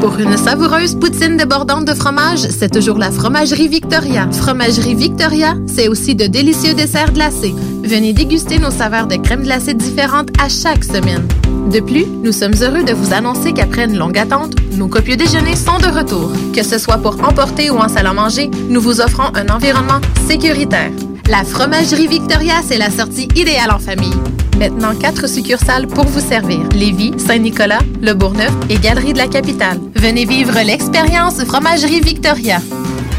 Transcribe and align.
Pour 0.00 0.18
une 0.18 0.38
savoureuse 0.38 0.94
poutine 0.94 1.36
débordante 1.36 1.84
de 1.84 1.92
fromage, 1.92 2.38
c'est 2.38 2.72
toujours 2.72 2.96
la 2.96 3.10
Fromagerie 3.10 3.68
Victoria. 3.68 4.30
Fromagerie 4.32 4.94
Victoria, 4.94 5.56
c'est 5.66 5.88
aussi 5.88 6.14
de 6.14 6.26
délicieux 6.26 6.72
desserts 6.72 7.12
glacés. 7.12 7.54
Venez 7.84 8.14
déguster 8.14 8.58
nos 8.58 8.70
saveurs 8.70 9.06
de 9.06 9.16
crème 9.16 9.42
glacée 9.42 9.74
différentes 9.74 10.30
à 10.40 10.48
chaque 10.48 10.84
semaine. 10.84 11.28
De 11.70 11.78
plus, 11.78 12.04
nous 12.06 12.32
sommes 12.32 12.54
heureux 12.62 12.82
de 12.82 12.92
vous 12.92 13.14
annoncer 13.14 13.52
qu'après 13.52 13.84
une 13.84 13.96
longue 13.96 14.18
attente, 14.18 14.54
nos 14.72 14.88
copieux 14.88 15.14
déjeuners 15.14 15.54
sont 15.54 15.78
de 15.78 15.86
retour. 15.86 16.32
Que 16.52 16.64
ce 16.64 16.78
soit 16.78 16.98
pour 16.98 17.22
emporter 17.22 17.70
ou 17.70 17.76
en 17.76 17.88
salle 17.88 18.08
à 18.08 18.12
manger, 18.12 18.50
nous 18.68 18.80
vous 18.80 19.00
offrons 19.00 19.30
un 19.36 19.48
environnement 19.48 20.00
sécuritaire. 20.26 20.90
La 21.28 21.44
Fromagerie 21.44 22.08
Victoria, 22.08 22.54
c'est 22.66 22.76
la 22.76 22.90
sortie 22.90 23.28
idéale 23.36 23.70
en 23.70 23.78
famille. 23.78 24.16
Maintenant, 24.58 24.96
quatre 24.96 25.28
succursales 25.28 25.86
pour 25.86 26.06
vous 26.06 26.18
servir. 26.18 26.58
Lévis, 26.74 27.14
Saint-Nicolas, 27.18 27.78
Le 28.02 28.14
Bourgneuf 28.14 28.52
et 28.68 28.76
Galerie 28.76 29.12
de 29.12 29.18
la 29.18 29.28
Capitale. 29.28 29.78
Venez 29.94 30.24
vivre 30.24 30.58
l'expérience 30.64 31.44
Fromagerie 31.44 32.00
Victoria. 32.00 32.58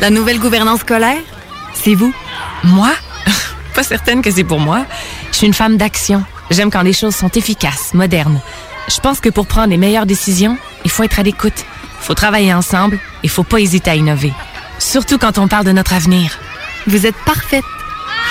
La 0.02 0.10
nouvelle 0.10 0.40
gouvernance 0.40 0.82
scolaire, 0.82 1.22
c'est 1.74 1.96
vous. 1.96 2.14
Moi? 2.66 2.92
Pas 3.76 3.84
certaine 3.84 4.22
que 4.22 4.30
c'est 4.30 4.44
pour 4.44 4.60
moi. 4.60 4.86
Je 5.32 5.38
suis 5.38 5.48
une 5.48 5.54
femme 5.54 5.78
d'action. 5.78 6.26
J'aime 6.52 6.70
quand 6.70 6.82
les 6.82 6.94
choses 6.94 7.16
sont 7.16 7.30
efficaces, 7.30 7.94
modernes. 7.94 8.42
Je 8.90 9.00
pense 9.00 9.22
que 9.22 9.30
pour 9.30 9.48
prendre 9.48 9.70
les 9.70 9.78
meilleures 9.78 10.06
décisions, 10.06 10.58
il 10.84 10.92
faut 10.92 11.04
être 11.04 11.20
à 11.20 11.24
l'écoute. 11.24 11.66
Il 12.02 12.06
faut 12.06 12.14
travailler 12.14 12.54
ensemble. 12.54 13.00
Il 13.24 13.30
faut 13.30 13.44
pas 13.44 13.60
hésiter 13.60 13.90
à 13.90 13.96
innover. 13.96 14.34
Surtout 14.78 15.18
quand 15.18 15.38
on 15.38 15.48
parle 15.48 15.66
de 15.66 15.72
notre 15.72 15.94
avenir. 15.94 16.38
Vous 16.88 17.06
êtes 17.06 17.16
parfaite. 17.26 17.64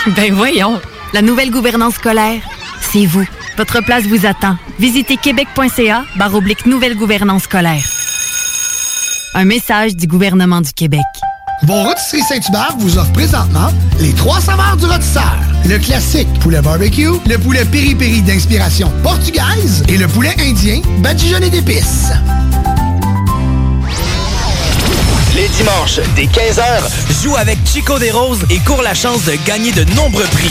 Ben 0.08 0.34
voyons. 0.34 0.80
La 1.12 1.22
nouvelle 1.22 1.50
gouvernance 1.50 1.94
scolaire, 1.94 2.42
c'est 2.80 3.06
vous. 3.06 3.26
Votre 3.56 3.82
place 3.82 4.04
vous 4.04 4.26
attend. 4.26 4.56
Visitez 4.78 5.16
québec.ca 5.16 6.04
barre 6.16 6.40
nouvelle 6.66 6.96
gouvernance 6.96 7.44
scolaire. 7.44 7.84
Un 9.34 9.44
message 9.44 9.96
du 9.96 10.06
gouvernement 10.06 10.60
du 10.60 10.72
Québec. 10.72 11.00
Vos 11.62 11.82
rôtisseries 11.82 12.22
Saint-Hubert 12.22 12.74
vous 12.78 12.96
offre 12.96 13.12
présentement 13.12 13.68
les 13.98 14.12
trois 14.14 14.40
saveurs 14.40 14.76
du 14.78 14.86
rôtisseur. 14.86 15.36
Le 15.66 15.78
classique 15.78 16.28
poulet 16.40 16.62
barbecue, 16.62 17.10
le 17.26 17.36
poulet 17.36 17.64
piri-piri 17.66 18.22
d'inspiration 18.22 18.90
portugaise 19.02 19.82
et 19.88 19.98
le 19.98 20.08
poulet 20.08 20.34
indien 20.40 20.80
badigeonné 20.98 21.50
d'épices. 21.50 22.12
Les 25.34 25.48
dimanches, 25.48 26.00
dès 26.16 26.24
15h, 26.24 27.22
joue 27.22 27.36
avec 27.36 27.58
Chico 27.66 27.98
des 27.98 28.10
Roses 28.10 28.44
et 28.50 28.58
cours 28.60 28.82
la 28.82 28.94
chance 28.94 29.24
de 29.24 29.34
gagner 29.46 29.72
de 29.72 29.84
nombreux 29.94 30.24
prix. 30.24 30.50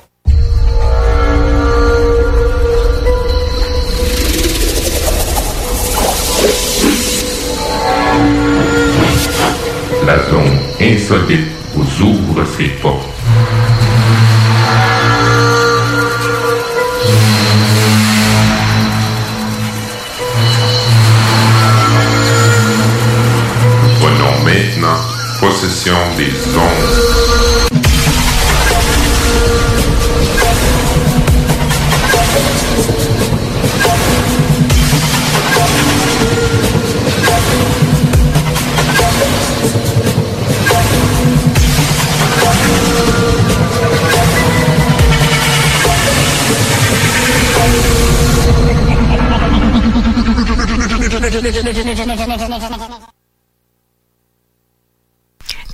La 10.05 10.17
zone 10.29 10.57
insolite 10.79 11.47
vous 11.75 12.03
ouvre 12.03 12.43
ses 12.45 12.69
portes. 12.81 13.10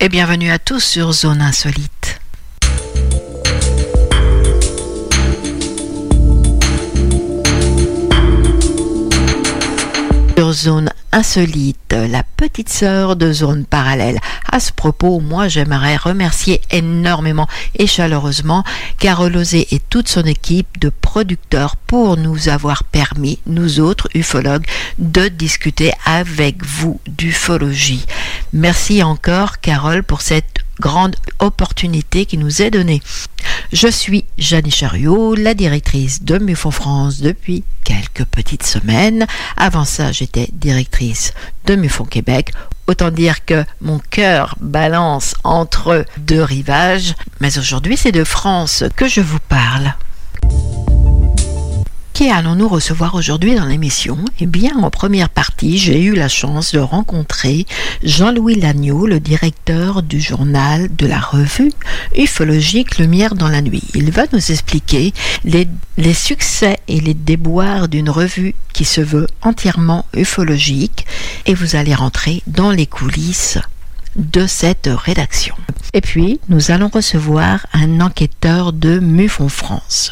Et 0.08 0.10
bienvenue 0.10 0.52
à 0.52 0.58
tous 0.58 0.80
sur 0.80 1.12
Zone 1.12 1.42
Insolite. 1.42 1.97
Zone 10.54 10.92
Insolite, 11.12 11.94
la 11.94 12.24
petite 12.24 12.70
sœur 12.70 13.16
de 13.16 13.32
Zone 13.32 13.66
Parallèle. 13.66 14.20
À 14.52 14.60
ce 14.60 14.72
propos, 14.72 15.20
moi 15.20 15.48
j'aimerais 15.48 15.96
remercier 15.96 16.62
énormément 16.72 17.48
et 17.76 17.88
chaleureusement 17.88 18.64
Carole 19.00 19.38
Osé 19.38 19.68
et 19.72 19.80
toute 19.80 20.10
son 20.10 20.24
équipe 20.24 20.80
de 20.80 20.90
producteurs 20.90 21.76
pour 21.76 22.18
nous 22.18 22.50
avoir 22.50 22.84
permis, 22.84 23.40
nous 23.48 23.80
autres 23.80 24.10
ufologues, 24.14 24.66
de 25.00 25.28
discuter 25.28 25.92
avec 26.06 26.64
vous 26.66 27.00
d'ufologie. 27.08 28.06
Merci 28.54 29.04
encore 29.04 29.60
Carole 29.60 30.04
pour 30.04 30.22
cette 30.22 30.67
grande 30.80 31.16
opportunité 31.40 32.26
qui 32.26 32.38
nous 32.38 32.62
est 32.62 32.72
donnée. 32.72 33.02
Je 33.74 33.88
suis 33.88 34.26
Jeanne 34.38 34.72
Chariot, 34.72 35.36
la 35.36 35.54
directrice 35.54 36.24
de 36.24 36.38
Mufon 36.38 36.72
France 36.72 37.20
depuis 37.20 37.64
quelques 37.84 38.26
petites 38.26 38.66
semaines. 38.66 39.26
Avant 39.58 39.86
ça, 39.86 40.12
j'étais 40.12 40.50
directrice 40.54 41.34
de 41.66 41.76
Mufon 41.76 42.06
Québec. 42.06 42.54
Autant 42.88 43.12
dire 43.12 43.44
que 43.46 43.66
mon 43.82 44.00
cœur 44.00 44.56
balance 44.62 45.36
entre 45.44 46.06
deux 46.18 46.44
rivages. 46.44 47.14
Mais 47.42 47.58
aujourd'hui, 47.58 47.98
c'est 47.98 48.14
de 48.14 48.24
France 48.24 48.84
que 48.96 49.08
je 49.08 49.22
vous 49.22 49.40
parle. 49.50 49.94
Qui 52.18 52.32
allons-nous 52.32 52.68
recevoir 52.68 53.14
aujourd'hui 53.14 53.54
dans 53.54 53.68
l'émission? 53.68 54.18
Eh 54.40 54.48
bien, 54.48 54.76
en 54.78 54.90
première 54.90 55.30
partie, 55.30 55.78
j'ai 55.78 56.02
eu 56.02 56.16
la 56.16 56.28
chance 56.28 56.74
de 56.74 56.80
rencontrer 56.80 57.68
Jean-Louis 58.02 58.56
Lagneau, 58.56 59.06
le 59.06 59.20
directeur 59.20 60.02
du 60.02 60.20
journal 60.20 60.90
de 60.96 61.06
la 61.06 61.20
revue 61.20 61.72
ufologique 62.16 62.98
Lumière 62.98 63.36
dans 63.36 63.50
la 63.50 63.62
nuit. 63.62 63.84
Il 63.94 64.10
va 64.10 64.24
nous 64.34 64.52
expliquer 64.52 65.14
les 65.44 66.14
succès 66.16 66.80
et 66.88 67.00
les 67.02 67.14
déboires 67.14 67.88
d'une 67.88 68.10
revue 68.10 68.56
qui 68.74 68.84
se 68.84 69.02
veut 69.02 69.28
entièrement 69.44 70.08
ufologique 70.16 71.06
et 71.46 71.54
vous 71.54 71.76
allez 71.76 71.94
rentrer 71.94 72.42
dans 72.48 72.72
les 72.72 72.88
coulisses 72.88 73.60
de 74.18 74.48
cette 74.48 74.90
rédaction. 74.92 75.56
Et 75.94 76.02
puis, 76.02 76.40
nous 76.50 76.72
allons 76.72 76.90
recevoir 76.90 77.66
un 77.74 78.02
enquêteur 78.02 78.74
de 78.74 79.00
Mufon 79.00 79.50
France. 79.50 80.12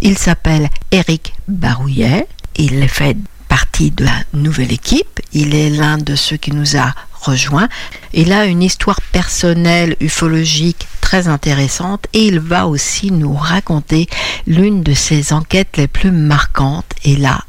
Il 0.00 0.16
s'appelle 0.16 0.68
Eric 0.92 1.34
Barouillet. 1.48 2.26
Il 2.56 2.88
fait 2.88 3.16
partie 3.48 3.90
de 3.90 4.04
la 4.04 4.16
nouvelle 4.32 4.72
équipe. 4.72 5.20
Il 5.32 5.54
est 5.54 5.70
l'un 5.70 5.98
de 5.98 6.14
ceux 6.14 6.36
qui 6.36 6.52
nous 6.52 6.76
a 6.76 6.94
rejoints. 7.20 7.68
Il 8.12 8.32
a 8.32 8.46
une 8.46 8.62
histoire 8.62 9.00
personnelle 9.12 9.96
ufologique 10.00 10.86
très 11.00 11.28
intéressante 11.28 12.06
et 12.12 12.26
il 12.26 12.40
va 12.40 12.66
aussi 12.66 13.10
nous 13.10 13.34
raconter 13.34 14.08
l'une 14.46 14.82
de 14.82 14.94
ses 14.94 15.32
enquêtes 15.32 15.76
les 15.76 15.88
plus 15.88 16.12
marquantes. 16.12 16.90
Et 17.04 17.16
là, 17.16 17.40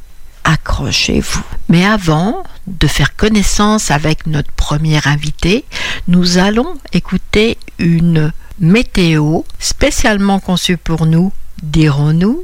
accrochez-vous. 0.44 1.44
Mais 1.70 1.86
avant 1.86 2.44
de 2.80 2.88
faire 2.88 3.16
connaissance 3.16 3.92
avec 3.92 4.28
notre 4.28 4.52
premier 4.52 5.00
invité, 5.06 5.66
nous 6.08 6.38
allons 6.38 6.76
écouter 6.94 7.58
une 7.80 8.32
météo 8.60 9.42
spécialement 9.60 10.40
conçue 10.40 10.78
pour 10.78 11.06
nous, 11.06 11.32
dirons-nous, 11.64 12.44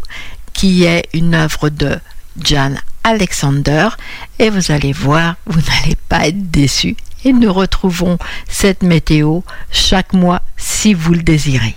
qui 0.54 0.84
est 0.84 1.08
une 1.14 1.36
œuvre 1.36 1.70
de 1.70 2.00
Jan 2.44 2.74
Alexander 3.04 3.90
et 4.40 4.50
vous 4.50 4.72
allez 4.72 4.92
voir, 4.92 5.36
vous 5.46 5.62
n'allez 5.62 5.96
pas 6.10 6.28
être 6.28 6.52
déçus 6.52 6.98
et 7.24 7.34
nous 7.34 7.54
retrouvons 7.54 8.18
cette 8.50 8.84
météo 8.84 9.42
chaque 9.72 10.14
mois 10.14 10.42
si 10.58 10.94
vous 10.94 11.14
le 11.14 11.24
désirez. 11.24 11.76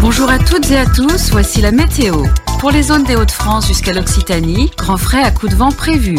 Bonjour 0.00 0.30
à 0.30 0.38
toutes 0.38 0.70
et 0.70 0.78
à 0.78 0.86
tous, 0.86 1.30
voici 1.30 1.60
la 1.60 1.72
météo. 1.72 2.24
Pour 2.58 2.70
les 2.70 2.82
zones 2.82 3.04
des 3.04 3.16
Hauts-de-France 3.16 3.66
jusqu'à 3.66 3.92
l'Occitanie, 3.92 4.70
grand 4.76 4.96
frais 4.96 5.22
à 5.22 5.30
coups 5.30 5.52
de 5.52 5.56
vent 5.56 5.70
prévu. 5.70 6.18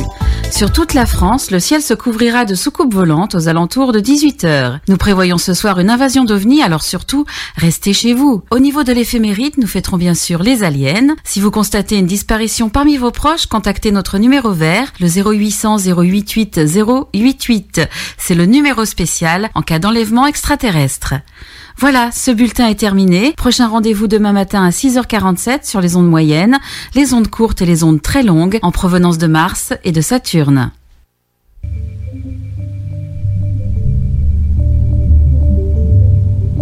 Sur 0.51 0.71
toute 0.71 0.93
la 0.93 1.05
France, 1.05 1.51
le 1.51 1.59
ciel 1.59 1.81
se 1.81 1.93
couvrira 1.93 2.45
de 2.45 2.55
soucoupes 2.55 2.93
volantes 2.93 3.35
aux 3.35 3.47
alentours 3.47 3.91
de 3.91 3.99
18 3.99 4.43
heures. 4.45 4.79
Nous 4.87 4.97
prévoyons 4.97 5.37
ce 5.37 5.53
soir 5.53 5.79
une 5.79 5.89
invasion 5.89 6.23
d'ovnis, 6.23 6.61
alors 6.61 6.83
surtout, 6.83 7.25
restez 7.57 7.91
chez 7.91 8.13
vous. 8.13 8.43
Au 8.51 8.59
niveau 8.59 8.83
de 8.83 8.93
l'éphémérite, 8.93 9.57
nous 9.57 9.67
fêterons 9.67 9.97
bien 9.97 10.13
sûr 10.13 10.43
les 10.43 10.63
aliens. 10.63 11.15
Si 11.23 11.41
vous 11.41 11.51
constatez 11.51 11.97
une 11.97 12.05
disparition 12.05 12.69
parmi 12.69 12.97
vos 12.97 13.11
proches, 13.11 13.47
contactez 13.47 13.91
notre 13.91 14.17
numéro 14.17 14.51
vert, 14.51 14.93
le 14.99 15.07
0800 15.07 15.77
088 15.79 16.61
088. 16.65 17.81
C'est 18.17 18.35
le 18.35 18.45
numéro 18.45 18.85
spécial 18.85 19.49
en 19.55 19.63
cas 19.63 19.79
d'enlèvement 19.79 20.27
extraterrestre. 20.27 21.15
Voilà, 21.79 22.09
ce 22.11 22.31
bulletin 22.31 22.67
est 22.69 22.79
terminé. 22.79 23.33
Prochain 23.37 23.67
rendez-vous 23.67 24.07
demain 24.07 24.33
matin 24.33 24.63
à 24.63 24.71
6h47 24.71 25.63
sur 25.63 25.79
les 25.79 25.95
ondes 25.95 26.09
moyennes, 26.09 26.57
les 26.95 27.13
ondes 27.13 27.27
courtes 27.27 27.61
et 27.61 27.67
les 27.67 27.83
ondes 27.83 28.01
très 28.01 28.23
longues 28.23 28.57
en 28.63 28.71
provenance 28.71 29.19
de 29.19 29.27
Mars 29.27 29.73
et 29.83 29.91
de 29.91 30.01
Saturne. 30.01 30.71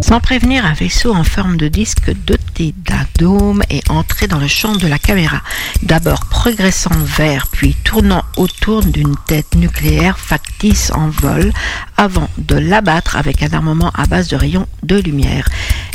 Sans 0.07 0.19
prévenir, 0.19 0.67
un 0.67 0.73
vaisseau 0.73 1.15
en 1.15 1.23
forme 1.23 1.57
de 1.57 1.67
disque 1.67 2.13
doté 2.27 2.75
d'un 2.77 3.07
dôme 3.17 3.63
est 3.71 3.89
entré 3.89 4.27
dans 4.27 4.37
le 4.37 4.47
champ 4.47 4.75
de 4.75 4.85
la 4.85 4.99
caméra, 4.99 5.41
d'abord 5.81 6.27
progressant 6.27 6.93
vers, 7.17 7.47
puis 7.47 7.73
tournant 7.83 8.21
autour 8.37 8.83
d'une 8.83 9.15
tête 9.25 9.55
nucléaire 9.55 10.19
factice 10.19 10.91
en 10.93 11.09
vol, 11.09 11.51
avant 11.97 12.29
de 12.37 12.55
l'abattre 12.55 13.15
avec 13.15 13.41
un 13.41 13.51
armement 13.51 13.91
à 13.95 14.05
base 14.05 14.27
de 14.27 14.35
rayons 14.35 14.67
de 14.83 14.97
lumière. 14.97 15.49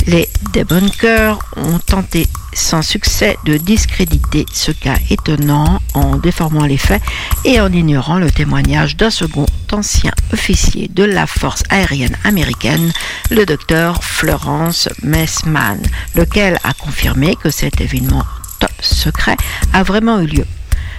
Les 0.07 0.27
débunkers 0.51 1.39
ont 1.55 1.79
tenté 1.79 2.27
sans 2.51 2.81
succès 2.81 3.37
de 3.45 3.55
discréditer 3.55 4.45
ce 4.51 4.73
cas 4.73 4.97
étonnant 5.09 5.79
en 5.93 6.17
déformant 6.17 6.65
les 6.65 6.77
faits 6.77 7.01
et 7.45 7.61
en 7.61 7.71
ignorant 7.71 8.19
le 8.19 8.29
témoignage 8.29 8.97
d'un 8.97 9.09
second 9.09 9.45
ancien 9.73 10.11
officier 10.33 10.87
de 10.87 11.03
la 11.03 11.27
force 11.27 11.63
aérienne 11.69 12.17
américaine, 12.23 12.91
le 13.29 13.45
docteur 13.45 14.03
Florence 14.03 14.89
Messman, 15.03 15.81
lequel 16.15 16.57
a 16.63 16.73
confirmé 16.73 17.35
que 17.35 17.49
cet 17.49 17.81
événement 17.81 18.25
top 18.59 18.71
secret 18.81 19.37
a 19.73 19.83
vraiment 19.83 20.19
eu 20.19 20.27
lieu. 20.27 20.45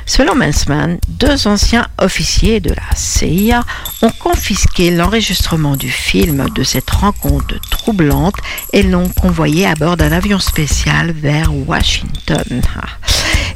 Selon 0.04 0.34
Mensman, 0.34 0.98
deux 1.08 1.46
anciens 1.46 1.86
officiers 1.98 2.60
de 2.60 2.70
la 2.70 2.96
CIA 2.96 3.64
ont 4.02 4.10
confisqué 4.10 4.90
l'enregistrement 4.90 5.76
du 5.76 5.90
film 5.90 6.48
de 6.54 6.64
cette 6.64 6.90
rencontre 6.90 7.54
troublante 7.70 8.34
et 8.72 8.82
l'ont 8.82 9.08
convoyé 9.08 9.66
à 9.66 9.74
bord 9.74 9.96
d'un 9.96 10.12
avion 10.12 10.40
spécial 10.40 11.12
vers 11.12 11.54
Washington. 11.54 12.62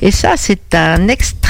Et 0.02 0.10
ça, 0.10 0.34
c'est 0.36 0.74
un 0.74 1.08
extrait 1.08 1.45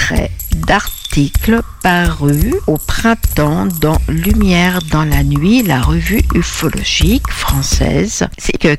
d'article 0.66 1.62
paru 1.82 2.54
au 2.66 2.76
printemps 2.78 3.66
dans 3.80 3.98
Lumière 4.08 4.80
dans 4.90 5.04
la 5.04 5.22
nuit, 5.22 5.62
la 5.62 5.80
revue 5.80 6.22
ufologique 6.34 7.28
française, 7.28 8.26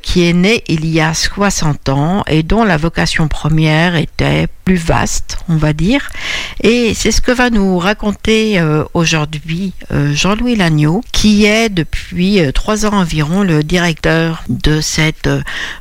qui 0.02 0.28
est 0.28 0.34
née 0.34 0.64
il 0.68 0.86
y 0.86 1.00
a 1.00 1.14
60 1.14 1.90
ans 1.90 2.24
et 2.28 2.44
dont 2.44 2.64
la 2.64 2.78
vocation 2.78 3.28
première 3.28 3.96
était 3.96 4.48
plus 4.66 4.76
vaste, 4.76 5.38
on 5.48 5.56
va 5.56 5.74
dire. 5.74 6.10
Et 6.62 6.94
c'est 6.94 7.12
ce 7.12 7.22
que 7.22 7.32
va 7.32 7.50
nous 7.50 7.78
raconter 7.78 8.60
euh, 8.60 8.84
aujourd'hui 8.94 9.74
euh, 9.92 10.14
Jean-Louis 10.14 10.56
Lagneau, 10.56 11.02
qui 11.12 11.46
est 11.46 11.70
depuis 11.70 12.42
euh, 12.42 12.52
trois 12.52 12.86
ans 12.86 12.94
environ 12.94 13.44
le 13.44 13.64
directeur 13.64 14.44
de 14.50 14.82
cette 14.82 15.30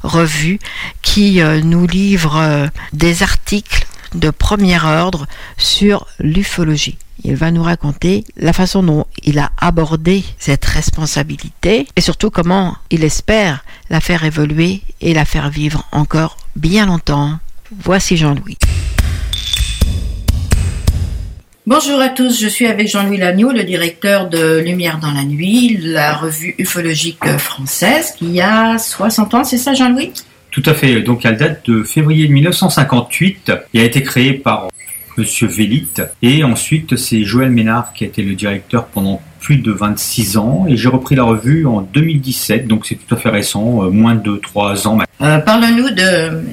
revue 0.03 0.59
qui 1.03 1.41
nous 1.65 1.87
livre 1.87 2.69
des 2.93 3.23
articles 3.23 3.87
de 4.15 4.31
premier 4.31 4.79
ordre 4.85 5.27
sur 5.57 6.07
l'ufologie. 6.19 6.99
Il 7.25 7.35
va 7.35 7.51
nous 7.51 7.63
raconter 7.63 8.25
la 8.37 8.53
façon 8.53 8.83
dont 8.83 9.07
il 9.25 9.39
a 9.39 9.51
abordé 9.59 10.25
cette 10.39 10.65
responsabilité 10.65 11.87
et 11.97 12.01
surtout 12.01 12.31
comment 12.31 12.77
il 12.91 13.05
espère 13.05 13.65
la 13.91 14.01
faire 14.01 14.25
évoluer 14.25 14.83
et 15.01 15.15
la 15.15 15.25
faire 15.25 15.51
vivre 15.51 15.87
encore 15.93 16.37
bien 16.57 16.87
longtemps. 16.87 17.39
Voici 17.83 18.17
Jean-Louis. 18.17 18.59
Bonjour 21.67 21.99
à 22.01 22.11
tous, 22.11 22.41
je 22.41 22.47
suis 22.47 22.67
avec 22.67 22.87
Jean-Louis 22.87 23.17
Lagneau, 23.17 23.51
le 23.51 23.65
directeur 23.65 24.29
de 24.29 24.61
Lumière 24.61 25.01
dans 25.01 25.11
la 25.11 25.25
nuit, 25.25 25.77
la 25.83 26.15
revue 26.15 26.55
ufologique 26.59 27.27
française 27.39 28.13
qui 28.17 28.41
a 28.41 28.79
60 28.79 29.35
ans, 29.35 29.43
c'est 29.43 29.59
ça 29.59 29.75
Jean-Louis? 29.75 30.13
Tout 30.57 30.71
à 30.71 30.73
fait. 30.73 31.03
Donc, 31.03 31.27
elle 31.27 31.37
date 31.37 31.69
de 31.69 31.83
février 31.83 32.29
1958 32.29 33.53
et 33.75 33.81
a 33.81 33.85
été 33.85 34.03
créée 34.03 34.33
par 34.33 34.69
Monsieur 35.19 35.47
Vélite. 35.47 36.01
Et 36.23 36.45
ensuite, 36.45 36.97
c'est 36.97 37.25
Joël 37.25 37.51
Ménard 37.51 37.93
qui 37.93 38.05
a 38.05 38.07
été 38.07 38.23
le 38.23 38.35
directeur 38.35 38.87
pendant 38.87 39.21
plus 39.47 39.59
de 39.59 39.71
26 39.71 40.39
ans 40.39 40.67
et 40.69 40.77
j'ai 40.77 40.89
repris 40.89 41.15
la 41.15 41.23
revue 41.23 41.67
en 41.67 41.81
2017, 41.81 42.67
donc 42.67 42.85
c'est 42.85 42.97
tout 42.97 43.15
à 43.15 43.17
fait 43.17 43.29
récent, 43.29 43.85
euh, 43.85 43.91
moins 43.91 44.17
de 44.17 44.35
3 44.39 44.89
ans. 44.89 44.99
Euh, 45.23 45.39
Parle-nous 45.39 45.89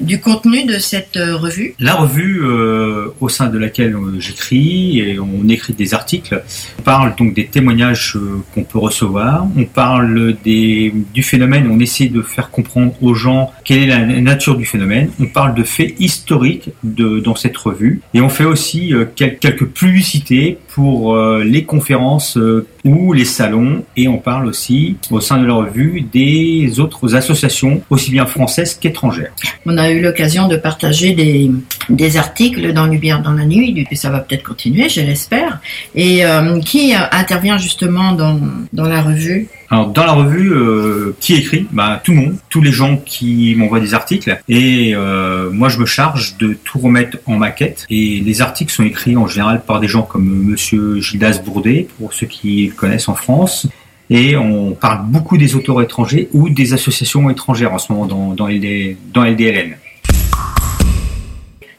du 0.00 0.20
contenu 0.20 0.64
de 0.64 0.78
cette 0.78 1.16
euh, 1.16 1.36
revue. 1.36 1.74
La 1.78 1.94
revue 1.94 2.40
euh, 2.44 3.08
au 3.20 3.28
sein 3.28 3.48
de 3.48 3.58
laquelle 3.58 3.94
j'écris 4.18 5.00
et 5.00 5.18
on 5.18 5.48
écrit 5.48 5.74
des 5.74 5.92
articles, 5.92 6.42
on 6.78 6.82
parle 6.82 7.14
donc 7.16 7.34
des 7.34 7.46
témoignages 7.46 8.16
qu'on 8.54 8.62
peut 8.62 8.78
recevoir, 8.78 9.46
on 9.56 9.64
parle 9.64 10.36
des, 10.44 10.94
du 11.12 11.22
phénomène, 11.22 11.68
on 11.70 11.78
essaie 11.80 12.06
de 12.06 12.22
faire 12.22 12.50
comprendre 12.50 12.94
aux 13.02 13.14
gens 13.14 13.52
quelle 13.64 13.82
est 13.82 13.86
la 13.86 14.06
nature 14.20 14.56
du 14.56 14.64
phénomène, 14.64 15.10
on 15.20 15.26
parle 15.26 15.54
de 15.54 15.64
faits 15.64 15.94
historiques 15.98 16.70
de, 16.84 17.18
dans 17.18 17.34
cette 17.34 17.56
revue 17.56 18.00
et 18.14 18.20
on 18.20 18.28
fait 18.28 18.44
aussi 18.44 18.94
quelques 19.16 19.66
publicités 19.66 20.58
pour 20.74 21.14
euh, 21.14 21.44
les 21.44 21.62
conférences 21.62 22.36
euh, 22.36 22.66
ou 22.84 23.12
les 23.12 23.24
salons 23.24 23.84
et 23.96 24.08
on 24.08 24.18
parle 24.18 24.46
aussi 24.46 24.96
au 25.12 25.20
sein 25.20 25.38
de 25.38 25.46
la 25.46 25.54
revue 25.54 26.00
des 26.12 26.80
autres 26.80 27.14
associations, 27.14 27.80
aussi 27.90 28.10
bien 28.10 28.26
françaises 28.26 28.74
qu'étrangères. 28.74 29.30
On 29.66 29.78
a 29.78 29.88
eu 29.92 30.02
l'occasion 30.02 30.48
de 30.48 30.56
partager 30.56 31.12
des, 31.12 32.16
articles 32.16 32.72
dans 32.72 32.86
Lumière 32.86 33.22
dans 33.22 33.34
la 33.34 33.44
nuit, 33.44 33.86
et 33.88 33.94
ça 33.94 34.10
va 34.10 34.18
peut-être 34.18 34.42
continuer, 34.42 34.88
je 34.88 35.00
l'espère. 35.00 35.60
Et 35.94 36.26
euh, 36.26 36.58
qui 36.58 36.92
intervient 36.92 37.56
justement 37.56 38.10
dans 38.12 38.88
la 38.88 39.00
revue 39.00 39.48
alors 39.74 39.88
dans 39.88 40.06
la 40.06 40.12
revue, 40.12 40.52
euh, 40.52 41.16
qui 41.18 41.34
écrit? 41.34 41.66
Bah, 41.72 42.00
Tout 42.04 42.12
le 42.12 42.18
monde, 42.18 42.36
tous 42.48 42.60
les 42.60 42.70
gens 42.70 42.96
qui 42.96 43.56
m'envoient 43.56 43.80
des 43.80 43.92
articles. 43.92 44.38
Et 44.48 44.92
euh, 44.94 45.50
moi, 45.50 45.68
je 45.68 45.80
me 45.80 45.84
charge 45.84 46.36
de 46.36 46.56
tout 46.62 46.78
remettre 46.78 47.18
en 47.26 47.38
maquette. 47.38 47.84
Et 47.90 48.20
les 48.20 48.40
articles 48.40 48.72
sont 48.72 48.84
écrits 48.84 49.16
en 49.16 49.26
général 49.26 49.62
par 49.66 49.80
des 49.80 49.88
gens 49.88 50.02
comme 50.02 50.26
Monsieur 50.44 51.00
Gildas 51.00 51.40
Bourdet, 51.44 51.88
pour 51.98 52.12
ceux 52.12 52.28
qui 52.28 52.68
le 52.68 52.72
connaissent 52.72 53.08
en 53.08 53.16
France. 53.16 53.66
Et 54.10 54.36
on 54.36 54.72
parle 54.72 55.06
beaucoup 55.06 55.36
des 55.38 55.56
auteurs 55.56 55.82
étrangers 55.82 56.28
ou 56.32 56.50
des 56.50 56.72
associations 56.72 57.28
étrangères 57.28 57.72
en 57.72 57.78
ce 57.78 57.92
moment 57.92 58.06
dans, 58.06 58.32
dans, 58.32 58.46
LD, 58.46 58.96
dans 59.12 59.24
LDLN. 59.24 59.74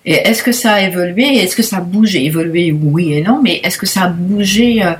Et 0.05 0.13
est-ce 0.13 0.43
que 0.43 0.51
ça 0.51 0.73
a 0.73 0.81
évolué 0.81 1.23
Est-ce 1.23 1.55
que 1.55 1.63
ça 1.63 1.77
a 1.77 1.81
bougé? 1.81 2.25
Évolué, 2.25 2.71
oui 2.71 3.13
et 3.13 3.21
non, 3.21 3.41
mais 3.43 3.59
est-ce 3.63 3.77
que 3.77 3.87
ça 3.87 4.03
a 4.03 4.07
bougé 4.07 4.83
euh, 4.83 4.91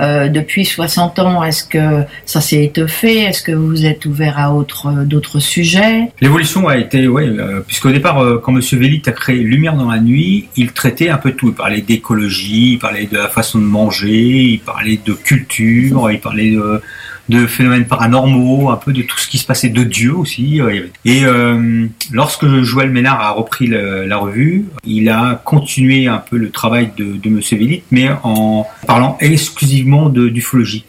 euh, 0.00 0.28
depuis 0.28 0.64
60 0.64 1.18
ans? 1.18 1.44
Est-ce 1.44 1.64
que 1.64 2.02
ça 2.24 2.40
s'est 2.40 2.64
étoffé? 2.64 3.24
Est-ce 3.24 3.42
que 3.42 3.52
vous 3.52 3.84
êtes 3.84 4.06
ouvert 4.06 4.38
à 4.38 4.54
autre, 4.54 5.04
d'autres 5.04 5.38
sujets? 5.38 6.08
L'évolution 6.20 6.66
a 6.66 6.78
été, 6.78 7.06
oui, 7.06 7.24
euh, 7.26 7.60
puisqu'au 7.60 7.92
départ, 7.92 8.20
euh, 8.20 8.40
quand 8.42 8.52
Monsieur 8.52 8.78
Vélit 8.78 9.02
a 9.06 9.12
créé 9.12 9.36
Lumière 9.40 9.74
dans 9.74 9.90
la 9.90 10.00
nuit, 10.00 10.48
il 10.56 10.72
traitait 10.72 11.10
un 11.10 11.18
peu 11.18 11.32
tout. 11.32 11.48
Il 11.48 11.54
parlait 11.54 11.82
d'écologie, 11.82 12.72
il 12.72 12.78
parlait 12.78 13.06
de 13.06 13.18
la 13.18 13.28
façon 13.28 13.58
de 13.58 13.64
manger, 13.64 14.54
il 14.54 14.60
parlait 14.60 14.98
de 15.04 15.12
culture, 15.12 16.10
il 16.10 16.20
parlait 16.20 16.52
de 16.52 16.80
de 17.28 17.46
phénomènes 17.46 17.86
paranormaux, 17.86 18.70
un 18.70 18.76
peu 18.76 18.92
de 18.92 19.02
tout 19.02 19.18
ce 19.18 19.28
qui 19.28 19.38
se 19.38 19.46
passait 19.46 19.68
de 19.68 19.82
Dieu 19.82 20.14
aussi. 20.14 20.60
Euh, 20.60 20.86
et 21.04 21.24
euh, 21.24 21.86
lorsque 22.12 22.46
Joël 22.62 22.90
Ménard 22.90 23.20
a 23.20 23.30
repris 23.30 23.66
la 23.66 24.16
revue, 24.16 24.66
il 24.84 25.08
a 25.08 25.40
continué 25.44 26.06
un 26.06 26.18
peu 26.18 26.36
le 26.36 26.50
travail 26.50 26.90
de, 26.96 27.16
de 27.16 27.28
Monsieur 27.30 27.56
Vélit, 27.56 27.82
mais 27.90 28.08
en 28.22 28.66
parlant 28.86 29.16
exclusivement 29.20 30.08
d'ufologie. 30.08 30.84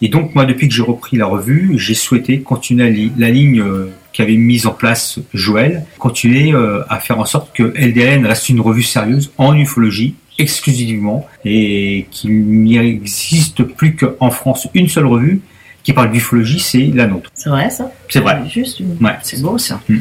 Et 0.00 0.08
donc 0.08 0.34
moi, 0.34 0.44
depuis 0.44 0.68
que 0.68 0.74
j'ai 0.74 0.82
repris 0.82 1.16
la 1.16 1.26
revue, 1.26 1.74
j'ai 1.76 1.94
souhaité 1.94 2.40
continuer 2.40 3.10
la, 3.16 3.30
ligne 3.30 3.60
euh, 3.60 3.90
qu'avait 4.12 4.36
mise 4.36 4.66
en 4.66 4.70
place 4.70 5.18
Joël, 5.34 5.84
continuer 5.98 6.54
à 6.88 7.00
faire 7.00 7.18
en 7.18 7.24
sorte 7.24 7.54
que 7.54 7.74
LDN 7.76 8.24
reste 8.26 8.48
une 8.48 8.60
revue 8.60 8.82
sérieuse 8.82 9.32
en 9.38 9.56
ufologie 9.56 10.14
exclusivement 10.38 11.26
et 11.44 12.06
qu'il 12.10 12.44
n'y 12.44 12.78
existe 12.78 13.64
plus 13.64 13.96
qu'en 13.96 14.30
France 14.30 14.68
une 14.74 14.88
seule 14.88 15.06
revue 15.06 15.40
qui 15.88 15.94
parle 15.94 16.10
d'ufologie, 16.10 16.60
c'est 16.60 16.90
la 16.94 17.06
nôtre. 17.06 17.30
C'est 17.32 17.48
vrai 17.48 17.70
ça? 17.70 17.90
C'est 18.10 18.20
vrai. 18.20 18.42
Juste 18.46 18.82
C'est 19.22 19.40
beau 19.40 19.56
ça. 19.56 19.80
Hmm. 19.88 20.00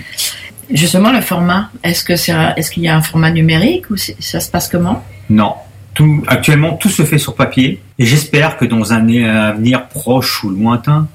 Justement, 0.69 1.13
le 1.13 1.21
format, 1.21 1.69
est-ce 1.81 2.03
que 2.03 2.17
c'est, 2.17 2.33
est-ce 2.57 2.71
qu'il 2.71 2.83
y 2.83 2.89
a 2.89 2.97
un 2.97 3.01
format 3.01 3.31
numérique 3.31 3.89
ou 3.89 3.95
ça 3.95 4.41
se 4.41 4.51
passe 4.51 4.67
comment? 4.67 5.01
Non. 5.29 5.53
Tout, 5.93 6.25
actuellement, 6.27 6.73
tout 6.73 6.89
se 6.89 7.03
fait 7.03 7.17
sur 7.17 7.35
papier 7.35 7.79
et 7.97 8.05
j'espère 8.05 8.57
que 8.57 8.65
dans 8.65 8.91
un 8.91 9.07
avenir 9.23 9.87
proche 9.87 10.43
ou 10.43 10.49
lointain, 10.49 11.07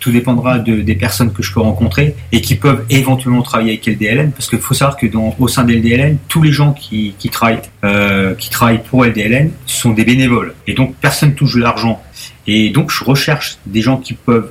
tout 0.00 0.10
dépendra 0.10 0.58
de, 0.58 0.80
des 0.80 0.94
personnes 0.94 1.32
que 1.32 1.42
je 1.42 1.52
peux 1.52 1.60
rencontrer 1.60 2.14
et 2.32 2.40
qui 2.40 2.54
peuvent 2.54 2.84
éventuellement 2.88 3.42
travailler 3.42 3.72
avec 3.72 3.86
LDLN 3.86 4.32
parce 4.32 4.48
qu'il 4.48 4.58
faut 4.58 4.74
savoir 4.74 4.96
que 4.96 5.06
dans, 5.06 5.34
au 5.38 5.48
sein 5.48 5.64
de 5.64 5.72
LDLN, 5.74 6.16
tous 6.28 6.40
les 6.40 6.52
gens 6.52 6.72
qui, 6.72 7.14
qui 7.18 7.28
travaillent, 7.28 7.60
euh, 7.84 8.34
qui 8.34 8.48
travaillent 8.48 8.82
pour 8.82 9.04
LDLN 9.04 9.50
sont 9.66 9.90
des 9.90 10.04
bénévoles 10.04 10.54
et 10.66 10.72
donc 10.72 10.94
personne 10.96 11.34
touche 11.34 11.54
de 11.54 11.60
l'argent. 11.60 12.02
Et 12.46 12.70
donc 12.70 12.90
je 12.90 13.04
recherche 13.04 13.58
des 13.66 13.80
gens 13.80 13.96
qui 13.96 14.14
peuvent 14.14 14.50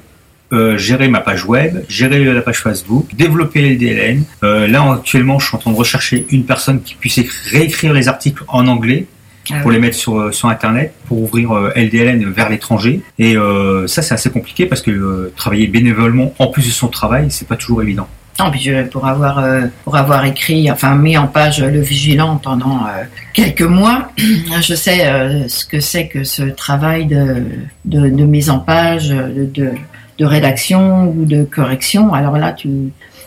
euh, 0.51 0.77
gérer 0.77 1.07
ma 1.07 1.19
page 1.19 1.45
web, 1.45 1.83
gérer 1.89 2.23
la 2.25 2.41
page 2.41 2.59
Facebook, 2.59 3.07
développer 3.15 3.61
LDLN. 3.61 4.23
Euh, 4.43 4.67
là 4.67 4.93
actuellement, 4.93 5.39
je 5.39 5.47
suis 5.47 5.55
en 5.55 5.59
train 5.59 5.71
de 5.71 5.77
rechercher 5.77 6.25
une 6.29 6.45
personne 6.45 6.81
qui 6.81 6.95
puisse 6.95 7.19
réécrire 7.49 7.93
les 7.93 8.07
articles 8.07 8.43
en 8.47 8.67
anglais 8.67 9.07
ah 9.51 9.59
pour 9.61 9.71
les 9.71 9.79
mettre 9.79 9.97
sur, 9.97 10.17
euh, 10.17 10.31
sur 10.31 10.47
Internet, 10.47 10.93
pour 11.05 11.21
ouvrir 11.21 11.51
euh, 11.51 11.71
LDLN 11.75 12.29
vers 12.31 12.49
l'étranger. 12.49 13.01
Et 13.19 13.35
euh, 13.35 13.87
ça, 13.87 14.01
c'est 14.01 14.13
assez 14.13 14.29
compliqué 14.29 14.65
parce 14.65 14.81
que 14.81 15.31
travailler 15.35 15.67
bénévolement 15.67 16.33
en 16.39 16.47
plus 16.47 16.65
de 16.65 16.71
son 16.71 16.87
travail, 16.87 17.27
c'est 17.29 17.47
pas 17.47 17.57
toujours 17.57 17.81
évident. 17.81 18.07
Non, 18.39 18.49
puis 18.49 18.69
pour 18.91 19.05
avoir 19.05 19.45
pour 19.83 19.95
avoir 19.95 20.25
écrit, 20.25 20.71
enfin 20.71 20.95
mis 20.95 21.17
en 21.17 21.27
page 21.27 21.61
le 21.61 21.81
vigilant 21.81 22.37
pendant 22.37 22.87
quelques 23.33 23.61
mois, 23.61 24.11
je 24.61 24.73
sais 24.73 25.47
ce 25.47 25.65
que 25.65 25.79
c'est 25.79 26.07
que 26.07 26.23
ce 26.23 26.41
travail 26.41 27.05
de, 27.05 27.43
de, 27.85 28.09
de 28.09 28.23
mise 28.23 28.49
en 28.49 28.57
page, 28.57 29.09
de, 29.09 29.45
de, 29.45 29.71
de 30.17 30.25
rédaction 30.25 31.09
ou 31.09 31.25
de 31.25 31.43
correction. 31.43 32.13
Alors 32.13 32.37
là, 32.37 32.53
tu 32.53 32.69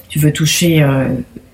tu 0.08 0.18
veux 0.18 0.32
toucher 0.32 0.84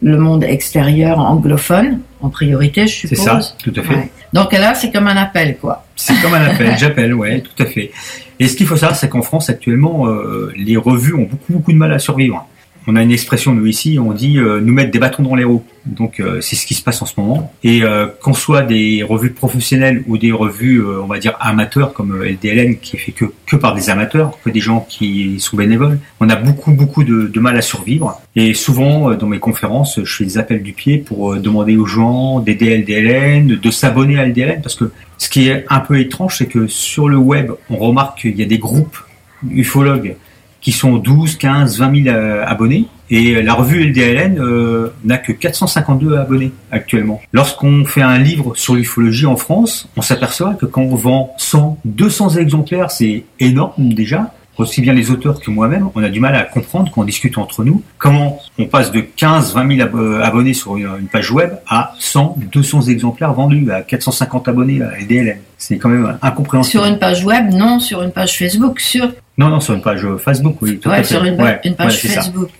le 0.02 0.18
monde 0.18 0.44
extérieur 0.44 1.18
anglophone 1.18 2.00
en 2.20 2.28
priorité, 2.28 2.86
je 2.86 2.94
suppose. 2.94 3.18
C'est 3.18 3.24
ça, 3.24 3.40
tout 3.62 3.72
à 3.76 3.82
fait. 3.82 4.10
Donc 4.32 4.52
là, 4.52 4.74
c'est 4.74 4.90
comme 4.90 5.06
un 5.06 5.16
appel, 5.16 5.56
quoi. 5.58 5.84
C'est 5.96 6.20
comme 6.22 6.34
un 6.34 6.44
appel, 6.44 6.74
j'appelle, 6.78 7.14
ouais, 7.14 7.40
tout 7.40 7.62
à 7.62 7.66
fait. 7.66 7.90
Et 8.38 8.48
ce 8.48 8.56
qu'il 8.56 8.66
faut 8.66 8.76
savoir, 8.76 8.98
c'est 8.98 9.08
qu'en 9.08 9.22
France, 9.22 9.50
actuellement, 9.50 10.06
euh, 10.06 10.52
les 10.56 10.76
revues 10.76 11.14
ont 11.14 11.28
beaucoup, 11.30 11.52
beaucoup 11.52 11.72
de 11.72 11.76
mal 11.76 11.92
à 11.92 11.98
survivre 11.98 12.46
on 12.86 12.96
a 12.96 13.02
une 13.02 13.12
expression 13.12 13.54
nous 13.54 13.66
ici, 13.66 13.98
on 13.98 14.12
dit 14.12 14.38
euh, 14.38 14.60
nous 14.60 14.72
mettre 14.72 14.90
des 14.90 14.98
bâtons 14.98 15.22
dans 15.22 15.34
les 15.34 15.44
roues. 15.44 15.64
Donc 15.86 16.20
euh, 16.20 16.40
c'est 16.40 16.56
ce 16.56 16.66
qui 16.66 16.74
se 16.74 16.82
passe 16.82 17.02
en 17.02 17.06
ce 17.06 17.18
moment. 17.18 17.52
Et 17.62 17.82
euh, 17.82 18.06
qu'on 18.22 18.34
soit 18.34 18.62
des 18.62 19.02
revues 19.02 19.30
professionnelles 19.30 20.02
ou 20.06 20.18
des 20.18 20.32
revues, 20.32 20.84
on 20.84 21.06
va 21.06 21.18
dire 21.18 21.36
amateurs 21.40 21.92
comme 21.92 22.22
LDLN 22.22 22.76
qui 22.76 22.96
est 22.96 22.98
fait 22.98 23.12
que, 23.12 23.26
que 23.46 23.56
par 23.56 23.74
des 23.74 23.90
amateurs, 23.90 24.38
que 24.44 24.50
des 24.50 24.60
gens 24.60 24.86
qui 24.88 25.38
sont 25.38 25.56
bénévoles, 25.56 25.98
on 26.20 26.28
a 26.28 26.36
beaucoup 26.36 26.72
beaucoup 26.72 27.04
de, 27.04 27.26
de 27.26 27.40
mal 27.40 27.56
à 27.56 27.62
survivre. 27.62 28.20
Et 28.36 28.54
souvent 28.54 29.14
dans 29.14 29.26
mes 29.26 29.38
conférences, 29.38 30.00
je 30.02 30.16
fais 30.16 30.24
des 30.24 30.38
appels 30.38 30.62
du 30.62 30.72
pied 30.72 30.98
pour 30.98 31.36
demander 31.36 31.76
aux 31.76 31.86
gens 31.86 32.40
d'aider 32.40 32.78
LDLN, 32.78 33.58
de 33.58 33.70
s'abonner 33.70 34.18
à 34.18 34.26
LDLN 34.26 34.60
parce 34.62 34.74
que 34.74 34.90
ce 35.18 35.28
qui 35.28 35.48
est 35.48 35.64
un 35.68 35.80
peu 35.80 36.00
étrange, 36.00 36.38
c'est 36.38 36.46
que 36.46 36.66
sur 36.66 37.08
le 37.08 37.16
web, 37.16 37.52
on 37.70 37.76
remarque 37.76 38.22
qu'il 38.22 38.36
y 38.36 38.42
a 38.42 38.46
des 38.46 38.58
groupes 38.58 38.98
ufologues 39.50 40.16
qui 40.62 40.72
sont 40.72 40.96
12, 40.96 41.36
15, 41.36 41.78
20 41.78 42.04
000 42.04 42.16
abonnés. 42.46 42.86
Et 43.10 43.42
la 43.42 43.52
revue 43.52 43.84
LDLN 43.84 44.38
euh, 44.38 44.88
n'a 45.04 45.18
que 45.18 45.32
452 45.32 46.16
abonnés 46.16 46.52
actuellement. 46.70 47.20
Lorsqu'on 47.32 47.84
fait 47.84 48.00
un 48.00 48.16
livre 48.16 48.54
sur 48.54 48.74
l'ufologie 48.74 49.26
en 49.26 49.36
France, 49.36 49.86
on 49.98 50.02
s'aperçoit 50.02 50.54
que 50.54 50.64
quand 50.64 50.80
on 50.80 50.96
vend 50.96 51.34
100, 51.36 51.78
200 51.84 52.36
exemplaires, 52.36 52.90
c'est 52.90 53.24
énorme 53.38 53.92
déjà 53.92 54.32
aussi 54.58 54.80
bien 54.80 54.92
les 54.92 55.10
auteurs 55.10 55.40
que 55.40 55.50
moi-même, 55.50 55.88
on 55.94 56.02
a 56.02 56.08
du 56.08 56.20
mal 56.20 56.34
à 56.34 56.42
comprendre 56.42 56.90
quand 56.92 57.02
on 57.02 57.04
discute 57.04 57.38
entre 57.38 57.64
nous 57.64 57.82
comment 57.98 58.38
on 58.58 58.66
passe 58.66 58.92
de 58.92 59.00
15, 59.00 59.54
20 59.54 59.76
000 59.76 59.88
abonnés 60.22 60.54
sur 60.54 60.76
une 60.76 61.08
page 61.10 61.30
web 61.30 61.52
à 61.66 61.94
100, 61.98 62.36
200 62.52 62.82
exemplaires 62.82 63.32
vendus, 63.32 63.70
à 63.70 63.82
450 63.82 64.48
abonnés 64.48 64.82
à 64.82 64.98
LDLN. 64.98 65.38
C'est 65.58 65.78
quand 65.78 65.88
même 65.88 66.18
incompréhensible. 66.22 66.82
Sur 66.82 66.90
une 66.90 66.98
page 66.98 67.24
web, 67.24 67.52
non, 67.52 67.78
sur 67.78 68.02
une 68.02 68.12
page 68.12 68.36
Facebook, 68.36 68.80
sur... 68.80 69.12
Non, 69.38 69.48
non, 69.48 69.60
sur 69.60 69.74
une 69.74 69.82
page 69.82 70.06
Facebook, 70.18 70.56
oui. 70.60 70.78
Tout 70.78 70.90
ouais, 70.90 71.04
sur 71.04 71.24
une, 71.24 71.36
page 71.36 71.98
Facebook. 71.98 72.50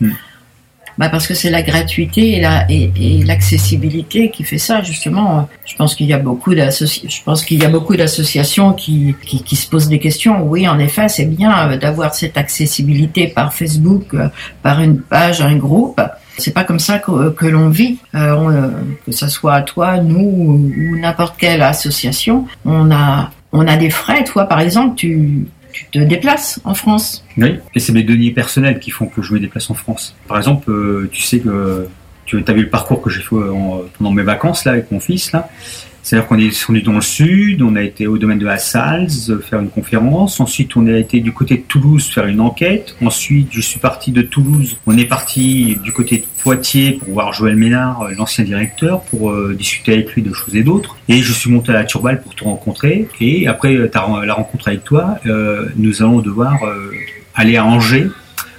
Bah 1.03 1.09
parce 1.09 1.27
que 1.27 1.35
c'est 1.35 1.51
la 1.51 1.63
gratuité 1.63 2.37
et 2.37 2.41
la 2.41 2.65
et, 2.71 3.25
l'accessibilité 3.25 4.31
qui 4.31 4.45
fait 4.45 4.57
ça 4.59 4.85
justement. 4.85 5.49
Je 5.65 5.75
pense 5.75 5.97
qu'il 5.97 6.07
y 6.07 6.13
a 6.13 6.19
beaucoup 6.21 6.53
je 6.55 7.23
pense 7.25 7.45
qu'il 7.45 7.61
y 7.61 7.65
a 7.65 7.69
beaucoup 7.69 7.97
d'associations 7.97 8.73
qui, 8.73 9.17
qui, 9.27 9.43
qui 9.43 9.57
se 9.57 9.69
posent 9.69 9.89
des 9.89 9.99
questions. 9.99 10.45
Oui, 10.45 10.69
en 10.69 10.79
effet, 10.79 11.09
c'est 11.09 11.25
bien 11.25 11.73
euh, 11.73 11.77
d'avoir 11.77 12.15
cette 12.15 12.37
accessibilité 12.37 13.27
par 13.27 13.53
Facebook, 13.53 14.15
euh, 14.15 14.29
par 14.63 14.81
une 14.81 15.01
page, 15.01 15.41
un 15.41 15.57
groupe. 15.57 16.01
C'est 16.39 16.55
pas 16.55 16.63
comme 16.63 16.79
ça 16.79 17.01
que, 17.01 17.31
que 17.31 17.47
l'on 17.47 17.69
vit, 17.69 17.99
euh, 18.15 18.71
que 19.05 19.11
ce 19.11 19.27
soit 19.27 19.63
toi, 19.63 19.99
nous 19.99 20.21
ou 20.21 20.97
n'importe 21.01 21.35
quelle 21.37 21.63
association. 21.63 22.47
On 22.65 22.93
a 22.93 23.33
on 23.51 23.67
a 23.67 23.77
des 23.77 23.91
frais. 23.91 24.23
Toi, 24.23 24.45
par 24.45 24.61
exemple, 24.61 24.95
tu 24.95 25.49
tu 25.73 25.87
te 25.87 25.99
déplaces 25.99 26.61
en 26.65 26.75
France. 26.75 27.25
Oui, 27.37 27.59
et 27.75 27.81
c'est 27.81 27.93
mes 27.93 28.03
deniers 28.03 28.31
personnels 28.31 28.79
qui 28.79 28.91
font 28.91 29.07
que 29.07 29.23
je 29.23 29.35
me 29.35 29.41
déplace 29.41 29.71
en 29.71 29.75
France. 29.75 30.15
Par 30.29 30.37
exemple, 30.37 30.71
euh, 30.71 31.09
tu 31.13 31.23
sais 31.23 31.41
que 31.41 31.89
tu 32.27 32.43
as 32.47 32.53
vu 32.53 32.63
le 32.63 32.71
parcours 32.71 33.03
que 33.03 33.11
j'ai 33.11 33.21
fait 33.21 33.37
pendant 33.99 34.13
mes 34.13 34.23
vacances 34.23 34.65
là 34.65 34.73
avec 34.73 34.91
mon 34.91 35.01
fils 35.01 35.33
là. 35.33 35.49
C'est-à-dire 36.03 36.27
qu'on 36.27 36.39
est 36.39 36.49
descendu 36.49 36.83
dans 36.83 36.95
le 36.95 37.01
sud, 37.01 37.63
on 37.63 37.77
a 37.77 37.83
été 37.83 38.09
au 38.09 38.19
domaine 38.19 38.39
de 38.39 38.47
la 38.47 38.57
euh, 38.57 39.41
faire 39.41 39.61
une 39.61 39.71
conférence. 39.71 40.41
Ensuite, 40.41 40.77
on 40.77 40.87
a 40.87 40.99
été 40.99 41.21
du 41.21 41.33
côté 41.33 41.57
de 41.57 41.63
Toulouse 41.63 42.09
faire 42.09 42.27
une 42.27 42.41
enquête. 42.41 42.97
Ensuite, 43.01 43.49
je 43.53 43.61
suis 43.61 43.79
parti 43.79 44.11
de 44.11 44.23
Toulouse. 44.23 44.79
On 44.87 44.99
est 44.99 45.05
parti 45.05 45.79
du 45.83 45.93
côté 45.93 46.19
de 46.19 46.25
Poitiers 46.43 46.93
pour 46.93 47.11
voir 47.11 47.33
Joël 47.33 47.55
Ménard, 47.55 48.03
euh, 48.03 48.11
l'ancien 48.17 48.43
directeur, 48.45 49.03
pour 49.03 49.31
euh, 49.31 49.55
discuter 49.57 49.93
avec 49.93 50.13
lui 50.13 50.23
de 50.23 50.33
choses 50.33 50.57
et 50.57 50.65
d'autres. 50.65 50.97
Et 51.09 51.19
je 51.19 51.33
suis 51.33 51.51
monté 51.51 51.71
à 51.71 51.75
la 51.75 51.85
Turballe 51.85 52.21
pour 52.21 52.35
te 52.35 52.43
rencontrer. 52.43 53.09
Et 53.21 53.47
après 53.47 53.77
la 53.77 54.35
rencontre 54.35 54.69
avec 54.69 54.85
toi, 54.85 55.19
nous 55.77 56.03
allons 56.03 56.21
devoir 56.21 56.59
aller 57.35 57.57
à 57.57 57.65
Angers, 57.65 58.09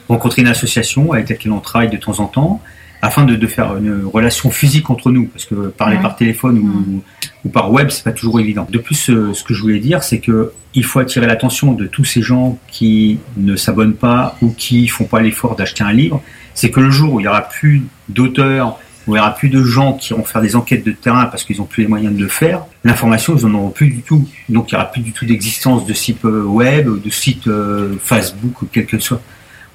rencontrer 0.07 0.41
une 0.41 0.47
association 0.47 1.12
avec 1.12 1.29
laquelle 1.29 1.51
on 1.51 1.59
travaille 1.59 1.89
de 1.89 1.97
temps 1.97 2.19
en 2.19 2.27
temps 2.27 2.62
afin 3.03 3.25
de, 3.25 3.36
de 3.36 3.48
faire 3.48 3.75
une 3.77 4.05
relation 4.05 4.50
physique 4.50 4.89
entre 4.89 5.12
nous, 5.12 5.25
parce 5.27 5.45
que 5.45 5.55
parler 5.67 5.98
Ouais. 5.98 6.01
par 6.01 6.15
téléphone 6.15 6.57
ou, 6.60 7.03
ou 7.45 7.50
par 7.50 7.69
web, 7.72 7.89
c'est 7.89 8.03
pas 8.03 8.13
toujours 8.13 8.39
évident. 8.39 8.65
De 8.69 8.77
plus, 8.77 9.10
euh, 9.10 9.33
ce 9.33 9.43
que 9.43 9.53
je 9.53 9.62
voulais 9.62 9.79
dire, 9.79 10.01
c'est 10.03 10.19
que 10.19 10.51
il 10.74 10.86
faut 10.86 11.00
attirer 11.00 11.27
l'attention 11.27 11.74
de 11.74 11.86
tous 11.86 12.05
ces 12.05 12.22
gens 12.22 12.57
qui 12.72 13.19
ne 13.38 13.55
s'abonnent 13.57 13.93
pas 13.95 14.38
ou 14.41 14.50
qui 14.57 14.88
font 14.88 15.03
pas 15.03 15.22
l'effort 15.22 15.55
d'acheter 15.57 15.83
un 15.83 15.91
livre. 15.91 16.22
C'est 16.55 16.72
que 16.72 16.79
le 16.79 16.89
jour 16.91 17.13
où 17.13 17.19
il 17.19 17.24
y 17.24 17.27
aura 17.27 17.41
plus 17.41 17.83
d'auteurs, 18.10 18.79
où 19.05 19.15
il 19.15 19.17
y 19.17 19.22
aura 19.22 19.36
plus 19.36 19.50
de 19.50 19.62
gens 19.63 19.93
qui 19.93 20.13
vont 20.13 20.24
faire 20.24 20.41
des 20.41 20.55
enquêtes 20.55 20.86
de 20.86 20.91
terrain 20.93 21.25
parce 21.25 21.43
qu'ils 21.43 21.62
ont 21.62 21.65
plus 21.65 21.83
les 21.83 21.89
moyens 21.89 22.15
de 22.15 22.22
le 22.22 22.29
faire, 22.29 22.63
l'information 22.86 23.36
ils 23.38 23.45
en 23.45 23.53
auront 23.53 23.69
plus 23.69 23.89
du 23.89 24.01
tout. 24.01 24.25
Donc 24.48 24.72
il 24.72 24.75
y 24.75 24.77
aura 24.77 24.89
plus 24.89 25.01
du 25.01 25.12
tout 25.12 25.25
d'existence 25.25 25.86
de 25.86 25.93
site 25.93 26.24
euh, 26.24 26.43
web, 26.43 26.88
ou 26.88 26.98
de 26.98 27.10
site 27.10 27.48
euh, 27.48 27.95
Facebook 28.01 28.62
ou 28.62 28.67
quel 28.72 28.86
que 28.86 28.98
soit. 28.98 29.22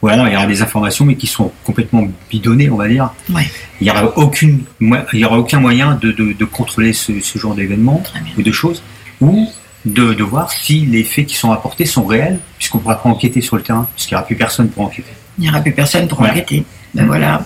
Ou 0.02 0.09
alors 0.09 0.28
il 0.28 0.33
y 0.33 0.37
aura 0.37 0.47
des 0.47 0.62
informations 0.62 1.05
mais 1.05 1.17
qui 1.17 1.26
sont 1.26 1.50
complètement 1.64 2.07
bidonnées, 2.31 2.71
on 2.71 2.76
va 2.76 2.88
dire. 2.88 3.11
Ouais. 3.31 3.50
Il 3.81 3.87
y 3.87 3.90
aura 3.90 4.17
aucune, 4.17 4.61
mo- 4.81 4.97
il 5.12 5.19
y 5.21 5.25
aura 5.25 5.38
aucun 5.38 5.59
moyen 5.61 5.97
de, 6.00 6.12
de, 6.12 6.33
de 6.33 6.45
contrôler 6.45 6.93
ce, 6.93 7.21
ce 7.21 7.38
genre 7.38 7.55
d'événements 7.55 8.02
ou 8.37 8.43
de 8.43 8.52
choses, 8.52 8.83
ou 9.21 9.49
de, 9.85 10.12
de 10.14 10.23
voir 10.25 10.52
si 10.52 10.87
les 10.87 11.02
faits 11.02 11.26
qui 11.26 11.35
sont 11.37 11.49
rapportés 11.50 11.85
sont 11.87 12.05
réels, 12.07 12.38
puisqu'on 12.59 12.78
ne 12.78 12.83
pourra 12.85 13.02
pas 13.02 13.09
enquêter 13.09 13.40
sur 13.40 13.57
le 13.57 13.62
terrain, 13.62 13.88
puisqu'il 13.97 14.14
n'y 14.14 14.19
aura 14.19 14.26
plus 14.26 14.37
personne 14.37 14.69
pour 14.69 14.85
enquêter. 14.85 15.11
Il 15.38 15.43
n'y 15.43 15.50
aura 15.50 15.61
plus 15.61 15.73
personne 15.73 16.07
pour 16.07 16.21
Ouais. 16.21 16.31
enquêter. 16.31 16.64
Ben 16.95 17.07
voilà. 17.07 17.45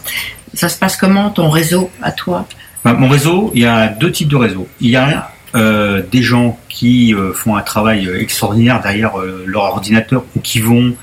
Ça 0.55 0.69
se 0.69 0.79
passe 0.79 0.97
comment 0.97 1.31
ton 1.31 1.49
réseau 1.49 1.91
à 2.03 2.13
toi? 2.13 2.47
Bah, 2.85 2.93
mon 2.95 3.09
réseau, 3.09 3.51
il 3.55 3.63
y 3.63 3.67
a 3.67 3.89
deux 3.89 4.11
types 4.13 4.29
de 4.29 4.37
réseaux. 4.37 4.69
Il 4.81 4.91
y 4.91 4.97
a 4.97 5.31
euh, 5.55 6.03
des 6.11 6.23
gens 6.23 6.59
qui 6.69 7.15
euh, 7.15 7.33
font 7.33 7.57
un 7.57 7.63
travail 7.63 8.07
euh, 8.07 8.21
extraordinaire 8.21 8.81
derrière 8.83 9.19
euh, 9.19 9.45
leur 9.47 9.65
ordinateur 9.65 10.25
ou 10.37 10.41
qui 10.41 10.61
vont 10.61 10.95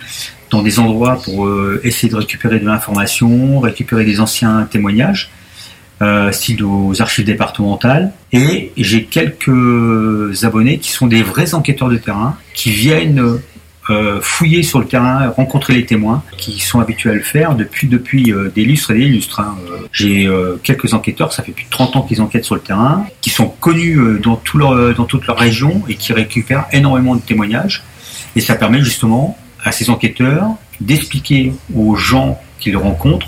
dans 0.49 0.61
des 0.61 0.79
endroits 0.79 1.19
pour 1.23 1.45
euh, 1.45 1.79
essayer 1.83 2.09
de 2.09 2.15
récupérer 2.15 2.59
de 2.59 2.65
l'information, 2.65 3.59
récupérer 3.59 4.05
des 4.05 4.19
anciens 4.19 4.67
témoignages, 4.69 5.29
euh, 6.01 6.31
style 6.31 6.63
aux 6.63 7.01
archives 7.01 7.25
départementales. 7.25 8.11
Et 8.31 8.71
j'ai 8.77 9.03
quelques 9.03 10.43
abonnés 10.43 10.79
qui 10.79 10.91
sont 10.91 11.07
des 11.07 11.23
vrais 11.23 11.53
enquêteurs 11.53 11.89
de 11.89 11.97
terrain, 11.97 12.37
qui 12.53 12.71
viennent 12.71 13.39
euh, 13.89 14.19
fouiller 14.21 14.63
sur 14.63 14.79
le 14.79 14.85
terrain, 14.85 15.29
rencontrer 15.29 15.73
les 15.73 15.85
témoins, 15.85 16.23
qui 16.37 16.59
sont 16.59 16.79
habitués 16.79 17.09
à 17.09 17.13
le 17.13 17.21
faire 17.21 17.55
depuis, 17.55 17.87
depuis 17.87 18.33
des 18.55 18.63
lustres 18.63 18.91
et 18.91 18.99
des 18.99 19.05
lustres. 19.05 19.39
hein. 19.39 19.57
J'ai 19.91 20.29
quelques 20.63 20.93
enquêteurs, 20.93 21.33
ça 21.33 21.43
fait 21.43 21.51
plus 21.51 21.65
de 21.65 21.69
30 21.69 21.95
ans 21.95 22.01
qu'ils 22.03 22.21
enquêtent 22.21 22.45
sur 22.45 22.55
le 22.55 22.61
terrain, 22.61 23.05
qui 23.21 23.29
sont 23.31 23.47
connus 23.47 24.19
dans, 24.21 24.35
tout 24.35 24.57
leur, 24.57 24.93
dans 24.93 25.05
toute 25.05 25.25
leur 25.25 25.37
région 25.37 25.81
et 25.89 25.95
qui 25.95 26.13
récupèrent 26.13 26.65
énormément 26.71 27.15
de 27.15 27.21
témoignages. 27.21 27.83
Et 28.35 28.41
ça 28.41 28.53
permet 28.55 28.81
justement 28.81 29.37
à 29.63 29.71
ces 29.71 29.89
enquêteurs 29.89 30.47
d'expliquer 30.81 31.53
aux 31.75 31.95
gens 31.95 32.39
qu'ils 32.59 32.77
rencontrent 32.77 33.27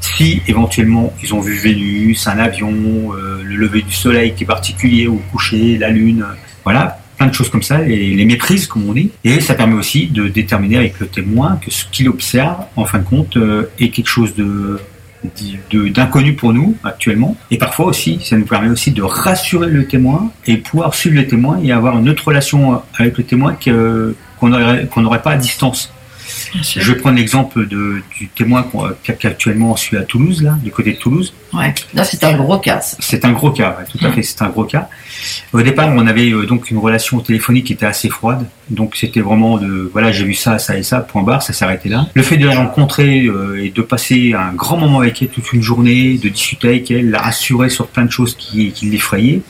si 0.00 0.42
éventuellement 0.48 1.12
ils 1.22 1.32
ont 1.32 1.40
vu 1.40 1.54
Vénus, 1.54 2.26
un 2.26 2.38
avion, 2.38 2.72
euh, 3.14 3.40
le 3.44 3.56
lever 3.56 3.82
du 3.82 3.92
soleil 3.94 4.34
qui 4.34 4.42
est 4.44 4.46
particulier 4.46 5.06
ou 5.06 5.20
coucher, 5.30 5.78
la 5.78 5.90
lune, 5.90 6.24
voilà, 6.64 6.98
plein 7.16 7.28
de 7.28 7.34
choses 7.34 7.48
comme 7.50 7.62
ça, 7.62 7.78
les, 7.80 8.14
les 8.14 8.24
méprises 8.24 8.66
comme 8.66 8.88
on 8.88 8.92
dit. 8.92 9.10
Et 9.22 9.40
ça 9.40 9.54
permet 9.54 9.74
aussi 9.74 10.06
de 10.08 10.26
déterminer 10.28 10.76
avec 10.76 10.98
le 10.98 11.06
témoin 11.06 11.58
que 11.64 11.70
ce 11.70 11.84
qu'il 11.92 12.08
observe, 12.08 12.64
en 12.76 12.84
fin 12.84 12.98
de 12.98 13.04
compte, 13.04 13.36
euh, 13.36 13.70
est 13.78 13.90
quelque 13.90 14.08
chose 14.08 14.34
de- 14.34 14.80
d'inconnu 15.72 16.34
pour 16.34 16.52
nous 16.52 16.76
actuellement. 16.84 17.36
Et 17.50 17.58
parfois 17.58 17.86
aussi 17.86 18.20
ça 18.22 18.36
nous 18.36 18.46
permet 18.46 18.68
aussi 18.68 18.90
de 18.90 19.02
rassurer 19.02 19.68
le 19.68 19.86
témoin 19.86 20.30
et 20.46 20.56
pouvoir 20.56 20.94
suivre 20.94 21.16
le 21.16 21.26
témoin 21.26 21.60
et 21.62 21.72
avoir 21.72 21.98
une 21.98 22.08
autre 22.08 22.26
relation 22.26 22.82
avec 22.98 23.18
le 23.18 23.24
témoin 23.24 23.56
qu'on 24.38 24.48
n'aurait 24.48 25.22
pas 25.22 25.32
à 25.32 25.36
distance 25.36 25.92
je 26.62 26.92
vais 26.92 26.98
prendre 26.98 27.16
l'exemple 27.16 27.66
du 27.66 28.02
témoin 28.34 28.66
qu'actuellement 29.02 29.72
on 29.72 29.76
suit 29.76 29.96
à 29.96 30.02
Toulouse, 30.02 30.42
là, 30.42 30.56
du 30.62 30.70
côté 30.70 30.92
de 30.92 30.98
Toulouse. 30.98 31.32
Ouais. 31.52 31.74
Là, 31.94 32.04
c'est 32.04 32.24
un 32.24 32.34
gros 32.34 32.58
cas. 32.58 32.80
C'est 32.80 33.24
un 33.24 33.32
gros 33.32 33.50
cas, 33.50 33.76
ouais, 33.78 33.84
tout 33.90 34.04
à 34.04 34.10
fait, 34.10 34.22
c'est 34.22 34.40
un 34.42 34.48
gros 34.48 34.64
cas. 34.64 34.88
Au 35.52 35.60
départ, 35.62 35.88
on 35.88 36.06
avait 36.06 36.30
euh, 36.30 36.46
donc 36.46 36.70
une 36.70 36.78
relation 36.78 37.20
téléphonique 37.20 37.66
qui 37.66 37.72
était 37.74 37.86
assez 37.86 38.08
froide, 38.08 38.46
donc 38.70 38.96
c'était 38.96 39.20
vraiment 39.20 39.58
de, 39.58 39.90
voilà, 39.92 40.12
j'ai 40.12 40.24
vu 40.24 40.34
ça, 40.34 40.58
ça 40.58 40.76
et 40.78 40.82
ça, 40.82 41.00
point 41.00 41.22
barre, 41.22 41.42
ça 41.42 41.52
s'arrêtait 41.52 41.88
là. 41.88 42.06
Le 42.14 42.22
fait 42.22 42.36
de 42.36 42.46
la 42.46 42.56
rencontrer 42.56 43.26
euh, 43.26 43.62
et 43.62 43.70
de 43.70 43.82
passer 43.82 44.32
un 44.32 44.52
grand 44.52 44.78
moment 44.78 45.00
avec 45.00 45.20
elle 45.22 45.28
toute 45.28 45.52
une 45.52 45.62
journée, 45.62 46.18
de 46.18 46.28
discuter 46.28 46.68
avec 46.68 46.90
elle, 46.90 47.10
la 47.10 47.20
rassurer 47.20 47.68
sur 47.68 47.86
plein 47.88 48.04
de 48.04 48.10
choses 48.10 48.34
qui, 48.34 48.72
qui 48.72 48.86
l'effrayaient. 48.86 49.42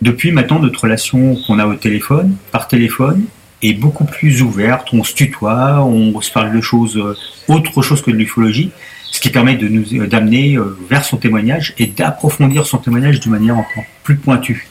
Depuis 0.00 0.30
maintenant, 0.30 0.60
notre 0.60 0.80
relation 0.80 1.36
qu'on 1.46 1.58
a 1.58 1.66
au 1.66 1.74
téléphone, 1.74 2.36
par 2.52 2.68
téléphone, 2.68 3.24
est 3.62 3.74
beaucoup 3.74 4.04
plus 4.04 4.42
ouverte. 4.42 4.88
On 4.92 5.04
se 5.04 5.14
tutoie, 5.14 5.84
on 5.84 6.20
se 6.20 6.30
parle 6.30 6.54
de 6.54 6.60
choses, 6.60 6.96
euh, 6.96 7.16
autre 7.48 7.82
chose 7.82 8.02
que 8.02 8.10
de 8.10 8.16
l'ufologie, 8.16 8.70
ce 9.10 9.20
qui 9.20 9.30
permet 9.30 9.56
de 9.56 9.68
nous 9.68 9.84
euh, 9.94 10.06
d'amener 10.06 10.56
euh, 10.56 10.76
vers 10.88 11.04
son 11.04 11.16
témoignage 11.16 11.74
et 11.78 11.86
d'approfondir 11.86 12.66
son 12.66 12.78
témoignage 12.78 13.20
de 13.20 13.28
manière 13.28 13.56
encore 13.56 13.84
plus 14.04 14.16
pointue. 14.16 14.68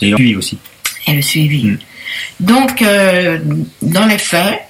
Et 0.00 0.10
lui 0.10 0.34
aussi. 0.34 0.58
Et 1.06 1.14
le 1.14 1.22
suivi. 1.22 1.66
Mm. 1.66 1.78
Donc, 2.40 2.82
euh, 2.82 3.38
dans 3.82 4.06
les 4.06 4.18
faits, 4.18 4.60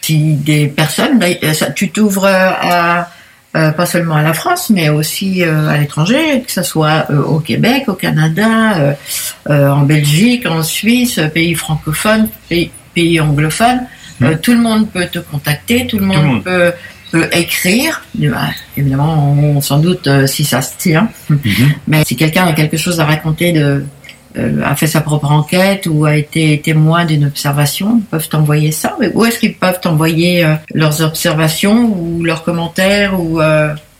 si 0.00 0.34
des 0.36 0.68
personnes, 0.68 1.18
ben, 1.18 1.36
tu 1.74 1.90
t'ouvres 1.90 2.26
à, 2.26 3.10
euh, 3.56 3.72
pas 3.72 3.86
seulement 3.86 4.14
à 4.14 4.22
la 4.22 4.34
France, 4.34 4.68
mais 4.70 4.90
aussi 4.90 5.42
euh, 5.42 5.68
à 5.68 5.78
l'étranger, 5.78 6.42
que 6.46 6.52
ce 6.52 6.62
soit 6.62 7.06
euh, 7.10 7.22
au 7.22 7.40
Québec, 7.40 7.84
au 7.88 7.94
Canada, 7.94 8.94
en 9.48 9.82
Belgique, 9.82 10.46
en 10.46 10.62
Suisse, 10.62 11.18
pays 11.32 11.54
francophones, 11.54 12.28
pays, 12.48 12.70
pays 12.98 13.20
anglophones. 13.20 13.82
Euh, 14.22 14.34
tout 14.42 14.52
le 14.52 14.58
monde 14.58 14.90
peut 14.90 15.06
te 15.06 15.20
contacter, 15.20 15.86
tout 15.86 15.98
le 15.98 16.06
monde, 16.06 16.16
le 16.16 16.22
monde. 16.22 16.44
Peut, 16.44 16.72
peut 17.12 17.28
écrire. 17.32 18.02
Évidemment, 18.76 19.32
on, 19.32 19.60
sans 19.60 19.78
doute 19.78 20.08
euh, 20.08 20.26
si 20.26 20.44
ça 20.44 20.60
se 20.62 20.76
tient. 20.76 21.08
Mais 21.86 22.02
si 22.04 22.16
quelqu'un 22.16 22.46
a 22.46 22.52
quelque 22.52 22.76
chose 22.76 22.98
à 22.98 23.04
raconter 23.04 23.52
de, 23.52 23.84
euh, 24.36 24.62
a 24.64 24.74
fait 24.74 24.88
sa 24.88 25.00
propre 25.00 25.30
enquête 25.30 25.86
ou 25.88 26.04
a 26.04 26.16
été 26.16 26.60
témoin 26.60 27.04
d'une 27.04 27.26
observation, 27.26 28.00
ils 28.00 28.10
peuvent 28.10 28.28
t'envoyer 28.28 28.72
ça. 28.72 28.96
Mais 28.98 29.10
où 29.14 29.24
est-ce 29.24 29.38
qu'ils 29.38 29.54
peuvent 29.54 29.80
t'envoyer 29.80 30.44
leurs 30.74 31.00
observations 31.00 31.96
ou 31.96 32.24
leurs 32.24 32.42
commentaires 32.42 33.20
ou, 33.20 33.40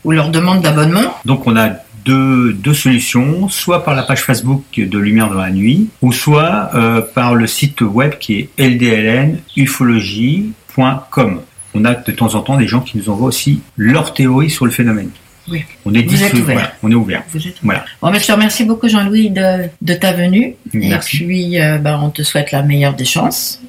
ou 0.04 0.10
leurs 0.10 0.30
demandes 0.30 0.62
d'abonnement? 0.62 1.14
Donc 1.24 1.46
on 1.46 1.56
a 1.56 1.70
deux, 2.08 2.52
deux 2.54 2.72
solutions, 2.74 3.48
soit 3.50 3.84
par 3.84 3.94
la 3.94 4.02
page 4.02 4.22
Facebook 4.22 4.62
de 4.76 4.98
Lumière 4.98 5.28
dans 5.28 5.38
la 5.40 5.50
nuit, 5.50 5.88
ou 6.00 6.10
soit 6.12 6.70
euh, 6.74 7.02
par 7.02 7.34
le 7.34 7.46
site 7.46 7.82
web 7.82 8.14
qui 8.18 8.38
est 8.38 8.48
ldlnufologie.com. 8.58 11.40
On 11.74 11.84
a 11.84 11.94
de 11.94 12.12
temps 12.12 12.34
en 12.34 12.40
temps 12.40 12.56
des 12.56 12.66
gens 12.66 12.80
qui 12.80 12.96
nous 12.96 13.10
envoient 13.10 13.28
aussi 13.28 13.60
leur 13.76 14.14
théorie 14.14 14.48
sur 14.50 14.64
le 14.64 14.70
phénomène. 14.70 15.10
Oui. 15.50 15.64
On 15.84 15.92
est 15.94 16.02
Vous 16.02 16.22
êtes 16.22 16.32
ouvert. 16.34 16.44
voilà, 16.44 16.72
on 16.82 16.90
est 16.90 16.94
ouvert. 16.94 17.22
Vous 17.32 17.46
êtes 17.46 17.56
Voilà. 17.62 17.84
Bon, 18.02 18.10
mais 18.10 18.20
je 18.20 18.26
te 18.26 18.32
remercie 18.32 18.64
beaucoup, 18.64 18.88
Jean-Louis, 18.88 19.30
de, 19.30 19.68
de 19.80 19.94
ta 19.94 20.12
venue. 20.12 20.54
Merci. 20.72 21.16
Et 21.16 21.20
puis, 21.26 21.60
euh, 21.60 21.78
ben, 21.78 21.98
on 22.02 22.10
te 22.10 22.22
souhaite 22.22 22.52
la 22.52 22.62
meilleure 22.62 22.94
des 22.94 23.04
chances 23.06 23.60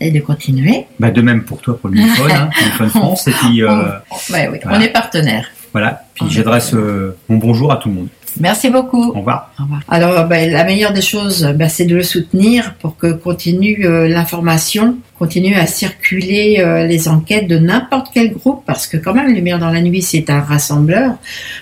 et 0.00 0.10
de 0.10 0.20
continuer. 0.20 0.86
Bah, 1.00 1.10
de 1.10 1.22
même 1.22 1.44
pour 1.44 1.60
toi 1.60 1.78
pour 1.78 1.88
le 1.90 1.96
Mifone, 1.96 2.30
hein, 2.32 2.50
France. 2.90 3.26
Et 3.28 3.32
puis 3.32 3.62
euh, 3.62 3.84
Ouais, 4.30 4.48
oui, 4.52 4.58
voilà. 4.62 4.78
On 4.78 4.80
est 4.80 4.88
partenaires. 4.92 5.46
Voilà. 5.76 6.00
Puis 6.14 6.24
j'adresse 6.30 6.72
euh, 6.72 7.14
mon 7.28 7.36
bonjour 7.36 7.70
à 7.70 7.76
tout 7.76 7.90
le 7.90 7.96
monde. 7.96 8.08
Merci 8.40 8.70
beaucoup. 8.70 9.10
Au 9.10 9.18
revoir. 9.18 9.52
Alors, 9.88 10.26
ben, 10.26 10.50
la 10.50 10.64
meilleure 10.64 10.92
des 10.92 11.00
choses, 11.02 11.44
ben, 11.54 11.68
c'est 11.68 11.86
de 11.86 11.96
le 11.96 12.02
soutenir 12.02 12.74
pour 12.80 12.96
que 12.96 13.12
continue 13.12 13.86
euh, 13.86 14.08
l'information, 14.08 14.96
continue 15.18 15.54
à 15.54 15.66
circuler 15.66 16.58
euh, 16.58 16.86
les 16.86 17.08
enquêtes 17.08 17.48
de 17.48 17.58
n'importe 17.58 18.08
quel 18.12 18.32
groupe, 18.32 18.62
parce 18.66 18.86
que 18.86 18.98
quand 18.98 19.14
même, 19.14 19.32
Lumière 19.34 19.58
dans 19.58 19.70
la 19.70 19.80
nuit, 19.80 20.02
c'est 20.02 20.28
un 20.28 20.40
rassembleur. 20.40 21.14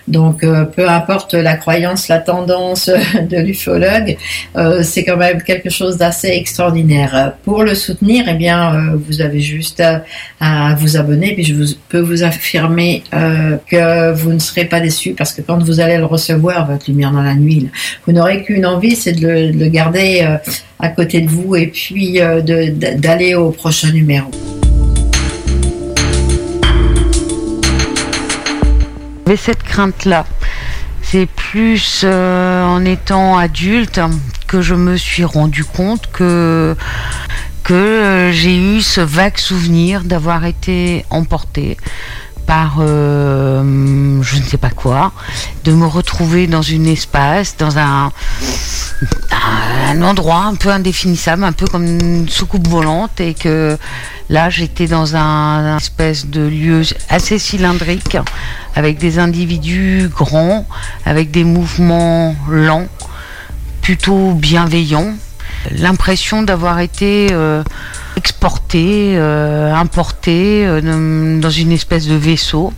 Donc, 0.08 0.42
euh, 0.42 0.64
peu 0.64 0.88
importe 0.88 1.34
la 1.34 1.56
croyance, 1.56 2.08
la 2.08 2.18
tendance 2.18 2.90
de 3.30 3.38
l'ufologue, 3.38 4.16
euh, 4.56 4.82
c'est 4.82 5.04
quand 5.04 5.16
même 5.16 5.42
quelque 5.42 5.70
chose 5.70 5.96
d'assez 5.96 6.28
extraordinaire. 6.28 7.34
Pour 7.44 7.62
le 7.62 7.74
soutenir, 7.74 8.24
eh 8.28 8.34
bien, 8.34 8.74
euh, 8.74 8.96
vous 8.96 9.20
avez 9.20 9.40
juste 9.40 9.80
à, 9.80 10.02
à 10.40 10.74
vous 10.74 10.96
abonner, 10.96 11.34
puis 11.34 11.44
je 11.44 11.54
vous, 11.54 11.66
peux 11.88 12.00
vous 12.00 12.24
affirmer 12.24 13.04
euh, 13.14 13.56
que 13.68 14.12
vous 14.12 14.32
ne 14.32 14.40
serez 14.40 14.64
pas 14.64 14.80
déçus, 14.80 15.14
parce 15.16 15.32
que 15.32 15.42
quand 15.42 15.62
vous 15.62 15.78
allez 15.78 15.98
le 15.98 16.06
recevoir, 16.06 16.63
votre 16.64 16.90
lumière 16.90 17.12
dans 17.12 17.22
la 17.22 17.34
nuit, 17.34 17.68
vous 18.06 18.12
n'aurez 18.12 18.42
qu'une 18.42 18.66
envie, 18.66 18.96
c'est 18.96 19.12
de 19.12 19.26
le, 19.26 19.52
de 19.52 19.58
le 19.58 19.68
garder 19.68 20.20
euh, 20.22 20.36
à 20.78 20.88
côté 20.88 21.20
de 21.20 21.28
vous 21.28 21.56
et 21.56 21.68
puis 21.68 22.20
euh, 22.20 22.40
d'aller 22.42 23.34
au 23.34 23.50
prochain 23.50 23.90
numéro. 23.90 24.30
J'avais 29.26 29.36
cette 29.36 29.62
crainte-là. 29.62 30.26
C'est 31.02 31.26
plus 31.26 32.02
euh, 32.04 32.64
en 32.64 32.84
étant 32.84 33.38
adulte 33.38 34.00
que 34.46 34.60
je 34.60 34.74
me 34.74 34.96
suis 34.96 35.24
rendu 35.24 35.64
compte 35.64 36.10
que 36.12 36.76
que 37.62 38.30
j'ai 38.32 38.56
eu 38.56 38.82
ce 38.82 39.00
vague 39.00 39.38
souvenir 39.38 40.04
d'avoir 40.04 40.44
été 40.44 41.06
emportée 41.08 41.78
par 42.46 42.76
euh, 42.80 44.22
je 44.22 44.36
ne 44.36 44.42
sais 44.42 44.56
pas 44.56 44.70
quoi, 44.70 45.12
de 45.64 45.72
me 45.72 45.86
retrouver 45.86 46.46
dans 46.46 46.62
une 46.62 46.86
espace, 46.86 47.56
dans 47.56 47.78
un, 47.78 48.10
un 49.88 50.02
endroit 50.02 50.44
un 50.44 50.54
peu 50.54 50.70
indéfinissable, 50.70 51.44
un 51.44 51.52
peu 51.52 51.66
comme 51.66 51.84
une 51.84 52.28
soucoupe 52.28 52.68
volante, 52.68 53.20
et 53.20 53.34
que 53.34 53.78
là 54.28 54.50
j'étais 54.50 54.86
dans 54.86 55.16
un, 55.16 55.76
espèce 55.76 56.26
de 56.26 56.42
lieu 56.42 56.82
assez 57.08 57.38
cylindrique, 57.38 58.16
avec 58.74 58.98
des 58.98 59.18
individus 59.18 60.10
grands, 60.14 60.66
avec 61.04 61.30
des 61.30 61.44
mouvements 61.44 62.34
lents, 62.48 62.88
plutôt 63.82 64.32
bienveillants, 64.32 65.14
l'impression 65.70 66.42
d'avoir 66.42 66.80
été 66.80 67.28
euh, 67.32 67.62
exporté, 68.16 69.14
euh, 69.16 69.74
importé 69.74 70.64
euh, 70.66 71.40
dans 71.40 71.50
une 71.50 71.72
espèce 71.72 72.06
de 72.06 72.14
vaisseau. 72.14 72.72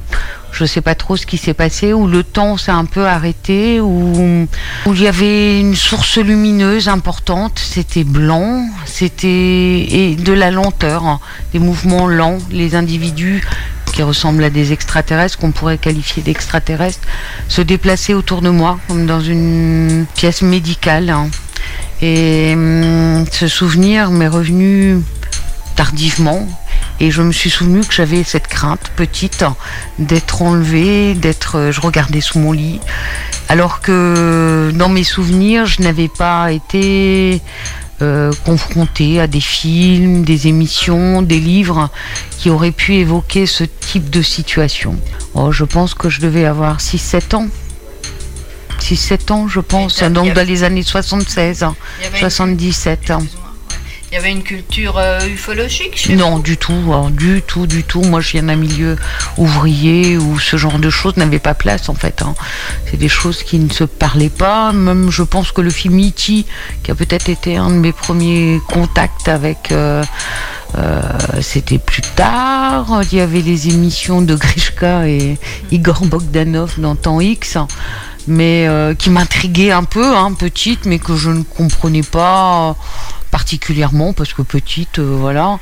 Je 0.52 0.64
ne 0.64 0.68
sais 0.68 0.80
pas 0.80 0.94
trop 0.94 1.18
ce 1.18 1.26
qui 1.26 1.36
s'est 1.36 1.52
passé, 1.52 1.92
où 1.92 2.06
le 2.06 2.24
temps 2.24 2.56
s'est 2.56 2.70
un 2.72 2.86
peu 2.86 3.06
arrêté, 3.06 3.78
où, 3.78 4.48
il 4.86 5.02
y 5.02 5.06
avait 5.06 5.60
une 5.60 5.74
source 5.74 6.16
lumineuse 6.16 6.88
importante, 6.88 7.58
c'était 7.58 8.04
blanc, 8.04 8.66
c'était 8.86 9.26
et 9.28 10.16
de 10.18 10.32
la 10.32 10.50
lenteur, 10.50 11.04
hein, 11.04 11.20
des 11.52 11.58
mouvements 11.58 12.06
lents, 12.06 12.38
les 12.50 12.74
individus 12.74 13.46
qui 13.92 14.02
ressemblent 14.02 14.44
à 14.44 14.50
des 14.50 14.72
extraterrestres, 14.72 15.36
qu'on 15.36 15.52
pourrait 15.52 15.76
qualifier 15.76 16.22
d'extraterrestres, 16.22 17.06
se 17.48 17.60
déplaçaient 17.60 18.14
autour 18.14 18.40
de 18.40 18.48
moi, 18.48 18.78
comme 18.88 19.04
dans 19.04 19.20
une 19.20 20.06
pièce 20.14 20.40
médicale. 20.40 21.10
hein. 21.10 21.28
Et 22.00 22.52
hum, 22.54 23.24
ce 23.30 23.48
souvenir 23.48 24.10
m'est 24.10 24.28
revenu 24.28 25.00
tardivement. 25.76 26.48
Et 26.98 27.10
je 27.10 27.20
me 27.22 27.30
suis 27.32 27.50
souvenu 27.50 27.80
que 27.82 27.92
j'avais 27.92 28.24
cette 28.24 28.48
crainte 28.48 28.90
petite 28.96 29.44
d'être 29.98 30.40
enlevée, 30.42 31.14
d'être. 31.14 31.68
Je 31.70 31.80
regardais 31.80 32.22
sous 32.22 32.38
mon 32.38 32.52
lit, 32.52 32.80
alors 33.48 33.80
que 33.82 34.72
dans 34.74 34.88
mes 34.88 35.04
souvenirs, 35.04 35.66
je 35.66 35.82
n'avais 35.82 36.08
pas 36.08 36.52
été 36.52 37.42
euh, 38.02 38.32
confrontée 38.46 39.20
à 39.20 39.26
des 39.26 39.40
films, 39.40 40.22
des 40.24 40.48
émissions, 40.48 41.20
des 41.22 41.38
livres 41.40 41.90
qui 42.38 42.48
auraient 42.50 42.70
pu 42.72 42.94
évoquer 42.94 43.44
ce 43.46 43.64
type 43.64 44.08
de 44.10 44.22
situation. 44.22 44.96
Oh, 45.34 45.52
je 45.52 45.64
pense 45.64 45.92
que 45.94 46.08
je 46.08 46.20
devais 46.20 46.46
avoir 46.46 46.78
6-7 46.78 47.34
ans. 47.36 47.46
6-7 48.80 49.32
ans, 49.32 49.48
je 49.48 49.60
pense, 49.60 50.02
donc 50.10 50.32
dans 50.34 50.46
les 50.46 50.62
années 50.62 50.82
76, 50.82 51.62
hein, 51.62 51.74
Il 51.98 52.04
y 52.04 52.06
avait 52.06 52.16
une- 52.18 52.20
77. 52.30 53.10
hein. 53.10 53.18
Y 54.16 54.18
avait 54.18 54.32
une 54.32 54.42
culture 54.44 54.96
euh, 54.96 55.20
ufologique 55.28 56.08
Non, 56.08 56.38
du 56.38 56.56
tout, 56.56 56.72
hein, 56.90 57.10
du 57.10 57.42
tout, 57.42 57.66
du 57.66 57.84
tout. 57.84 58.00
Moi, 58.00 58.22
je 58.22 58.30
viens 58.30 58.44
d'un 58.44 58.56
milieu 58.56 58.96
ouvrier 59.36 60.16
où 60.16 60.38
ce 60.38 60.56
genre 60.56 60.78
de 60.78 60.88
choses 60.88 61.18
n'avait 61.18 61.38
pas 61.38 61.52
place, 61.52 61.90
en 61.90 61.94
fait. 61.94 62.22
hein. 62.22 62.34
C'est 62.90 62.96
des 62.96 63.10
choses 63.10 63.42
qui 63.42 63.58
ne 63.58 63.70
se 63.70 63.84
parlaient 63.84 64.30
pas. 64.30 64.72
Même, 64.72 65.10
je 65.10 65.22
pense 65.22 65.52
que 65.52 65.60
le 65.60 65.68
film 65.68 65.98
E.T., 66.00 66.46
qui 66.82 66.90
a 66.90 66.94
peut-être 66.94 67.28
été 67.28 67.58
un 67.58 67.68
de 67.68 67.74
mes 67.74 67.92
premiers 67.92 68.58
contacts 68.68 69.28
avec... 69.28 69.70
euh, 69.70 70.02
euh, 70.78 71.02
c'était 71.42 71.78
plus 71.78 72.00
tard. 72.00 73.02
Il 73.12 73.18
y 73.18 73.20
avait 73.20 73.42
les 73.42 73.68
émissions 73.68 74.22
de 74.22 74.34
Grishka 74.34 75.08
et 75.08 75.36
Igor 75.70 76.06
Bogdanov 76.06 76.80
dans 76.80 76.96
Temps 76.96 77.20
X, 77.20 77.58
mais 78.26 78.66
qui 78.98 79.10
m'intriguaient 79.10 79.72
un 79.72 79.84
peu, 79.84 80.16
hein, 80.16 80.32
petite, 80.32 80.86
mais 80.86 80.98
que 80.98 81.16
je 81.16 81.28
ne 81.28 81.42
comprenais 81.42 82.02
pas 82.02 82.76
particulièrement 83.36 84.14
parce 84.14 84.32
que 84.32 84.40
petite, 84.40 84.98
euh, 84.98 85.14
voilà. 85.20 85.58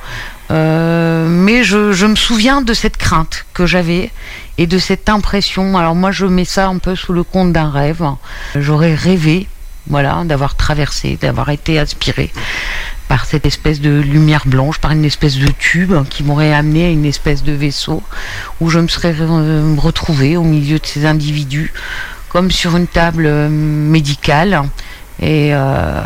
Euh, 0.52 1.26
mais 1.28 1.64
je, 1.64 2.06
me 2.06 2.14
souviens 2.14 2.62
de 2.62 2.72
cette 2.72 2.96
crainte 2.96 3.46
que 3.52 3.66
j'avais 3.66 4.12
et 4.58 4.68
de 4.68 4.78
cette 4.78 5.08
impression. 5.08 5.76
Alors 5.76 5.96
moi, 5.96 6.12
je 6.12 6.24
mets 6.24 6.44
ça 6.44 6.68
un 6.68 6.78
peu 6.78 6.94
sous 6.94 7.12
le 7.12 7.24
compte 7.24 7.52
d'un 7.52 7.70
rêve. 7.70 8.04
J'aurais 8.54 8.94
rêvé, 8.94 9.48
voilà, 9.88 10.22
d'avoir 10.24 10.54
traversé, 10.54 11.18
d'avoir 11.20 11.48
été 11.50 11.80
aspiré 11.80 12.30
par 13.08 13.26
cette 13.26 13.44
espèce 13.44 13.80
de 13.80 14.00
lumière 14.00 14.46
blanche, 14.46 14.78
par 14.78 14.92
une 14.92 15.04
espèce 15.04 15.36
de 15.36 15.48
tube 15.58 15.94
qui 16.08 16.22
m'aurait 16.22 16.54
amené 16.54 16.86
à 16.86 16.90
une 16.90 17.04
espèce 17.04 17.42
de 17.42 17.52
vaisseau 17.52 18.04
où 18.60 18.70
je 18.70 18.78
me 18.78 18.86
serais 18.86 19.16
euh, 19.18 19.74
retrouvée 19.78 20.36
au 20.36 20.44
milieu 20.44 20.78
de 20.78 20.86
ces 20.86 21.06
individus, 21.06 21.72
comme 22.28 22.52
sur 22.52 22.76
une 22.76 22.86
table 22.86 23.26
médicale. 23.48 24.62
Et 25.24 25.54
euh, 25.54 26.02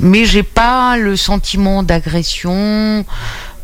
mais 0.00 0.24
j'ai 0.24 0.44
pas 0.44 0.96
le 0.96 1.16
sentiment 1.16 1.82
d'agression, 1.82 3.04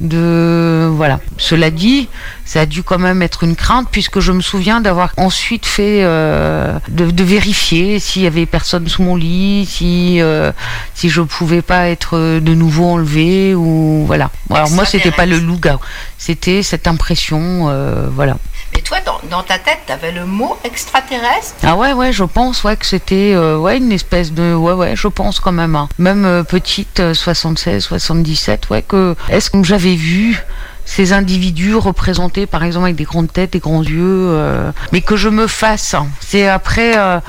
de 0.01 0.91
voilà. 0.93 1.21
Cela 1.37 1.71
dit, 1.71 2.09
ça 2.45 2.63
a 2.63 2.67
dû 2.67 2.83
quand 2.83 2.99
même 2.99 3.23
être 3.23 3.45
une 3.45 3.55
crainte 3.55 3.87
puisque 3.93 4.19
je 4.19 4.33
me 4.33 4.41
souviens 4.41 4.81
d'avoir 4.81 5.13
ensuite 5.17 5.65
fait 5.65 6.01
euh, 6.03 6.77
de, 6.89 7.09
de 7.09 7.23
vérifier 7.23 8.01
s'il 8.01 8.23
y 8.23 8.27
avait 8.27 8.47
personne 8.47 8.89
sous 8.89 9.05
mon 9.05 9.15
lit, 9.15 9.65
si 9.71 10.21
euh, 10.21 10.51
si 10.95 11.09
je 11.09 11.21
pouvais 11.21 11.63
pas 11.63 11.87
être 11.89 12.41
de 12.41 12.55
nouveau 12.55 12.87
enlevé 12.87 13.55
ou 13.55 14.03
voilà. 14.09 14.33
Alors 14.51 14.73
moi 14.73 14.85
c'était 14.85 15.13
pas 15.13 15.27
le 15.27 15.39
loup-garou, 15.39 15.81
c'était 16.19 16.65
cette 16.65 16.89
impression, 16.89 17.69
euh, 17.69 18.09
voilà. 18.13 18.39
Mais 18.75 18.83
toi, 18.83 18.99
dans, 19.31 19.43
ta 19.43 19.59
tête, 19.59 19.81
t'avais 19.87 20.13
le 20.13 20.27
mot 20.27 20.57
extraterrestre 20.65 21.55
Ah 21.63 21.77
ouais 21.77 21.93
ouais 21.93 22.13
je 22.13 22.25
pense 22.25 22.65
ouais 22.65 22.77
que 22.77 22.87
c'était 22.87 23.33
euh, 23.35 23.57
ouais 23.57 23.79
une 23.79 23.93
espèce 23.93 24.33
de 24.33 24.55
ouais 24.55 24.73
ouais 24.73 24.97
je 24.97 25.09
pense 25.09 25.41
quand 25.41 25.53
même 25.53 25.77
hein. 25.77 25.89
même 25.99 26.25
euh, 26.25 26.43
petite 26.43 27.01
euh, 27.01 27.15
76 27.15 27.83
77 27.83 28.71
ouais 28.71 28.83
que 28.83 29.15
est-ce 29.29 29.51
que 29.51 29.63
j'avais 29.63 29.95
vu 29.95 30.43
ces 30.85 31.13
individus 31.13 31.77
représentés 31.77 32.47
par 32.47 32.63
exemple 32.65 32.87
avec 32.87 32.97
des 32.97 33.05
grandes 33.05 33.33
têtes 33.33 33.53
des 33.53 33.59
grands 33.59 33.83
yeux 33.83 34.03
euh, 34.03 34.71
mais 34.93 35.01
que 35.01 35.17
je 35.17 35.29
me 35.29 35.47
fasse 35.47 35.95
hein. 35.95 36.09
c'est 36.21 36.49
après 36.49 36.97
euh, 36.97 37.21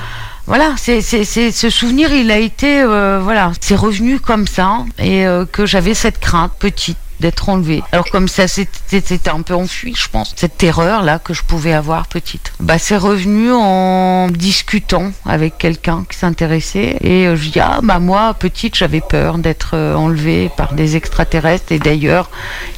voilà, 0.46 0.74
c'est, 0.76 1.00
ce 1.00 1.70
souvenir, 1.70 2.12
il 2.12 2.30
a 2.30 2.38
été, 2.38 2.80
euh, 2.80 3.18
voilà, 3.20 3.50
c'est 3.60 3.74
revenu 3.74 4.20
comme 4.20 4.46
ça, 4.46 4.84
et 4.96 5.26
euh, 5.26 5.44
que 5.44 5.66
j'avais 5.66 5.92
cette 5.92 6.20
crainte 6.20 6.52
petite 6.60 6.98
d'être 7.20 7.48
enlevée. 7.48 7.82
Alors 7.92 8.08
comme 8.10 8.28
ça, 8.28 8.46
c'était, 8.48 9.28
un 9.28 9.42
peu 9.42 9.54
enfui, 9.54 9.94
je 9.96 10.08
pense, 10.08 10.34
cette 10.36 10.58
terreur 10.58 11.02
là 11.02 11.18
que 11.18 11.34
je 11.34 11.42
pouvais 11.42 11.72
avoir 11.72 12.06
petite. 12.06 12.52
Bah, 12.60 12.78
c'est 12.78 12.96
revenu 12.96 13.52
en 13.52 14.28
discutant 14.28 15.12
avec 15.24 15.58
quelqu'un 15.58 16.04
qui 16.08 16.18
s'intéressait, 16.18 16.96
et 17.00 17.26
euh, 17.26 17.36
je 17.36 17.50
dis 17.50 17.60
ah 17.60 17.80
bah 17.82 17.98
moi 17.98 18.34
petite, 18.34 18.76
j'avais 18.76 19.00
peur 19.00 19.38
d'être 19.38 19.70
euh, 19.74 19.94
enlevée 19.94 20.50
par 20.56 20.74
des 20.74 20.96
extraterrestres, 20.96 21.72
et 21.72 21.78
d'ailleurs 21.78 22.30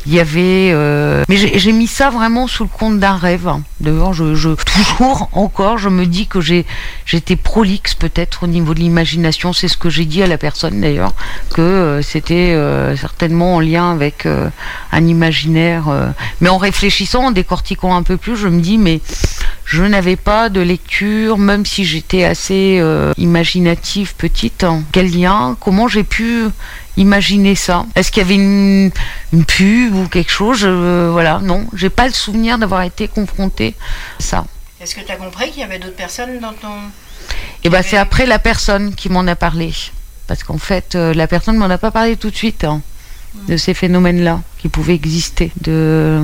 il 0.06 0.14
y 0.14 0.20
avait, 0.20 0.70
euh, 0.72 1.24
mais 1.28 1.36
j'ai, 1.36 1.72
mis 1.72 1.86
ça 1.86 2.10
vraiment 2.10 2.46
sous 2.46 2.64
le 2.64 2.70
compte 2.70 2.98
d'un 2.98 3.16
rêve. 3.16 3.48
hein. 3.48 3.62
Devant, 3.80 4.12
je, 4.12 4.54
toujours 4.54 5.28
encore, 5.32 5.78
je 5.78 5.88
me 5.88 6.06
dis 6.06 6.26
que 6.26 6.40
j'ai, 6.40 6.64
j'étais 7.04 7.36
prolixe 7.36 7.94
peut-être 7.94 8.44
au 8.44 8.46
niveau 8.46 8.74
de 8.74 8.80
l'imagination. 8.80 9.52
C'est 9.52 9.68
ce 9.68 9.76
que 9.76 9.90
j'ai 9.90 10.04
dit 10.04 10.22
à 10.22 10.26
la 10.26 10.38
personne 10.38 10.80
d'ailleurs, 10.80 11.14
que 11.54 12.00
c'était 12.02 12.56
certainement 12.96 13.56
en 13.56 13.60
lien 13.60 13.90
avec 13.92 14.26
euh, 14.28 14.48
un 14.92 15.06
imaginaire. 15.06 15.88
euh. 15.88 16.08
Mais 16.40 16.48
en 16.48 16.58
réfléchissant, 16.58 17.24
en 17.26 17.30
décortiquant 17.32 17.96
un 17.96 18.02
peu 18.04 18.16
plus, 18.16 18.36
je 18.36 18.46
me 18.48 18.60
dis 18.60 18.78
mais 18.78 19.00
je 19.64 19.82
n'avais 19.82 20.16
pas 20.16 20.48
de 20.48 20.60
lecture, 20.60 21.36
même 21.38 21.66
si 21.66 21.84
j'étais 21.84 22.24
assez 22.24 22.78
euh, 22.80 23.12
imaginative 23.18 24.14
petite. 24.14 24.62
hein. 24.64 24.82
Quel 24.92 25.10
lien? 25.10 25.56
Comment 25.60 25.88
j'ai 25.88 26.04
pu 26.04 26.44
imaginer 26.96 27.54
ça? 27.54 27.84
Est-ce 27.94 28.10
qu'il 28.10 28.22
y 28.22 28.26
avait 28.26 28.34
une, 28.36 28.90
une 29.32 29.44
pub 29.44 29.94
ou 29.94 30.06
quelque 30.08 30.30
chose? 30.32 30.58
Je- 30.58 31.08
Voilà, 31.10 31.40
non, 31.42 31.66
j'ai 31.74 31.90
pas 31.90 32.06
le 32.06 32.12
souvenir 32.14 32.58
d'avoir 32.58 32.82
été 32.82 33.08
confrontée 33.08 33.74
à 34.18 34.22
ça. 34.22 34.44
Est-ce 34.80 34.94
que 34.94 35.00
tu 35.00 35.10
as 35.12 35.16
compris 35.16 35.50
qu'il 35.50 35.60
y 35.60 35.64
avait 35.64 35.78
d'autres 35.80 35.96
personnes 35.96 36.38
dans 36.40 36.52
ton... 36.52 36.68
Et 37.64 37.68
ben 37.68 37.82
c'est 37.82 37.96
après 37.96 38.24
la 38.26 38.38
personne 38.38 38.94
qui 38.94 39.08
m'en 39.08 39.26
a 39.26 39.34
parlé. 39.34 39.72
Parce 40.28 40.44
qu'en 40.44 40.58
fait, 40.58 40.94
euh, 40.94 41.12
la 41.14 41.26
personne 41.26 41.56
m'en 41.56 41.66
a 41.70 41.78
pas 41.78 41.90
parlé 41.90 42.16
tout 42.16 42.30
de 42.30 42.36
suite 42.36 42.62
hein, 42.64 42.80
de 43.48 43.56
ces 43.56 43.74
phénomènes-là 43.74 44.42
qui 44.58 44.68
pouvaient 44.68 44.94
exister, 44.94 45.52
de 45.60 46.20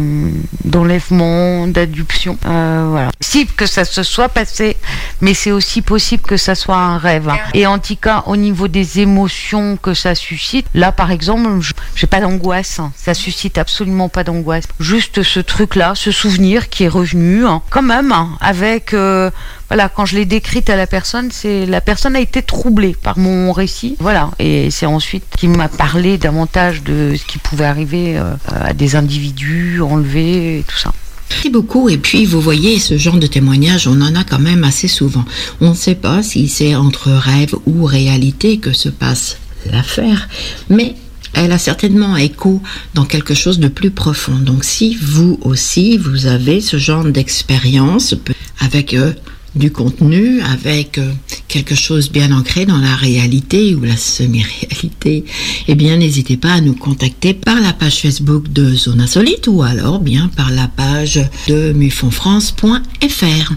d'enlèvement, 0.64 1.66
d'adoption. 1.68 2.36
Euh, 2.46 2.86
voilà. 2.90 3.10
Possible 3.18 3.52
que 3.52 3.66
ça 3.66 3.84
se 3.84 4.02
soit 4.02 4.28
passé, 4.28 4.76
mais 5.20 5.34
c'est 5.34 5.50
aussi 5.52 5.82
possible 5.82 6.22
que 6.22 6.36
ça 6.36 6.54
soit 6.54 6.76
un 6.76 6.98
rêve. 6.98 7.28
hein. 7.28 7.38
Et 7.54 7.66
en 7.66 7.78
tout 7.78 7.96
cas, 7.96 8.24
au 8.26 8.36
niveau 8.36 8.68
des 8.68 9.00
émotions 9.00 9.76
que 9.80 9.94
ça 9.94 10.14
suscite, 10.14 10.66
là 10.74 10.92
par 10.92 11.10
exemple, 11.10 11.48
j'ai 11.94 12.06
pas 12.06 12.20
d'angoisse. 12.20 12.80
hein. 12.80 12.92
Ça 12.96 13.14
suscite 13.14 13.58
absolument 13.58 14.08
pas 14.08 14.24
d'angoisse. 14.24 14.64
Juste 14.80 15.22
ce 15.22 15.40
truc-là, 15.40 15.92
ce 15.94 16.10
souvenir 16.10 16.68
qui 16.68 16.84
est 16.84 16.88
revenu, 16.88 17.46
hein, 17.46 17.62
quand 17.70 17.82
même, 17.82 18.12
hein, 18.12 18.30
avec 18.40 18.94
euh, 18.94 19.30
voilà, 19.68 19.88
quand 19.88 20.04
je 20.06 20.16
l'ai 20.16 20.24
décrite 20.26 20.70
à 20.70 20.76
la 20.76 20.86
personne, 20.86 21.30
c'est 21.32 21.66
la 21.66 21.80
personne 21.80 22.16
a 22.16 22.20
été 22.20 22.42
troublée 22.42 22.94
par 23.00 23.18
mon 23.18 23.52
récit, 23.52 23.96
voilà, 23.98 24.30
et 24.38 24.70
c'est 24.70 24.86
ensuite 24.86 25.24
qui 25.36 25.48
m'a 25.48 25.68
parlé 25.68 26.18
davantage 26.18 26.82
de 26.82 27.14
ce 27.16 27.24
qui 27.24 27.38
pouvait 27.38 27.64
arriver 27.64 28.16
euh, 28.18 28.23
à 28.46 28.72
des 28.72 28.96
individus 28.96 29.80
enlevés 29.80 30.60
et 30.60 30.62
tout 30.62 30.78
ça. 30.78 30.92
Merci 31.30 31.50
beaucoup. 31.50 31.88
Et 31.88 31.98
puis, 31.98 32.24
vous 32.26 32.40
voyez, 32.40 32.78
ce 32.78 32.96
genre 32.98 33.16
de 33.18 33.26
témoignage, 33.26 33.88
on 33.88 34.00
en 34.00 34.14
a 34.14 34.24
quand 34.24 34.38
même 34.38 34.64
assez 34.64 34.88
souvent. 34.88 35.24
On 35.60 35.70
ne 35.70 35.74
sait 35.74 35.94
pas 35.94 36.22
si 36.22 36.48
c'est 36.48 36.74
entre 36.74 37.10
rêve 37.10 37.54
ou 37.66 37.84
réalité 37.84 38.58
que 38.58 38.72
se 38.72 38.88
passe 38.88 39.38
l'affaire, 39.70 40.28
mais 40.68 40.94
elle 41.32 41.52
a 41.52 41.58
certainement 41.58 42.16
écho 42.16 42.62
dans 42.94 43.04
quelque 43.04 43.34
chose 43.34 43.58
de 43.58 43.68
plus 43.68 43.90
profond. 43.90 44.36
Donc 44.36 44.64
si 44.64 44.94
vous 44.94 45.38
aussi, 45.42 45.96
vous 45.96 46.26
avez 46.26 46.60
ce 46.60 46.78
genre 46.78 47.04
d'expérience 47.04 48.14
avec 48.60 48.94
euh, 48.94 49.12
du 49.54 49.70
contenu 49.70 50.40
avec 50.42 50.98
euh, 50.98 51.12
quelque 51.48 51.74
chose 51.74 52.10
bien 52.10 52.32
ancré 52.32 52.66
dans 52.66 52.78
la 52.78 52.96
réalité 52.96 53.74
ou 53.74 53.82
la 53.82 53.96
semi-réalité, 53.96 55.24
eh 55.68 55.74
bien 55.74 55.96
n'hésitez 55.96 56.36
pas 56.36 56.54
à 56.54 56.60
nous 56.60 56.74
contacter 56.74 57.34
par 57.34 57.60
la 57.60 57.72
page 57.72 58.00
Facebook 58.00 58.52
de 58.52 58.74
Zone 58.74 59.00
Insolite 59.00 59.46
ou 59.46 59.62
alors 59.62 60.00
bien 60.00 60.28
par 60.36 60.50
la 60.50 60.68
page 60.68 61.20
de 61.48 61.72
mufonfrance.fr. 61.72 63.52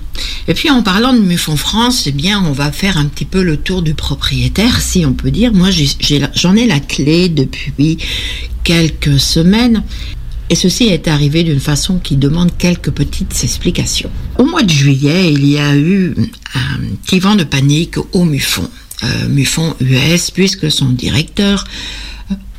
Et 0.48 0.54
puis 0.54 0.70
en 0.70 0.84
parlant 0.84 1.14
de 1.14 1.20
Mufon 1.20 1.56
France, 1.56 2.06
eh 2.08 2.12
bien 2.12 2.44
on 2.46 2.52
va 2.52 2.72
faire 2.72 2.98
un 2.98 3.06
petit 3.06 3.26
peu 3.26 3.42
le 3.42 3.58
tour 3.58 3.82
du 3.82 3.94
propriétaire, 3.94 4.82
si 4.82 5.06
on 5.06 5.14
peut 5.14 5.32
dire. 5.32 5.54
Moi 5.54 5.70
j'en 5.72 6.56
ai, 6.56 6.62
ai 6.62 6.68
la 6.68 6.80
clé 6.80 7.30
depuis 7.30 7.98
quelques 8.64 9.20
semaines. 9.20 9.84
Et 10.50 10.56
ceci 10.56 10.86
est 10.86 11.08
arrivé 11.08 11.44
d'une 11.44 11.60
façon 11.60 12.00
qui 12.00 12.16
demande 12.16 12.56
quelques 12.58 12.92
petites 12.92 13.44
explications. 13.44 14.10
Au 14.38 14.46
mois 14.46 14.64
de 14.64 14.70
juillet, 14.70 15.32
il 15.34 15.46
y 15.46 15.58
a 15.58 15.76
eu 15.76 16.16
un 16.56 16.80
petit 17.04 17.20
vent 17.20 17.36
de 17.36 17.44
panique 17.44 17.98
au 18.14 18.24
MUFON, 18.24 18.70
euh, 19.04 19.28
MUFON 19.28 19.76
US, 19.82 20.32
puisque 20.32 20.72
son 20.72 20.90
directeur 20.90 21.66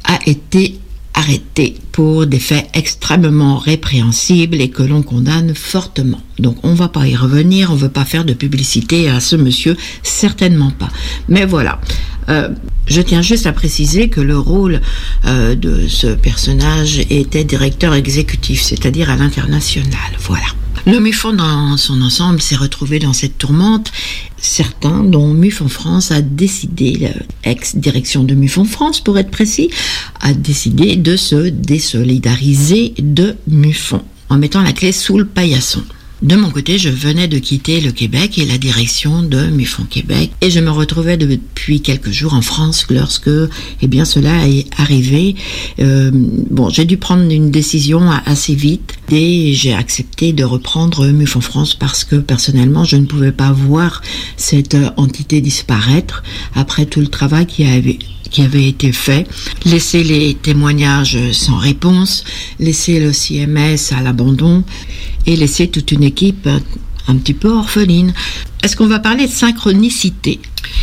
a 0.05 0.18
été 0.27 0.79
arrêté 1.18 1.74
pour 1.90 2.26
des 2.26 2.38
faits 2.38 2.68
extrêmement 2.74 3.59
répréhensibles 3.59 4.61
et 4.61 4.70
que 4.70 4.85
l'on 4.85 5.02
condamne 5.02 5.52
fortement. 5.54 6.20
Donc 6.38 6.59
on 6.62 6.74
va 6.74 6.88
pas 6.88 7.09
y 7.09 7.16
revenir, 7.16 7.72
on 7.72 7.74
veut 7.74 7.88
pas 7.88 8.04
faire 8.04 8.24
de 8.24 8.35
publicité 8.35 9.11
à 9.11 9.18
ce 9.18 9.35
monsieur, 9.35 9.76
certainement 10.02 10.70
pas. 10.70 10.90
Mais 11.28 11.44
voilà. 11.44 11.81
Euh, 12.28 12.50
je 12.87 13.00
tiens 13.02 13.22
juste 13.22 13.46
à 13.46 13.52
préciser 13.52 14.09
que 14.09 14.20
le 14.20 14.38
rôle 14.38 14.81
euh, 15.26 15.57
de 15.57 15.88
ce 15.88 16.07
personnage 16.07 17.00
était 17.11 17.44
directeur 17.44 17.94
exécutif, 17.94 18.62
c'est-à-dire 18.62 19.11
à, 19.11 19.16
l'international. 19.16 20.12
Voilà. 20.20 20.46
Le 20.86 21.00
MUFON 21.00 21.32
dans 21.32 21.76
son 21.76 22.00
ensemble 22.02 22.40
s'est 22.40 22.56
retrouvé 22.56 22.98
dans 22.98 23.12
cette 23.12 23.38
tourmente. 23.38 23.92
Certains, 24.36 25.02
dont 25.02 25.34
MUFON 25.34 25.68
France, 25.68 26.10
a 26.10 26.20
décidé, 26.20 27.10
l'ex-direction 27.44 28.24
de 28.24 28.34
MUFON 28.34 28.64
France 28.64 29.00
pour 29.00 29.18
être 29.18 29.30
précis, 29.30 29.70
a 30.20 30.32
décidé 30.32 30.96
de 30.96 31.16
se 31.16 31.48
désolidariser 31.48 32.94
de 32.98 33.36
MUFON 33.48 34.02
en 34.28 34.38
mettant 34.38 34.62
la 34.62 34.72
clé 34.72 34.92
sous 34.92 35.18
le 35.18 35.24
paillasson. 35.24 35.82
De 36.20 36.35
mon 36.35 36.50
côté, 36.50 36.78
je 36.78 36.88
venais 36.88 37.28
de 37.28 37.38
quitter 37.38 37.81
le 37.81 37.92
Québec 37.92 38.38
et 38.38 38.44
la 38.44 38.59
direction 38.59 39.22
de 39.22 39.46
Mufon 39.46 39.85
Québec 39.85 40.33
et 40.40 40.50
je 40.50 40.59
me 40.59 40.70
retrouvais 40.70 41.16
depuis 41.16 41.81
quelques 41.81 42.11
jours 42.11 42.35
en 42.35 42.42
France 42.42 42.87
lorsque, 42.90 43.31
eh 43.83 43.87
bien, 43.87 44.04
cela 44.04 44.48
est 44.48 44.66
arrivé. 44.78 45.37
Euh, 45.78 46.11
bon, 46.12 46.70
j'ai 46.70 46.87
dû 46.87 46.96
prendre 46.96 47.31
une 47.31 47.52
décision 47.52 48.11
assez 48.26 48.57
vite 48.57 48.98
et 49.12 49.54
j'ai 49.54 49.72
accepté 49.72 50.33
de 50.33 50.42
reprendre 50.42 51.07
Mufon 51.07 51.40
France 51.40 51.74
parce 51.74 52.02
que 52.02 52.16
personnellement, 52.16 52.83
je 52.83 52.96
ne 52.96 53.07
pouvais 53.07 53.33
pas 53.33 53.52
voir 53.52 54.02
cette 54.37 54.76
entité 54.96 55.40
disparaître 55.40 56.24
après 56.57 56.87
tout 56.87 57.00
le 57.00 57.07
travail 57.07 57.46
qui 57.46 57.64
avait 57.64 58.00
qui 58.30 58.42
avait 58.42 58.68
été 58.68 58.92
fait, 58.92 59.26
laisser 59.64 60.04
les 60.04 60.34
témoignages 60.34 61.18
sans 61.32 61.56
réponse, 61.56 62.24
laisser 62.58 63.00
le 63.00 63.12
CMS 63.12 63.92
à 63.96 64.02
l'abandon 64.02 64.64
et 65.26 65.36
laisser 65.36 65.68
toute 65.68 65.92
une 65.92 66.04
équipe 66.04 66.48
un 67.08 67.16
petit 67.16 67.34
peu 67.34 67.50
orpheline. 67.50 68.12
Est-ce 68.62 68.76
qu'on 68.76 68.86
va 68.86 68.98
parler 68.98 69.26
de 69.26 69.32
synchronicité? 69.32 70.40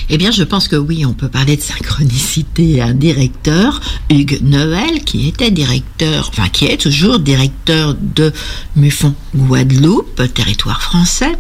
Eh 0.10 0.18
bien, 0.18 0.32
je 0.32 0.44
pense 0.44 0.68
que 0.68 0.76
oui, 0.76 1.06
on 1.06 1.14
peut 1.14 1.30
parler 1.30 1.58
de 1.58 1.62
synchronicité. 1.62 2.82
Un 2.82 2.94
directeur, 2.94 3.82
Hugues 4.10 4.40
Noël, 4.42 5.04
qui 5.04 5.28
était 5.28 5.52
directeur, 5.52 6.30
enfin 6.30 6.48
qui 6.50 6.66
est 6.66 6.78
toujours 6.78 7.20
directeur 7.20 7.96
de 7.96 8.32
Muffon 8.76 9.14
Guadeloupe, 9.36 10.22
territoire 10.34 10.82
français, 10.82 11.34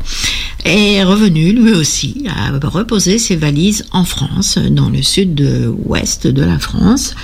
est 0.65 1.03
revenu 1.03 1.51
lui 1.51 1.73
aussi 1.73 2.25
à 2.27 2.51
reposer 2.67 3.19
ses 3.19 3.35
valises 3.35 3.85
en 3.91 4.03
France, 4.03 4.57
dans 4.57 4.89
le 4.89 5.01
sud-ouest 5.01 6.27
de 6.27 6.43
la 6.43 6.59
France. 6.59 7.15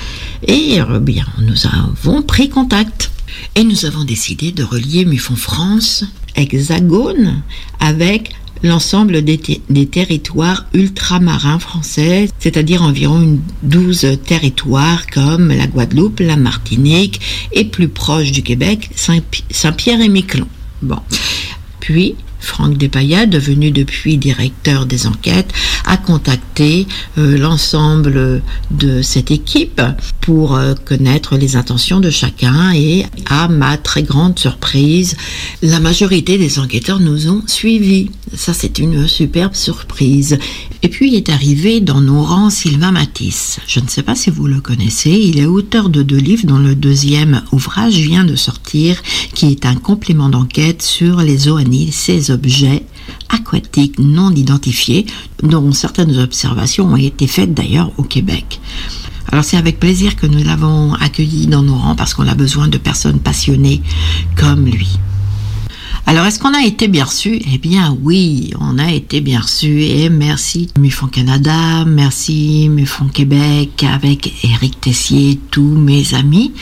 Et 0.47 0.77
eh 0.77 0.99
bien, 0.99 1.25
nous 1.39 1.65
avons 1.65 2.21
pris 2.21 2.49
contact. 2.49 3.11
Et 3.55 3.63
nous 3.63 3.85
avons 3.85 4.03
décidé 4.03 4.51
de 4.51 4.63
relier 4.63 5.05
Muffon 5.05 5.35
France 5.35 6.03
hexagone 6.35 7.41
avec 7.79 8.33
l'ensemble 8.63 9.23
des, 9.23 9.39
territoires 9.87 10.65
ultramarins 10.73 11.59
français, 11.59 12.29
c'est-à-dire 12.39 12.83
environ 12.83 13.21
une 13.21 13.39
12 13.63 14.19
territoires 14.25 15.07
comme 15.07 15.49
la 15.49 15.67
Guadeloupe, 15.67 16.19
la 16.19 16.35
Martinique 16.35 17.19
et 17.51 17.65
plus 17.65 17.87
proche 17.87 18.31
du 18.31 18.43
Québec, 18.43 18.91
Saint-Pierre 18.95 20.01
et 20.01 20.09
Miquelon. 20.09 20.47
Bon. 20.81 20.99
Puis, 21.79 22.15
Franck 22.41 22.77
Despayat, 22.77 23.27
devenu 23.27 23.71
depuis 23.71 24.17
directeur 24.17 24.85
des 24.85 25.07
enquêtes, 25.07 25.53
a 25.85 25.97
contacté 25.97 26.87
euh, 27.17 27.37
l'ensemble 27.37 28.41
de 28.71 29.01
cette 29.01 29.31
équipe 29.31 29.81
pour 30.19 30.55
euh, 30.55 30.73
connaître 30.85 31.37
les 31.37 31.55
intentions 31.55 31.99
de 31.99 32.09
chacun 32.09 32.73
et 32.73 33.05
à 33.29 33.47
ma 33.47 33.77
très 33.77 34.03
grande 34.03 34.37
surprise, 34.37 35.15
la 35.61 35.79
majorité 35.79 36.37
des 36.37 36.59
enquêteurs 36.59 36.99
nous 36.99 37.29
ont 37.29 37.43
suivis. 37.47 38.09
Ça, 38.33 38.53
c'est 38.53 38.79
une 38.79 39.07
superbe 39.07 39.55
surprise. 39.55 40.37
Et 40.83 40.89
puis 40.89 41.15
est 41.15 41.29
arrivé 41.29 41.79
dans 41.79 42.01
nos 42.01 42.23
rangs 42.23 42.49
Sylvain 42.49 42.91
Matisse. 42.91 43.59
Je 43.67 43.79
ne 43.79 43.87
sais 43.87 44.01
pas 44.03 44.15
si 44.15 44.29
vous 44.29 44.47
le 44.47 44.61
connaissez. 44.61 45.11
Il 45.11 45.39
est 45.39 45.45
auteur 45.45 45.89
de 45.89 46.01
deux 46.01 46.17
livres 46.17 46.45
dont 46.45 46.57
le 46.57 46.75
deuxième 46.75 47.43
ouvrage 47.51 47.95
vient 47.95 48.23
de 48.23 48.35
sortir, 48.35 49.01
qui 49.35 49.51
est 49.51 49.65
un 49.65 49.75
complément 49.75 50.29
d'enquête 50.29 50.81
sur 50.81 51.17
les 51.17 51.37
zoaniles, 51.37 51.93
ces 51.93 52.30
objets 52.31 52.83
aquatiques 53.29 53.99
non 53.99 54.31
identifiés, 54.31 55.05
dont 55.43 55.71
certaines 55.71 56.17
observations 56.17 56.85
ont 56.85 56.97
été 56.97 57.27
faites 57.27 57.53
d'ailleurs 57.53 57.91
au 57.97 58.03
Québec. 58.03 58.59
Alors 59.31 59.43
c'est 59.45 59.57
avec 59.57 59.79
plaisir 59.79 60.15
que 60.15 60.27
nous 60.27 60.43
l'avons 60.43 60.93
accueilli 60.95 61.47
dans 61.47 61.61
nos 61.61 61.75
rangs 61.75 61.95
parce 61.95 62.13
qu'on 62.13 62.27
a 62.27 62.35
besoin 62.35 62.67
de 62.67 62.77
personnes 62.77 63.19
passionnées 63.19 63.81
comme 64.35 64.65
lui. 64.65 64.99
Alors, 66.07 66.25
est-ce 66.25 66.39
qu'on 66.39 66.53
a 66.53 66.65
été 66.65 66.87
bien 66.87 67.05
reçu? 67.05 67.41
Eh 67.53 67.57
bien, 67.57 67.95
oui, 68.01 68.53
on 68.59 68.77
a 68.79 68.91
été 68.91 69.21
bien 69.21 69.39
reçu 69.39 69.83
et 69.83 70.09
merci 70.09 70.67
MUFON 70.77 71.07
Canada, 71.07 71.85
merci 71.85 72.67
MUFON 72.69 73.07
Québec 73.07 73.85
avec 73.89 74.33
Eric 74.43 74.81
Tessier, 74.81 75.39
tous 75.51 75.61
mes 75.61 76.13
amis. 76.13 76.53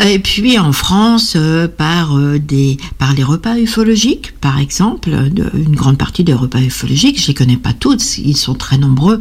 Et 0.00 0.18
puis 0.20 0.58
en 0.58 0.72
France, 0.72 1.34
euh, 1.36 1.68
par 1.68 2.16
euh, 2.16 2.38
des 2.38 2.78
par 2.98 3.12
les 3.12 3.24
repas 3.24 3.58
ufologiques, 3.58 4.32
par 4.40 4.58
exemple, 4.58 5.10
une 5.54 5.76
grande 5.76 5.98
partie 5.98 6.24
des 6.24 6.34
repas 6.34 6.60
ufologiques, 6.60 7.20
je 7.20 7.26
les 7.26 7.34
connais 7.34 7.56
pas 7.56 7.72
tous, 7.72 8.18
ils 8.18 8.36
sont 8.36 8.54
très 8.54 8.78
nombreux, 8.78 9.18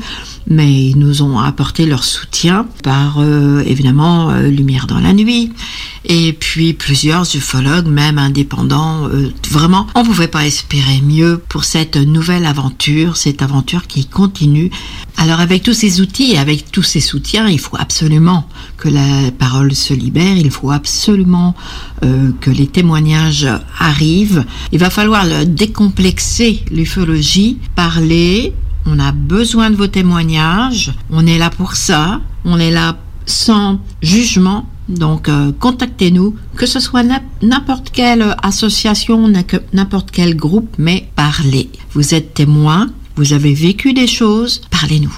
mais 0.47 0.71
ils 0.71 0.97
nous 0.97 1.23
ont 1.23 1.39
apporté 1.39 1.85
leur 1.85 2.03
soutien 2.03 2.67
par 2.83 3.17
euh, 3.19 3.63
évidemment 3.65 4.31
Lumière 4.37 4.87
dans 4.87 4.99
la 4.99 5.13
nuit 5.13 5.51
et 6.07 6.33
puis 6.33 6.73
plusieurs 6.73 7.23
ufologues, 7.35 7.87
même 7.87 8.17
indépendants. 8.17 9.07
Euh, 9.07 9.31
vraiment, 9.49 9.87
on 9.95 10.01
ne 10.01 10.05
pouvait 10.05 10.27
pas 10.27 10.45
espérer 10.45 11.01
mieux 11.01 11.41
pour 11.49 11.63
cette 11.63 11.97
nouvelle 11.97 12.45
aventure, 12.45 13.17
cette 13.17 13.41
aventure 13.41 13.87
qui 13.87 14.05
continue. 14.05 14.69
Alors 15.17 15.39
avec 15.39 15.63
tous 15.63 15.73
ces 15.73 16.01
outils 16.01 16.33
et 16.33 16.37
avec 16.37 16.71
tous 16.71 16.83
ces 16.83 16.99
soutiens, 16.99 17.47
il 17.47 17.59
faut 17.59 17.77
absolument 17.77 18.47
que 18.77 18.89
la 18.89 19.31
parole 19.31 19.73
se 19.73 19.93
libère, 19.93 20.37
il 20.37 20.51
faut 20.51 20.71
absolument 20.71 21.55
euh, 22.03 22.31
que 22.41 22.49
les 22.49 22.67
témoignages 22.67 23.47
arrivent. 23.79 24.45
Il 24.71 24.79
va 24.79 24.89
falloir 24.89 25.25
décomplexer 25.45 26.63
l'ufologie, 26.71 27.57
parler, 27.75 28.53
on 28.85 28.99
a 28.99 29.11
besoin 29.11 29.69
de 29.69 29.75
vos 29.75 29.87
témoignages, 29.87 30.93
on 31.09 31.27
est 31.27 31.37
là 31.37 31.49
pour 31.49 31.75
ça, 31.75 32.21
on 32.45 32.59
est 32.59 32.71
là 32.71 32.97
sans 33.25 33.79
jugement, 34.01 34.69
donc, 34.89 35.27
euh, 35.27 35.51
contactez-nous, 35.59 36.35
que 36.55 36.65
ce 36.65 36.79
soit 36.79 37.03
n'importe 37.41 37.89
quelle 37.91 38.35
association, 38.41 39.31
n'importe 39.73 40.11
quel 40.11 40.35
groupe, 40.35 40.73
mais 40.77 41.09
parlez. 41.15 41.69
Vous 41.91 42.13
êtes 42.13 42.33
témoin, 42.33 42.89
vous 43.15 43.33
avez 43.33 43.53
vécu 43.53 43.93
des 43.93 44.07
choses, 44.07 44.61
parlez-nous. 44.71 45.15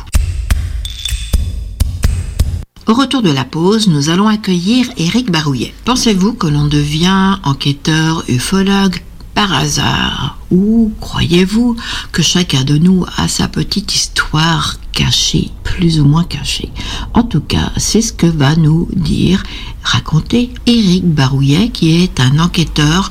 Au 2.88 2.94
retour 2.96 3.22
de 3.22 3.30
la 3.30 3.46
pause, 3.46 3.88
nous 3.88 4.10
allons 4.10 4.28
accueillir 4.28 4.88
Éric 4.98 5.30
Barouillet. 5.30 5.76
Pensez-vous 5.86 6.34
que 6.34 6.48
l'on 6.48 6.66
devient 6.66 7.38
enquêteur, 7.44 8.24
ufologue 8.28 9.00
par 9.40 9.54
hasard 9.54 10.38
Ou 10.52 10.92
croyez-vous 11.00 11.78
que 12.12 12.22
chacun 12.22 12.66
de 12.66 12.78
nous 12.78 13.06
a 13.16 13.30
sa 13.30 13.48
petite 13.48 13.96
histoire 13.96 14.76
caché, 14.92 15.50
plus 15.64 16.02
ou 16.02 16.04
moins 16.04 16.26
caché. 16.26 16.70
En 17.14 17.24
tout 17.24 17.40
cas, 17.40 17.72
c'est 17.78 18.02
ce 18.02 18.12
que 18.12 18.26
va 18.26 18.58
nous 18.58 18.90
dire, 18.94 19.42
raconter 19.82 20.54
Éric 20.66 21.06
Barouillet, 21.06 21.70
qui 21.70 22.04
est 22.04 22.20
un 22.20 22.38
enquêteur 22.38 23.08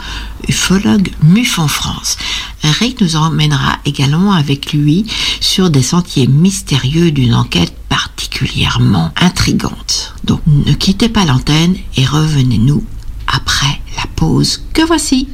ufologue 0.46 1.10
MUF 1.22 1.58
en 1.58 1.68
France. 1.68 2.18
Eric 2.62 3.00
nous 3.00 3.16
emmènera 3.16 3.78
également 3.86 4.32
avec 4.32 4.74
lui 4.74 5.06
sur 5.40 5.70
des 5.70 5.82
sentiers 5.82 6.26
mystérieux 6.26 7.10
d'une 7.10 7.34
enquête 7.34 7.72
particulièrement 7.88 9.12
intrigante. 9.18 10.14
Donc 10.24 10.42
ne 10.46 10.74
quittez 10.74 11.08
pas 11.08 11.24
l'antenne 11.24 11.76
et 11.96 12.04
revenez-nous 12.04 12.84
après 13.26 13.80
la 13.96 14.04
pause 14.14 14.62
que 14.74 14.82
voici. 14.82 15.28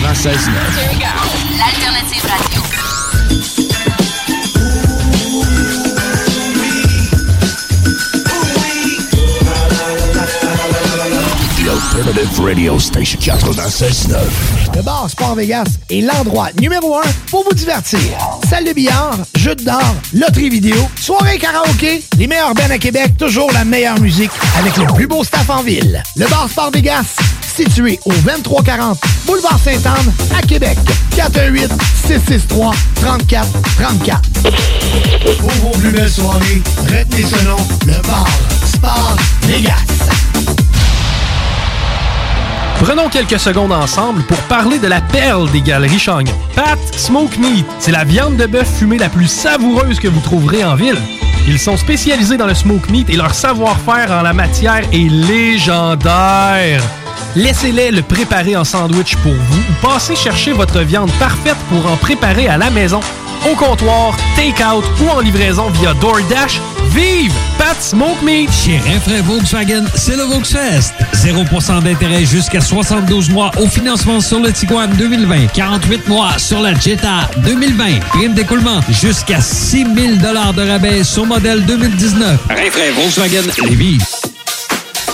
L'alternative 0.00 1.17
Alternative 12.08 12.40
Radio 12.42 12.78
Station 12.78 13.18
96.9. 13.20 14.16
Le 14.74 14.80
bar 14.80 15.10
Sport 15.10 15.34
Vegas 15.34 15.66
est 15.90 16.00
l'endroit 16.00 16.48
numéro 16.58 16.96
un 16.96 17.02
pour 17.30 17.44
vous 17.44 17.52
divertir. 17.52 18.00
Salle 18.48 18.64
de 18.64 18.72
billard, 18.72 19.18
jeux 19.36 19.54
de 19.54 19.64
d'or, 19.64 19.94
loterie 20.14 20.48
vidéo, 20.48 20.76
soirée 20.98 21.36
karaoké, 21.36 22.02
les 22.16 22.26
meilleurs 22.26 22.54
bands 22.54 22.70
à 22.70 22.78
Québec, 22.78 23.12
toujours 23.18 23.52
la 23.52 23.66
meilleure 23.66 24.00
musique 24.00 24.30
avec 24.58 24.74
le 24.78 24.86
plus 24.94 25.06
beau 25.06 25.22
staff 25.22 25.50
en 25.50 25.62
ville. 25.62 26.02
Le 26.16 26.26
bar 26.28 26.48
Sport 26.48 26.70
Vegas, 26.70 27.14
situé 27.54 28.00
au 28.06 28.12
2340 28.12 28.98
Boulevard 29.26 29.58
Sainte-Anne 29.58 30.12
à 30.34 30.40
Québec. 30.40 30.78
418 31.14 31.70
663 32.06 32.72
34 33.02 33.48
34. 33.76 34.22
Pour 35.40 35.50
vos 35.50 35.78
plus 35.78 35.90
belles 35.90 36.10
soirées, 36.10 36.62
retenez 36.84 37.24
ce 37.24 37.44
nom, 37.44 37.58
le 37.86 38.00
bar 38.08 38.26
Sport 38.64 39.16
Vegas. 39.42 40.08
Prenons 42.80 43.08
quelques 43.08 43.40
secondes 43.40 43.72
ensemble 43.72 44.22
pour 44.22 44.38
parler 44.42 44.78
de 44.78 44.86
la 44.86 45.00
perle 45.00 45.50
des 45.50 45.60
galeries 45.60 45.98
Chagnon. 45.98 46.32
Pat 46.54 46.78
Smoke 46.92 47.36
Meat, 47.38 47.66
c'est 47.80 47.90
la 47.90 48.04
viande 48.04 48.36
de 48.36 48.46
bœuf 48.46 48.78
fumée 48.78 48.98
la 48.98 49.08
plus 49.08 49.26
savoureuse 49.26 49.98
que 49.98 50.08
vous 50.08 50.20
trouverez 50.20 50.64
en 50.64 50.76
ville. 50.76 50.98
Ils 51.48 51.58
sont 51.58 51.76
spécialisés 51.76 52.36
dans 52.36 52.46
le 52.46 52.54
smoke 52.54 52.90
meat 52.90 53.10
et 53.10 53.16
leur 53.16 53.34
savoir-faire 53.34 54.12
en 54.12 54.22
la 54.22 54.32
matière 54.32 54.82
est 54.92 55.10
légendaire. 55.10 56.82
Laissez-les 57.36 57.90
le 57.90 58.02
préparer 58.02 58.56
en 58.56 58.64
sandwich 58.64 59.16
pour 59.16 59.32
vous 59.32 59.58
ou 59.58 59.86
passez 59.86 60.16
chercher 60.16 60.52
votre 60.52 60.80
viande 60.80 61.10
parfaite 61.18 61.56
pour 61.68 61.86
en 61.90 61.96
préparer 61.96 62.48
à 62.48 62.56
la 62.56 62.70
maison, 62.70 63.00
au 63.50 63.54
comptoir, 63.54 64.16
take-out 64.34 64.84
ou 65.02 65.08
en 65.10 65.20
livraison 65.20 65.68
via 65.70 65.94
DoorDash. 65.94 66.60
Vive 66.90 67.32
Pat 67.58 67.76
Smoke 67.80 68.24
Meat! 68.24 68.50
Chez 68.50 68.78
Rinfraie 68.78 69.20
Volkswagen, 69.20 69.84
c'est 69.94 70.16
le 70.16 70.22
Volksfest. 70.22 70.94
0% 71.14 71.82
d'intérêt 71.82 72.24
jusqu'à 72.24 72.62
72 72.62 73.30
mois 73.30 73.50
au 73.58 73.66
financement 73.66 74.20
sur 74.20 74.40
le 74.40 74.50
Tiguan 74.50 74.90
2020. 74.96 75.48
48 75.52 76.08
mois 76.08 76.38
sur 76.38 76.60
la 76.60 76.74
Jetta 76.74 77.28
2020. 77.44 78.00
Prime 78.08 78.32
d'écoulement 78.32 78.80
jusqu'à 78.88 79.40
6 79.40 79.84
000 79.84 80.16
de 80.16 80.68
rabais 80.68 81.04
sur 81.04 81.26
modèle 81.26 81.64
2019. 81.66 82.40
Rinfraie 82.48 82.90
Volkswagen 82.92 83.44
Lévis. 83.68 84.27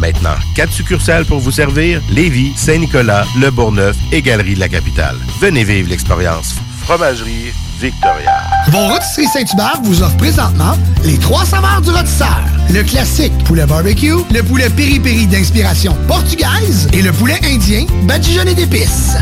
Maintenant, 0.00 0.34
quatre 0.54 0.72
succursales 0.72 1.26
pour 1.26 1.40
vous 1.40 1.50
servir 1.50 2.00
Lévis, 2.10 2.54
Saint-Nicolas, 2.56 3.26
Le 3.38 3.50
Bourgneuf 3.50 3.96
et 4.12 4.22
Galerie 4.22 4.54
de 4.54 4.60
la 4.60 4.68
Capitale. 4.68 5.16
Venez 5.40 5.62
vivre 5.62 5.90
l'expérience 5.90 6.54
Fromagerie 6.82 7.52
Victoria. 7.78 8.32
Vos 8.68 8.88
rôtisseries 8.88 9.26
Saint-Hubert 9.26 9.80
vous 9.82 10.02
offrent 10.02 10.16
présentement 10.16 10.72
les 11.04 11.18
trois 11.18 11.44
saveurs 11.44 11.82
du 11.82 11.90
rôtisseur. 11.90 12.40
Le 12.70 12.82
classique 12.82 13.36
poulet 13.44 13.66
barbecue, 13.66 14.16
le 14.32 14.42
poulet 14.42 14.70
piri-piri 14.70 15.26
d'inspiration 15.26 15.94
portugaise 16.08 16.88
et 16.94 17.02
le 17.02 17.12
poulet 17.12 17.38
indien 17.44 17.84
badigeonné 18.04 18.54
d'épices. 18.54 19.16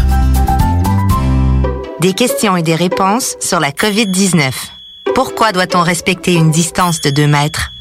Des 2.01 2.13
questions 2.13 2.57
et 2.57 2.63
des 2.63 2.77
réponses 2.77 3.35
sur 3.41 3.59
la 3.59 3.73
COVID-19. 3.73 4.53
Pourquoi 5.17 5.51
doit-on 5.51 5.83
respecter 5.83 6.35
une 6.35 6.53
distance 6.53 7.01
de 7.01 7.11
2 7.11 7.27
mètres? 7.27 7.73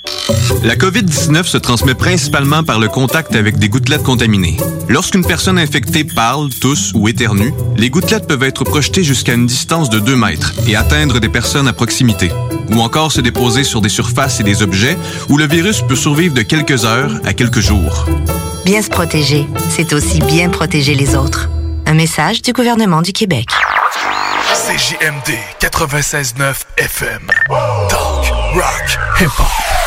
La 0.64 0.76
COVID-19 0.76 1.44
se 1.44 1.58
transmet 1.58 1.94
principalement 1.94 2.64
par 2.64 2.80
le 2.80 2.88
contact 2.88 3.36
avec 3.36 3.58
des 3.58 3.70
gouttelettes 3.70 4.04
contaminées. 4.04 4.58
Lorsqu'une 4.90 5.26
personne 5.26 5.58
infectée 5.58 6.04
parle, 6.04 6.50
tousse 6.50 6.92
ou 6.94 7.08
éternue, 7.08 7.54
les 7.76 7.90
gouttelettes 7.90 8.28
peuvent 8.28 8.44
être 8.44 8.64
projetées 8.64 9.04
jusqu'à 9.04 9.34
une 9.34 9.46
distance 9.46 9.90
de 9.90 10.00
2 10.00 10.16
mètres 10.16 10.54
et 10.68 10.76
atteindre 10.76 11.20
des 11.20 11.30
personnes 11.30 11.68
à 11.68 11.74
proximité, 11.74 12.32
ou 12.72 12.82
encore 12.82 13.12
se 13.12 13.22
déposer 13.22 13.64
sur 13.64 13.82
des 13.82 13.90
surfaces 13.90 14.40
et 14.40 14.44
des 14.44 14.62
objets 14.62 14.98
où 15.30 15.38
le 15.38 15.48
virus 15.48 15.82
peut 15.82 15.96
survivre 15.96 16.34
de 16.34 16.42
quelques 16.42 16.86
heures 16.86 17.20
à 17.26 17.34
quelques 17.34 17.62
jours. 17.62 18.06
Bien 18.66 18.82
se 18.82 18.90
protéger, 18.90 19.48
c'est 19.70 19.94
aussi 19.94 20.20
bien 20.20 20.50
protéger 20.50 20.96
les 20.96 21.16
autres. 21.16 21.50
Un 21.86 21.94
message 21.94 22.42
du 22.42 22.52
gouvernement 22.52 23.02
du 23.02 23.14
Québec. 23.14 23.48
CJMD 24.54 25.38
96.9 25.62 26.56
FM. 26.78 27.28
Talk, 27.90 28.34
rock, 28.54 29.00
hip-hop. 29.22 29.87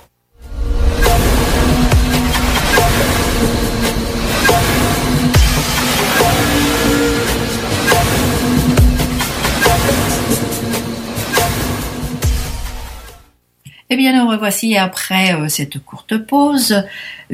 Eh 13.93 13.97
bien, 13.97 14.13
nous 14.13 14.29
revoici 14.29 14.77
après 14.77 15.33
euh, 15.33 15.49
cette 15.49 15.79
courte 15.79 16.17
pause 16.17 16.81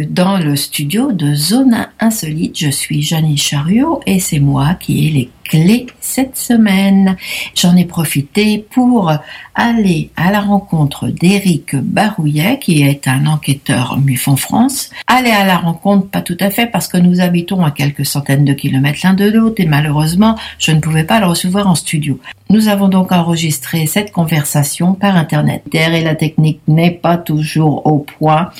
dans 0.05 0.37
le 0.37 0.55
studio 0.55 1.11
de 1.11 1.33
Zone 1.33 1.87
Insolite. 1.99 2.59
Je 2.59 2.69
suis 2.69 3.01
Jeannie 3.01 3.37
Chariot 3.37 4.01
et 4.05 4.19
c'est 4.19 4.39
moi 4.39 4.75
qui 4.75 5.07
ai 5.07 5.11
les 5.11 5.29
clés 5.43 5.87
cette 6.01 6.37
semaine. 6.37 7.15
J'en 7.55 7.75
ai 7.75 7.85
profité 7.85 8.65
pour 8.69 9.11
aller 9.55 10.11
à 10.15 10.31
la 10.31 10.41
rencontre 10.41 11.07
d'Éric 11.07 11.75
Barouillet, 11.75 12.59
qui 12.59 12.83
est 12.83 13.07
un 13.07 13.25
enquêteur 13.25 13.97
MUFON 13.97 14.35
France. 14.35 14.91
Aller 15.07 15.31
à 15.31 15.45
la 15.45 15.57
rencontre, 15.57 16.07
pas 16.07 16.21
tout 16.21 16.37
à 16.39 16.49
fait, 16.49 16.67
parce 16.67 16.87
que 16.87 16.97
nous 16.97 17.21
habitons 17.21 17.63
à 17.63 17.71
quelques 17.71 18.05
centaines 18.05 18.45
de 18.45 18.53
kilomètres 18.53 18.99
l'un 19.03 19.13
de 19.13 19.29
l'autre 19.29 19.61
et 19.61 19.65
malheureusement, 19.65 20.35
je 20.59 20.71
ne 20.71 20.79
pouvais 20.79 21.05
pas 21.05 21.19
le 21.19 21.27
recevoir 21.27 21.67
en 21.67 21.75
studio. 21.75 22.19
Nous 22.49 22.67
avons 22.67 22.87
donc 22.87 23.11
enregistré 23.11 23.87
cette 23.87 24.11
conversation 24.11 24.93
par 24.93 25.15
Internet. 25.15 25.63
Et 25.73 26.01
la 26.01 26.15
technique 26.15 26.61
n'est 26.67 26.91
pas 26.91 27.17
toujours 27.17 27.85
au 27.85 27.99
point 27.99 28.51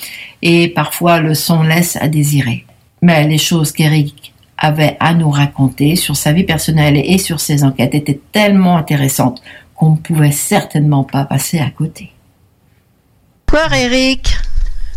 et 0.42 0.68
parfois 0.70 1.20
le 1.20 1.34
son 1.34 1.64
laisse 1.64 1.96
à 1.98 2.08
désirer. 2.08 2.66
Mais 3.02 3.28
les 3.28 3.38
choses 3.38 3.72
qu'Eric 3.72 4.34
avait 4.58 4.98
à 5.00 5.14
nous 5.14 5.30
raconter 5.30 5.96
sur 5.96 6.16
sa 6.16 6.32
vie 6.34 6.44
personnelle 6.44 6.98
et 6.98 7.18
sur 7.18 7.40
ses 7.40 7.64
enquêtes 7.64 7.94
était 7.96 8.20
tellement 8.32 8.78
intéressante 8.78 9.42
qu'on 9.76 9.92
ne 9.92 9.98
pouvait 9.98 10.32
certainement 10.32 11.04
pas 11.04 11.26
passer 11.26 11.60
à 11.60 11.70
côté. 11.70 12.12
Bonsoir 13.48 13.74
Eric. 13.74 14.36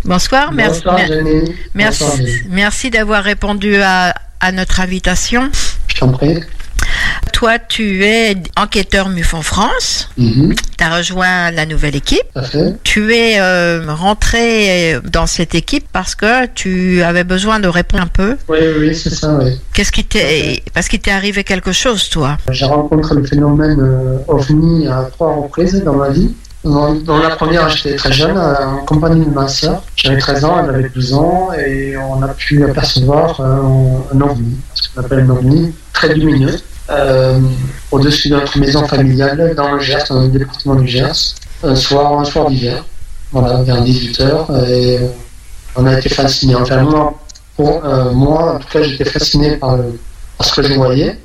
Bonsoir, 0.05 0.53
merci. 0.53 0.81
Bonsoir, 0.83 0.99
Jenny. 1.07 1.53
Merci, 1.75 2.03
Bonsoir, 2.05 2.17
Jenny. 2.17 2.33
merci 2.49 2.91
d'avoir 2.91 3.23
répondu 3.23 3.77
à, 3.77 4.15
à 4.41 4.53
notre 4.53 4.81
invitation. 4.81 5.51
Je 5.89 5.97
t'en 5.97 6.11
prie. 6.13 6.39
Toi, 7.33 7.59
tu 7.59 8.05
es 8.05 8.37
enquêteur 8.57 9.09
MUFON 9.09 9.43
France. 9.43 10.11
Mhm. 10.19 10.55
Tu 10.77 10.85
as 10.85 10.97
rejoint 10.97 11.51
la 11.51 11.67
nouvelle 11.67 11.97
équipe. 11.97 12.21
Tu 12.85 13.15
es 13.15 13.41
euh, 13.41 13.83
rentré 13.89 14.99
dans 15.05 15.27
cette 15.27 15.55
équipe 15.55 15.87
parce 15.93 16.15
que 16.15 16.47
tu 16.47 17.03
avais 17.03 17.25
besoin 17.25 17.61
de 17.61 17.69
répondre 17.69 18.03
un 18.03 18.07
peu. 18.07 18.37
Oui, 18.49 18.59
oui, 18.79 18.95
c'est 18.95 19.11
ça, 19.11 19.39
oui. 19.41 19.59
Qu'est-ce 19.73 19.93
qui 19.93 20.05
t'est 20.05 20.63
parce 20.75 20.89
qu'il 20.89 21.01
t'est 21.01 21.11
arrivé 21.11 21.45
quelque 21.45 21.73
chose, 21.73 22.09
toi? 22.09 22.39
J'ai 22.51 22.67
rencontré 22.67 23.15
le 23.15 23.25
phénomène 23.25 23.81
euh, 23.81 24.19
OVNI 24.29 24.89
à 24.89 25.09
trois 25.13 25.35
reprises 25.35 25.83
dans 25.83 25.95
ma 25.95 26.11
vie. 26.11 26.35
Dans, 26.63 26.95
dans 26.95 27.19
la 27.19 27.31
première, 27.37 27.71
j'étais 27.71 27.97
très 27.97 28.13
jeune, 28.13 28.37
euh, 28.37 28.55
en 28.67 28.85
compagnie 28.85 29.25
de 29.25 29.31
ma 29.31 29.49
sœur. 29.49 29.83
J'avais 29.97 30.19
13 30.19 30.45
ans, 30.45 30.63
elle 30.63 30.75
avait 30.75 30.91
12 30.91 31.15
ans, 31.15 31.49
et 31.55 31.97
on 31.97 32.23
a 32.23 32.29
pu 32.29 32.63
apercevoir 32.65 33.41
euh, 33.41 34.15
un 34.15 34.21
ovni, 34.21 34.57
ce 34.75 34.89
qu'on 34.91 35.01
appelle 35.01 35.21
un 35.21 35.31
ovni, 35.31 35.73
très 35.95 36.13
lumineux, 36.15 36.55
euh, 36.55 36.59
au-dessus 37.91 38.29
de 38.29 38.37
notre 38.37 38.59
maison 38.59 38.87
familiale, 38.87 39.55
dans 39.57 39.73
le 39.73 39.81
Gers, 39.81 40.05
dans 40.09 40.23
le 40.23 40.29
département 40.29 40.75
du 40.77 40.87
Gers, 40.87 41.35
un 41.63 41.75
soir, 41.75 42.19
un 42.19 42.25
soir 42.25 42.49
d'hiver, 42.49 42.85
voilà, 43.33 43.63
vers 43.63 43.83
18h, 43.85 44.69
et 44.69 44.99
euh, 44.99 45.07
on 45.77 45.87
a 45.87 45.99
été 45.99 46.09
fascinés. 46.09 46.57
Enfin, 46.57 46.83
moi, 46.83 47.15
pour, 47.57 47.85
euh, 47.85 48.11
moi, 48.13 48.55
en 48.55 48.59
tout 48.59 48.69
cas, 48.69 48.83
j'étais 48.83 49.05
fasciné 49.05 49.57
par, 49.57 49.79
ce 50.41 50.53
que 50.53 50.63
je 50.63 50.75
voyais. 50.75 51.19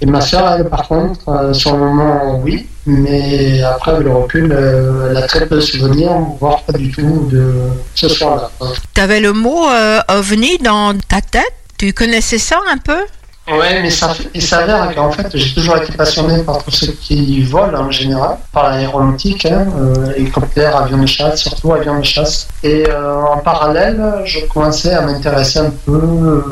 Et 0.00 0.06
ma 0.06 0.20
soeur, 0.20 0.52
elle, 0.52 0.68
par 0.68 0.88
contre, 0.88 1.28
euh, 1.28 1.52
sur 1.52 1.72
le 1.72 1.78
moment, 1.78 2.40
oui, 2.42 2.66
mais 2.86 3.62
après, 3.62 3.92
avec 3.92 4.04
le 4.04 4.12
recul, 4.12 4.52
euh, 4.52 5.10
elle 5.10 5.16
a 5.16 5.26
très 5.26 5.46
peu 5.46 5.56
de 5.56 5.60
souvenirs, 5.60 6.12
voire 6.40 6.62
pas 6.62 6.72
du 6.72 6.90
tout 6.90 7.28
de 7.30 7.54
ce 7.94 8.08
soir-là. 8.08 8.50
quoi. 8.58 8.72
Tu 8.94 9.00
avais 9.00 9.20
le 9.20 9.32
mot 9.32 9.68
euh, 9.68 10.00
ovni 10.08 10.58
dans 10.58 10.96
ta 11.08 11.20
tête? 11.20 11.54
Tu 11.78 11.92
connaissais 11.92 12.38
ça 12.38 12.58
un 12.70 12.78
peu? 12.78 13.00
Ouais, 13.46 13.82
mais 13.82 13.90
ça, 13.90 14.14
il 14.32 14.40
s'avère 14.40 14.94
qu'en 14.94 15.10
fait, 15.12 15.26
j'ai 15.36 15.52
toujours 15.54 15.76
été 15.76 15.92
passionné 15.92 16.42
par 16.44 16.64
tout 16.64 16.70
ce 16.70 16.86
qui 16.86 17.42
vole 17.42 17.76
en 17.76 17.90
général, 17.90 18.38
par 18.52 18.70
l'aéronautique, 18.70 19.44
hein, 19.44 19.66
euh, 19.78 20.12
hélicoptère, 20.16 20.74
avion 20.78 20.96
de 20.96 21.06
chasse, 21.06 21.40
surtout 21.42 21.74
avion 21.74 21.98
de 21.98 22.04
chasse. 22.04 22.48
Et 22.62 22.88
euh, 22.88 23.20
en 23.22 23.36
parallèle, 23.38 24.02
je 24.24 24.40
commençais 24.46 24.94
à 24.94 25.02
m'intéresser 25.02 25.58
un 25.58 25.70
peu 25.84 25.92
euh, 25.92 26.42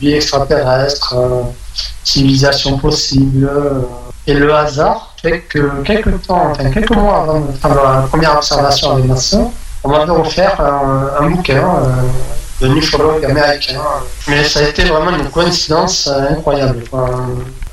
vie 0.00 0.12
extraterrestre, 0.14 1.14
euh, 1.16 1.42
civilisation 2.04 2.78
possible. 2.78 3.48
euh, 3.52 3.80
et 4.26 4.34
le 4.34 4.54
hasard 4.54 5.14
fait 5.20 5.40
que 5.40 5.82
quelques 5.82 6.22
temps, 6.26 6.50
enfin 6.52 6.70
quelques 6.70 6.94
mois 6.94 7.22
avant 7.22 7.40
de 7.40 7.52
faire 7.52 7.74
la 7.74 8.02
première 8.02 8.36
observation 8.36 8.92
avec 8.92 9.06
ma 9.06 9.16
soeur, 9.16 9.48
on 9.82 9.88
m'avait 9.88 10.10
offert 10.12 10.60
un, 10.60 11.24
un 11.24 11.30
bouquin 11.30 11.56
euh, 11.56 11.88
de 12.60 12.68
ufologue 12.68 13.24
américain. 13.24 13.80
Mais 14.28 14.44
ça 14.44 14.60
a 14.60 14.62
été 14.68 14.84
vraiment 14.84 15.10
une 15.16 15.28
coïncidence 15.30 16.06
euh, 16.08 16.30
incroyable. 16.30 16.84
quoi. 16.90 17.08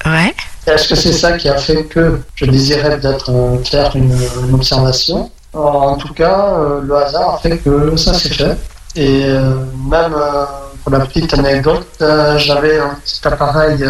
Ouais. 0.06 0.34
Est-ce 0.66 0.88
que 0.90 0.96
c'est 0.96 1.14
ça 1.14 1.34
qui 1.38 1.48
a 1.50 1.58
fait 1.58 1.84
que 1.86 2.20
je 2.36 2.46
désirais 2.46 3.00
peut-être 3.00 3.32
euh, 3.32 3.58
faire 3.64 3.96
une, 3.96 4.18
une 4.48 4.54
observation? 4.56 5.30
En 5.54 5.96
tout 5.96 6.14
cas, 6.14 6.54
euh, 6.54 6.82
le 6.84 6.96
hasard 6.96 7.36
a 7.36 7.38
fait 7.40 7.58
que 7.58 7.96
ça 7.98 8.14
s'est 8.14 8.30
fait. 8.30 8.58
Et 8.96 9.26
euh, 9.26 9.56
même 9.90 10.14
euh, 10.14 10.46
pour 10.84 10.92
la 10.92 11.00
petite 11.06 11.34
anecdote, 11.34 11.88
j'avais 12.38 12.80
un 12.80 12.96
petit 13.04 13.20
appareil, 13.28 13.84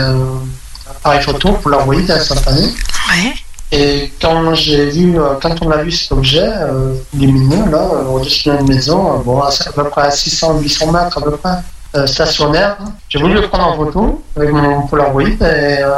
appareil 0.89 1.21
photo 1.21 1.53
pour 1.53 1.69
l'envoyer 1.71 2.09
instantané. 2.11 2.61
Ouais. 2.61 3.33
Et 3.72 4.11
quand 4.22 4.53
j'ai 4.55 4.89
vu, 4.89 5.20
euh, 5.20 5.34
quand 5.41 5.55
on 5.61 5.70
a 5.72 5.84
vu 5.84 5.91
cet 5.91 6.13
objet 6.13 6.47
euh, 6.47 6.93
lumineux 7.13 7.70
là, 7.70 7.80
euh, 7.93 8.05
au-dessus 8.05 8.49
d'une 8.49 8.68
maison, 8.68 9.15
euh, 9.15 9.24
bon, 9.24 9.41
à 9.41 9.49
à 9.49 9.72
peu 9.74 9.84
près 9.89 10.03
à 10.03 10.09
600-800 10.09 10.91
mètres 10.91 11.18
à 11.18 11.22
peu 11.22 11.32
près, 11.32 11.57
euh, 11.95 12.07
stationnaire, 12.07 12.78
j'ai 13.09 13.20
voulu 13.20 13.34
le 13.34 13.41
prendre 13.47 13.68
en 13.68 13.76
photo 13.76 14.24
avec 14.38 14.51
mon 14.51 14.88
Polaroid 14.88 15.22
et 15.22 15.34
euh, 15.41 15.91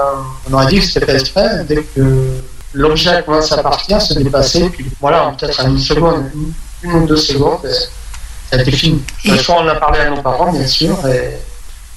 on 0.49 0.53
aurait 0.53 0.67
dit 0.67 0.79
que 0.79 0.85
c'était 0.85 1.05
pas 1.05 1.13
exprès. 1.13 1.63
Dès 1.67 1.83
que 1.83 2.27
l'objet 2.73 3.09
a 3.09 3.21
commencé 3.21 3.53
à 3.53 3.57
partir, 3.61 4.01
se 4.01 4.13
déplacer, 4.15 4.69
puis 4.69 4.85
voilà, 4.99 5.31
peut-être 5.37 5.59
à 5.59 5.65
une 5.65 5.77
seconde, 5.79 6.25
une, 6.33 6.53
une 6.89 7.03
ou 7.03 7.05
deux 7.07 7.17
secondes, 7.17 7.59
ça 8.49 8.57
a 8.57 8.61
été 8.61 8.71
fini. 8.71 9.03
Le 9.25 9.37
soir, 9.37 9.59
on 9.63 9.67
a 9.67 9.75
parlé 9.75 9.99
à 9.99 10.09
nos 10.09 10.21
parents, 10.21 10.51
bien 10.51 10.65
sûr, 10.65 10.95
et 11.07 11.37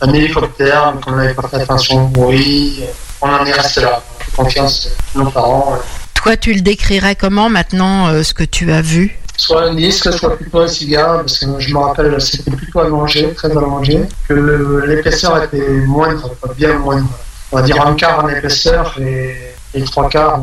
un 0.03 0.13
hélicoptère, 0.13 0.95
qu'on 1.03 1.13
n'avait 1.13 1.35
pas 1.35 1.49
fait 1.49 1.63
attention 1.63 2.05
au 2.05 2.09
bruit, 2.09 2.81
on 3.23 3.29
en 3.29 3.45
est 3.47 3.53
resté 3.53 3.83
là. 3.83 4.03
Confiance 4.37 4.89
en 5.15 5.21
nos 5.21 5.31
parents. 5.31 5.79
Toi, 6.15 6.37
tu 6.37 6.55
le 6.55 6.61
décrirais 6.61 7.17
comment 7.17 7.49
maintenant, 7.49 8.09
euh, 8.09 8.23
ce 8.23 8.33
que 8.33 8.45
tu 8.45 8.71
as 8.73 8.81
vu? 8.83 9.19
Soit 9.37 9.65
un 9.65 9.75
disque, 9.75 10.13
soit 10.13 10.37
plutôt 10.37 10.61
un 10.61 10.69
cigare, 10.69 11.19
parce 11.19 11.39
que 11.39 11.47
je 11.59 11.75
me 11.75 11.79
rappelle, 11.79 12.21
c'était 12.21 12.51
plutôt 12.53 12.81
allongé, 12.81 13.33
très 13.35 13.51
allongé, 13.51 14.01
que 14.29 14.85
l'épaisseur 14.87 15.43
était 15.43 15.69
moindre, 15.87 16.31
bien 16.57 16.79
moindre. 16.79 17.09
On 17.51 17.57
va 17.57 17.63
dire 17.63 17.85
un 17.85 17.95
quart 17.95 18.25
en 18.25 18.29
épaisseur 18.29 18.95
et, 19.01 19.35
et 19.75 19.83
trois 19.85 20.09
quarts 20.09 20.41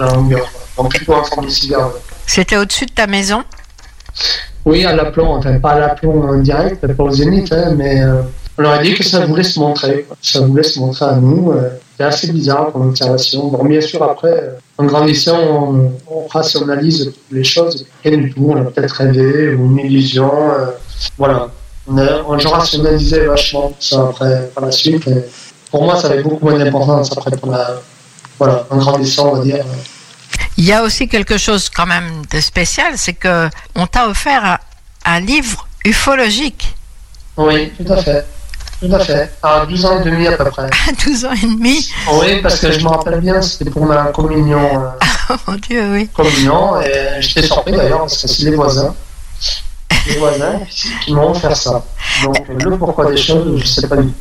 en 0.00 0.14
longueur. 0.14 0.50
Donc 0.76 0.94
plutôt 0.94 1.14
en 1.14 1.24
forme 1.24 1.46
de 1.46 1.50
cigare. 1.50 1.90
C'était 2.26 2.56
au-dessus 2.56 2.86
de 2.86 2.92
ta 2.92 3.06
maison? 3.06 3.44
Oui, 4.64 4.84
à 4.84 4.94
l'aplomb, 4.94 5.36
enfin 5.36 5.58
pas 5.58 5.72
à 5.72 5.78
l'aplomb 5.78 6.28
en 6.28 6.38
direct, 6.38 6.86
pas 6.86 7.02
au 7.04 7.10
zénith, 7.10 7.52
hein, 7.52 7.74
mais 7.76 8.02
euh, 8.02 8.22
on 8.58 8.62
leur 8.62 8.72
a 8.72 8.78
dit 8.78 8.94
que 8.94 9.04
ça 9.04 9.24
voulait 9.26 9.42
se 9.42 9.58
montrer. 9.58 10.06
Ça 10.20 10.40
voulait 10.40 10.62
se 10.62 10.80
montrer 10.80 11.04
à 11.06 11.14
nous. 11.14 11.52
euh, 11.52 11.70
C'était 12.00 12.14
assez 12.14 12.32
bizarre 12.32 12.72
comme 12.72 12.88
observation. 12.88 13.48
Bon, 13.48 13.62
bien 13.62 13.82
sûr, 13.82 14.02
après, 14.02 14.32
euh, 14.32 14.52
en 14.78 14.84
grandissant, 14.84 15.38
on, 15.38 15.92
on 16.10 16.26
rationalise 16.28 17.12
les 17.30 17.44
choses. 17.44 17.84
Et 18.02 18.16
du 18.16 18.32
tout, 18.32 18.46
on 18.48 18.56
a 18.56 18.64
peut-être 18.64 18.92
rêvé 18.92 19.52
ou 19.52 19.66
une 19.66 19.80
illusion. 19.80 20.32
euh, 20.50 20.70
voilà. 21.18 21.48
On 21.86 21.98
a, 21.98 22.22
on, 22.26 22.38
rationalisais 22.38 23.26
vachement 23.26 23.74
ça 23.78 24.04
après, 24.08 24.50
par 24.54 24.64
la 24.64 24.72
suite. 24.72 25.06
et 25.08 25.26
pour 25.70 25.84
moi, 25.84 25.96
ça 25.96 26.06
avait 26.06 26.22
beaucoup 26.22 26.42
moins 26.42 26.58
d'importance 26.58 27.12
après 27.14 27.36
pour 27.36 27.50
la. 27.50 27.82
Voilà, 28.38 28.66
en 28.70 28.78
grandissant, 28.78 29.32
on 29.32 29.36
va 29.36 29.44
dire. 29.44 29.62
Il 30.56 30.64
y 30.64 30.72
a 30.72 30.82
aussi 30.82 31.06
quelque 31.06 31.36
chose 31.36 31.68
quand 31.68 31.84
même 31.86 32.22
de 32.32 32.40
spécial, 32.40 32.94
c'est 32.96 33.12
que 33.12 33.50
on 33.74 33.86
t'a 33.86 34.08
offert 34.08 34.42
un, 34.42 34.58
un 35.04 35.20
livre 35.20 35.68
ufologique. 35.84 36.74
Oui, 37.36 37.70
tout 37.76 37.92
à 37.92 37.98
fait. 37.98 38.24
Tout 38.80 38.94
à 38.94 38.98
fait. 39.00 39.30
À 39.42 39.66
12 39.66 39.84
ans 39.84 40.00
et 40.00 40.04
demi 40.04 40.26
à 40.26 40.32
peu 40.32 40.44
près. 40.46 40.62
À 40.88 40.92
12 41.04 41.24
ans 41.26 41.32
et 41.32 41.46
demi 41.46 41.92
Oui, 42.14 42.40
parce 42.42 42.58
que 42.60 42.72
je 42.72 42.80
me 42.80 42.88
rappelle 42.88 43.20
bien, 43.20 43.40
c'était 43.42 43.70
pour 43.70 43.84
ma 43.84 44.04
communion. 44.06 44.84
euh, 44.84 44.88
Oh 45.30 45.34
mon 45.46 45.54
Dieu, 45.56 45.92
oui. 45.92 46.08
communion, 46.08 46.80
et 46.80 47.20
j'étais 47.20 47.42
surpris 47.46 47.72
d'ailleurs, 47.72 48.00
parce 48.00 48.18
que 48.22 48.26
c'est 48.28 48.44
les 48.44 48.56
voisins. 48.56 48.94
Les 50.06 50.16
voisins 50.16 50.58
qui 51.04 51.12
m'ont 51.14 51.30
offert 51.30 51.56
ça. 51.56 51.82
Donc, 52.24 52.36
le 52.48 52.76
pourquoi 52.78 53.10
des 53.10 53.16
choses, 53.16 53.58
je 53.58 53.62
ne 53.62 53.66
sais 53.66 53.86
pas 53.86 53.96
du 53.96 54.08
tout. 54.08 54.14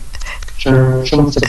Je, 0.57 0.69
je 1.03 1.15
ne 1.15 1.31
sais 1.31 1.39
pas. 1.39 1.47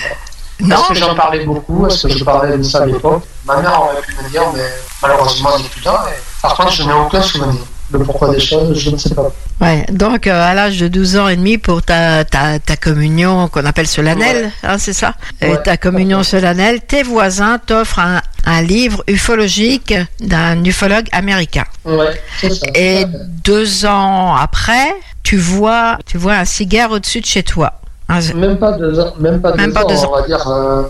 Est-ce 0.77 0.89
que 0.89 0.95
j'en 0.95 1.15
parlais 1.15 1.45
beaucoup 1.45 1.87
Est-ce 1.87 2.07
que 2.07 2.13
je 2.17 2.23
parlais 2.25 2.57
de 2.57 2.63
ça 2.63 2.83
à 2.83 2.87
l'époque 2.87 3.23
Ma 3.45 3.57
mère 3.61 3.83
aurait 3.83 4.01
pu 4.03 4.15
me 4.23 4.29
dire, 4.31 4.43
mais 4.55 4.63
malheureusement, 5.03 5.51
elle 5.57 5.63
n'est 5.63 5.69
plus 5.69 5.83
là. 5.85 6.05
et 6.09 6.21
Par 6.43 6.55
contre, 6.55 6.73
je 6.73 6.83
n'ai 6.85 6.93
aucun 6.93 7.21
souvenir. 7.23 7.61
Le 7.93 7.99
pourquoi 8.01 8.30
des 8.32 8.38
choses, 8.41 8.78
je 8.78 8.91
ne 8.91 8.97
sais 8.97 9.14
pas. 9.14 9.32
Ouais, 9.61 9.84
donc 9.91 10.26
euh, 10.28 10.41
à 10.51 10.55
l'âge 10.55 10.78
de 10.78 10.86
12 10.88 11.16
ans 11.16 11.28
et 11.28 11.34
demi 11.36 11.59
pour 11.59 11.82
ta, 11.82 12.24
ta, 12.24 12.59
ta 12.61 12.76
communion 12.76 13.49
qu'on 13.49 13.64
appelle 13.64 13.88
solennelle, 13.88 14.53
hein, 14.62 14.78
c'est 14.78 14.93
ça? 14.93 15.14
Et 15.43 15.55
Ta 15.64 15.76
communion 15.76 16.22
solennelle, 16.22 16.80
tes 16.82 17.03
voisins 17.03 17.59
t'offrent 17.59 17.99
un, 17.99 18.20
un 18.47 18.62
livre 18.62 19.03
ufologique 19.09 19.93
d'un 20.20 20.62
ufologue 20.64 21.07
américain. 21.12 21.64
Ouais, 21.84 22.20
c'est 22.41 22.51
ça. 22.55 22.66
Et 22.76 23.07
deux 23.45 23.84
ans 23.86 24.36
après, 24.36 24.95
tu 25.24 25.36
vois, 25.36 25.99
tu 26.07 26.16
vois 26.16 26.34
un 26.34 26.45
cigare 26.45 26.93
au-dessus 26.93 27.20
de 27.20 27.26
chez 27.26 27.43
toi. 27.43 27.72
Un- 28.09 28.20
Même 28.34 28.59
pas 28.59 28.72
deux 28.72 28.99
ans, 29.01 29.12
même 29.18 29.41
pas, 29.41 29.53
Même 29.55 29.66
deux 29.66 29.72
pas 29.72 29.84
ans, 29.84 29.88
deux 29.88 30.05
on 30.07 30.12
va 30.12 30.22
dire 30.26 30.49
euh, 30.49 30.82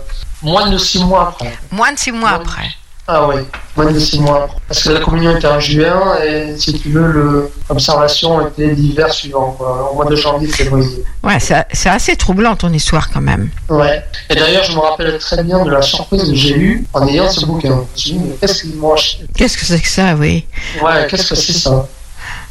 moins 0.43 0.69
de 0.69 0.77
six 0.77 1.03
mois 1.03 1.29
après. 1.29 1.53
Moins 1.71 1.93
de 1.93 1.99
six 1.99 2.11
mois 2.11 2.31
après. 2.31 2.69
Ah 3.07 3.27
oui, 3.27 3.35
moins 3.75 3.91
de 3.91 3.99
six 3.99 4.19
mois. 4.19 4.43
après. 4.43 4.57
Parce 4.67 4.83
que 4.83 4.89
la 4.91 4.99
communion 4.99 5.35
était 5.35 5.47
en 5.47 5.59
juin 5.59 6.17
et 6.23 6.55
si 6.57 6.79
tu 6.79 6.89
veux, 6.89 7.49
l'observation 7.69 8.47
était 8.47 8.67
l'hiver 8.73 9.11
suivant, 9.11 9.55
quoi, 9.57 9.91
au 9.91 9.95
mois 9.95 10.05
de 10.05 10.15
janvier, 10.15 10.47
février. 10.47 11.03
Ouais, 11.23 11.39
c'est 11.39 11.65
c'est 11.73 11.89
assez 11.89 12.15
troublant 12.15 12.55
ton 12.55 12.71
histoire 12.71 13.09
quand 13.11 13.19
même. 13.21 13.49
Ouais. 13.69 14.03
Et 14.29 14.35
d'ailleurs, 14.35 14.63
je 14.63 14.73
me 14.73 14.79
rappelle 14.79 15.17
très 15.17 15.43
bien 15.43 15.63
de 15.65 15.71
la 15.71 15.81
surprise 15.81 16.29
que 16.29 16.35
j'ai 16.35 16.55
eue 16.57 16.85
en 16.93 17.05
ayant 17.07 17.29
ce 17.29 17.45
bouquin. 17.45 17.69
Je 17.69 17.73
me 17.75 17.85
suis 17.97 18.11
dit, 18.13 18.19
mais 18.19 18.35
qu'est-ce 18.39 18.61
qu'ils 18.61 18.75
m'ont 18.75 18.93
acheté? 18.93 19.25
Qu'est-ce 19.35 19.57
que 19.57 19.65
c'est 19.65 19.81
que 19.81 19.89
ça, 19.89 20.15
oui? 20.15 20.45
Ouais, 20.81 21.07
qu'est-ce 21.09 21.29
que 21.29 21.35
c'est 21.35 21.53
ça? 21.53 21.87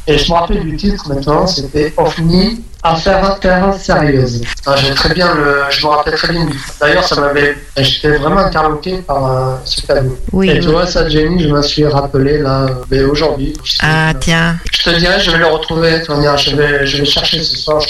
Et 0.05 0.17
je 0.17 0.29
me 0.31 0.37
rappelle 0.37 0.63
du 0.63 0.75
titre 0.75 1.07
maintenant, 1.07 1.47
c'était 1.47 1.93
OVNI 1.95 2.61
Affaire 2.83 3.23
affaire 3.23 3.73
sérieuse. 3.75 4.41
Ah, 4.65 4.75
j'ai 4.75 4.93
très 4.93 5.13
bien 5.13 5.35
le, 5.35 5.61
je 5.69 5.85
me 5.85 5.91
rappelle 5.91 6.15
très 6.15 6.33
bien. 6.33 6.47
D'ailleurs, 6.79 7.03
ça 7.03 7.19
m'avait, 7.21 7.55
j'étais 7.77 8.17
vraiment 8.17 8.39
interloqué 8.39 8.97
par 8.99 9.25
euh, 9.25 9.55
ce 9.65 9.81
cadeau. 9.85 10.17
Oui, 10.31 10.49
Et 10.49 10.59
tu 10.59 10.69
vois, 10.69 10.87
ça, 10.87 11.07
Jenny, 11.07 11.43
je 11.43 11.49
me 11.49 11.61
suis 11.61 11.85
rappelé 11.85 12.39
là, 12.39 12.65
ben, 12.89 13.05
aujourd'hui. 13.05 13.53
Ah, 13.81 14.13
tiens. 14.19 14.57
Je 14.71 14.89
te 14.89 14.97
dirais, 14.97 15.19
je 15.19 15.29
vais 15.29 15.37
le 15.37 15.45
retrouver. 15.45 16.01
tu 16.03 16.11
vas 16.11 16.35
Je 16.37 16.55
vais, 16.55 16.85
je 16.87 16.97
vais 16.97 17.05
chercher 17.05 17.43
ce 17.43 17.55
soir. 17.57 17.79
Je. 17.81 17.87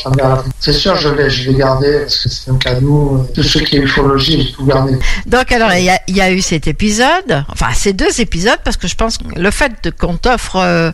C'est 0.60 0.74
sûr, 0.74 0.96
je 0.98 1.10
vais, 1.10 1.30
je 1.30 1.50
vais 1.50 1.58
garder 1.58 2.00
parce 2.02 2.18
que 2.18 2.30
c'est 2.30 2.52
un 2.52 2.58
cadeau. 2.58 3.26
Tout 3.34 3.44
ce 3.44 3.60
qui 3.60 3.78
est 3.78 3.80
ufologie, 3.80 4.42
j'ai 4.42 4.52
tout 4.52 4.66
gardé. 4.66 4.98
Donc 5.26 5.52
alors 5.52 5.72
il 5.74 5.86
y, 5.86 5.90
a, 5.90 6.00
il 6.08 6.18
y 6.18 6.22
a 6.22 6.32
eu 6.32 6.42
cet 6.42 6.68
épisode, 6.68 7.46
enfin 7.50 7.68
ces 7.74 7.94
deux 7.94 8.20
épisodes 8.20 8.60
parce 8.64 8.78
que 8.78 8.88
je 8.88 8.96
pense 8.96 9.18
que 9.18 9.24
le 9.40 9.52
fait 9.52 9.90
qu'on 9.98 10.18
t'offre 10.18 10.58
euh, 10.58 10.92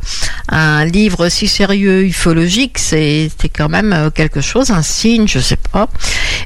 un 0.50 0.86
livre 0.86 1.30
si 1.30 1.48
sérieux 1.48 2.04
ufologique, 2.04 2.78
c'est 2.78 3.30
c'est 3.39 3.50
quand 3.50 3.70
même 3.70 3.87
euh, 3.94 4.10
quelque 4.10 4.42
chose, 4.42 4.72
un 4.72 4.82
signe, 4.82 5.28
je 5.28 5.40
sais 5.40 5.58
pas. 5.72 5.88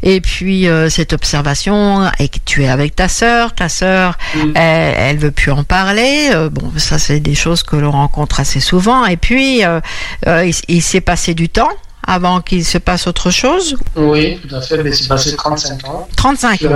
Et 0.04 0.22
puis 0.22 0.68
euh, 0.68 0.90
cette 0.90 1.14
observation 1.14 2.10
et 2.20 2.30
que 2.30 2.38
tu 2.46 2.64
es 2.64 2.70
avec 2.70 2.96
ta 2.96 3.08
sœur, 3.08 3.54
ta 3.54 3.70
sœur, 3.70 4.18
elle, 4.56 4.96
elle 4.98 5.18
veut 5.18 5.32
plus 5.32 5.52
en 5.52 5.64
parler. 5.64 6.30
euh, 6.34 6.50
bon, 6.50 6.72
ça 6.78 7.00
c'est 7.00 7.20
des 7.20 7.36
choses 7.36 7.64
que 7.64 7.76
l'on 7.76 7.92
rencontre 7.92 8.40
assez 8.40 8.60
souvent. 8.60 9.06
Et 9.06 9.18
puis 9.18 9.62
il, 9.62 10.54
il 10.68 10.82
s'est 10.82 11.02
passé 11.02 11.34
du 11.34 11.50
temps 11.50 11.70
avant 12.08 12.42
qu'il 12.42 12.66
se 12.66 12.78
passe 12.78 13.08
autre 13.08 13.30
chose. 13.30 13.76
Oui, 13.96 14.40
tout 14.48 14.56
à 14.56 14.62
fait. 14.62 14.82
Mais 14.84 14.92
c'est 14.92 15.08
passé 15.08 15.36
35 15.36 15.88
ans. 15.88 16.08
35 16.18 16.60
Je 16.62 16.68
suis 16.68 16.72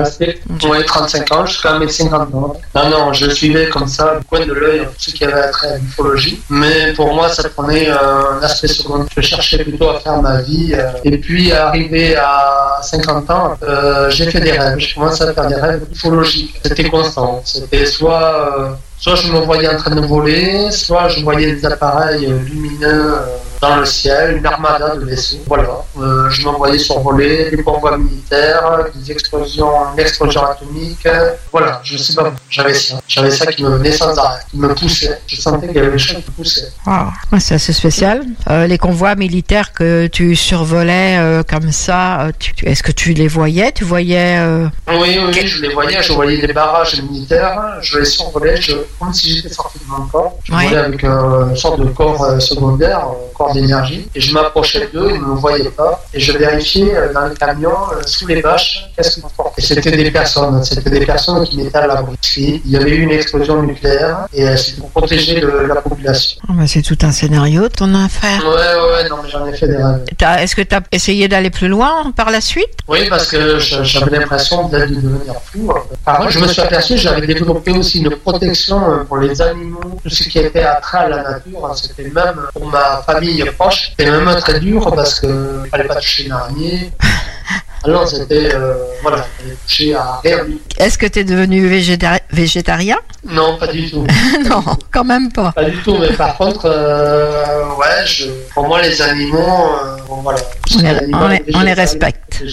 ans. 0.67 0.69
ouais, 0.69 0.83
35 0.83 1.31
ans, 1.31 1.45
jusqu'à 1.45 1.79
mes 1.79 1.87
50 1.87 2.33
ans. 2.35 2.55
Non, 2.75 2.89
non, 2.89 3.13
je 3.13 3.29
suivais 3.29 3.69
comme 3.69 3.87
ça, 3.87 4.17
du 4.19 4.25
coin 4.25 4.45
de 4.45 4.53
l'œil, 4.53 4.81
tout 4.81 4.93
ce 4.97 5.11
qui 5.11 5.23
avait 5.25 5.49
trait 5.51 5.73
à 5.73 5.77
l'ufologie. 5.77 6.41
Mais 6.49 6.93
pour 6.93 7.13
moi, 7.13 7.29
ça 7.29 7.47
prenait 7.49 7.89
euh, 7.89 7.95
un 8.39 8.43
aspect 8.43 8.67
secondaire. 8.67 9.07
Je 9.15 9.21
cherchais 9.21 9.63
plutôt 9.63 9.89
à 9.89 9.99
faire 9.99 10.21
ma 10.21 10.41
vie. 10.41 10.73
euh, 10.73 10.91
et 11.03 11.17
puis, 11.17 11.51
arrivé 11.51 12.15
à 12.15 12.79
50 12.81 13.29
ans, 13.31 13.55
euh, 13.63 14.09
j'ai 14.09 14.29
fait 14.29 14.39
des 14.41 14.51
rêves. 14.51 14.77
J'ai 14.79 14.93
commencé 14.93 15.23
à 15.23 15.33
faire 15.33 15.47
des 15.47 15.55
rêves 15.55 15.83
ufologiques. 15.91 16.59
C'était 16.63 16.89
constant. 16.89 17.41
C'était 17.45 17.85
soit, 17.85 18.77
soit 19.05 19.17
je 19.17 19.31
me 19.31 19.39
voyais 19.41 19.67
en 19.67 19.77
train 19.77 19.93
de 19.93 20.01
voler, 20.01 20.71
soit 20.71 21.09
je 21.09 21.23
voyais 21.23 21.53
des 21.53 21.63
appareils 21.63 22.25
euh, 22.25 22.39
lumineux 22.39 23.13
euh, 23.13 23.37
dans 23.61 23.77
le 23.77 23.85
ciel, 23.85 24.37
une 24.37 24.45
armada 24.45 24.95
de 24.95 25.05
vaisseaux. 25.05 25.37
Voilà. 25.47 25.69
Euh, 25.99 26.29
je 26.29 26.43
m'envoyais 26.43 26.79
survoler 26.79 27.49
des 27.51 27.63
convois 27.63 27.97
militaires, 27.97 28.85
des 28.93 29.11
explosions, 29.11 29.71
une 29.93 29.99
explosion 29.99 30.43
atomique. 30.43 31.07
Voilà, 31.51 31.81
je 31.83 31.97
sais 31.97 32.13
pas. 32.13 32.33
J'avais 32.49 32.73
ça. 32.73 32.99
J'avais 33.07 33.31
ça 33.31 33.45
qui 33.47 33.63
me 33.63 33.69
venait 33.69 33.91
sans 33.91 34.17
arrêt, 34.17 34.41
qui 34.49 34.57
me 34.57 34.73
poussait. 34.73 35.19
Je 35.27 35.35
sentais 35.35 35.67
qu'il 35.67 35.77
y 35.77 35.79
avait 35.79 35.91
des 35.91 35.97
choses 35.97 36.17
qui 36.17 36.31
me 36.31 36.35
poussaient. 36.35 36.71
Wow. 36.85 37.39
C'est 37.39 37.55
assez 37.55 37.73
spécial. 37.73 38.23
Euh, 38.49 38.67
les 38.67 38.77
convois 38.77 39.15
militaires 39.15 39.73
que 39.73 40.07
tu 40.07 40.35
survolais 40.35 41.17
euh, 41.17 41.43
comme 41.43 41.71
ça, 41.71 42.29
est-ce 42.63 42.83
que 42.83 42.91
tu 42.91 43.13
les 43.13 43.27
voyais? 43.27 43.71
Tu 43.71 43.83
voyais 43.83 44.39
Oui, 44.87 44.95
oui, 44.99 45.19
oui, 45.27 45.47
je 45.47 45.61
les 45.61 45.73
voyais, 45.73 46.01
je 46.01 46.13
voyais 46.13 46.45
des 46.45 46.53
barrages 46.53 47.01
militaires, 47.01 47.77
je 47.81 47.99
les 47.99 48.05
survolais, 48.05 48.59
je, 48.59 48.73
comme 48.99 49.13
si 49.13 49.35
j'étais 49.35 49.53
sorti 49.53 49.79
de 49.79 49.85
mon 49.89 50.05
corps. 50.07 50.37
Je 50.43 50.53
Ouais. 50.53 50.75
avec 50.75 51.03
euh, 51.03 51.49
une 51.49 51.55
sorte 51.55 51.79
de 51.79 51.85
corps 51.89 52.23
euh, 52.23 52.39
secondaire, 52.39 52.99
un 52.99 53.33
corps 53.33 53.53
d'énergie, 53.53 54.07
et 54.15 54.21
je 54.21 54.33
m'approchais 54.33 54.89
d'eux, 54.93 55.09
ils 55.13 55.21
ne 55.21 55.27
me 55.27 55.35
voyaient 55.35 55.69
pas, 55.69 56.03
et 56.13 56.19
je 56.19 56.31
vérifiais 56.37 56.95
euh, 56.95 57.13
dans 57.13 57.27
le 57.27 57.35
camion, 57.35 57.71
euh, 57.71 58.01
sous 58.05 58.27
les 58.27 58.41
bâches, 58.41 58.89
qu'est-ce 58.95 59.15
qu'ils 59.15 59.23
portaient. 59.35 59.61
Et 59.61 59.65
c'était 59.65 59.91
des 59.91 60.11
personnes, 60.11 60.63
c'était 60.63 60.89
des 60.89 61.05
personnes 61.05 61.43
qui 61.45 61.57
mettaient 61.57 61.77
à 61.77 61.87
l'abri. 61.87 62.15
Il 62.37 62.71
y 62.71 62.77
avait 62.77 62.91
eu 62.91 63.01
une 63.01 63.11
explosion 63.11 63.61
nucléaire, 63.63 64.27
et 64.33 64.47
euh, 64.47 64.57
c'était 64.57 64.81
pour 64.81 64.89
protéger 64.91 65.39
de, 65.39 65.47
la 65.47 65.75
population. 65.75 66.39
oh, 66.49 66.53
bah, 66.53 66.67
C'est 66.67 66.81
tout 66.81 66.97
un 67.01 67.11
scénario, 67.11 67.67
ton 67.69 67.93
affaire. 67.95 68.41
Ouais, 68.43 69.03
ouais, 69.03 69.09
non, 69.09 69.17
mais 69.23 69.29
j'en 69.29 69.45
ai 69.45 69.53
fait 69.53 69.67
des 69.67 69.77
rêves. 69.77 70.03
Est-ce 70.39 70.55
que 70.55 70.61
tu 70.61 70.75
as 70.75 70.81
essayé 70.91 71.27
d'aller 71.27 71.49
plus 71.49 71.67
loin 71.67 72.11
par 72.15 72.29
la 72.29 72.41
suite? 72.41 72.65
Oui, 72.87 73.07
parce 73.09 73.27
que 73.27 73.59
j'avais 73.59 74.19
l'impression 74.19 74.67
d'être 74.69 74.89
de 74.89 74.95
devenir 74.95 75.35
fou. 75.45 75.71
Par 76.03 76.17
contre, 76.19 76.31
je 76.31 76.39
me 76.39 76.47
suis 76.47 76.61
aperçu 76.61 76.93
que 76.95 76.99
j'avais 76.99 77.25
développé 77.25 77.71
aussi 77.71 77.99
une 77.99 78.11
protection 78.11 78.84
euh, 78.89 79.03
pour 79.03 79.17
les 79.17 79.41
animaux, 79.41 79.99
tout 80.03 80.09
ce 80.09 80.23
qui 80.29 80.39
était 80.39 80.63
attrait 80.63 80.99
à 80.99 81.09
la 81.09 81.23
nature. 81.23 81.73
C'était 81.75 82.09
même 82.09 82.39
pour 82.53 82.65
ma 82.67 83.01
famille 83.05 83.43
proche, 83.57 83.91
c'était 83.97 84.09
même 84.11 84.33
très 84.39 84.59
dur 84.59 84.93
parce 84.95 85.19
que 85.19 85.61
il 85.65 85.69
fallait 85.69 85.85
pas 85.85 85.95
toucher 85.95 86.25
une 86.25 86.31
araignée. 86.31 86.91
Alors 87.83 88.07
c'était 88.07 88.49
euh, 88.55 88.73
voilà, 89.03 89.27
toucher 89.67 89.93
à 89.95 90.19
rien. 90.23 90.39
Est-ce 90.79 90.97
que 90.97 91.05
tu 91.05 91.19
es 91.19 91.23
devenu 91.23 91.67
végéta- 91.69 92.19
végétarien? 92.31 92.97
Non, 93.23 93.57
pas 93.57 93.67
du 93.67 93.89
tout. 93.91 94.05
Non, 94.49 94.63
quand 94.91 95.03
même 95.03 95.31
pas. 95.31 95.51
Pas 95.51 95.65
du 95.65 95.77
tout, 95.83 95.95
mais 95.99 96.11
par 96.13 96.35
contre, 96.35 96.65
euh, 96.65 97.67
ouais, 97.77 98.05
je, 98.07 98.25
pour 98.55 98.67
moi 98.67 98.81
les 98.81 98.99
animaux, 99.01 99.37
euh, 99.39 99.97
bon, 100.07 100.15
voilà. 100.21 100.39
On 100.75 100.79
les, 100.79 100.93
L'animal 100.93 101.21
on 101.23 101.27
les- 101.27 101.43
on 101.53 101.59
les 101.59 101.75
végétal, 101.75 101.79
respecte. 101.79 102.43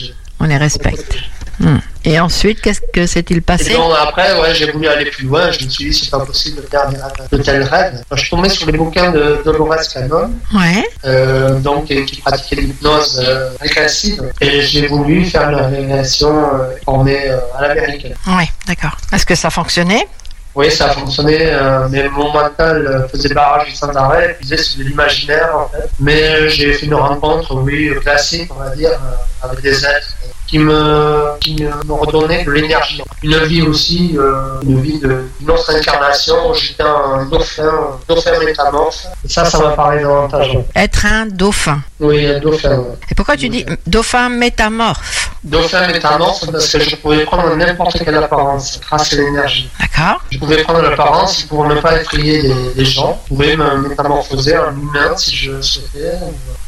On 0.41 0.45
les 0.45 0.57
respecte. 0.59 1.15
Hmm. 1.63 1.79
Et 2.05 2.19
ensuite, 2.19 2.61
qu'est-ce 2.61 2.81
que 2.93 3.07
s'est-il 3.07 3.41
passé 3.43 3.73
donc 3.75 3.93
après, 4.01 4.39
ouais, 4.41 4.53
j'ai 4.55 4.71
voulu 4.73 4.89
aller 4.89 5.05
plus 5.09 5.27
loin. 5.27 5.53
Je 5.53 5.65
me 5.65 5.71
suis 5.71 5.91
dit, 5.91 5.97
c'est 5.97 6.11
pas 6.11 6.19
possible 6.19 6.61
de 6.61 6.67
faire 6.67 6.91
de 7.31 7.37
tels 7.39 7.63
rêves. 7.63 8.03
Je 8.13 8.21
suis 8.21 8.31
tombé 8.31 8.49
sur 8.49 8.67
les 8.67 8.77
bouquins 8.77 9.13
de 9.13 9.41
Dolores 9.45 9.77
Cannon, 9.93 10.33
Ouais. 10.53 10.85
euh, 11.05 11.61
donc 11.61 11.89
et 11.93 12.05
qui 12.05 12.21
pratiquait 12.21 12.57
l'hypnose 12.57 13.23
euh, 13.25 13.51
régressive. 13.61 14.33
Et 14.41 14.63
j'ai 14.63 14.89
voulu 14.89 15.25
faire 15.27 15.49
une 15.51 15.77
régression 15.77 16.35
euh, 16.55 16.75
formée 16.85 17.29
euh, 17.31 17.39
à 17.57 17.69
l'américaine. 17.69 18.15
Ouais, 18.27 18.49
d'accord. 18.67 18.97
Est-ce 19.13 19.25
que 19.25 19.37
ça 19.37 19.51
fonctionnait? 19.51 20.07
Oui, 20.55 20.71
ça 20.71 20.87
a 20.87 20.89
fonctionné, 20.91 21.39
euh, 21.41 21.89
mais 21.91 22.09
mon 22.11 22.31
mental 22.31 22.87
euh, 22.87 23.09
faisait 23.09 23.33
barrage 23.33 23.75
sans 23.75 23.89
arrêt, 23.97 24.37
il 24.41 24.45
disait 24.45 24.63
c'est 24.63 24.79
de 24.79 24.85
l'imaginaire 24.85 25.51
en 25.57 25.69
fait. 25.69 25.89
Mais 25.99 26.23
euh, 26.23 26.49
j'ai 26.49 26.73
fait 26.75 26.87
une 26.87 26.95
rencontre, 26.95 27.55
oui, 27.55 27.91
classique, 28.03 28.51
on 28.55 28.63
va 28.63 28.71
dire, 28.77 28.91
euh, 28.91 29.47
avec 29.49 29.63
des 29.63 29.83
êtres 29.85 30.13
qui 30.47 30.59
me, 30.59 31.39
qui 31.41 31.55
me 31.65 31.93
redonnaient 31.95 32.45
de 32.45 32.51
l'énergie. 32.51 33.01
Une 33.23 33.39
vie 33.45 33.63
aussi, 33.63 34.15
euh, 34.19 34.61
une 34.63 34.83
vie 34.83 34.99
de- 35.01 35.25
d'une 35.41 35.51
autre 35.51 35.75
incarnation, 35.75 36.51
où 36.51 36.55
j'étais 36.55 36.83
un 36.83 37.25
dauphin, 37.25 37.69
un 37.69 37.99
dauphin 38.15 38.39
métamorphe. 38.45 39.07
Et 39.25 39.29
ça, 39.29 39.47
ça 39.47 39.59
m'a 39.59 39.71
parlé 39.71 40.03
davantage. 40.03 40.59
Être 40.77 41.07
un 41.07 41.25
dauphin. 41.27 41.81
Oui, 41.99 42.27
un 42.27 42.39
dauphin. 42.41 42.85
Et 43.11 43.15
pourquoi 43.15 43.39
tu 43.39 43.49
dis 43.49 43.65
dauphin 43.87 44.29
métamorphe? 44.29 45.22
Dauphin 45.45 45.89
métamorphe 45.89 46.45
parce 46.53 46.69
que 46.71 46.79
je 46.81 46.95
pouvais 46.97 47.25
prendre 47.25 47.55
n'importe 47.57 47.99
quelle 48.05 48.15
apparence 48.17 48.79
grâce 48.81 49.13
à 49.13 49.17
l'énergie. 49.17 49.69
D'accord. 49.81 50.21
Je 50.31 50.39
pouvais 50.39 50.63
prendre 50.63 50.83
l'apparence 50.83 51.43
pour 51.43 51.67
ne 51.67 51.75
pas 51.81 52.01
effrayer 52.01 52.43
les, 52.43 52.75
les 52.77 52.85
gens. 52.85 53.21
Je 53.25 53.29
pouvais 53.35 53.57
me 53.57 53.89
métamorphoser 53.89 54.57
en 54.57 54.71
humain 54.73 55.17
si 55.17 55.35
je 55.35 55.61
souhaitais. 55.61 56.15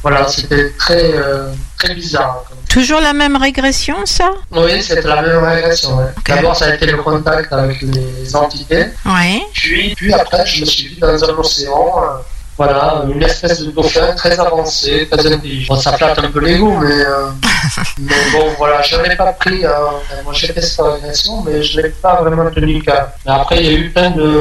Voilà, 0.02 0.26
c'était 0.26 0.70
très, 0.72 1.12
euh, 1.14 1.52
très 1.78 1.94
bizarre. 1.94 2.44
Toujours 2.68 3.00
la 3.00 3.12
même 3.12 3.36
régression, 3.36 3.94
ça? 4.04 4.30
Oui, 4.50 4.82
c'était 4.82 5.02
la 5.06 5.22
même 5.22 5.44
régression. 5.44 5.96
ouais. 5.96 6.06
D'abord, 6.26 6.56
ça 6.56 6.66
a 6.66 6.74
été 6.74 6.86
le 6.86 6.96
contact 7.00 7.52
avec 7.52 7.80
les 7.82 8.34
entités. 8.34 8.86
Ouais. 9.06 9.40
Puis, 9.52 9.94
puis 9.94 10.12
après, 10.12 10.44
je 10.46 10.62
me 10.62 10.66
suis 10.66 10.88
vu 10.88 10.96
dans 11.00 11.22
un 11.24 11.28
océan. 11.38 11.94
euh, 12.02 12.06
voilà, 12.56 13.04
une 13.12 13.22
espèce 13.22 13.60
de 13.62 13.70
dauphin 13.72 14.14
très 14.14 14.38
avancé, 14.38 15.08
très 15.10 15.32
intelligent. 15.32 15.74
Bon, 15.74 15.80
ça 15.80 15.92
flatte 15.96 16.18
un 16.18 16.30
peu 16.30 16.40
l'ego, 16.40 16.78
mais, 16.78 17.04
euh, 17.04 17.30
mais 17.98 18.14
bon, 18.32 18.52
voilà, 18.58 18.80
je 18.82 18.96
n'ai 18.96 19.16
pas 19.16 19.32
pris. 19.32 19.64
euh, 19.64 19.70
moi, 20.22 20.32
j'ai 20.32 20.48
fait 20.48 20.60
cette 20.62 20.80
régression, 20.84 21.42
mais 21.42 21.62
je 21.62 21.80
n'ai 21.80 21.88
pas 21.88 22.22
vraiment 22.22 22.48
tenu 22.50 22.80
cas. 22.82 23.14
Mais 23.26 23.32
après, 23.32 23.58
il 23.64 23.66
y 23.66 23.74
a 23.74 23.78
eu 23.78 23.90
plein 23.90 24.10
de, 24.10 24.40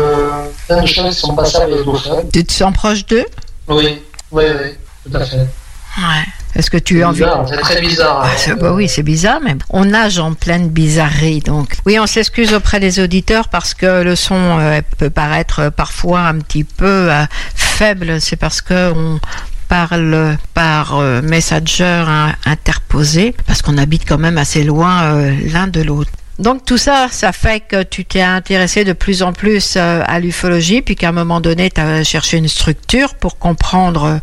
plein 0.67 0.81
de 0.81 0.87
choses 0.87 1.15
qui 1.15 1.21
sont 1.21 1.35
passées 1.35 1.57
avec 1.57 1.77
le 1.77 1.83
dauphin. 1.83 2.17
Tu 2.31 2.45
te 2.45 2.53
sens 2.53 2.73
proche 2.73 3.05
d'eux? 3.07 3.25
Oui, 3.67 4.03
oui, 4.31 4.43
oui, 4.45 4.77
tout 5.09 5.17
à 5.17 5.25
fait. 5.25 5.37
Ouais. 5.37 6.25
Est-ce 6.55 6.69
que 6.69 6.77
tu 6.77 7.01
as 7.03 7.09
envie 7.09 7.23
c'est 7.49 7.57
très 7.57 7.81
bizarre. 7.81 8.21
Ah, 8.25 8.29
c'est- 8.37 8.53
bah 8.55 8.73
oui, 8.73 8.87
c'est 8.87 9.01
bizarre, 9.03 9.39
mais 9.43 9.55
on 9.69 9.85
nage 9.85 10.19
en 10.19 10.33
pleine 10.33 10.69
bizarrerie. 10.69 11.39
Donc, 11.39 11.75
oui, 11.85 11.97
on 11.99 12.05
s'excuse 12.05 12.53
auprès 12.53 12.79
des 12.79 12.99
auditeurs 12.99 13.49
parce 13.49 13.73
que 13.73 14.03
le 14.03 14.15
son 14.15 14.35
euh, 14.59 14.81
peut 14.97 15.09
paraître 15.09 15.59
euh, 15.59 15.69
parfois 15.71 16.21
un 16.21 16.39
petit 16.39 16.63
peu 16.63 17.11
euh, 17.11 17.23
faible. 17.55 18.21
C'est 18.21 18.35
parce 18.35 18.61
que 18.61 18.91
on 18.93 19.19
parle 19.67 20.37
par 20.53 20.99
euh, 20.99 21.21
messenger 21.23 21.83
hein, 22.07 22.33
interposé, 22.45 23.33
parce 23.47 23.61
qu'on 23.63 23.77
habite 23.79 24.07
quand 24.07 24.19
même 24.19 24.37
assez 24.37 24.63
loin 24.63 25.27
l'un 25.51 25.67
de 25.67 25.81
l'autre. 25.81 26.11
Donc 26.39 26.65
tout 26.65 26.77
ça, 26.77 27.07
ça 27.11 27.31
fait 27.31 27.59
que 27.59 27.83
tu 27.83 28.05
t'es 28.05 28.21
intéressé 28.21 28.83
de 28.83 28.93
plus 28.93 29.21
en 29.21 29.33
plus 29.33 29.75
euh, 29.77 30.01
à 30.05 30.19
l'ufologie, 30.19 30.81
puis 30.81 30.95
qu'à 30.95 31.09
un 31.09 31.11
moment 31.11 31.41
donné, 31.41 31.69
tu 31.69 31.79
as 31.79 32.03
cherché 32.03 32.37
une 32.37 32.47
structure 32.47 33.15
pour 33.15 33.37
comprendre 33.37 34.03
euh, 34.03 34.17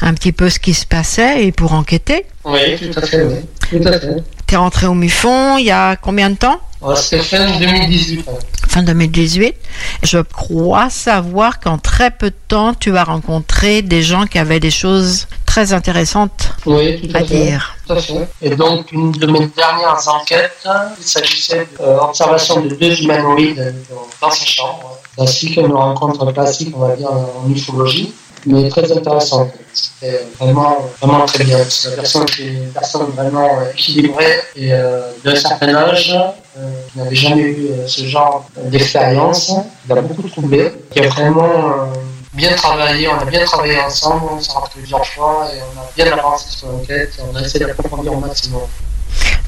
un 0.00 0.12
petit 0.14 0.32
peu 0.32 0.50
ce 0.50 0.58
qui 0.58 0.74
se 0.74 0.86
passait 0.86 1.44
et 1.44 1.52
pour 1.52 1.72
enquêter. 1.72 2.26
Oui, 2.44 2.76
tout 2.78 2.98
à 2.98 3.02
fait, 3.02 3.22
oui. 3.22 3.36
Tout 3.70 3.88
à 3.88 4.00
fait. 4.00 4.16
T'es 4.52 4.58
rentré 4.58 4.86
au 4.86 4.92
MUFON 4.92 5.56
il 5.56 5.64
y 5.64 5.70
a 5.70 5.96
combien 5.96 6.28
de 6.28 6.34
temps 6.36 6.60
Ouais, 6.82 6.94
C'était 6.94 7.22
fin 7.22 7.58
2018. 7.58 8.18
ouais. 8.26 8.34
Fin 8.68 8.82
2018. 8.82 9.54
Je 10.02 10.18
crois 10.18 10.90
savoir 10.90 11.58
qu'en 11.58 11.78
très 11.78 12.10
peu 12.10 12.28
de 12.28 12.36
temps, 12.48 12.74
tu 12.74 12.94
as 12.98 13.04
rencontré 13.04 13.80
des 13.80 14.02
gens 14.02 14.26
qui 14.26 14.38
avaient 14.38 14.60
des 14.60 14.70
choses 14.70 15.26
très 15.46 15.72
intéressantes 15.72 16.52
Oui, 16.66 17.00
tout 17.00 17.16
à, 17.16 17.20
à 17.20 17.24
fait. 17.24 17.34
dire. 17.46 17.76
Tout 17.86 17.94
à 17.94 18.02
fait. 18.02 18.28
Et 18.42 18.54
donc, 18.54 18.92
une 18.92 19.12
de 19.12 19.26
mes 19.26 19.46
dernières 19.46 20.06
enquêtes, 20.08 20.52
il 20.98 21.02
s'agissait 21.06 21.66
d'observation 21.80 22.60
de 22.60 22.74
deux 22.74 23.00
humanoïdes 23.00 23.74
dans 24.20 24.30
sa 24.30 24.44
chambre. 24.44 24.98
Classique, 25.16 25.56
une 25.56 25.72
rencontre 25.72 26.30
classique, 26.30 26.74
on 26.76 26.80
va 26.88 26.94
dire, 26.94 27.08
en 27.10 27.48
ufologie. 27.50 28.12
Mais 28.46 28.68
très 28.68 28.90
intéressant. 28.90 29.50
C'était 29.72 30.26
vraiment, 30.38 30.78
vraiment 31.00 31.24
très 31.26 31.44
bien. 31.44 31.58
C'est 31.68 31.90
la 31.90 31.96
personne 31.96 32.24
qui 32.26 32.42
est 32.42 32.52
une 32.52 32.72
personne 32.72 33.10
vraiment 33.16 33.60
euh, 33.60 33.70
équilibrée 33.72 34.40
et 34.56 34.72
euh, 34.72 35.10
d'un 35.24 35.34
certain 35.34 35.74
âge, 35.74 36.14
euh, 36.58 36.70
qui 36.90 36.98
n'avait 36.98 37.14
jamais 37.14 37.42
eu 37.42 37.68
euh, 37.70 37.86
ce 37.86 38.04
genre 38.04 38.46
d'expérience. 38.64 39.52
Il 39.86 39.92
a 39.92 40.02
beaucoup 40.02 40.28
troublé. 40.28 40.72
Il 40.94 41.04
a 41.04 41.08
vraiment 41.08 41.44
euh, 41.44 41.86
bien 42.34 42.54
travaillé, 42.54 43.08
on 43.08 43.18
a 43.18 43.24
bien 43.24 43.44
travaillé 43.44 43.80
ensemble, 43.80 44.24
on 44.32 44.40
s'est 44.40 44.52
rappelé 44.52 44.80
plusieurs 44.82 45.06
fois 45.06 45.48
et 45.54 45.58
on 45.58 45.80
a 45.80 45.84
bien 45.96 46.12
avancé 46.12 46.50
sur 46.50 46.68
l'enquête 46.68 47.12
on 47.30 47.36
a 47.36 47.40
essayé 47.42 47.64
d'approfondir 47.64 48.12
au 48.12 48.20
maximum. 48.20 48.62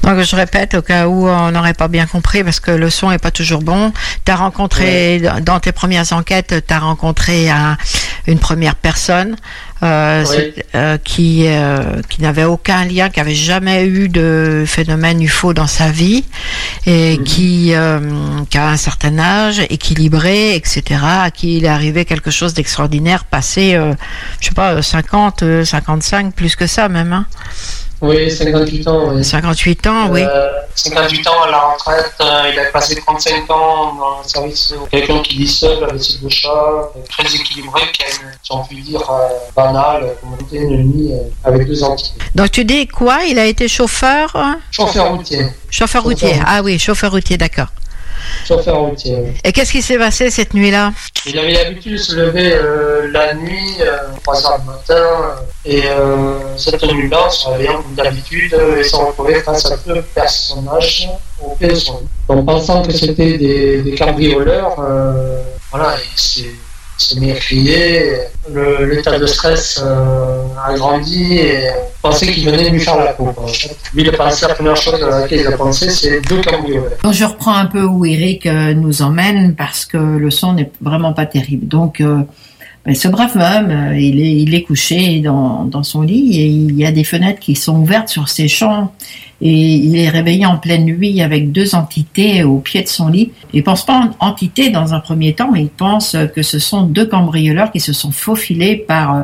Donc 0.05 0.21
je 0.21 0.35
répète 0.35 0.75
au 0.75 0.81
cas 0.83 1.07
où 1.07 1.27
on 1.27 1.51
n'aurait 1.51 1.73
pas 1.73 1.87
bien 1.87 2.05
compris 2.05 2.43
parce 2.43 2.59
que 2.59 2.69
le 2.71 2.89
son 2.91 3.11
est 3.11 3.17
pas 3.17 3.31
toujours 3.31 3.61
bon. 3.61 3.91
Tu 4.23 4.31
as 4.31 4.35
rencontré 4.35 5.19
dans 5.41 5.59
tes 5.59 5.71
premières 5.71 6.13
enquêtes, 6.13 6.63
tu 6.67 6.73
as 6.73 6.79
rencontré 6.79 7.49
un- 7.49 7.75
une 8.27 8.37
première 8.39 8.75
personne 8.75 9.35
euh, 9.83 10.23
Oui. 10.29 10.53
euh, 10.75 10.97
qui 11.03 11.47
euh, 11.47 12.01
qui 12.09 12.21
n'avait 12.21 12.43
aucun 12.43 12.85
lien, 12.85 13.09
qui 13.09 13.19
avait 13.19 13.35
jamais 13.35 13.85
eu 13.85 14.07
de 14.07 14.63
phénomène 14.67 15.21
UFO 15.21 15.53
dans 15.53 15.67
sa 15.67 15.89
vie 15.89 16.23
et 16.85 17.19
qui 17.25 17.73
euh, 17.73 17.99
qui 18.49 18.57
a 18.59 18.69
un 18.69 18.77
certain 18.77 19.17
âge, 19.19 19.59
équilibré, 19.69 20.55
etc. 20.55 20.83
À 21.03 21.31
qui 21.31 21.57
il 21.57 21.65
est 21.65 21.69
arrivé 21.69 22.05
quelque 22.05 22.29
chose 22.31 22.53
d'extraordinaire, 22.53 23.25
passé 23.25 23.73
euh, 23.75 23.93
je 24.39 24.47
sais 24.49 24.53
pas 24.53 24.81
50, 24.81 25.41
euh, 25.43 25.65
55, 25.65 26.33
plus 26.35 26.55
que 26.55 26.67
ça 26.67 26.89
même. 26.89 27.11
Hein. 27.13 27.25
Oui, 28.01 28.29
58 28.29 28.87
ans. 28.87 29.09
Oui. 29.13 29.23
58 29.23 29.87
ans, 29.87 30.09
oui. 30.09 30.21
Euh, 30.23 30.47
58 30.75 31.27
ans 31.27 31.41
à 31.43 31.51
la 31.51 31.59
retraite, 31.59 32.13
euh, 32.21 32.51
il 32.53 32.59
a 32.59 32.65
passé 32.65 32.95
35 32.95 33.49
ans 33.49 33.95
dans 33.95 34.17
le 34.21 34.27
service. 34.27 34.73
euh, 34.73 34.85
Quelqu'un 34.91 35.19
qui 35.19 35.37
vit 35.37 35.47
seul 35.47 35.83
avec 35.83 36.03
ses 36.03 36.17
deux 36.17 36.29
chats, 36.29 36.49
euh, 36.49 36.99
très 37.09 37.23
équilibré, 37.33 37.81
qui 37.93 38.03
a 38.03 38.07
une, 38.07 38.31
si 38.43 38.51
on 38.51 38.63
peut 38.65 38.75
dire, 38.75 39.01
euh, 39.09 39.29
banale, 39.55 40.03
euh, 40.03 40.13
comme 40.21 40.33
on 40.33 40.55
une 40.55 40.83
nuit 40.91 41.13
euh, 41.13 41.17
avec 41.43 41.67
deux 41.67 41.81
entités. 41.83 42.17
Donc 42.35 42.51
tu 42.51 42.65
dis 42.65 42.87
quoi? 42.87 43.23
Il 43.23 43.39
a 43.39 43.45
été 43.45 43.67
chauffeur 43.67 44.31
hein? 44.35 44.59
Chauffeur 44.71 45.11
routier. 45.13 45.45
Chauffeur 45.69 46.03
routier. 46.03 46.35
Ah 46.45 46.61
oui, 46.63 46.77
chauffeur 46.77 47.11
routier, 47.11 47.37
d'accord. 47.37 47.67
Chauffeur 48.47 48.77
routier. 48.79 49.17
Et 49.43 49.51
qu'est-ce 49.51 49.71
qui 49.71 49.81
s'est 49.81 49.97
passé 49.97 50.29
cette 50.29 50.53
nuit-là 50.53 50.93
Il 51.25 51.37
avait 51.39 51.53
l'habitude 51.53 51.93
de 51.93 51.97
se 51.97 52.15
lever 52.15 52.53
euh, 52.53 53.11
la 53.11 53.33
nuit, 53.33 53.75
euh, 53.81 53.97
3 54.23 54.45
heures 54.45 54.59
du 54.59 54.65
matin, 54.67 54.83
euh, 54.89 55.35
et 55.65 55.81
euh, 55.85 56.57
cette 56.57 56.83
nuit-là, 56.83 57.25
en 57.25 57.29
se 57.29 57.47
réveillant 57.49 57.81
comme 57.81 57.95
d'habitude, 57.95 58.55
il 58.77 58.85
s'est 58.85 58.97
retrouvé 58.97 59.35
face 59.41 59.65
à 59.71 59.77
deux 59.77 60.01
personnages 60.13 61.09
au 61.41 61.55
pied 61.55 61.69
de 61.69 61.75
son 61.75 61.99
lit. 61.99 62.07
Donc 62.27 62.45
pensant 62.45 62.83
que 62.83 62.91
c'était 62.93 63.37
des, 63.37 63.81
des 63.81 63.95
cambrioleurs, 63.95 64.75
voilà, 65.71 65.97
il 66.13 66.19
s'est 66.19 66.41
il 66.41 66.74
s'est 66.97 67.33
crier, 67.33 68.03
Le- 68.51 68.85
l'état 68.85 69.19
de 69.19 69.25
stress 69.25 69.81
euh, 69.83 70.43
a 70.65 70.73
grandi 70.75 71.37
et 71.37 71.67
pensait 72.01 72.31
qu'il 72.31 72.45
venait 72.45 72.69
lui 72.69 72.79
faire 72.79 72.97
la 72.97 73.13
peau. 73.13 73.25
quoi. 73.25 73.45
Lui, 73.93 74.03
il 74.03 74.09
a 74.09 74.13
pensé, 74.13 74.47
la 74.47 74.53
première 74.55 74.75
chose 74.77 75.01
à 75.03 75.21
laquelle 75.21 75.41
il 75.41 75.47
a 75.47 75.57
pensé, 75.57 75.89
c'est 75.89 76.21
deux 76.21 76.41
cambrioleurs. 76.41 76.91
Donc 77.03 77.13
je 77.13 77.25
reprends 77.25 77.55
un 77.55 77.65
peu 77.65 77.83
où 77.83 78.05
Eric 78.05 78.45
euh, 78.45 78.73
nous 78.73 79.01
emmène 79.01 79.55
parce 79.55 79.85
que 79.85 79.97
le 79.97 80.31
son 80.31 80.53
n'est 80.53 80.71
vraiment 80.81 81.13
pas 81.13 81.25
terrible. 81.25 81.67
Donc 81.67 82.01
euh, 82.01 82.21
ben, 82.85 82.95
ce 82.95 83.07
brave 83.07 83.35
homme, 83.35 83.95
il 83.97 84.53
est, 84.53 84.61
couché 84.61 85.19
dans 85.19 85.83
son 85.83 86.01
lit 86.01 86.39
et 86.39 86.45
il 86.45 86.75
y 86.75 86.85
a 86.85 86.91
des 86.91 87.03
fenêtres 87.03 87.39
qui 87.39 87.55
sont 87.55 87.77
ouvertes 87.77 88.09
sur 88.09 88.29
ses 88.29 88.47
champs 88.47 88.93
et 89.41 89.49
il 89.51 89.97
est 89.97 90.09
réveillé 90.09 90.45
en 90.45 90.57
pleine 90.57 90.85
nuit 90.85 91.21
avec 91.21 91.51
deux 91.51 91.75
entités 91.75 92.43
au 92.43 92.59
pied 92.59 92.81
de 92.83 92.87
son 92.87 93.09
lit. 93.09 93.31
Il 93.53 93.63
pense 93.63 93.85
pas 93.85 94.09
en 94.19 94.27
entité 94.27 94.69
dans 94.69 94.93
un 94.93 94.99
premier 94.99 95.33
temps, 95.33 95.49
mais 95.51 95.61
il 95.63 95.69
pense 95.69 96.15
que 96.33 96.41
ce 96.41 96.59
sont 96.59 96.83
deux 96.83 97.05
cambrioleurs 97.05 97.71
qui 97.71 97.79
se 97.79 97.91
sont 97.93 98.11
faufilés 98.11 98.77
par, 98.77 99.15
euh, 99.15 99.21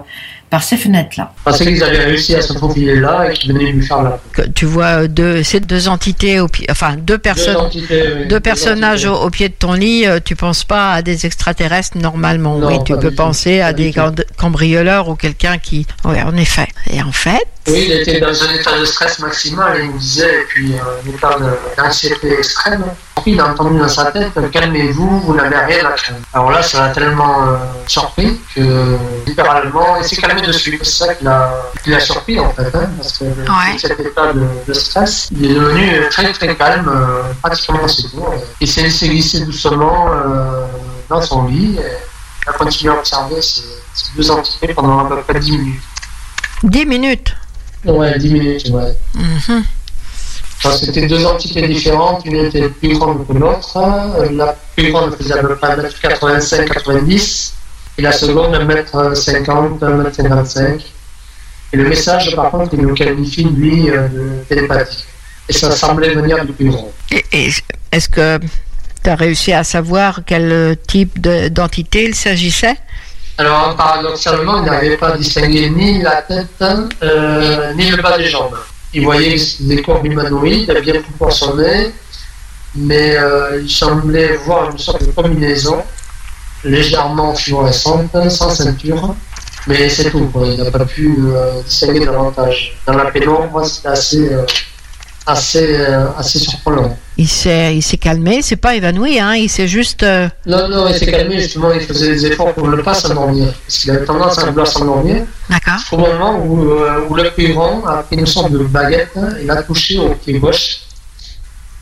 par 0.50 0.64
ces 0.64 0.76
fenêtres-là. 0.76 1.34
Pensait 1.46 1.66
qu'ils 1.66 1.82
avaient 1.82 2.04
réussi 2.06 2.36
à 2.36 2.42
se 2.42 2.52
faufiler 2.54 3.00
là 3.00 3.30
et 3.32 3.34
qu'ils 3.34 3.54
venaient 3.54 3.72
lui 3.72 3.86
faire 3.86 4.02
la 4.04 4.20
Tu 4.54 4.66
vois 4.66 5.04
euh, 5.04 5.08
deux, 5.08 5.44
ces 5.44 5.62
deux 5.62 5.88
entités 5.88 6.42
au 6.42 6.50
pied, 6.50 6.66
enfin 6.70 6.98
deux 6.98 7.18
personnes, 7.18 7.56
entités, 7.56 8.04
oui. 8.04 8.20
deux 8.24 8.26
Deux 8.26 8.40
personnages 8.42 9.06
au, 9.06 9.16
au 9.16 9.30
pied 9.30 9.48
de 9.48 9.54
ton 9.54 9.72
lit. 9.74 10.06
euh, 10.06 10.20
Tu 10.24 10.36
penses 10.36 10.66
pas 10.66 10.92
à 10.94 11.02
des 11.02 11.26
extraterrestres 11.26 11.98
normalement? 11.98 12.58
Non, 12.60 12.68
oui, 12.68 12.76
tu 12.86 12.94
peux 12.98 13.12
penser 13.12 13.62
à 13.62 13.72
des 13.72 13.94
cambrioleurs 14.38 15.08
ou 15.08 15.16
quelqu'un 15.16 15.58
qui. 15.58 15.86
Oui, 16.04 16.22
en 16.22 16.36
effet. 16.36 16.68
Et 16.94 17.02
en 17.02 17.12
fait, 17.14 17.48
Oui, 17.68 17.86
il 17.88 17.92
était 17.92 18.20
dans 18.20 18.44
un 18.44 18.54
état 18.56 18.78
de 18.80 18.86
stress 18.86 19.20
maximal, 19.20 19.80
il 19.84 19.92
nous 19.92 19.98
disait, 20.00 20.42
et 20.42 20.46
puis 20.46 20.74
euh, 20.74 20.78
un 21.06 21.10
état 21.10 21.38
de- 21.38 21.58
d'anxiété 21.82 22.34
extrême. 22.40 22.84
Puis 23.22 23.34
il 23.34 23.40
a 23.40 23.50
entendu 23.50 23.78
dans 23.78 23.88
sa 23.88 24.06
tête 24.06 24.32
Calmez-vous, 24.52 25.20
vous 25.20 25.36
n'avez 25.36 25.56
rien 25.56 25.86
à 25.86 25.92
craindre. 25.92 26.20
Alors 26.34 26.50
là, 26.50 26.64
ça 26.64 26.88
l'a 26.88 26.90
tellement 26.90 27.44
euh, 27.50 27.58
surpris 27.86 28.42
que, 28.56 28.98
littéralement, 29.28 29.96
il 29.98 30.04
s'est 30.06 30.16
calmé 30.16 30.42
dessus. 30.42 30.80
C'est 30.82 31.06
ça 31.06 31.14
qui 31.14 31.26
l'a 31.26 32.00
surpris, 32.00 32.40
en 32.40 32.50
fait, 32.52 32.74
hein, 32.74 32.90
parce 32.98 33.20
que 33.20 33.26
Ouais. 33.26 33.78
cet 33.80 34.00
état 34.00 34.34
de, 34.34 34.44
de 34.68 34.74
stress, 34.74 35.30
il 35.32 35.52
est 35.52 35.54
devenu 35.54 36.10
très 36.10 36.34
très 36.34 36.56
calme, 36.56 36.90
euh, 36.90 37.22
pratiquement 37.44 37.84
aussitôt. 37.84 38.26
Il 38.60 38.68
s'est 38.68 38.82
laissé 38.82 39.08
glisser 39.08 39.42
doucement 39.46 40.08
euh, 40.12 40.66
dans 41.08 41.22
son 41.22 41.46
lit 41.46 41.78
et 41.78 41.82
il 42.44 42.50
a 42.50 42.54
continué 42.54 42.92
à 42.92 42.98
observer 42.98 43.40
ces, 43.40 43.62
ces 43.94 44.06
deux 44.16 44.32
entités 44.32 44.74
pendant 44.74 45.06
à 45.06 45.10
peu 45.10 45.22
près 45.22 45.40
10 45.40 45.52
minutes. 45.52 45.82
10 46.64 46.86
minutes. 46.88 47.36
Ouais, 47.86 48.18
10 48.18 48.30
minutes, 48.34 48.70
ouais. 48.70 48.94
Mhm. 49.16 49.64
Enfin, 50.64 50.78
C'était 50.78 51.08
deux 51.08 51.26
entités 51.26 51.68
différentes, 51.68 52.24
une 52.26 52.36
était 52.46 52.70
plus 52.70 52.94
grande 52.98 53.26
que 53.28 53.34
l'autre. 53.34 53.76
Euh, 53.78 54.30
La 54.34 54.56
plus 54.76 54.92
grande 54.92 55.16
faisait 55.16 55.34
à 55.34 55.38
peu 55.38 55.56
près 55.56 55.76
1m85-90 55.76 57.52
et 57.98 58.02
la 58.04 58.12
seconde 58.12 58.54
1m50, 58.56 59.80
1m55. 59.80 60.82
Et 61.74 61.78
le 61.78 61.88
message, 61.88 62.36
par 62.36 62.52
contre, 62.52 62.74
il 62.74 62.82
nous 62.82 62.94
qualifie, 62.94 63.46
lui, 63.46 63.90
euh, 63.90 64.08
de 64.10 64.44
télépathique. 64.48 65.06
Et 65.50 65.54
ça 65.54 65.72
semblait 65.72 66.14
venir 66.14 66.46
du 66.46 66.52
plus 66.54 66.70
grand. 66.70 66.92
Et, 67.12 67.24
et 67.32 67.50
est-ce 67.92 68.10
que 68.10 68.40
tu 69.04 69.10
as 69.10 69.16
réussi 69.16 69.54
à 69.54 69.64
savoir 69.64 70.22
quel 70.26 70.52
euh, 70.52 70.76
type 70.88 71.20
de- 71.20 71.48
d'entité 71.48 72.06
il 72.06 72.14
s'agissait? 72.16 72.76
Alors, 73.38 73.76
paradoxalement, 73.76 74.58
il 74.60 74.66
n'arrivait 74.66 74.98
pas 74.98 75.10
à 75.10 75.18
distinguer 75.18 75.70
ni 75.70 76.02
la 76.02 76.22
tête, 76.22 76.64
euh, 77.02 77.74
ni 77.74 77.90
le 77.90 78.02
bas 78.02 78.18
des 78.18 78.28
jambes. 78.28 78.58
Il 78.94 79.04
voyait 79.04 79.38
des 79.62 79.82
corps 79.82 80.04
humanoïdes, 80.04 80.72
bien 80.84 81.02
proportionnés, 81.02 81.92
mais 82.76 83.16
euh, 83.16 83.62
il 83.62 83.70
semblait 83.70 84.36
voir 84.38 84.72
une 84.72 84.78
sorte 84.78 85.06
de 85.06 85.12
combinaison 85.12 85.82
légèrement 86.64 87.34
fluorescente, 87.34 88.30
sans 88.30 88.50
ceinture, 88.52 89.16
mais 89.66 89.90
c'est 89.90 90.12
tout. 90.12 90.30
Il 90.46 90.64
n'a 90.64 90.70
pas 90.70 90.86
pu 90.86 91.18
euh, 91.20 91.62
distinguer 91.64 92.06
davantage. 92.06 92.78
Dans 92.86 92.94
la 92.94 93.06
pénombre, 93.06 93.66
c'était 93.66 93.88
assez, 93.88 94.30
assez, 95.26 95.76
euh, 95.80 96.08
assez 96.18 96.40
surprenant. 96.40 96.98
Il 97.18 97.28
s'est, 97.28 97.76
il 97.76 97.82
s'est 97.82 97.98
calmé, 97.98 98.42
pas 98.56 98.76
évanoui, 98.76 99.20
hein, 99.20 99.36
il 99.36 99.50
s'est 99.50 99.68
juste. 99.68 100.02
euh, 100.04 100.28
Non, 100.46 100.68
non, 100.68 100.88
il 100.88 100.96
s'est 100.96 101.12
calmé, 101.12 101.40
justement, 101.40 101.72
il 101.72 101.82
faisait 101.82 102.14
des 102.14 102.26
efforts 102.28 102.54
pour 102.54 102.68
ne 102.68 102.78
pas 102.82 102.94
s'endormir, 102.96 103.54
parce 103.66 103.78
qu'il 103.80 103.92
avait 103.92 104.06
tendance 104.06 104.38
à 104.40 104.46
vouloir 104.46 104.68
s'endormir. 104.68 105.24
D'accord. 105.50 105.80
Au 105.92 105.98
moment 105.98 106.44
où, 106.44 106.72
euh, 106.72 107.06
où 107.10 107.16
grand 107.54 107.86
a 107.86 107.98
pris 108.04 108.16
une 108.18 108.26
sorte 108.26 108.52
de 108.52 108.60
baguette, 108.60 109.16
il 109.44 109.50
a 109.52 109.62
touché 109.64 110.00
au 110.00 110.10
pied 110.16 110.40
gauche. 110.40 110.80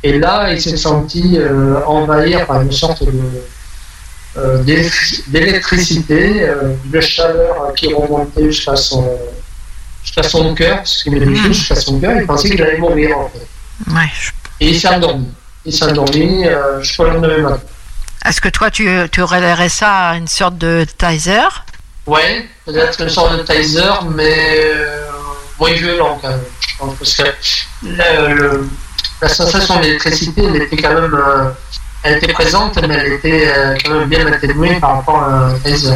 Et 0.04 0.18
là, 0.18 0.52
il 0.52 0.62
s'est 0.62 0.78
senti 0.78 1.38
euh, 1.38 1.80
envahir 1.86 2.46
par 2.46 2.62
une 2.62 2.72
sorte 2.72 3.04
de, 3.04 4.64
d'électri- 4.64 5.24
d'électricité, 5.28 6.48
de 6.86 7.00
chaleur 7.02 7.74
qui 7.76 7.94
remontait 7.94 8.46
jusqu'à 8.46 8.76
son, 8.76 9.06
jusqu'à 10.16 10.24
son 10.30 10.54
cœur, 10.56 10.78
parce 10.78 11.04
qu'il 11.04 11.16
avait 11.16 11.36
jusqu'à 11.54 11.76
son 11.76 12.00
cœur, 12.00 12.14
il 12.20 12.26
pensait 12.26 12.50
qu'il 12.50 12.62
allait 12.62 12.78
mourir 12.78 13.18
en 13.18 13.30
fait. 13.30 13.48
Ouais. 13.94 14.10
je- 14.20 14.32
Et 14.62 14.70
il 14.72 14.80
s'est 14.80 14.88
endormi. 14.88 15.28
Il 15.66 15.74
s'est 15.74 15.86
endormi 15.86 16.46
euh, 16.48 16.82
jusqu'au 16.82 17.06
lendemain 17.06 17.38
matin. 17.38 17.62
Est-ce 18.26 18.42
que 18.42 18.50
toi, 18.50 18.70
tu, 18.70 18.90
tu 19.12 19.24
relayerais 19.24 19.70
ça 19.70 20.10
à 20.10 20.16
une 20.16 20.28
sorte 20.28 20.58
de 20.58 20.86
taser? 20.98 21.40
Ouais, 22.06 22.46
peut-être 22.66 23.00
une 23.02 23.10
sorte 23.10 23.38
de 23.38 23.44
taser, 23.44 23.82
mais 24.14 24.34
euh, 24.36 25.06
moins 25.60 25.72
violent 25.72 26.18
quand 26.22 26.30
même. 26.30 26.40
Je 26.60 26.78
pense, 26.78 26.96
parce 26.98 27.14
que 27.16 27.24
le- 27.84 28.34
le- 28.36 28.70
la 29.22 29.30
sensation 29.30 29.80
d'électricité, 29.80 30.44
elle 30.44 30.62
était 30.64 30.78
quand 30.78 30.94
même, 30.94 31.14
euh, 31.14 31.50
elle 32.04 32.18
était 32.18 32.34
présente, 32.34 32.78
mais 32.88 32.96
elle 32.96 33.14
était 33.14 33.48
euh, 33.56 33.76
quand 33.84 33.92
même 33.94 34.10
bien 34.10 34.26
atténuée 34.28 34.76
par 34.80 34.96
rapport 34.98 35.24
à 35.24 35.48
un 35.48 35.60
taser. 35.60 35.94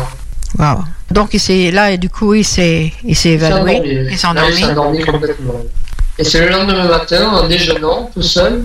Waouh. 0.57 0.83
Donc 1.13 1.29
il 1.33 1.39
s'est 1.39 1.69
là 1.71 1.91
et 1.91 1.97
du 1.99 2.09
coup 2.09 2.33
il 2.33 2.43
s'est, 2.55 2.91
il 3.03 3.15
s'est 3.15 3.33
évanoui. 3.37 3.75
endormi. 3.77 4.07
Il 4.11 4.17
s'est 4.17 4.27
endormi. 4.27 4.63
endormi 4.65 4.99
complètement. 5.11 5.61
Et 6.19 6.23
c'est 6.23 6.41
le 6.45 6.49
lendemain 6.49 6.87
matin, 6.87 7.29
en 7.29 7.47
déjeunant 7.47 8.09
tout 8.13 8.21
seul, 8.21 8.63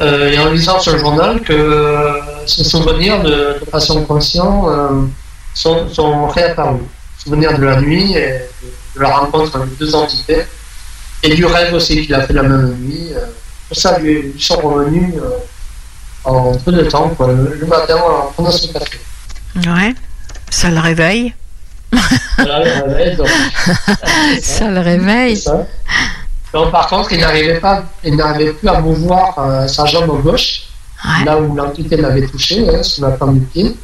euh, 0.00 0.30
et 0.32 0.38
en 0.38 0.50
lisant 0.50 0.78
sur 0.78 0.92
le 0.92 0.98
journal, 0.98 1.40
que 1.40 1.52
euh, 1.52 2.46
ses 2.46 2.64
souvenirs 2.64 3.22
de, 3.22 3.58
de 3.60 3.64
façon 3.70 4.04
consciente 4.04 4.66
euh, 4.68 5.06
sont, 5.54 5.88
sont 5.88 6.26
réapparus. 6.28 6.82
Souvenirs 7.22 7.58
de 7.58 7.64
la 7.64 7.80
nuit 7.80 8.12
et 8.14 8.30
de 8.96 9.00
la 9.00 9.10
rencontre 9.18 9.56
avec 9.56 9.76
deux 9.78 9.94
entités, 9.94 10.42
et 11.22 11.34
du 11.34 11.44
rêve 11.44 11.72
aussi 11.74 11.94
qu'il 12.06 12.14
a 12.14 12.22
fait 12.26 12.32
la 12.32 12.42
même 12.44 12.74
nuit. 12.80 13.08
euh, 13.14 13.26
tout 13.68 13.74
ça 13.74 13.98
lui, 13.98 14.14
lui 14.22 14.42
sont 14.42 14.56
revenus 14.56 15.14
euh, 15.16 15.28
en 16.24 16.54
peu 16.64 16.72
de 16.72 16.82
temps, 16.84 17.08
quoi, 17.10 17.28
le, 17.28 17.56
le 17.60 17.66
matin 17.66 17.96
en 17.96 18.32
prenant 18.32 18.50
son 18.50 18.68
café. 18.72 18.98
Ouais. 19.56 19.94
Ça 20.50 20.68
le 20.70 20.80
réveille. 20.80 21.34
Voilà, 22.36 22.64
le 22.64 22.92
réveil. 22.92 23.16
Donc, 23.16 23.28
ça, 24.40 24.68
le 24.70 24.80
réveil. 24.80 25.36
ça. 25.36 25.66
Donc, 26.52 26.72
par 26.72 26.88
contre, 26.88 27.12
il 27.12 27.20
n'arrivait 27.20 27.60
pas, 27.60 27.84
il 28.04 28.16
n'arrivait 28.16 28.52
plus 28.52 28.68
à 28.68 28.80
mouvoir 28.80 29.38
euh, 29.38 29.66
sa 29.68 29.84
jambe 29.86 30.22
gauche, 30.22 30.62
là 31.24 31.38
où 31.38 31.54
l'entité 31.54 31.96
l'avait 31.96 32.26
touché, 32.26 32.68
hein, 32.68 32.82
sur 32.82 33.06
la 33.06 33.12
pointe 33.12 33.34
du 33.34 33.40
pied. 33.40 33.76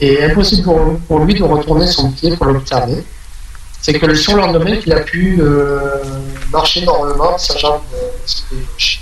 Et 0.00 0.22
impossible 0.24 0.62
pour, 0.62 0.98
pour 1.08 1.20
lui 1.20 1.34
de 1.34 1.42
retourner 1.42 1.86
son 1.86 2.10
pied 2.12 2.36
pour 2.36 2.46
l'observer. 2.46 3.04
C'est 3.80 3.98
que 3.98 4.06
le 4.06 4.14
surlendemain 4.14 4.76
qu'il 4.76 4.92
a 4.92 5.00
pu 5.00 5.38
euh, 5.40 6.02
marcher 6.52 6.84
normalement 6.84 7.38
sa 7.38 7.56
jambe 7.56 7.80
euh, 7.94 8.56
gauche. 8.72 9.00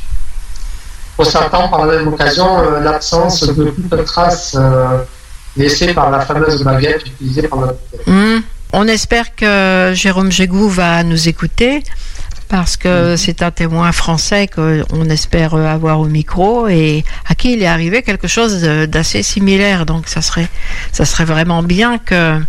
Constatant 1.16 1.68
par 1.68 1.86
la 1.86 1.96
même 1.96 2.08
occasion 2.08 2.60
euh, 2.60 2.80
l'absence 2.80 3.42
de 3.42 3.70
toute 3.70 4.04
trace 4.04 4.54
euh, 4.58 4.98
laissée 5.56 5.94
par 5.94 6.10
la 6.10 6.20
fameuse 6.20 6.62
baguette 6.62 7.06
utilisée 7.06 7.48
par 7.48 7.60
notre 7.60 7.78
Hmm. 8.06 8.40
On 8.72 8.86
espère 8.88 9.34
que 9.34 9.92
Jérôme 9.94 10.30
Jégou 10.30 10.68
va 10.68 11.02
nous 11.02 11.28
écouter 11.28 11.82
parce 12.48 12.76
que 12.76 13.16
c'est 13.16 13.42
un 13.42 13.50
témoin 13.50 13.90
français 13.92 14.48
qu'on 14.48 15.08
espère 15.10 15.54
avoir 15.54 16.00
au 16.00 16.04
micro 16.04 16.68
et 16.68 17.04
à 17.28 17.34
qui 17.34 17.54
il 17.54 17.62
est 17.62 17.66
arrivé 17.66 18.02
quelque 18.02 18.28
chose 18.28 18.62
d'assez 18.62 19.22
similaire. 19.22 19.86
Donc 19.86 20.08
ça 20.08 20.22
serait, 20.22 20.48
ça 20.92 21.04
serait 21.04 21.24
vraiment 21.24 21.62
bien 21.62 21.98
que 21.98 22.40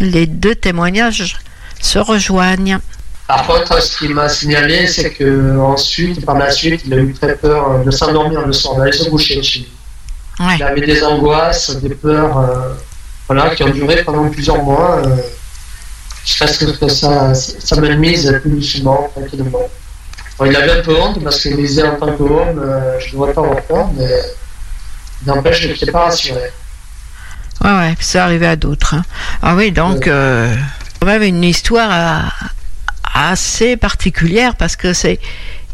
les 0.00 0.26
deux 0.26 0.54
témoignages 0.54 1.38
se 1.80 1.98
rejoignent. 1.98 2.78
Par 3.26 3.46
contre, 3.46 3.80
ce 3.80 3.98
qu'il 3.98 4.14
m'a 4.14 4.28
signalé, 4.28 4.86
c'est 4.88 5.12
que 5.12 5.56
ensuite, 5.58 6.26
par 6.26 6.36
la 6.36 6.50
suite, 6.50 6.82
il 6.84 6.94
a 6.94 6.96
eu 6.96 7.14
très 7.14 7.36
peur 7.36 7.84
de 7.84 7.90
s'endormir 7.90 8.44
le 8.44 8.52
soir, 8.52 8.76
d'aller 8.76 8.92
se 8.92 9.08
coucher 9.08 9.42
chez 9.42 9.60
lui. 9.60 9.68
Il 10.40 10.62
avait 10.62 10.80
des 10.80 11.02
angoisses, 11.04 11.76
des 11.76 11.94
peurs, 11.94 12.38
euh, 12.38 12.74
voilà, 13.28 13.54
qui 13.54 13.62
ont 13.62 13.68
duré 13.68 14.02
pendant 14.04 14.28
plusieurs 14.30 14.62
mois, 14.62 15.02
euh, 15.04 15.16
jusqu'à 16.24 16.46
ce 16.46 16.64
que 16.64 16.88
ça, 16.88 17.34
ça 17.34 17.76
me 17.80 17.94
mise 17.94 18.38
plus 18.40 18.50
doucement, 18.50 19.10
tranquillement. 19.14 19.68
Bon, 20.38 20.44
il 20.46 20.56
avait 20.56 20.78
un 20.78 20.82
peu 20.82 20.96
honte 20.98 21.22
parce 21.22 21.40
qu'il 21.42 21.56
disait 21.56 21.86
en 21.86 21.96
tant 21.96 22.12
qu'homme, 22.16 22.58
euh, 22.58 22.98
je 22.98 23.08
ne 23.08 23.12
devrais 23.12 23.34
pas 23.34 23.42
avoir 23.42 23.62
peur, 23.62 23.88
mais 23.94 24.08
n'empêche, 25.26 25.60
je 25.60 25.68
ne 25.68 25.72
n'étais 25.74 25.92
pas 25.92 26.04
rassuré. 26.04 26.40
Ouais, 27.62 27.70
ouais, 27.70 27.94
c'est 28.00 28.18
arrivé 28.18 28.46
à 28.46 28.56
d'autres. 28.56 28.94
hein. 28.94 29.04
Ah 29.42 29.54
oui, 29.54 29.70
donc, 29.70 30.06
euh, 30.08 30.54
quand 30.98 31.06
même 31.06 31.22
une 31.22 31.44
histoire 31.44 31.90
euh, 31.92 32.22
assez 33.14 33.76
particulière 33.76 34.54
parce 34.56 34.76
que 34.76 34.94
c'est. 34.94 35.20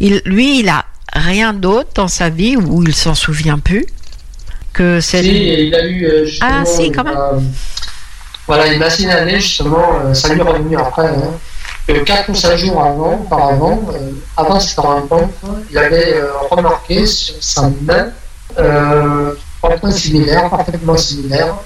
Il, 0.01 0.21
lui, 0.25 0.59
il 0.61 0.69
a 0.69 0.85
rien 1.13 1.53
d'autre 1.53 1.91
dans 1.95 2.09
sa 2.09 2.29
vie 2.29 2.57
où 2.57 2.83
il 2.83 2.95
s'en 2.95 3.15
souvient 3.15 3.59
plus 3.61 3.87
que 4.77 5.01
c'est. 5.01 5.23
Si, 5.23 5.67
il 5.69 5.75
a 5.75 5.85
eu 5.87 6.05
euh, 6.07 6.25
justement. 6.25 6.51
Ah, 6.63 6.65
si, 6.65 6.91
quand 6.93 7.03
il 7.07 7.13
m'a- 7.15 7.33
Voilà, 8.47 8.67
il 8.69 8.79
m'a 8.79 8.91
signalé 8.91 9.41
justement, 9.41 9.85
euh, 10.05 10.15
ça 10.15 10.29
lui 10.33 10.41
est 10.41 10.45
revenu 10.45 10.77
après, 10.77 11.07
hein, 11.09 11.33
que 11.89 11.93
4 12.05 12.29
ou 12.31 12.35
5 12.35 12.57
jours 12.57 12.81
avant, 12.83 13.15
auparavant, 13.25 13.81
euh, 13.93 14.13
avant 14.37 14.61
cette 14.61 14.79
rencontre, 14.79 15.33
il 15.71 15.77
avait 15.79 16.15
euh, 16.15 16.29
remarqué 16.51 17.05
sur 17.07 17.35
sa 17.41 17.63
main 17.83 18.11
euh, 18.59 19.33
points 19.61 19.91
similaires, 19.91 20.49
parfaitement 20.49 20.97
similaires, 20.97 21.57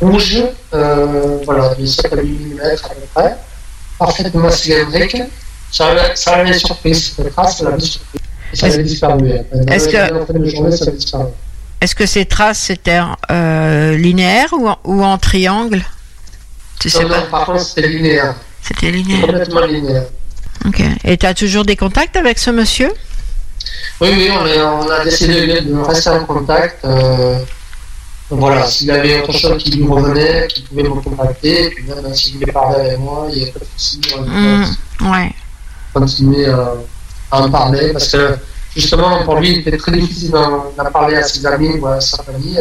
rouge, 0.00 0.42
euh, 0.72 1.38
voilà, 1.44 1.74
de 1.74 1.84
7 1.84 2.12
à 2.12 2.16
8 2.22 2.54
mm 2.54 2.60
à 2.62 2.88
peu 2.88 2.94
près, 3.14 3.36
parfaitement 3.98 4.50
cylindrique. 4.50 5.16
Ça 5.72 5.86
avait, 5.88 6.14
ça 6.14 6.34
avait 6.36 6.52
surpris 6.52 6.94
cette 6.94 7.32
trace, 7.34 7.58
ça 7.58 7.64
l'avait 7.64 7.80
surpris. 7.80 8.20
Et 8.52 8.56
ça 8.56 8.66
avait 8.66 8.82
disparu. 8.84 9.28
Est-ce 9.68 9.88
que- 9.88 10.12
Avait. 11.84 11.90
Est-ce 11.90 11.94
que 11.94 12.06
ces 12.06 12.24
traces 12.26 12.58
c'était 12.60 13.00
euh, 13.30 13.96
linéaires 13.96 14.52
ou 14.52 14.68
en, 14.68 14.78
ou 14.84 15.04
en 15.04 15.18
triangle? 15.18 15.84
Tu 16.80 16.90
sais 16.90 17.02
Non, 17.02 17.08
pas 17.08 17.20
non, 17.20 17.26
par 17.30 17.44
contre, 17.46 17.60
c'était 17.60 17.88
linéaire. 17.88 18.34
C'était 18.62 18.90
linéaire. 18.90 19.26
Complètement 19.26 19.66
linéaire. 19.66 20.04
Ok. 20.66 20.82
Et 21.04 21.16
tu 21.16 21.26
as 21.26 21.34
toujours 21.34 21.64
des 21.64 21.76
contacts 21.76 22.16
avec 22.16 22.38
ce 22.38 22.50
monsieur? 22.50 22.90
Oui, 24.00 24.08
oui, 24.12 24.28
on, 24.32 24.46
est- 24.46 24.60
on 24.62 24.90
a 24.90 25.04
décidé 25.04 25.60
de 25.60 25.74
rester 25.80 26.10
en 26.10 26.24
contact. 26.24 26.84
euh, 26.84 27.38
voilà, 28.30 28.66
s'il 28.66 28.88
y 28.88 28.90
avait 28.90 29.20
autre 29.22 29.32
chose 29.32 29.62
qui 29.62 29.70
lui 29.70 29.86
revenait, 29.86 30.48
qu'il 30.48 30.64
pouvait 30.64 30.82
me 30.82 31.00
contacter, 31.00 31.66
et 31.66 31.70
puis 31.70 31.84
même 31.84 32.14
s'il 32.14 32.34
voulait 32.38 32.52
parler 32.52 32.86
avec 32.86 32.98
moi, 32.98 33.28
il 33.32 33.42
n'y 33.44 33.48
a 33.48 33.52
pas 33.52 33.60
de 33.60 33.66
souci. 33.76 34.00
Ouais. 35.02 35.32
continuer 35.92 36.46
à, 36.46 36.72
à 37.30 37.40
en 37.42 37.50
parler, 37.50 37.92
parce 37.92 38.08
que 38.10 38.36
justement, 38.76 39.22
pour 39.24 39.36
lui, 39.36 39.50
il 39.52 39.58
était 39.60 39.76
très 39.76 39.92
difficile 39.92 40.30
d'en 40.30 40.72
parler 40.92 41.16
à 41.16 41.22
ses 41.22 41.44
amis 41.46 41.78
ou 41.78 41.86
à 41.86 42.00
sa 42.00 42.22
famille. 42.22 42.60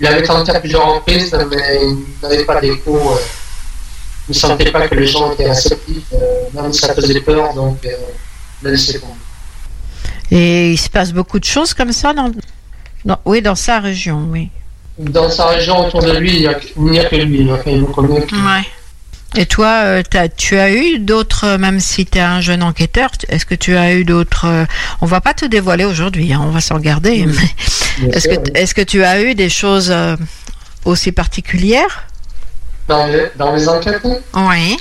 Il 0.00 0.06
avait 0.06 0.22
tenté 0.22 0.52
à 0.52 0.60
plusieurs 0.60 0.94
reprises, 0.94 1.36
mais 1.50 1.80
il 1.82 1.96
n'avait 2.22 2.44
pas 2.44 2.60
d'écho. 2.60 2.96
euh, 2.96 3.16
il 4.28 4.32
ne 4.32 4.38
sentait 4.38 4.70
pas 4.70 4.86
que 4.86 4.94
les 4.94 5.06
gens 5.06 5.32
étaient 5.32 5.48
réceptifs, 5.48 6.04
euh, 6.12 6.18
même 6.54 6.72
si 6.72 6.80
ça 6.80 6.94
faisait 6.94 7.20
peur, 7.20 7.54
donc 7.54 7.78
euh, 7.86 7.90
il 8.62 8.68
a 8.68 8.70
laissé 8.72 9.00
tomber. 9.00 9.14
Et 10.30 10.72
il 10.72 10.76
se 10.78 10.90
passe 10.90 11.12
beaucoup 11.12 11.38
de 11.38 11.44
choses 11.44 11.72
comme 11.72 11.92
ça 11.92 12.12
dans, 12.12 12.30
dans- 13.06 13.18
oui, 13.24 13.40
dans 13.40 13.54
sa 13.54 13.80
région, 13.80 14.28
oui. 14.30 14.50
Dans 14.98 15.30
sa 15.30 15.46
région 15.46 15.86
autour 15.86 16.02
de 16.02 16.12
lui, 16.18 16.34
il 16.34 16.40
n'y 16.40 16.46
a, 16.46 16.58
il 16.76 16.82
n'y 16.84 17.00
a 17.00 17.04
que 17.04 17.16
lui. 17.16 17.48
Ouais. 17.50 18.64
Et 19.36 19.44
toi, 19.46 19.82
euh, 19.84 20.02
tu 20.36 20.56
as 20.58 20.72
eu 20.72 20.98
d'autres, 20.98 21.44
euh, 21.44 21.58
même 21.58 21.80
si 21.80 22.06
tu 22.06 22.16
es 22.18 22.20
un 22.22 22.40
jeune 22.40 22.62
enquêteur, 22.62 23.10
est-ce 23.28 23.44
que 23.44 23.54
tu 23.54 23.76
as 23.76 23.92
eu 23.94 24.04
d'autres... 24.04 24.46
euh, 24.46 24.64
on 25.02 25.06
va 25.06 25.20
pas 25.20 25.34
te 25.34 25.44
dévoiler 25.44 25.84
aujourd'hui, 25.84 26.32
hein, 26.32 26.40
on 26.42 26.50
va 26.50 26.60
s'en 26.62 26.78
garder. 26.78 27.26
mais 27.26 28.10
Est-ce 28.12 28.26
que, 28.28 28.58
est-ce 28.58 28.74
que 28.74 28.80
tu 28.80 29.04
as 29.04 29.20
eu 29.20 29.34
des 29.34 29.50
choses 29.50 29.90
euh, 29.90 30.16
aussi 30.86 31.12
particulières? 31.12 32.04
Dans 32.88 33.06
les, 33.06 33.26
dans 33.36 33.54
les 33.54 33.68
enquêtes 33.68 34.00
Oui. 34.34 34.76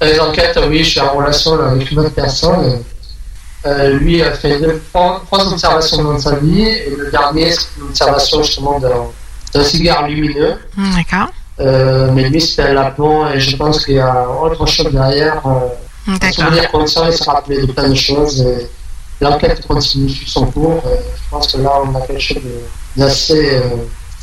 Dans 0.00 0.06
les 0.06 0.18
enquêtes, 0.18 0.58
oui, 0.68 0.78
je 0.82 0.90
suis 0.90 1.00
en 1.00 1.12
relation 1.14 1.54
là, 1.56 1.70
avec 1.70 1.88
une 1.92 2.00
autre 2.00 2.14
personne. 2.14 2.82
Euh, 3.66 3.90
lui 3.98 4.22
a 4.22 4.32
fait 4.32 4.58
deux, 4.58 4.82
trois, 4.92 5.22
trois 5.26 5.52
observations 5.52 6.02
dans 6.02 6.18
sa 6.18 6.34
vie, 6.36 6.62
et 6.62 6.94
le 6.98 7.10
dernier, 7.12 7.52
c'est 7.52 7.66
une 7.76 7.84
observation 7.90 8.42
justement 8.42 8.80
d'un 8.80 9.62
cigare 9.64 10.08
lumineux. 10.08 10.56
D'accord. 10.96 11.30
Euh, 11.60 12.10
mais 12.12 12.28
lui, 12.28 12.40
c'était 12.40 12.72
lapin, 12.72 13.32
et 13.34 13.40
je 13.40 13.56
pense 13.56 13.84
qu'il 13.84 13.96
y 13.96 14.00
a 14.00 14.26
autre 14.28 14.66
chose 14.66 14.92
derrière. 14.92 15.42
Euh, 15.46 16.30
souvenir 16.32 16.70
conscient, 16.70 17.06
il 17.06 17.12
se 17.12 17.24
rappelait 17.24 17.60
de 17.60 17.72
plein 17.72 17.88
de 17.88 17.94
choses. 17.94 18.44
L'enquête 19.20 19.66
continue 19.66 20.08
sur 20.08 20.28
son 20.28 20.46
cours. 20.46 20.82
et 20.86 20.98
je 20.98 21.30
pense 21.30 21.52
que 21.52 21.58
là, 21.58 21.72
on 21.84 21.94
a 21.94 22.00
quelque 22.06 22.20
chose 22.20 22.42
d'assez 22.96 23.56
euh, 23.56 23.62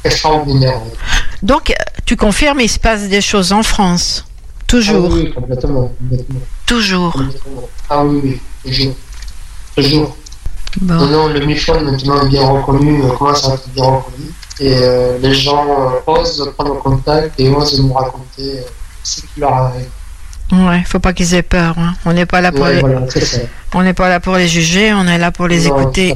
extraordinaire. 0.04 0.82
Donc, 1.44 1.70
euh, 1.70 1.74
tu 2.06 2.16
confirmes, 2.16 2.62
il 2.62 2.70
se 2.70 2.80
passe 2.80 3.08
des 3.08 3.22
choses 3.22 3.52
en 3.52 3.62
France? 3.62 4.26
Toujours? 4.66 5.10
Ah 5.12 5.16
oui, 5.16 5.34
complètement. 5.34 5.92
complètement. 6.00 6.40
Toujours. 6.66 7.14
Complètement. 7.14 7.70
Ah 7.90 8.04
oui, 8.04 8.22
oui, 8.24 8.42
toujours. 8.66 8.96
Toujours. 9.76 10.18
Bon. 10.82 10.94
Non, 10.96 11.06
non, 11.08 11.28
le 11.28 11.46
MIFON 11.46 11.82
maintenant 11.82 12.24
est 12.24 12.30
bien 12.30 12.48
reconnu, 12.48 13.04
euh, 13.04 13.10
commence 13.10 13.48
à 13.48 13.54
être 13.54 13.70
bien 13.70 13.86
reconnu. 13.86 14.34
Et 14.60 14.74
euh, 14.82 15.18
les 15.22 15.34
gens 15.34 15.66
euh, 15.68 16.12
osent 16.12 16.52
prendre 16.58 16.82
contact 16.82 17.40
et 17.40 17.50
osent 17.50 17.80
nous 17.80 17.94
raconter 17.94 18.60
euh, 18.60 18.62
ce 19.04 19.22
qui 19.22 19.28
leur 19.40 19.54
arrive. 19.54 19.86
Ouais, 20.52 20.82
faut 20.86 21.00
pas 21.00 21.14
qu'ils 21.14 21.34
aient 21.36 21.42
peur. 21.44 21.76
hein. 21.78 21.94
On 22.06 22.14
n'est 22.14 22.26
pas 22.26 22.42
là 22.42 22.52
pour 22.52 22.62
Ouais, 22.66 22.76
les... 22.76 22.80
voilà, 22.80 23.02
on 23.74 23.84
n'est 23.84 23.94
pas 23.94 24.10
là 24.10 24.20
pour 24.20 24.36
les 24.36 24.48
juger, 24.48 24.94
on 24.94 25.06
est 25.08 25.18
là 25.18 25.32
pour 25.32 25.48
les 25.48 25.68
Non, 25.68 25.80
écouter. 25.82 26.14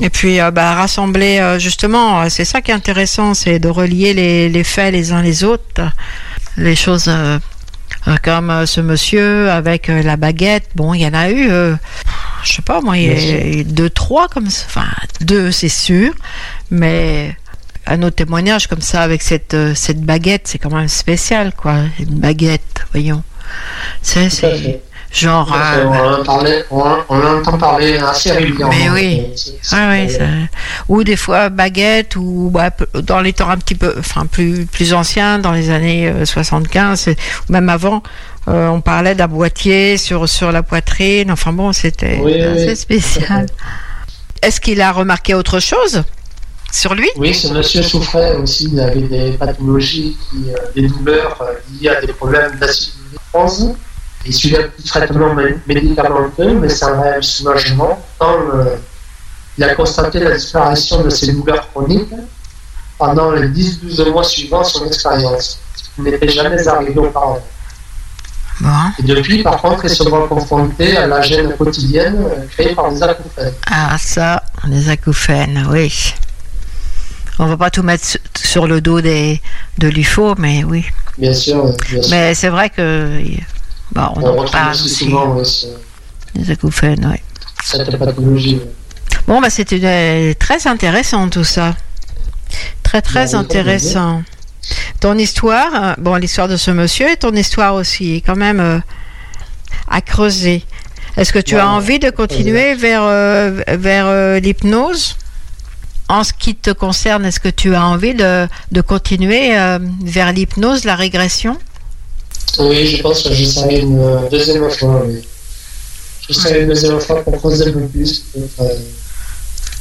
Et 0.00 0.10
puis, 0.10 0.40
euh, 0.40 0.50
bah, 0.50 0.74
rassembler, 0.74 1.38
euh, 1.38 1.58
justement, 1.58 2.28
c'est 2.28 2.44
ça 2.44 2.60
qui 2.60 2.72
est 2.72 2.74
intéressant, 2.74 3.34
c'est 3.34 3.58
de 3.58 3.68
relier 3.68 4.14
les, 4.14 4.48
les 4.48 4.64
faits 4.64 4.92
les 4.92 5.12
uns 5.12 5.22
les 5.22 5.44
autres. 5.44 5.80
Les 6.56 6.74
choses 6.76 7.06
euh, 7.08 7.38
comme 8.22 8.66
ce 8.66 8.80
monsieur 8.80 9.50
avec 9.50 9.88
la 9.88 10.16
baguette, 10.16 10.68
bon, 10.74 10.92
il 10.92 11.02
y 11.02 11.06
en 11.06 11.14
a 11.14 11.30
eu, 11.30 11.48
je 12.42 12.52
sais 12.52 12.62
pas, 12.62 12.80
moi, 12.80 12.98
il 12.98 13.04
y 13.06 13.32
a 13.32 13.46
eu 13.46 13.64
deux, 13.64 13.88
trois 13.90 14.26
comme 14.28 14.50
ça. 14.50 14.64
Enfin, 14.66 14.86
deux, 15.20 15.52
c'est 15.52 15.68
sûr, 15.68 16.12
mais 16.70 17.36
un 17.86 18.02
autre 18.02 18.16
témoignage 18.16 18.66
comme 18.68 18.80
ça 18.80 19.02
avec 19.02 19.22
cette, 19.22 19.54
euh, 19.54 19.72
cette 19.74 20.00
baguette, 20.00 20.42
c'est 20.48 20.58
quand 20.58 20.70
même 20.74 20.88
spécial, 20.88 21.52
quoi. 21.56 21.74
Une 21.98 22.18
baguette, 22.20 22.84
voyons. 22.92 23.22
C'est, 24.02 24.28
genre. 25.12 25.52
À 25.52 25.74
euh, 25.74 25.84
On, 25.86 26.20
en 26.20 26.24
parlait- 26.24 26.64
on, 26.70 26.80
en- 26.80 26.98
on 27.10 27.20
en 27.20 27.38
entend 27.38 27.58
parler 27.58 27.98
assez 27.98 28.32
régulièrement. 28.32 28.72
Mais 28.78 28.88
oui. 28.90 29.22
Euh, 29.26 29.52
Ah 29.72 29.90
oui, 29.90 30.10
ça- 30.10 30.24
ou 30.88 31.04
des 31.04 31.16
fois 31.16 31.48
baguette, 31.50 32.16
ou 32.16 32.50
bah, 32.52 32.70
dans 32.94 33.20
les 33.20 33.32
temps 33.32 33.50
un 33.50 33.58
petit 33.58 33.74
peu, 33.74 33.94
enfin 33.98 34.24
plus 34.26 34.64
plus 34.66 34.94
anciens, 34.94 35.38
dans 35.38 35.52
les 35.52 35.68
années 35.70 36.08
euh, 36.08 36.24
75, 36.24 37.08
et- 37.08 37.16
ou 37.48 37.52
même 37.52 37.68
avant, 37.68 38.02
euh, 38.48 38.68
on 38.68 38.80
parlait 38.80 39.14
d'un 39.14 39.28
boîtier 39.28 39.98
sur 39.98 40.28
sur 40.28 40.50
la 40.52 40.62
poitrine. 40.62 41.30
Enfin 41.30 41.52
bon, 41.52 41.72
c'était 41.72 42.18
Oui, 42.22 42.40
assez 42.40 42.74
spécial. 42.76 43.46
Est-ce 44.42 44.60
qu'il 44.60 44.80
a 44.80 44.90
remarqué 44.92 45.34
autre 45.34 45.60
chose? 45.60 46.02
Sur 46.72 46.94
lui 46.94 47.08
Oui, 47.16 47.32
ce 47.34 47.48
monsieur 47.52 47.82
souffrait 47.82 48.34
aussi, 48.36 48.68
il 48.72 48.80
avait 48.80 49.00
des 49.02 49.32
pathologies, 49.32 50.16
qui, 50.30 50.50
euh, 50.50 50.56
des 50.74 50.88
douleurs 50.88 51.38
euh, 51.42 51.54
liées 51.80 51.90
à 51.90 52.00
des 52.00 52.12
problèmes 52.12 52.58
d'acidose. 52.58 53.74
Il 54.24 54.32
suivait 54.34 54.64
un 54.64 54.68
petit 54.68 54.88
traitement 54.88 55.34
mé- 55.34 55.56
médicamenteux, 55.66 56.54
mais 56.54 56.68
c'est 56.68 56.84
un 56.86 57.00
réel 57.00 57.22
soulagement. 57.22 58.04
Quand 58.18 58.36
euh, 58.54 58.76
il 59.58 59.64
a 59.64 59.74
constaté 59.74 60.18
la 60.20 60.34
disparition 60.36 61.02
de 61.02 61.10
ses 61.10 61.32
douleurs 61.32 61.68
chroniques 61.70 62.14
pendant 62.98 63.32
les 63.32 63.48
10-12 63.48 64.10
mois 64.10 64.24
suivants 64.24 64.64
son 64.64 64.86
expérience. 64.86 65.58
n'était 65.98 66.28
jamais 66.28 66.66
arrivé 66.66 66.98
auparavant. 66.98 67.42
Et 68.98 69.02
depuis, 69.02 69.42
par 69.42 69.60
contre, 69.60 69.84
ils 69.86 69.90
se 69.90 70.04
voient 70.04 70.28
confrontés 70.28 70.96
à 70.96 71.06
la 71.08 71.20
gêne 71.20 71.54
quotidienne 71.56 72.24
euh, 72.30 72.46
créée 72.50 72.74
par 72.74 72.90
les 72.90 73.02
acouphènes. 73.02 73.52
Ah, 73.68 73.96
ça, 73.98 74.42
les 74.68 74.88
acouphènes, 74.88 75.66
oui. 75.70 76.14
On 77.42 77.46
va 77.46 77.56
pas 77.56 77.70
tout 77.70 77.82
mettre 77.82 78.04
su- 78.04 78.18
sur 78.36 78.66
le 78.68 78.80
dos 78.80 79.00
des, 79.00 79.40
de 79.78 79.88
l'UFO, 79.88 80.34
mais 80.38 80.62
oui. 80.64 80.84
Bien 81.18 81.34
sûr, 81.34 81.64
bien 81.90 82.00
sûr. 82.02 82.10
Mais 82.10 82.34
c'est 82.34 82.48
vrai 82.48 82.70
que. 82.70 83.18
Bon, 83.92 84.02
on, 84.16 84.22
on 84.22 84.38
en 84.46 84.48
parle 84.48 84.70
aussi 84.72 84.88
souvent 84.88 85.42
ce- 85.44 85.66
Les 86.36 86.50
acouphènes, 86.52 87.08
oui. 87.12 87.18
cette 87.64 87.96
pathologie. 87.98 88.60
Bon, 89.26 89.40
bah, 89.40 89.50
c'était 89.50 89.80
euh, 89.82 90.34
très 90.38 90.66
intéressant 90.68 91.28
tout 91.28 91.44
ça. 91.44 91.74
Très, 92.84 93.02
très 93.02 93.24
Bah, 93.24 93.30
oui, 93.32 93.36
intéressant. 93.38 94.22
Ton 95.00 95.18
histoire, 95.18 95.70
euh, 95.74 95.94
bon, 95.98 96.14
l'histoire 96.14 96.46
de 96.48 96.56
ce 96.56 96.70
monsieur 96.70 97.10
et 97.10 97.16
ton 97.16 97.32
histoire 97.34 97.74
aussi 97.74 98.14
est 98.16 98.20
quand 98.20 98.36
même 98.36 98.60
euh, 98.60 98.78
à 99.88 100.00
creuser. 100.00 100.64
Est-ce 101.16 101.32
que 101.32 101.40
tu 101.40 101.58
as 101.58 101.68
envie 101.68 101.98
de 101.98 102.08
continuer 102.10 102.74
vers, 102.76 103.02
euh, 103.02 103.60
vers 103.68 104.06
euh, 104.06 104.38
l'hypnose? 104.38 105.16
En 106.12 106.24
ce 106.24 106.34
qui 106.34 106.54
te 106.54 106.68
concerne, 106.68 107.24
est-ce 107.24 107.40
que 107.40 107.48
tu 107.48 107.74
as 107.74 107.86
envie 107.86 108.12
de, 108.12 108.46
de 108.70 108.80
continuer 108.82 109.58
euh, 109.58 109.78
vers 110.04 110.30
l'hypnose, 110.30 110.84
la 110.84 110.94
régression? 110.94 111.56
Oui, 112.58 112.86
je 112.86 113.00
pense 113.00 113.22
que 113.22 113.32
j'essaierai 113.32 113.80
une 113.80 113.98
euh, 113.98 114.28
deuxième 114.30 114.68
fois. 114.70 115.04
Oui. 115.06 115.26
J'essaierai 116.28 116.64
une 116.64 116.68
deuxième 116.68 117.00
fois 117.00 117.22
pour 117.24 117.38
creuser 117.38 117.70
un 117.70 117.72
peu 117.72 117.86
plus. 117.86 118.24
peut-être, 118.30 118.60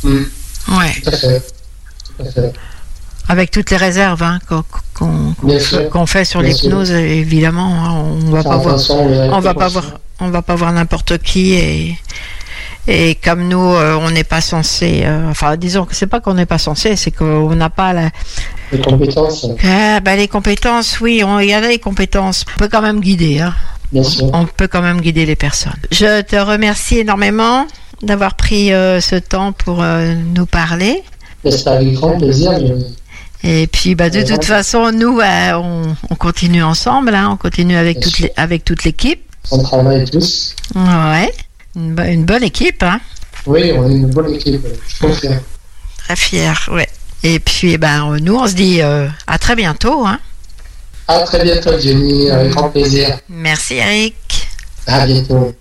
euh, 0.05 0.07
hmm, 0.07 0.25
Ouais. 0.69 0.93
Tout 1.03 1.09
à 1.09 1.17
fait. 1.17 1.43
Tout 2.05 2.23
à 2.25 2.31
fait. 2.31 2.53
Avec 3.27 3.51
toutes 3.51 3.69
les 3.69 3.77
réserves 3.77 4.23
hein, 4.23 4.39
qu'on 4.47 6.05
fait 6.05 6.23
sur 6.23 6.41
l'hypnose, 6.41 6.91
évidemment, 6.91 7.73
hein, 7.73 7.91
on 7.91 8.31
va 8.31 8.43
pas 8.43 8.55
voir, 8.55 8.79
on 8.89 9.39
va 9.41 9.53
pas 9.53 9.67
voir, 9.67 9.99
on 10.21 10.29
va 10.29 10.41
pas 10.41 10.55
voir 10.55 10.71
n'importe 10.71 11.17
qui 11.17 11.55
et 11.55 11.97
et 12.87 13.15
comme 13.15 13.47
nous, 13.47 13.59
euh, 13.75 13.95
on 14.01 14.09
n'est 14.11 14.23
pas 14.23 14.41
censé, 14.41 15.01
euh, 15.03 15.29
enfin, 15.29 15.55
disons 15.57 15.85
que 15.85 15.95
c'est 15.95 16.07
pas 16.07 16.19
qu'on 16.19 16.33
n'est 16.33 16.45
pas 16.45 16.57
censé, 16.57 16.95
c'est 16.95 17.11
qu'on 17.11 17.55
n'a 17.55 17.69
pas 17.69 17.93
la, 17.93 18.09
Les 18.71 18.79
compétences, 18.79 19.45
Ah, 19.63 19.99
bah, 19.99 20.15
les 20.15 20.27
compétences, 20.27 20.99
oui, 20.99 21.15
il 21.17 21.49
y 21.49 21.55
en 21.55 21.63
a 21.63 21.67
les 21.67 21.79
compétences. 21.79 22.45
On 22.55 22.59
peut 22.59 22.69
quand 22.69 22.81
même 22.81 22.99
guider, 22.99 23.39
hein. 23.39 23.53
bien 23.91 24.03
sûr. 24.03 24.29
On 24.33 24.45
peut 24.45 24.67
quand 24.67 24.81
même 24.81 25.01
guider 25.01 25.25
les 25.25 25.35
personnes. 25.35 25.79
Je 25.91 26.21
te 26.21 26.35
remercie 26.35 26.99
énormément 26.99 27.67
d'avoir 28.01 28.33
pris 28.35 28.73
euh, 28.73 28.99
ce 28.99 29.15
temps 29.15 29.51
pour 29.51 29.83
euh, 29.83 30.15
nous 30.35 30.45
parler. 30.47 31.03
C'est 31.47 31.67
avec 31.67 31.93
grand 31.93 32.17
plaisir. 32.17 32.51
Et 33.43 33.67
puis, 33.67 33.95
bah, 33.95 34.09
de 34.09 34.19
Ouais. 34.19 34.23
toute 34.23 34.45
façon, 34.45 34.91
nous, 34.91 35.19
euh, 35.19 35.53
on, 35.53 35.95
on 36.09 36.15
continue 36.15 36.63
ensemble, 36.63 37.13
hein, 37.15 37.29
on 37.33 37.37
continue 37.37 37.75
avec 37.75 37.97
les- 38.19 38.31
avec 38.37 38.63
toute 38.65 38.83
l'équipe. 38.83 39.21
On 39.51 39.61
travaille 39.63 40.05
tous. 40.09 40.55
Ouais, 40.75 41.31
une, 41.75 41.95
bo- 41.95 42.03
une 42.03 42.25
bonne 42.25 42.43
équipe, 42.43 42.83
hein. 42.83 42.99
Oui, 43.45 43.71
on 43.75 43.89
est 43.89 43.93
une 43.93 44.09
bonne 44.09 44.33
équipe. 44.33 44.63
euh, 44.65 44.73
Je 44.87 44.99
confirme. 44.99 45.39
Très 45.97 46.15
fière, 46.15 46.69
ouais. 46.71 46.87
Et 47.23 47.39
puis, 47.39 47.73
eh 47.73 47.77
ben, 47.77 48.17
nous, 48.19 48.35
on 48.35 48.47
se 48.47 48.53
dit 48.53 48.81
euh, 48.81 49.07
à 49.27 49.37
très 49.37 49.55
bientôt, 49.55 50.05
hein. 50.05 50.19
À 51.07 51.19
très 51.21 51.43
bientôt, 51.43 51.77
Jenny. 51.79 52.29
Avec 52.29 52.51
grand 52.51 52.69
plaisir. 52.69 53.19
Merci, 53.29 53.75
Eric. 53.75 54.47
À 54.87 55.05
bientôt. 55.05 55.53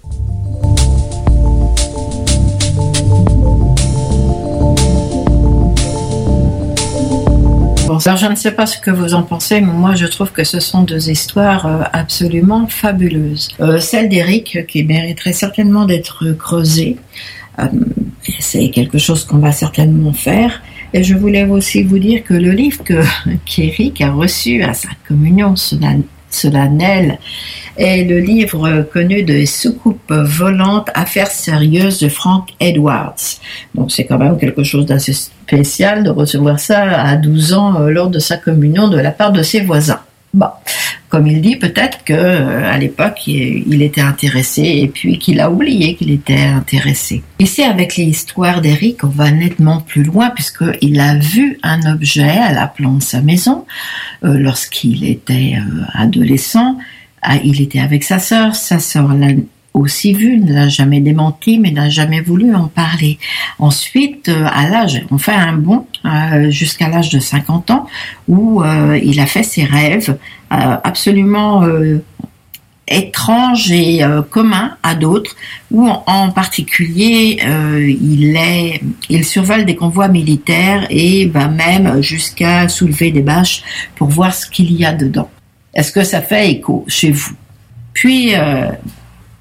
Alors 7.91 8.17
je 8.17 8.27
ne 8.27 8.37
sais 8.37 8.53
pas 8.53 8.67
ce 8.67 8.79
que 8.79 8.93
vous 8.93 9.15
en 9.15 9.25
pensez, 9.25 9.61
mais 9.61 9.73
moi 9.73 9.97
je 9.97 10.07
trouve 10.07 10.31
que 10.31 10.45
ce 10.45 10.61
sont 10.61 10.83
deux 10.83 11.11
histoires 11.11 11.67
euh, 11.67 11.83
absolument 11.93 12.69
fabuleuses. 12.69 13.49
Euh, 13.61 13.81
celle 13.81 14.09
d'Eric 14.09 14.65
qui 14.69 14.85
mériterait 14.85 15.33
certainement 15.33 15.87
d'être 15.87 16.31
creusée. 16.39 16.99
Euh, 17.59 17.67
c'est 18.39 18.71
quelque 18.71 18.99
chose 18.99 19.25
qu'on 19.25 19.39
va 19.39 19.51
certainement 19.51 20.13
faire. 20.13 20.63
Et 20.93 21.03
je 21.03 21.17
voulais 21.17 21.45
aussi 21.45 21.83
vous 21.83 21.99
dire 21.99 22.23
que 22.23 22.35
le 22.35 22.53
livre 22.53 22.85
que 22.85 23.03
qu'Eric 23.45 24.01
a 24.03 24.13
reçu 24.13 24.63
à 24.63 24.73
sa 24.73 24.91
communion 25.09 25.57
solennelle 25.57 26.03
solennelle 26.35 27.19
est 27.77 28.05
le 28.05 28.19
livre 28.19 28.83
connu 28.93 29.23
de 29.23 29.45
Soucoupe 29.45 30.13
volante, 30.13 30.89
affaires 30.95 31.31
sérieuses 31.31 31.99
de 32.01 32.09
Frank 32.09 32.51
Edwards. 32.61 33.17
Donc 33.75 33.91
c'est 33.91 34.05
quand 34.05 34.19
même 34.19 34.39
quelque 34.39 34.63
chose 34.63 34.87
d'assez 34.87 35.13
spécial 35.13 36.05
de 36.05 36.11
recevoir 36.11 36.61
ça 36.61 36.83
à 36.83 37.17
12 37.17 37.55
ans 37.55 37.81
euh, 37.81 37.91
lors 37.91 38.09
de 38.09 38.19
sa 38.19 38.37
communion 38.37 38.89
de 38.89 38.99
la 38.99 39.11
part 39.11 39.33
de 39.33 39.43
ses 39.43 39.61
voisins. 39.61 40.01
Bon, 40.33 40.47
comme 41.09 41.27
il 41.27 41.41
dit, 41.41 41.57
peut-être 41.57 42.05
que 42.05 42.13
euh, 42.13 42.73
à 42.73 42.79
l'époque 42.79 43.27
il 43.27 43.65
il 43.67 43.83
était 43.83 44.01
intéressé 44.01 44.63
et 44.63 44.87
puis 44.87 45.19
qu'il 45.19 45.41
a 45.41 45.51
oublié 45.51 45.97
qu'il 45.97 46.13
était 46.13 46.45
intéressé. 46.45 47.25
Ici, 47.41 47.63
avec 47.63 47.97
l'histoire 47.97 48.61
d'Eric, 48.61 49.03
on 49.03 49.09
va 49.09 49.33
nettement 49.33 49.81
plus 49.81 50.05
loin 50.05 50.31
puisqu'il 50.31 51.01
a 51.01 51.17
vu 51.17 51.59
un 51.65 51.93
objet 51.93 52.31
à 52.31 52.53
la 52.53 52.69
plan 52.69 52.93
de 52.93 53.03
sa 53.03 53.21
maison 53.21 53.67
euh, 54.25 54.39
lorsqu'il 54.39 55.05
était 55.05 55.57
euh, 55.57 55.83
adolescent. 55.95 56.79
Ah, 57.23 57.37
il 57.43 57.61
était 57.61 57.81
avec 57.81 58.05
sa 58.05 58.21
sœur, 58.21 58.55
sa 58.55 58.79
sœur 58.79 59.13
l'a 59.13 59.33
aussi 59.75 60.13
vu, 60.13 60.39
ne 60.39 60.53
l'a 60.53 60.69
jamais 60.69 61.01
démenti, 61.01 61.59
mais 61.59 61.71
n'a 61.71 61.89
jamais 61.89 62.21
voulu 62.21 62.55
en 62.55 62.67
parler. 62.67 63.19
Ensuite, 63.59 64.29
euh, 64.29 64.47
à 64.53 64.69
l'âge, 64.69 65.03
on 65.11 65.19
fait 65.19 65.33
un 65.33 65.53
bond 65.53 65.87
euh, 66.05 66.51
jusqu'à 66.51 66.89
l'âge 66.89 67.11
de 67.11 67.21
50 67.21 67.71
ans, 67.71 67.87
où 68.29 68.63
euh, 68.63 68.99
il 69.03 69.21
a 69.21 69.27
fait 69.27 69.43
ses 69.43 69.65
rêves 69.65 70.17
absolument 70.53 71.63
étranges 72.89 73.71
et 73.71 74.01
communs 74.31 74.77
à 74.83 74.97
d'autres, 74.97 75.37
où 75.71 75.89
en, 75.89 76.31
particulier 76.31 77.39
il 77.87 78.35
est, 78.37 78.81
il 79.09 79.25
survole 79.25 79.65
des 79.65 79.77
convois 79.77 80.09
militaires 80.09 80.89
et 80.91 81.27
va 81.27 81.47
même 81.47 82.03
jusqu'à 82.03 82.69
soulever 82.69 83.13
des 83.13 83.21
bâches 83.21 83.63
pour 83.95 84.09
voir 84.09 84.35
ce 84.35 84.45
qu'il 84.51 84.73
y 84.73 84.85
a 84.85 84.93
dedans. 84.93 85.31
Est-ce 85.73 85.93
que 85.93 86.03
ça 86.03 86.21
fait 86.21 86.51
écho 86.51 86.85
chez 86.89 87.13
vous? 87.13 87.37
Puis 87.93 88.33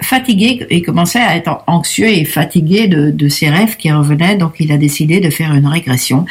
fatigué, 0.02 0.66
il 0.70 0.82
commençait 0.82 1.20
à 1.22 1.36
être 1.36 1.64
anxieux 1.68 2.08
et 2.10 2.26
fatigué 2.26 2.88
de, 2.88 3.12
de 3.12 3.28
ses 3.30 3.50
rêves 3.50 3.76
qui 3.78 3.92
revenaient, 3.92 4.36
donc 4.38 4.54
il 4.60 4.72
a 4.72 4.78
décidé 4.78 5.20
de 5.20 5.30
faire 5.30 5.54
une 5.54 5.68
régression 5.68 6.26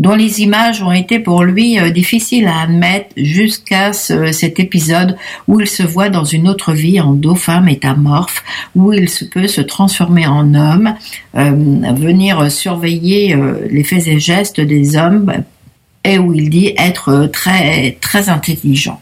dont 0.00 0.16
les 0.16 0.40
images 0.42 0.82
ont 0.82 0.90
été 0.90 1.20
pour 1.20 1.44
lui 1.44 1.78
euh, 1.78 1.90
difficiles 1.90 2.48
à 2.48 2.62
admettre 2.62 3.10
jusqu'à 3.16 3.92
ce- 3.92 4.32
cet 4.32 4.58
épisode 4.58 5.16
où 5.46 5.60
il 5.60 5.68
se 5.68 5.84
voit 5.84 6.08
dans 6.08 6.24
une 6.24 6.48
autre 6.48 6.72
vie 6.72 7.00
en 7.00 7.12
dauphin 7.12 7.60
métamorphe, 7.60 8.42
où 8.74 8.92
il 8.92 9.08
se 9.08 9.24
peut 9.24 9.46
se 9.46 9.60
transformer 9.60 10.26
en 10.26 10.52
homme, 10.54 10.94
euh, 11.36 11.52
venir 11.96 12.50
surveiller 12.50 13.36
euh, 13.36 13.68
les 13.70 13.84
faits 13.84 14.08
et 14.08 14.18
gestes 14.18 14.60
des 14.60 14.96
hommes, 14.96 15.32
et 16.02 16.18
où 16.18 16.34
il 16.34 16.50
dit 16.50 16.74
être 16.76 17.26
très 17.32 17.96
très 18.00 18.28
intelligent. 18.28 19.00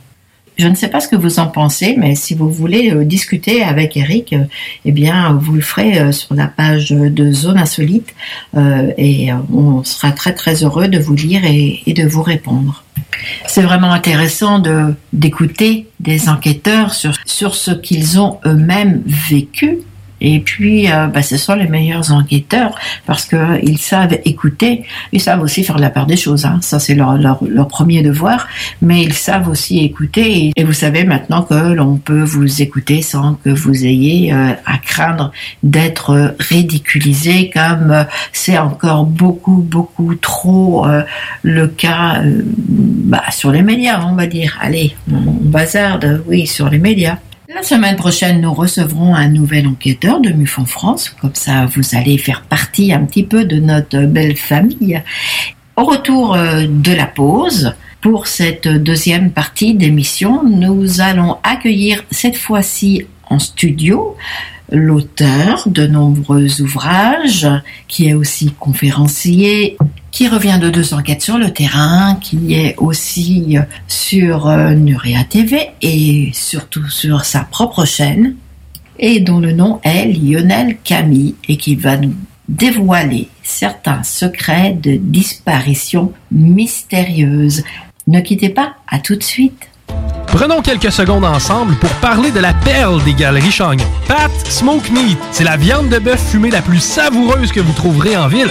Je 0.59 0.68
ne 0.68 0.74
sais 0.74 0.88
pas 0.88 1.00
ce 1.00 1.09
que 1.09 1.16
vous 1.16 1.38
en 1.38 1.46
pensez, 1.46 1.94
mais 1.96 2.14
si 2.14 2.34
vous 2.34 2.50
voulez 2.50 2.90
euh, 2.90 3.05
discuter 3.05 3.62
avec 3.62 3.96
Eric, 3.96 4.32
euh, 4.32 4.44
eh 4.84 4.92
bien, 4.92 5.32
vous 5.40 5.55
le 5.55 5.62
ferez 5.62 5.98
euh, 5.98 6.12
sur 6.12 6.34
la 6.34 6.46
page 6.46 6.90
de 6.90 7.32
Zone 7.32 7.59
Insolite 7.59 8.14
et 8.98 9.30
on 9.53 9.82
sera 9.84 10.12
très 10.12 10.34
très 10.34 10.62
heureux 10.62 10.88
de 10.88 10.98
vous 10.98 11.14
lire 11.14 11.42
et, 11.44 11.80
de 11.92 12.07
vous 12.07 12.22
répondre. 12.22 12.84
C'est 13.46 13.62
vraiment 13.62 13.92
intéressant 13.92 14.62
d'écouter 15.12 15.86
des 16.00 16.28
enquêteurs 16.28 16.94
sur 16.94 17.55
ce 17.55 17.70
qu'ils 17.70 18.20
ont 18.20 18.38
eux-mêmes 18.44 19.03
vécu. 19.07 19.78
Et 20.23 20.39
puis, 20.39 20.91
euh, 20.91 21.09
bah, 21.09 21.20
ce 21.20 21.37
sont 21.37 21.57
les 21.57 21.66
meilleurs 21.66 22.12
enquêteurs 22.12 22.79
parce 23.07 23.27
que 23.27 23.61
ils 23.62 23.79
savent 23.79 24.16
écouter, 24.25 24.85
ils 25.11 25.20
savent 25.20 25.43
aussi 25.43 25.64
faire 25.64 25.79
la 25.79 25.91
part 25.91 26.07
des 26.07 26.16
choses. 26.16 26.47
Hein. 26.47 26.61
Ça, 26.62 26.79
c'est 26.79 26.95
leur, 26.95 27.18
leur, 27.18 27.68
premier 27.68 28.03
devoir. 28.03 28.47
Mais 28.81 29.03
ils 29.03 29.14
savent 29.14 29.49
aussi 29.49 29.81
écouter. 29.81 30.53
Et, 30.55 30.64
vous 30.64 30.73
savez 30.73 31.03
maintenant 31.03 31.43
que 31.43 31.55
l'on 31.55 31.97
peut 31.97 32.23
vous 32.23 32.62
écouter 32.62 33.03
sans 33.03 33.35
que 33.35 33.51
vous 33.51 33.85
ayez 33.85 34.33
euh, 34.33 34.53
à 34.64 34.79
craindre 34.79 35.33
d'être 35.64 36.37
ridiculisé, 36.39 37.51
comme 37.53 37.91
euh, 37.91 38.05
c'est 38.33 38.59
encore 38.59 39.05
beaucoup, 39.05 39.57
beaucoup 39.57 40.14
trop 40.14 40.87
le 41.43 41.66
cas 41.66 42.23
bah, 42.25 43.25
sur 43.31 43.51
les 43.51 43.62
médias, 43.62 44.05
on 44.07 44.14
va 44.14 44.27
dire. 44.27 44.57
Allez, 44.61 44.95
on 45.11 45.33
bazarde, 45.33 46.23
oui, 46.29 46.47
sur 46.47 46.68
les 46.68 46.79
médias. 46.79 47.18
La 47.55 47.62
semaine 47.62 47.96
prochaine, 47.96 48.40
nous 48.40 48.55
recevrons 48.55 49.14
un 49.14 49.28
nouvel 49.28 49.66
enquêteur 49.66 50.20
de 50.20 50.30
MUFON 50.30 50.64
France. 50.64 51.11
Comme 51.20 51.34
ça, 51.34 51.66
vous 51.66 51.82
allez 51.94 52.16
faire 52.16 52.42
partie 52.42 52.92
un 52.92 53.05
petit 53.05 53.24
peu 53.24 53.44
de 53.44 53.57
notre 53.57 54.00
belle 54.07 54.36
famille. 54.36 55.03
Au 55.76 55.84
retour 55.84 56.34
euh, 56.34 56.66
de 56.66 56.92
la 56.92 57.07
pause, 57.07 57.74
pour 58.00 58.26
cette 58.26 58.68
deuxième 58.68 59.32
partie 59.32 59.74
d'émission, 59.74 60.42
nous 60.44 61.00
allons 61.00 61.36
accueillir 61.42 62.05
cette 62.11 62.36
fois-ci 62.36 63.07
en 63.28 63.38
studio 63.38 64.16
l'auteur 64.70 65.64
de 65.66 65.86
nombreux 65.86 66.62
ouvrages, 66.62 67.48
qui 67.86 68.09
est 68.09 68.14
aussi 68.14 68.53
conférencier 68.59 69.76
qui 70.13 70.29
revient 70.29 70.59
de 70.61 70.71
deux 70.71 70.95
enquêtes 70.95 71.23
sur 71.23 71.39
le 71.39 71.51
terrain, 71.51 72.17
qui 72.21 72.55
est 72.55 72.77
aussi 72.77 73.57
sur 73.89 74.47
euh, 74.47 74.75
Nurea 74.75 75.25
TV 75.25 75.71
et 75.81 76.31
surtout 76.35 76.89
sur 76.89 77.25
sa 77.25 77.41
propre 77.41 77.85
chaîne, 77.87 78.37
et 78.99 79.21
dont 79.21 79.41
le 79.41 79.53
nom 79.53 79.81
est 79.83 80.05
Lionel 80.07 80.77
Camille 80.85 81.35
et 81.49 81.57
qui 81.57 81.75
va 81.75 81.97
nous 81.97 82.15
dévoiler 82.49 83.29
certains 83.43 84.03
secrets 84.03 84.77
de 84.81 84.97
disparition 84.97 86.13
mystérieuse. 86.31 87.65
Ne 88.07 88.21
quittez 88.21 88.51
pas, 88.51 88.75
à 88.89 88.99
tout 88.99 89.17
de 89.17 89.23
suite. 89.23 89.69
Prenons 90.27 90.61
quelques 90.61 90.93
secondes 90.93 91.25
ensemble 91.25 91.75
pour 91.77 91.91
parler 91.97 92.31
de 92.31 92.41
la 92.41 92.53
perle 92.53 93.03
des 93.05 93.15
galeries 93.15 93.51
Chagnon. 93.51 93.87
Pat 94.09 94.31
Smoke 94.49 94.91
Meat, 94.93 95.19
c'est 95.31 95.45
la 95.45 95.57
viande 95.57 95.89
de 95.89 95.99
bœuf 95.99 96.31
fumée 96.31 96.51
la 96.51 96.63
plus 96.63 96.81
savoureuse 96.81 97.53
que 97.53 97.61
vous 97.61 97.73
trouverez 97.73 98.17
en 98.17 98.29
ville. 98.29 98.51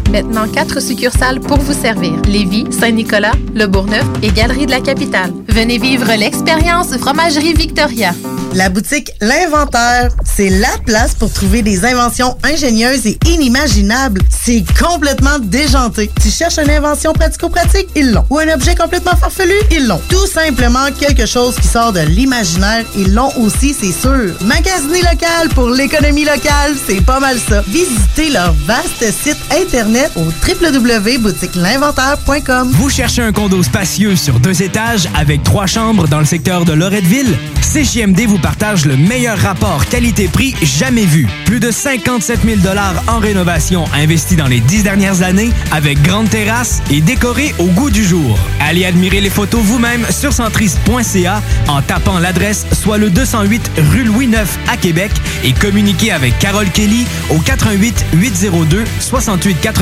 Maintenant, 0.11 0.45
quatre 0.47 0.81
succursales 0.81 1.39
pour 1.39 1.57
vous 1.59 1.73
servir. 1.73 2.13
Lévis, 2.27 2.65
Saint-Nicolas, 2.69 3.31
Le 3.55 3.65
Bourgneuf 3.65 4.05
et 4.21 4.31
Galerie 4.31 4.65
de 4.65 4.71
la 4.71 4.81
Capitale. 4.81 5.31
Venez 5.47 5.77
vivre 5.77 6.11
l'expérience 6.17 6.97
Fromagerie 6.97 7.53
Victoria. 7.53 8.13
La 8.53 8.67
boutique 8.67 9.11
L'Inventaire, 9.21 10.09
c'est 10.25 10.49
la 10.49 10.77
place 10.85 11.15
pour 11.15 11.31
trouver 11.31 11.61
des 11.61 11.85
inventions 11.85 12.37
ingénieuses 12.43 13.05
et 13.07 13.17
inimaginables. 13.25 14.21
C'est 14.29 14.65
complètement 14.77 15.39
déjanté. 15.39 16.11
Tu 16.21 16.29
cherches 16.29 16.57
une 16.57 16.69
invention 16.69 17.13
pratico-pratique? 17.13 17.87
Ils 17.95 18.11
l'ont. 18.11 18.25
Ou 18.29 18.39
un 18.39 18.53
objet 18.53 18.75
complètement 18.75 19.15
farfelu? 19.15 19.53
Ils 19.71 19.87
l'ont. 19.87 20.01
Tout 20.09 20.27
simplement 20.27 20.91
quelque 20.99 21.25
chose 21.25 21.55
qui 21.55 21.67
sort 21.67 21.93
de 21.93 22.01
l'imaginaire? 22.01 22.83
Ils 22.97 23.13
l'ont 23.13 23.31
aussi, 23.37 23.73
c'est 23.73 23.93
sûr. 23.93 24.33
Magasiner 24.41 24.99
local 24.99 25.47
pour 25.55 25.69
l'économie 25.69 26.25
locale, 26.25 26.75
c'est 26.85 26.99
pas 26.99 27.21
mal 27.21 27.37
ça. 27.47 27.63
Visitez 27.69 28.31
leur 28.31 28.53
vaste 28.65 29.13
site 29.23 29.37
internet 29.49 30.00
au 30.15 30.25
www.boutiquelinventaire.com. 30.47 32.69
Vous 32.71 32.89
cherchez 32.89 33.21
un 33.21 33.31
condo 33.31 33.61
spacieux 33.63 34.15
sur 34.15 34.39
deux 34.39 34.63
étages 34.63 35.07
avec 35.15 35.43
trois 35.43 35.67
chambres 35.67 36.07
dans 36.07 36.19
le 36.19 36.25
secteur 36.25 36.65
de 36.65 36.73
Loretteville? 36.73 37.37
CJMD 37.61 38.21
vous 38.27 38.39
partage 38.39 38.85
le 38.85 38.97
meilleur 38.97 39.37
rapport 39.37 39.85
qualité-prix 39.85 40.55
jamais 40.61 41.05
vu. 41.05 41.27
Plus 41.45 41.59
de 41.59 41.71
57 41.71 42.39
000 42.43 42.59
en 43.07 43.19
rénovation 43.19 43.85
investis 43.93 44.35
dans 44.35 44.47
les 44.47 44.59
dix 44.59 44.83
dernières 44.83 45.21
années 45.21 45.51
avec 45.71 46.01
grande 46.01 46.29
terrasse 46.29 46.81
et 46.91 47.01
décoré 47.01 47.53
au 47.59 47.67
goût 47.67 47.89
du 47.89 48.03
jour. 48.03 48.37
Allez 48.59 48.85
admirer 48.85 49.21
les 49.21 49.29
photos 49.29 49.61
vous-même 49.61 50.05
sur 50.09 50.33
centriste.ca 50.33 51.41
en 51.67 51.81
tapant 51.81 52.19
l'adresse 52.19 52.65
soit 52.73 52.97
le 52.97 53.09
208 53.09 53.71
rue 53.91 54.03
Louis 54.03 54.25
IX 54.25 54.47
à 54.67 54.77
Québec 54.77 55.11
et 55.43 55.53
communiquez 55.53 56.11
avec 56.11 56.37
Carole 56.39 56.69
Kelly 56.69 57.05
au 57.29 57.39
88 57.39 58.05
802 58.13 58.83
68 58.99 59.61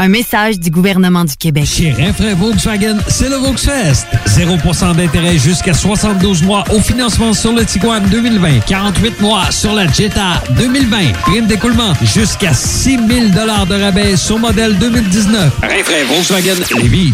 Un 0.00 0.06
message 0.06 0.60
du 0.60 0.70
gouvernement 0.70 1.24
du 1.24 1.36
Québec. 1.36 1.66
Chez 1.66 1.90
Renfrais 1.90 2.34
Volkswagen, 2.34 2.98
c'est 3.08 3.28
le 3.28 3.34
Volksfest. 3.34 4.06
0% 4.28 4.94
d'intérêt 4.94 5.36
jusqu'à 5.38 5.74
72 5.74 6.44
mois 6.44 6.62
au 6.72 6.78
financement 6.78 7.32
sur 7.32 7.52
le 7.52 7.64
Tiguan 7.64 8.04
2020. 8.08 8.60
48 8.60 9.20
mois 9.20 9.50
sur 9.50 9.74
la 9.74 9.88
Jetta 9.88 10.40
2020. 10.56 11.14
Prime 11.22 11.46
d'écoulement 11.48 11.94
jusqu'à 12.02 12.54
6 12.54 12.90
000 13.08 13.28
de 13.30 13.82
rabais 13.82 14.16
sur 14.16 14.38
modèle 14.38 14.78
2019. 14.78 15.52
Renfrais 15.62 16.04
Volkswagen 16.04 16.80
Lévis. 16.80 17.10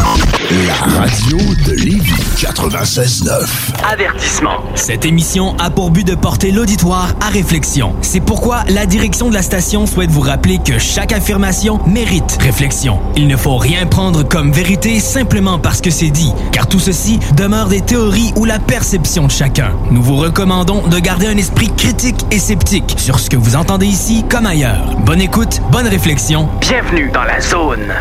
La 0.66 0.74
radio 0.74 1.39
de 1.39 1.72
Lévis 1.72 2.12
96.9. 2.37 3.49
Avertissement. 3.91 4.61
Cette 4.74 5.07
émission 5.07 5.57
a 5.57 5.70
pour 5.70 5.91
but 5.91 6.07
de 6.07 6.14
porter 6.14 6.51
l'auditoire 6.51 7.14
à 7.22 7.30
réflexion. 7.30 7.95
C'est 8.03 8.20
pourquoi 8.20 8.64
la 8.68 8.85
direction 8.85 9.30
de 9.30 9.35
la 9.35 9.43
station 9.43 9.87
souhaite 9.87 10.11
vous 10.11 10.20
rappeler 10.20 10.59
que 10.62 10.78
chaque 10.78 11.12
affirmation 11.12 11.80
mérite 11.87 12.37
réflexion. 12.41 12.74
Il 13.16 13.29
ne 13.29 13.37
faut 13.37 13.57
rien 13.57 13.87
prendre 13.87 14.25
comme 14.25 14.51
vérité 14.51 14.99
simplement 14.99 15.59
parce 15.59 15.81
que 15.81 15.91
c'est 15.91 16.11
dit, 16.11 16.33
car 16.51 16.66
tout 16.66 16.81
ceci 16.81 17.20
demeure 17.37 17.68
des 17.68 17.81
théories 17.81 18.33
ou 18.37 18.45
la 18.45 18.59
perception 18.59 19.27
de 19.27 19.31
chacun. 19.31 19.72
Nous 19.91 20.03
vous 20.03 20.16
recommandons 20.16 20.87
de 20.89 20.99
garder 20.99 21.29
un 21.29 21.37
esprit 21.37 21.70
critique 21.77 22.27
et 22.33 22.39
sceptique 22.39 22.95
sur 22.97 23.20
ce 23.20 23.31
que 23.31 23.37
vous 23.37 23.55
entendez 23.55 23.87
ici 23.87 24.25
comme 24.29 24.47
ailleurs. 24.47 24.97
Bonne 25.07 25.20
écoute, 25.20 25.61
bonne 25.70 25.87
réflexion. 25.87 26.49
Bienvenue 26.61 27.11
dans 27.12 27.25
la 27.25 27.41
zone. 27.41 27.93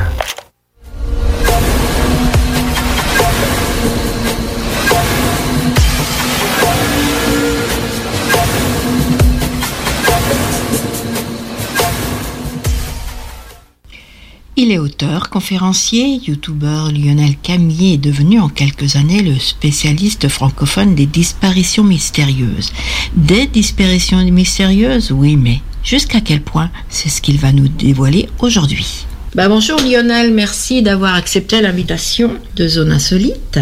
Il 14.56 14.72
est 14.72 14.78
auteur, 14.78 15.32
conférencier, 15.32 16.20
youtubeur. 16.28 16.92
Lionel 16.92 17.36
Camier 17.42 17.94
est 17.94 17.98
devenu 17.98 18.40
en 18.40 18.50
quelques 18.50 18.98
années 18.98 19.24
le 19.24 19.40
spécialiste 19.40 20.28
francophone 20.28 20.94
des 20.94 21.08
disparitions 21.08 21.84
mystérieuses. 21.84 22.72
Des 23.16 23.48
disparitions 23.48 24.24
mystérieuses, 24.24 25.12
oui, 25.12 25.38
mais 25.38 25.60
jusqu'à 25.84 26.22
quel 26.22 26.42
point 26.42 26.70
C'est 26.88 27.10
ce 27.10 27.20
qu'il 27.20 27.40
va 27.40 27.52
nous 27.52 27.68
dévoiler 27.68 28.30
aujourd'hui. 28.42 29.08
Bah 29.34 29.50
bonjour 29.50 29.80
Lionel, 29.80 30.32
merci 30.32 30.84
d'avoir 30.84 31.16
accepté 31.16 31.60
l'invitation 31.60 32.36
de 32.56 32.68
Zone 32.68 32.92
Insolite. 32.92 33.60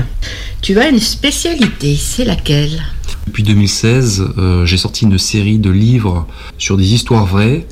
Tu 0.61 0.77
as 0.77 0.89
une 0.89 0.99
spécialité, 0.99 1.95
c'est 1.95 2.25
laquelle? 2.25 2.83
Depuis 3.27 3.43
2016, 3.43 4.25
euh, 4.37 4.65
j'ai 4.65 4.75
sorti 4.75 5.05
une 5.05 5.17
série 5.17 5.57
de 5.57 5.69
livres 5.69 6.27
sur 6.57 6.75
des 6.75 6.93
histoires 6.93 7.25
vraies, 7.25 7.65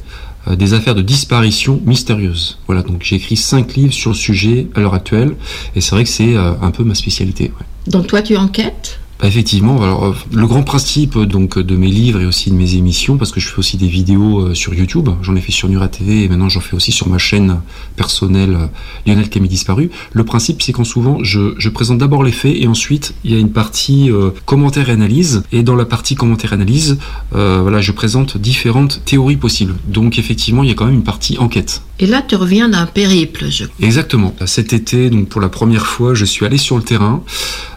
des 0.47 0.73
affaires 0.73 0.95
de 0.95 1.01
disparition 1.01 1.81
mystérieuses. 1.85 2.57
Voilà, 2.65 2.81
donc 2.81 3.03
j'ai 3.03 3.15
écrit 3.15 3.35
cinq 3.35 3.75
livres 3.75 3.93
sur 3.93 4.11
le 4.11 4.15
sujet 4.15 4.67
à 4.75 4.79
l'heure 4.79 4.93
actuelle, 4.93 5.35
et 5.75 5.81
c'est 5.81 5.91
vrai 5.91 6.03
que 6.03 6.09
c'est 6.09 6.35
euh, 6.35 6.53
un 6.61 6.71
peu 6.71 6.83
ma 6.83 6.95
spécialité. 6.95 7.51
Donc 7.87 8.07
toi 8.07 8.21
tu 8.21 8.37
enquêtes? 8.37 8.99
Bah, 9.19 9.27
effectivement, 9.27 9.81
alors 9.83 10.05
euh, 10.05 10.15
le 10.31 10.47
grand 10.47 10.63
principe 10.63 11.17
euh, 11.17 11.25
donc 11.25 11.59
de 11.59 11.75
mes 11.75 11.89
livres 11.89 12.21
et 12.21 12.25
aussi 12.25 12.51
de 12.51 12.55
mes 12.55 12.75
émissions, 12.75 13.17
parce 13.17 13.31
que 13.31 13.41
je 13.41 13.49
fais 13.49 13.59
aussi 13.59 13.75
des 13.75 13.87
vidéos 13.87 14.39
euh, 14.39 14.53
sur 14.53 14.73
YouTube, 14.73 15.09
j'en 15.21 15.35
ai 15.35 15.41
fait 15.41 15.51
sur 15.51 15.67
Nura 15.67 15.89
TV 15.89 16.23
et 16.23 16.29
maintenant 16.29 16.47
j'en 16.47 16.61
fais 16.61 16.73
aussi 16.73 16.93
sur 16.93 17.09
ma 17.09 17.17
chaîne 17.17 17.59
personnelle 17.97 18.57
Lionel 19.05 19.27
Camille 19.29 19.49
Disparu. 19.49 19.91
Le 20.13 20.23
principe 20.23 20.61
c'est 20.61 20.71
qu'en 20.71 20.85
souvent 20.85 21.17
je, 21.21 21.53
je 21.57 21.67
présente 21.67 21.97
d'abord 21.97 22.23
les 22.23 22.31
faits 22.31 22.55
et 22.55 22.67
ensuite 22.67 23.13
il 23.25 23.33
y 23.33 23.35
a 23.35 23.39
une 23.39 23.51
partie 23.51 24.09
euh, 24.09 24.31
commentaire 24.45 24.87
et 24.87 24.93
analyse 24.93 25.43
et 25.51 25.63
dans 25.63 25.75
la 25.75 25.85
partie 25.85 26.15
commentaire 26.15 26.53
et 26.53 26.55
analyse, 26.55 26.97
euh, 27.35 27.59
voilà, 27.61 27.81
je 27.81 27.91
présente 27.91 28.37
différentes 28.37 29.01
théories 29.03 29.35
possibles. 29.35 29.75
Donc 29.85 30.17
effectivement 30.17 30.63
il 30.63 30.69
y 30.69 30.71
a 30.71 30.75
quand 30.75 30.85
même 30.85 30.95
une 30.95 31.03
partie 31.03 31.37
enquête. 31.39 31.81
Et 31.99 32.05
là 32.05 32.21
tu 32.25 32.35
reviens 32.35 32.69
d'un 32.69 32.85
périple, 32.85 33.47
je 33.49 33.65
Exactement. 33.81 34.33
Cet 34.45 34.71
été, 34.71 35.09
donc 35.09 35.27
pour 35.27 35.41
la 35.41 35.49
première 35.49 35.85
fois, 35.85 36.13
je 36.13 36.23
suis 36.23 36.45
allé 36.45 36.57
sur 36.57 36.77
le 36.77 36.83
terrain 36.83 37.21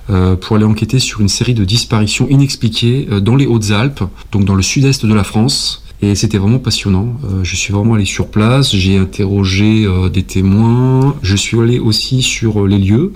pour 0.08 0.56
aller 0.56 0.64
enquêter 0.64 0.98
sur 0.98 1.20
une 1.20 1.28
série 1.28 1.54
de 1.54 1.64
disparitions 1.64 2.26
inexpliquées 2.28 3.08
euh, 3.10 3.20
dans 3.20 3.36
les 3.36 3.46
Hautes-Alpes, 3.46 4.04
donc 4.30 4.44
dans 4.44 4.54
le 4.54 4.62
sud-est 4.62 5.06
de 5.06 5.14
la 5.14 5.24
France. 5.24 5.82
Et 6.04 6.16
c'était 6.16 6.38
vraiment 6.38 6.58
passionnant. 6.58 7.14
Euh, 7.24 7.44
je 7.44 7.54
suis 7.54 7.72
vraiment 7.72 7.94
allé 7.94 8.04
sur 8.04 8.26
place, 8.26 8.74
j'ai 8.74 8.98
interrogé 8.98 9.84
euh, 9.86 10.08
des 10.08 10.24
témoins, 10.24 11.14
je 11.22 11.36
suis 11.36 11.60
allé 11.60 11.78
aussi 11.78 12.22
sur 12.22 12.64
euh, 12.64 12.66
les 12.66 12.78
lieux. 12.78 13.12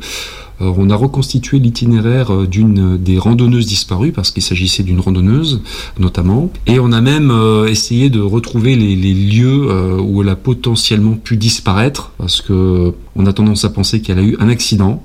Euh, 0.60 0.72
on 0.76 0.88
a 0.88 0.96
reconstitué 0.96 1.58
l'itinéraire 1.58 2.32
euh, 2.32 2.46
d'une 2.46 2.96
des 2.96 3.18
randonneuses 3.18 3.66
disparues 3.66 4.12
parce 4.12 4.30
qu'il 4.30 4.42
s'agissait 4.42 4.82
d'une 4.82 5.00
randonneuse 5.00 5.60
notamment, 5.98 6.50
et 6.66 6.78
on 6.78 6.92
a 6.92 7.00
même 7.00 7.30
euh, 7.30 7.66
essayé 7.66 8.08
de 8.08 8.20
retrouver 8.20 8.74
les, 8.76 8.96
lieux 8.96 9.66
euh, 9.68 9.98
où 10.00 10.22
elle 10.22 10.28
a 10.28 10.36
potentiellement 10.36 11.14
pu 11.14 11.36
disparaître 11.36 12.12
parce 12.18 12.40
que 12.40 12.94
on 13.16 13.26
a 13.26 13.32
tendance 13.32 13.64
à 13.64 13.70
penser 13.70 14.00
qu'elle 14.00 14.18
a 14.18 14.22
eu 14.22 14.36
un 14.40 14.48
accident. 14.48 15.02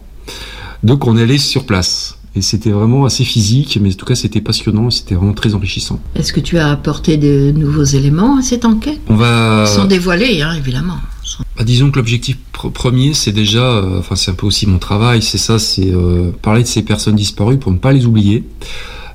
Donc 0.83 1.07
on 1.07 1.17
est 1.17 1.23
allé 1.23 1.37
sur 1.37 1.65
place. 1.65 2.17
Et 2.33 2.41
c'était 2.41 2.69
vraiment 2.71 3.03
assez 3.03 3.25
physique, 3.25 3.77
mais 3.81 3.89
en 3.93 3.97
tout 3.97 4.05
cas 4.05 4.15
c'était 4.15 4.39
passionnant 4.39 4.89
c'était 4.89 5.15
vraiment 5.15 5.33
très 5.33 5.53
enrichissant. 5.53 5.99
Est-ce 6.15 6.31
que 6.31 6.39
tu 6.39 6.57
as 6.57 6.71
apporté 6.71 7.17
de 7.17 7.51
nouveaux 7.51 7.83
éléments 7.83 8.37
à 8.37 8.41
cette 8.41 8.63
enquête? 8.63 9.01
On 9.09 9.15
va... 9.15 9.65
Sans 9.65 9.85
dévoiler, 9.85 10.41
hein, 10.41 10.53
évidemment. 10.53 10.95
Bah, 11.57 11.63
disons 11.65 11.91
que 11.91 11.97
l'objectif 11.97 12.37
pr- 12.53 12.71
premier, 12.71 13.13
c'est 13.13 13.31
déjà, 13.33 13.63
euh, 13.63 13.99
enfin 13.99 14.15
c'est 14.15 14.31
un 14.31 14.33
peu 14.33 14.45
aussi 14.45 14.65
mon 14.65 14.79
travail, 14.79 15.21
c'est 15.21 15.37
ça, 15.37 15.59
c'est 15.59 15.91
euh, 15.91 16.31
parler 16.41 16.63
de 16.63 16.67
ces 16.67 16.83
personnes 16.83 17.15
disparues 17.15 17.57
pour 17.57 17.71
ne 17.71 17.77
pas 17.77 17.91
les 17.91 18.05
oublier. 18.05 18.45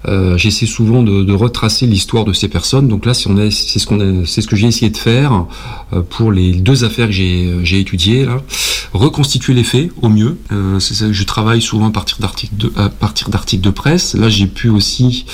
Euh, 0.07 0.37
J'essaie 0.39 0.67
souvent 0.67 1.03
de, 1.03 1.23
de 1.25 1.33
retracer 1.33 1.87
l'histoire 1.87 2.25
de 2.25 2.33
ces 2.33 2.49
personnes. 2.49 2.89
Donc 2.89 3.07
là, 3.07 3.15
c'est 3.15 3.79
ce 3.79 3.87
qu'on 3.87 4.25
c'est 4.25 4.41
ce 4.41 4.47
que 4.47 4.57
j'ai 4.57 4.67
essayé 4.67 4.91
de 4.91 4.97
faire 4.97 5.47
euh, 5.93 6.03
pour 6.03 6.33
les 6.33 6.53
deux 6.53 6.85
affaires 6.85 7.07
que 7.07 7.13
j'ai 7.13 7.47
euh, 7.47 7.65
j'ai 7.65 7.81
étudiées 7.81 8.25
là. 8.25 8.41
Reconstituer 8.93 9.53
les 9.55 9.65
faits 9.65 9.91
au 10.01 10.09
mieux. 10.09 10.39
Euh, 10.53 10.81
ça 10.81 11.13
je 11.13 11.25
travaille 11.25 11.61
souvent 11.61 11.89
à 11.89 11.91
partir 11.91 12.19
d'articles 12.21 12.57
de 12.57 12.73
à 12.77 12.89
partir 12.89 13.29
d'articles 13.31 13.65
de 13.65 13.71
presse. 13.71 14.15
Là, 14.15 14.29
j'ai 14.29 14.47
pu 14.47 14.69
aussi 14.69 15.27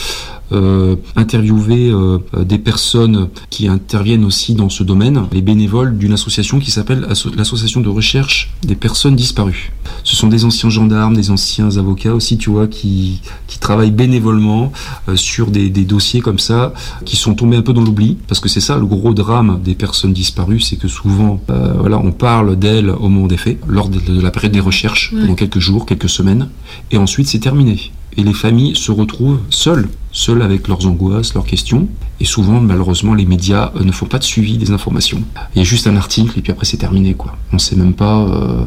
interviewer 1.16 1.90
euh, 1.90 2.18
euh, 2.36 2.44
des 2.44 2.58
personnes 2.58 3.28
qui 3.50 3.68
interviennent 3.68 4.24
aussi 4.24 4.54
dans 4.54 4.68
ce 4.68 4.82
domaine, 4.82 5.24
les 5.32 5.42
bénévoles 5.42 5.96
d'une 5.98 6.12
association 6.12 6.58
qui 6.58 6.70
s'appelle 6.70 7.06
Asso- 7.10 7.34
l'association 7.36 7.80
de 7.80 7.88
recherche 7.88 8.50
des 8.62 8.74
personnes 8.74 9.16
disparues. 9.16 9.72
Ce 10.04 10.16
sont 10.16 10.28
des 10.28 10.44
anciens 10.44 10.70
gendarmes, 10.70 11.14
des 11.14 11.30
anciens 11.30 11.76
avocats 11.76 12.14
aussi, 12.14 12.38
tu 12.38 12.50
vois, 12.50 12.66
qui, 12.66 13.20
qui 13.46 13.58
travaillent 13.58 13.90
bénévolement 13.90 14.72
euh, 15.08 15.16
sur 15.16 15.50
des, 15.50 15.70
des 15.70 15.84
dossiers 15.84 16.20
comme 16.20 16.38
ça, 16.38 16.72
qui 17.04 17.16
sont 17.16 17.34
tombés 17.34 17.56
un 17.56 17.62
peu 17.62 17.72
dans 17.72 17.82
l'oubli, 17.82 18.16
parce 18.28 18.40
que 18.40 18.48
c'est 18.48 18.60
ça 18.60 18.76
le 18.78 18.86
gros 18.86 19.14
drame 19.14 19.60
des 19.64 19.74
personnes 19.74 20.12
disparues, 20.12 20.60
c'est 20.60 20.76
que 20.76 20.88
souvent, 20.88 21.40
euh, 21.50 21.74
voilà, 21.78 21.98
on 21.98 22.12
parle 22.12 22.56
d'elles 22.56 22.90
au 22.90 23.08
moment 23.08 23.26
des 23.26 23.36
faits, 23.36 23.58
lors 23.68 23.88
de, 23.88 24.00
de 24.00 24.20
la 24.20 24.30
période 24.30 24.52
des 24.52 24.60
recherches, 24.60 25.12
Ouais. 25.12 25.20
pendant 25.22 25.34
quelques 25.34 25.58
jours, 25.58 25.84
quelques 25.86 26.08
semaines, 26.08 26.48
et 26.90 26.96
ensuite 26.96 27.26
c'est 27.26 27.38
terminé. 27.38 27.90
Et 28.16 28.22
les 28.24 28.32
familles 28.34 28.76
se 28.76 28.92
retrouvent 28.92 29.38
seules, 29.50 29.88
seules 30.12 30.42
avec 30.42 30.68
leurs 30.68 30.86
angoisses, 30.86 31.34
leurs 31.34 31.46
questions. 31.46 31.88
Et 32.20 32.24
souvent, 32.24 32.60
malheureusement, 32.60 33.14
les 33.14 33.24
médias 33.24 33.72
euh, 33.76 33.84
ne 33.84 33.92
font 33.92 34.06
pas 34.06 34.18
de 34.18 34.24
suivi 34.24 34.58
des 34.58 34.70
informations. 34.70 35.22
Il 35.54 35.58
y 35.58 35.60
a 35.62 35.64
juste 35.64 35.86
un 35.86 35.96
article 35.96 36.38
et 36.38 36.42
puis 36.42 36.52
après 36.52 36.66
c'est 36.66 36.76
terminé, 36.76 37.14
quoi. 37.14 37.36
On 37.52 37.58
sait 37.58 37.76
même 37.76 37.94
pas 37.94 38.20
euh, 38.20 38.64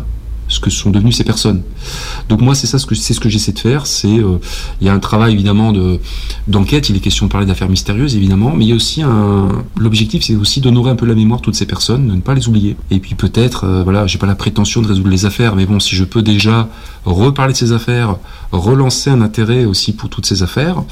ce 0.48 0.60
que 0.60 0.70
sont 0.70 0.92
devenues 0.92 1.12
ces 1.12 1.24
personnes. 1.24 1.62
Donc 2.30 2.42
moi, 2.42 2.56
c'est 2.56 2.68
ça 2.68 2.78
c'est 2.78 3.14
ce 3.14 3.20
que 3.20 3.30
j'essaie 3.30 3.52
de 3.52 3.60
faire. 3.60 3.88
C'est 3.88 4.08
euh, 4.08 4.38
il 4.82 4.88
y 4.88 4.90
a 4.90 4.94
un 4.94 5.00
travail 5.00 5.34
évidemment 5.34 5.72
de 5.72 6.00
d'enquête. 6.48 6.90
Il 6.90 6.96
est 6.96 7.00
question 7.00 7.26
de 7.26 7.32
parler 7.32 7.48
d'affaires 7.48 7.70
mystérieuses 7.70 8.16
évidemment, 8.16 8.54
mais 8.56 8.66
il 8.66 8.70
y 8.70 8.72
a 8.72 8.76
aussi 8.76 9.02
un 9.02 9.50
l'objectif, 9.78 10.24
c'est 10.24 10.36
aussi 10.36 10.62
d'honorer 10.62 10.92
un 10.92 10.96
peu 10.96 11.06
la 11.06 11.16
mémoire 11.16 11.40
de 11.40 11.46
toutes 11.46 11.56
ces 11.56 11.66
personnes, 11.66 12.08
de 12.08 12.16
ne 12.16 12.22
pas 12.22 12.34
les 12.34 12.48
oublier. 12.48 12.76
Et 12.92 13.00
puis 13.00 13.16
peut-être, 13.16 13.66
euh, 13.66 13.84
voilà, 13.84 14.08
j'ai 14.08 14.18
pas 14.18 14.28
la 14.28 14.36
prétention 14.36 14.82
de 14.82 14.88
résoudre 14.88 15.10
les 15.10 15.26
affaires, 15.26 15.56
mais 15.56 15.66
bon, 15.66 15.80
si 15.80 15.96
je 15.96 16.04
peux 16.04 16.22
déjà 16.22 16.70
reparler 17.06 17.54
de 17.54 17.58
ces 17.58 17.72
affaires, 17.72 18.18
relancer 18.52 19.10
un 19.10 19.22
intérêt 19.22 19.66
aussi 19.66 19.94
pour 19.94 20.10
toutes 20.10 20.26
ces 20.26 20.44
affaires, 20.44 20.84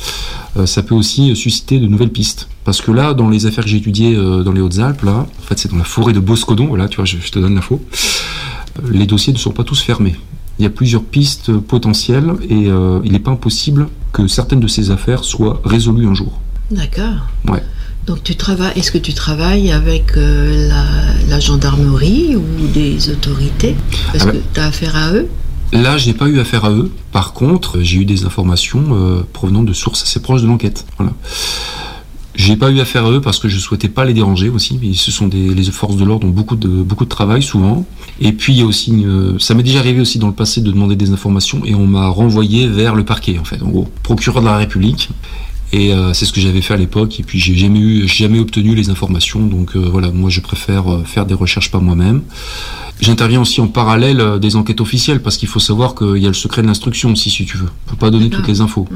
euh, 0.58 0.66
ça 0.66 0.84
peut 0.84 0.96
aussi 0.96 1.36
susciter 1.36 1.80
de 1.80 1.88
nouvelles 1.88 2.12
pistes. 2.12 2.48
Parce 2.64 2.82
que 2.82 2.92
là, 2.92 3.14
dans 3.14 3.30
les 3.30 3.46
affaires 3.46 3.66
que 3.66 3.70
j'ai 3.70 3.78
étudiées 3.78 4.16
euh, 4.16 4.44
dans 4.44 4.54
les 4.54 4.62
Hautes-Alpes, 4.62 5.02
là, 5.04 5.26
en 5.28 5.48
fait, 5.48 5.60
c'est 5.60 5.70
dans 5.70 5.78
la 5.78 5.84
forêt 5.84 6.14
de 6.14 6.20
Boscodon, 6.20 6.68
voilà, 6.68 6.88
tu 6.88 6.98
vois, 6.98 7.06
je, 7.06 7.18
je 7.18 7.32
te 7.32 7.40
donne 7.40 7.56
l'info. 7.56 7.82
Les 8.92 9.06
dossiers 9.06 9.34
ne 9.34 9.38
sont 9.38 9.52
pas 9.52 9.64
tous 9.64 9.82
fermés. 9.82 10.16
Il 10.60 10.64
y 10.64 10.66
a 10.66 10.70
plusieurs 10.70 11.04
pistes 11.04 11.52
potentielles 11.58 12.34
et 12.50 12.68
euh, 12.68 13.00
il 13.04 13.12
n'est 13.12 13.20
pas 13.20 13.32
impossible 13.32 13.90
que 14.12 14.28
certaines 14.28 14.60
de 14.60 14.68
ces 14.68 14.92
affaires 14.92 15.24
soient 15.24 15.62
résolues 15.66 16.08
un 16.08 16.14
jour. 16.14 16.40
D'accord. 16.72 17.28
Ouais. 17.48 17.64
Donc 18.06 18.24
tu 18.24 18.36
travailles, 18.36 18.74
est-ce 18.76 18.92
que 18.92 18.98
tu 18.98 19.14
travailles 19.14 19.72
avec 19.72 20.18
euh, 20.18 20.68
la, 20.68 20.86
la 21.30 21.40
gendarmerie 21.40 22.36
ou 22.36 22.68
des 22.68 23.10
autorités? 23.10 23.76
Est-ce 24.14 24.26
Ah 24.28 24.32
que 24.32 24.38
ben- 24.38 24.44
tu 24.54 24.60
as 24.60 24.66
affaire 24.66 24.96
à 24.96 25.14
eux? 25.14 25.28
Là, 25.72 25.98
je 25.98 26.06
n'ai 26.08 26.14
pas 26.14 26.28
eu 26.28 26.40
affaire 26.40 26.66
à 26.66 26.72
eux. 26.72 26.92
Par 27.12 27.34
contre, 27.34 27.82
j'ai 27.82 27.98
eu 27.98 28.06
des 28.06 28.26
informations 28.26 28.84
euh, 28.92 29.22
provenant 29.34 29.64
de 29.64 29.74
sources 29.74 30.04
assez 30.04 30.22
proches 30.22 30.42
de 30.44 30.48
l'enquête. 30.48 30.86
Voilà. 30.98 31.14
J'ai 32.36 32.56
pas 32.56 32.72
eu 32.72 32.80
affaire 32.80 33.06
à 33.06 33.12
eux 33.12 33.22
parce 33.22 33.38
que 33.40 33.48
je 33.48 33.60
souhaitais 33.60 33.90
pas 33.90 34.06
les 34.06 34.14
déranger 34.14 34.50
aussi. 34.50 34.80
Mais 34.82 34.94
ce 34.94 35.12
sont 35.12 35.28
des 35.28 35.54
les 35.54 35.64
forces 35.66 35.96
de 35.96 36.04
l'ordre 36.04 36.28
ont 36.28 36.32
beaucoup 36.32 36.56
de 36.56 36.68
beaucoup 36.68 37.06
de 37.06 37.10
travail 37.10 37.44
souvent. 37.44 37.86
Et 38.20 38.32
puis 38.32 38.54
il 38.54 38.60
y 38.60 38.62
a 38.62 38.66
aussi 38.66 38.92
une, 38.92 39.40
ça 39.40 39.54
m'est 39.54 39.64
déjà 39.64 39.80
arrivé 39.80 40.02
aussi 40.02 40.20
dans 40.20 40.28
le 40.28 40.34
passé 40.34 40.62
de 40.62 40.72
demander 40.72 40.96
des 40.96 41.12
informations 41.12 41.62
et 41.66 41.76
on 41.76 41.86
m'a 41.86 42.08
renvoyé 42.08 42.68
vers 42.68 42.96
le 42.96 43.04
parquet 43.06 43.38
en 43.40 43.44
fait. 43.44 43.62
En 43.62 43.70
gros, 43.70 43.88
procureur 44.02 44.42
de 44.42 44.48
la 44.48 44.58
République. 44.58 45.10
Et 45.74 45.92
euh, 45.92 46.14
c'est 46.14 46.26
ce 46.26 46.32
que 46.32 46.40
j'avais 46.40 46.62
fait 46.62 46.76
à 46.76 46.78
l'époque. 46.78 47.20
Et 47.20 47.24
puis 47.24 47.40
j'ai 47.40 47.56
jamais 47.56 47.80
eu, 47.80 48.08
jamais 48.08 48.40
obtenu 48.40 48.76
les 48.76 48.90
informations. 48.90 49.46
Donc 49.46 49.76
euh, 49.76 49.80
voilà, 49.80 50.12
moi 50.12 50.30
je 50.30 50.40
préfère 50.40 50.92
euh, 50.92 51.04
faire 51.04 51.26
des 51.26 51.34
recherches 51.34 51.72
par 51.72 51.82
moi-même. 51.82 52.22
J'interviens 53.02 53.42
aussi 53.42 53.60
en 53.60 53.68
parallèle 53.68 54.40
des 54.40 54.56
enquêtes 54.56 54.80
officielles 54.80 55.22
parce 55.22 55.36
qu'il 55.38 55.50
faut 55.50 55.60
savoir 55.60 55.96
qu'il 55.96 56.18
y 56.18 56.26
a 56.26 56.30
le 56.30 56.36
secret 56.36 56.62
de 56.62 56.68
l'instruction 56.68 57.12
aussi, 57.12 57.32
si 57.32 57.46
tu 57.46 57.58
veux. 57.58 57.70
On 57.88 57.90
peut 57.92 57.98
pas 57.98 58.12
donner 58.12 58.30
toutes 58.30 58.48
les 58.48 58.62
infos. 58.62 58.88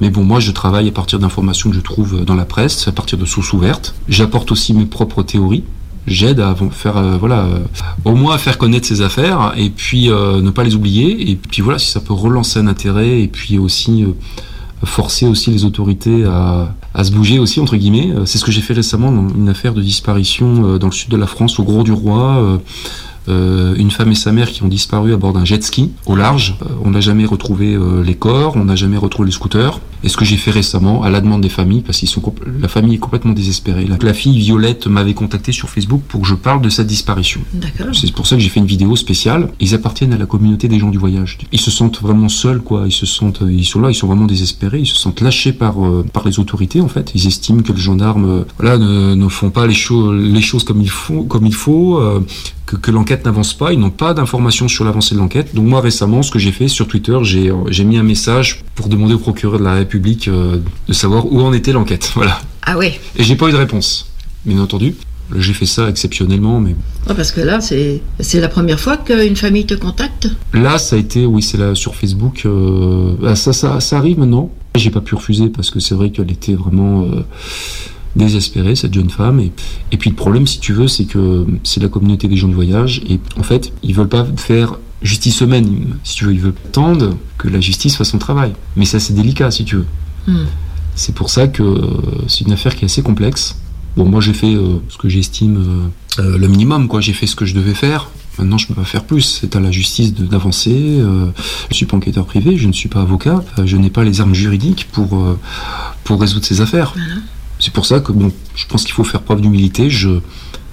Mais 0.00 0.10
bon, 0.10 0.24
moi, 0.24 0.40
je 0.40 0.50
travaille 0.50 0.88
à 0.88 0.92
partir 0.92 1.18
d'informations 1.18 1.70
que 1.70 1.76
je 1.76 1.80
trouve 1.80 2.24
dans 2.24 2.34
la 2.34 2.44
presse, 2.44 2.88
à 2.88 2.92
partir 2.92 3.18
de 3.18 3.24
sources 3.26 3.52
ouvertes. 3.52 3.94
J'apporte 4.08 4.50
aussi 4.52 4.72
mes 4.74 4.86
propres 4.86 5.22
théories. 5.22 5.64
J'aide 6.06 6.40
à 6.40 6.54
faire, 6.70 6.96
euh, 6.96 7.18
euh, 7.22 7.58
au 8.06 8.14
moins 8.14 8.34
à 8.34 8.38
faire 8.38 8.56
connaître 8.56 8.86
ces 8.86 9.02
affaires 9.02 9.52
et 9.56 9.68
puis 9.68 10.10
euh, 10.10 10.40
ne 10.40 10.50
pas 10.50 10.64
les 10.64 10.74
oublier. 10.74 11.30
Et 11.30 11.36
puis 11.36 11.60
voilà, 11.60 11.78
si 11.78 11.90
ça 11.90 12.00
peut 12.00 12.14
relancer 12.14 12.58
un 12.58 12.66
intérêt 12.66 13.20
et 13.20 13.28
puis 13.28 13.58
aussi 13.58 14.04
euh, 14.04 14.12
forcer 14.82 15.26
aussi 15.26 15.50
les 15.50 15.66
autorités 15.66 16.24
à, 16.24 16.74
à 16.94 17.04
se 17.04 17.10
bouger 17.12 17.38
aussi 17.38 17.60
entre 17.60 17.76
guillemets. 17.76 18.12
Euh, 18.16 18.24
C'est 18.24 18.38
ce 18.38 18.44
que 18.44 18.50
j'ai 18.50 18.62
fait 18.62 18.72
récemment 18.72 19.12
dans 19.12 19.28
une 19.28 19.50
affaire 19.50 19.74
de 19.74 19.82
disparition 19.82 20.64
euh, 20.64 20.78
dans 20.78 20.86
le 20.86 20.92
sud 20.92 21.10
de 21.10 21.18
la 21.18 21.26
France, 21.26 21.58
au 21.60 21.64
Gros 21.64 21.82
du 21.82 21.92
Roi. 21.92 22.58
Euh, 23.30 23.74
une 23.76 23.90
femme 23.90 24.10
et 24.10 24.14
sa 24.14 24.32
mère 24.32 24.50
qui 24.50 24.62
ont 24.62 24.68
disparu 24.68 25.12
à 25.12 25.16
bord 25.16 25.32
d'un 25.32 25.44
jet 25.44 25.62
ski 25.62 25.92
au 26.06 26.16
large. 26.16 26.56
Euh, 26.62 26.74
on 26.84 26.90
n'a 26.90 27.00
jamais 27.00 27.24
retrouvé 27.24 27.74
euh, 27.74 28.02
les 28.02 28.14
corps, 28.14 28.56
on 28.56 28.64
n'a 28.64 28.76
jamais 28.76 28.96
retrouvé 28.96 29.26
les 29.26 29.32
scooters. 29.32 29.80
Et 30.02 30.08
ce 30.08 30.16
que 30.16 30.24
j'ai 30.24 30.38
fait 30.38 30.50
récemment, 30.50 31.02
à 31.02 31.10
la 31.10 31.20
demande 31.20 31.42
des 31.42 31.50
familles, 31.50 31.82
parce 31.82 31.98
qu'ils 31.98 32.08
sont 32.08 32.22
la 32.60 32.68
famille 32.68 32.94
est 32.94 32.98
complètement 32.98 33.32
désespérée. 33.32 33.84
La, 33.84 33.98
la 34.00 34.14
fille 34.14 34.38
Violette 34.38 34.86
m'avait 34.86 35.12
contacté 35.12 35.52
sur 35.52 35.68
Facebook 35.68 36.02
pour 36.08 36.22
que 36.22 36.26
je 36.26 36.34
parle 36.34 36.62
de 36.62 36.70
sa 36.70 36.84
disparition. 36.84 37.40
C'est 37.92 38.12
pour 38.12 38.26
ça 38.26 38.36
que 38.36 38.42
j'ai 38.42 38.48
fait 38.48 38.60
une 38.60 38.66
vidéo 38.66 38.96
spéciale. 38.96 39.50
Ils 39.60 39.74
appartiennent 39.74 40.14
à 40.14 40.18
la 40.18 40.26
communauté 40.26 40.68
des 40.68 40.78
gens 40.78 40.90
du 40.90 40.98
voyage. 40.98 41.38
Ils 41.52 41.60
se 41.60 41.70
sentent 41.70 42.00
vraiment 42.00 42.30
seuls, 42.30 42.60
quoi. 42.60 42.84
Ils 42.86 42.92
se 42.92 43.06
sentent, 43.06 43.42
ils 43.46 43.66
sont 43.66 43.80
là, 43.80 43.90
ils 43.90 43.94
sont 43.94 44.06
vraiment 44.06 44.24
désespérés. 44.24 44.80
Ils 44.80 44.86
se 44.86 44.96
sentent 44.96 45.20
lâchés 45.20 45.52
par 45.52 45.76
par 46.12 46.26
les 46.26 46.38
autorités, 46.38 46.80
en 46.80 46.88
fait. 46.88 47.12
Ils 47.14 47.26
estiment 47.26 47.62
que 47.62 47.72
les 47.72 47.80
gendarmes, 47.80 48.44
voilà, 48.58 48.78
ne, 48.78 49.14
ne 49.14 49.28
font 49.28 49.50
pas 49.50 49.66
les 49.66 49.74
choses 49.74 50.14
les 50.14 50.42
choses 50.42 50.64
comme 50.64 50.80
il 50.80 50.90
faut, 50.90 51.24
comme 51.24 51.46
il 51.46 51.54
faut. 51.54 52.00
Que, 52.70 52.76
que 52.76 52.90
l'enquête 52.90 53.24
n'avance 53.24 53.52
pas, 53.54 53.72
ils 53.72 53.78
n'ont 53.78 53.90
pas 53.90 54.14
d'informations 54.14 54.68
sur 54.68 54.84
l'avancée 54.84 55.14
de 55.14 55.20
l'enquête. 55.20 55.54
Donc 55.54 55.66
moi 55.66 55.80
récemment, 55.80 56.22
ce 56.22 56.30
que 56.30 56.38
j'ai 56.38 56.52
fait 56.52 56.68
sur 56.68 56.86
Twitter, 56.86 57.18
j'ai 57.22 57.50
euh, 57.50 57.84
mis 57.84 57.98
un 57.98 58.02
message 58.04 58.62
pour 58.76 58.88
demander 58.88 59.14
au 59.14 59.18
procureur 59.18 59.58
de 59.58 59.64
la 59.64 59.74
République 59.74 60.28
euh, 60.28 60.58
de 60.86 60.92
savoir 60.92 61.30
où 61.30 61.40
en 61.40 61.52
était 61.52 61.72
l'enquête. 61.72 62.12
Voilà. 62.20 62.38
Ah 62.62 62.76
oui. 62.76 62.98
Et 63.16 63.22
j'ai 63.24 63.34
pas 63.36 63.48
eu 63.48 63.52
de 63.52 63.56
réponse, 63.56 64.10
bien 64.44 64.60
entendu. 64.60 64.94
J'ai 65.36 65.52
fait 65.54 65.64
ça 65.66 65.88
exceptionnellement, 65.88 66.60
mais 66.60 66.74
Parce 67.06 67.30
que 67.32 67.40
là, 67.40 67.60
c'est 67.60 68.02
c'est 68.18 68.40
la 68.40 68.48
première 68.48 68.80
fois 68.80 68.96
qu'une 68.96 69.36
famille 69.36 69.64
te 69.64 69.74
contacte 69.74 70.28
Là, 70.52 70.76
ça 70.78 70.96
a 70.96 70.98
été, 70.98 71.24
oui, 71.24 71.40
c'est 71.40 71.56
là 71.56 71.74
sur 71.74 71.94
Facebook. 71.94 72.42
euh, 72.46 73.14
ah, 73.24 73.36
ça, 73.36 73.52
ça, 73.52 73.80
ça 73.80 73.96
arrive 73.96 74.18
maintenant. 74.18 74.50
J'ai 74.74 74.90
pas 74.90 75.00
pu 75.00 75.14
refuser 75.14 75.48
parce 75.48 75.70
que 75.70 75.78
c'est 75.80 75.94
vrai 75.94 76.10
qu'elle 76.10 76.30
était 76.30 76.54
vraiment 76.54 77.02
euh, 77.02 77.24
désespérée, 78.16 78.74
cette 78.76 78.94
jeune 78.94 79.10
femme. 79.10 79.40
Et, 79.40 79.52
et 79.92 79.96
puis 79.96 80.10
le 80.10 80.16
problème, 80.16 80.46
si 80.46 80.58
tu 80.60 80.72
veux, 80.72 80.88
c'est 80.88 81.04
que 81.04 81.46
c'est 81.64 81.80
la 81.80 81.88
communauté 81.88 82.28
des 82.28 82.36
gens 82.36 82.48
du 82.48 82.54
voyage. 82.54 83.02
Et 83.08 83.20
en 83.38 83.42
fait, 83.42 83.72
ils 83.82 83.94
veulent 83.94 84.08
pas 84.08 84.26
faire 84.36 84.78
justice 85.02 85.42
eux-mêmes. 85.42 85.96
Si 86.04 86.16
tu 86.16 86.24
veux, 86.26 86.32
ils 86.32 86.40
veulent 86.40 86.54
attendre 86.66 87.16
que 87.38 87.48
la 87.48 87.60
justice 87.60 87.96
fasse 87.96 88.10
son 88.10 88.18
travail. 88.18 88.52
Mais 88.76 88.84
ça, 88.84 88.98
c'est 89.00 89.14
délicat, 89.14 89.50
si 89.50 89.64
tu 89.64 89.76
veux. 89.76 89.86
Hmm. 90.26 90.44
C'est 90.94 91.14
pour 91.14 91.30
ça 91.30 91.46
que 91.48 91.62
euh, 91.62 91.86
c'est 92.28 92.40
une 92.44 92.52
affaire 92.52 92.74
qui 92.76 92.84
est 92.84 92.86
assez 92.86 93.02
complexe. 93.02 93.56
Bon, 93.96 94.04
moi 94.04 94.20
j'ai 94.20 94.34
fait 94.34 94.54
euh, 94.54 94.78
ce 94.88 94.98
que 94.98 95.08
j'estime 95.08 95.90
euh, 96.18 96.36
le 96.38 96.48
minimum, 96.48 96.88
quoi. 96.88 97.00
J'ai 97.00 97.12
fait 97.12 97.26
ce 97.26 97.34
que 97.36 97.44
je 97.46 97.54
devais 97.54 97.74
faire. 97.74 98.10
Maintenant, 98.38 98.58
je 98.58 98.66
peux 98.66 98.74
pas 98.74 98.84
faire 98.84 99.04
plus. 99.04 99.22
C'est 99.40 99.56
à 99.56 99.60
la 99.60 99.70
justice 99.70 100.14
de- 100.14 100.26
d'avancer. 100.26 100.98
Euh, 101.00 101.26
je 101.70 101.74
suis 101.76 101.86
pas 101.86 101.96
enquêteur 101.96 102.26
privé, 102.26 102.56
je 102.56 102.66
ne 102.68 102.72
suis 102.72 102.88
pas 102.88 103.00
avocat, 103.00 103.42
je 103.64 103.76
n'ai 103.76 103.90
pas 103.90 104.04
les 104.04 104.20
armes 104.20 104.34
juridiques 104.34 104.88
pour 104.92 105.36
pour 106.04 106.20
résoudre 106.20 106.44
ces 106.44 106.60
affaires. 106.60 106.94
C'est 107.60 107.72
pour 107.72 107.86
ça 107.86 108.00
que 108.00 108.10
bon, 108.10 108.32
je 108.56 108.66
pense 108.66 108.84
qu'il 108.84 108.94
faut 108.94 109.04
faire 109.04 109.22
preuve 109.22 109.42
d'humilité. 109.42 109.90
Je 109.90 110.20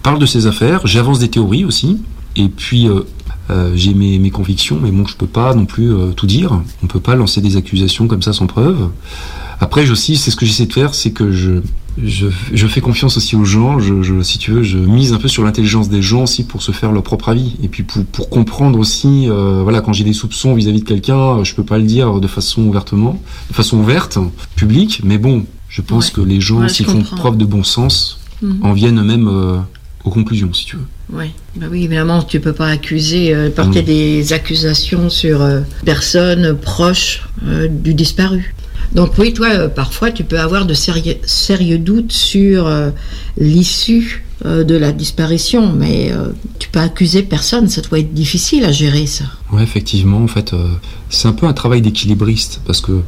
parle 0.03 0.19
de 0.19 0.25
ces 0.25 0.47
affaires, 0.47 0.87
j'avance 0.87 1.19
des 1.19 1.27
théories 1.27 1.65
aussi, 1.65 1.97
et 2.37 2.47
puis 2.47 2.87
euh, 2.87 3.01
euh, 3.49 3.73
j'ai 3.75 3.93
mes, 3.93 4.19
mes 4.19 4.29
convictions, 4.29 4.79
mais 4.81 4.89
bon, 4.89 5.05
je 5.05 5.17
peux 5.17 5.27
pas 5.27 5.53
non 5.53 5.65
plus 5.65 5.93
euh, 5.93 6.11
tout 6.11 6.27
dire. 6.27 6.61
On 6.81 6.87
peut 6.87 7.01
pas 7.01 7.15
lancer 7.15 7.41
des 7.41 7.57
accusations 7.57 8.07
comme 8.07 8.21
ça 8.21 8.31
sans 8.31 8.47
preuve. 8.47 8.89
Après, 9.59 9.89
aussi, 9.89 10.15
c'est 10.15 10.31
ce 10.31 10.37
que 10.37 10.45
j'essaie 10.45 10.67
de 10.67 10.73
faire, 10.73 10.93
c'est 10.93 11.11
que 11.11 11.31
je 11.31 11.61
je, 12.03 12.27
je 12.53 12.67
fais 12.67 12.79
confiance 12.79 13.17
aussi 13.17 13.35
aux 13.35 13.43
gens. 13.43 13.79
Je, 13.79 14.21
si 14.21 14.37
tu 14.37 14.51
veux, 14.51 14.61
je 14.61 14.77
mise 14.77 15.13
un 15.13 15.17
peu 15.17 15.27
sur 15.27 15.43
l'intelligence 15.43 15.89
des 15.89 16.03
gens 16.03 16.23
aussi 16.23 16.43
pour 16.43 16.61
se 16.61 16.71
faire 16.71 16.91
leur 16.91 17.01
propre 17.01 17.29
avis 17.29 17.55
et 17.63 17.69
puis 17.69 17.81
pour, 17.81 18.05
pour 18.05 18.29
comprendre 18.29 18.77
aussi. 18.77 19.27
voilà, 19.27 19.81
quand 19.81 19.93
j'ai 19.93 20.03
des 20.03 20.13
soupçons 20.13 20.53
vis-à-vis 20.53 20.81
de 20.81 20.85
quelqu'un, 20.85 21.43
je 21.43 21.55
peux 21.55 21.63
pas 21.63 21.79
le 21.79 21.85
dire 21.85 22.19
de 22.19 22.27
façon 22.27 22.61
ouvertement, 22.61 23.19
de 23.49 23.55
façon 23.55 23.77
ouverte, 23.79 24.19
publique. 24.55 25.01
Mais 25.03 25.17
bon, 25.17 25.47
je 25.69 25.81
pense 25.81 26.07
Ouais. 26.07 26.13
que 26.15 26.21
les 26.21 26.41
gens, 26.41 26.61
Ouais, 26.61 26.69
s'ils 26.69 26.85
font 26.85 27.01
preuve 27.01 27.37
de 27.37 27.45
bon 27.45 27.63
sens, 27.63 28.19
Mhm. 28.41 28.59
en 28.63 28.73
viennent 28.73 28.99
eux-mêmes 28.99 29.27
euh, 29.27 29.57
aux 30.05 30.09
conclusions, 30.11 30.53
si 30.53 30.65
tu 30.65 30.75
veux. 30.77 30.85
Oui, 31.11 31.25
bah 31.55 31.67
oui, 31.71 31.83
évidemment, 31.85 32.21
tu 32.21 32.39
peux 32.39 32.53
pas 32.53 32.67
accuser, 32.67 33.33
euh, 33.33 33.49
porter 33.49 33.79
Ah 33.79 33.81
des 33.83 34.33
accusations 34.33 35.09
sur 35.09 35.41
euh, 35.41 35.61
personnes 35.85 36.55
proches 36.57 37.23
euh, 37.47 37.67
du 37.67 37.93
disparu. 37.93 38.53
Donc 38.93 39.17
oui, 39.17 39.33
toi, 39.33 39.67
parfois, 39.69 40.11
tu 40.11 40.23
peux 40.23 40.39
avoir 40.39 40.65
de 40.65 40.73
sérieux, 40.73 41.15
sérieux 41.25 41.77
doutes 41.77 42.11
sur 42.13 42.69
l'issue 43.37 44.23
de 44.45 44.75
la 44.77 44.91
disparition, 44.91 45.73
mais 45.73 46.11
tu 46.59 46.69
peux 46.69 46.79
accuser 46.79 47.23
personne, 47.23 47.67
ça 47.67 47.81
doit 47.81 47.99
être 47.99 48.13
difficile 48.13 48.63
à 48.63 48.71
gérer 48.71 49.05
ça. 49.07 49.25
Ouais, 49.51 49.63
effectivement, 49.63 50.23
en 50.23 50.27
fait, 50.27 50.53
c'est 51.09 51.27
un 51.27 51.33
peu 51.33 51.47
un 51.47 51.53
travail 51.53 51.81
d'équilibriste 51.81 52.61
parce 52.65 52.79
que 52.79 53.01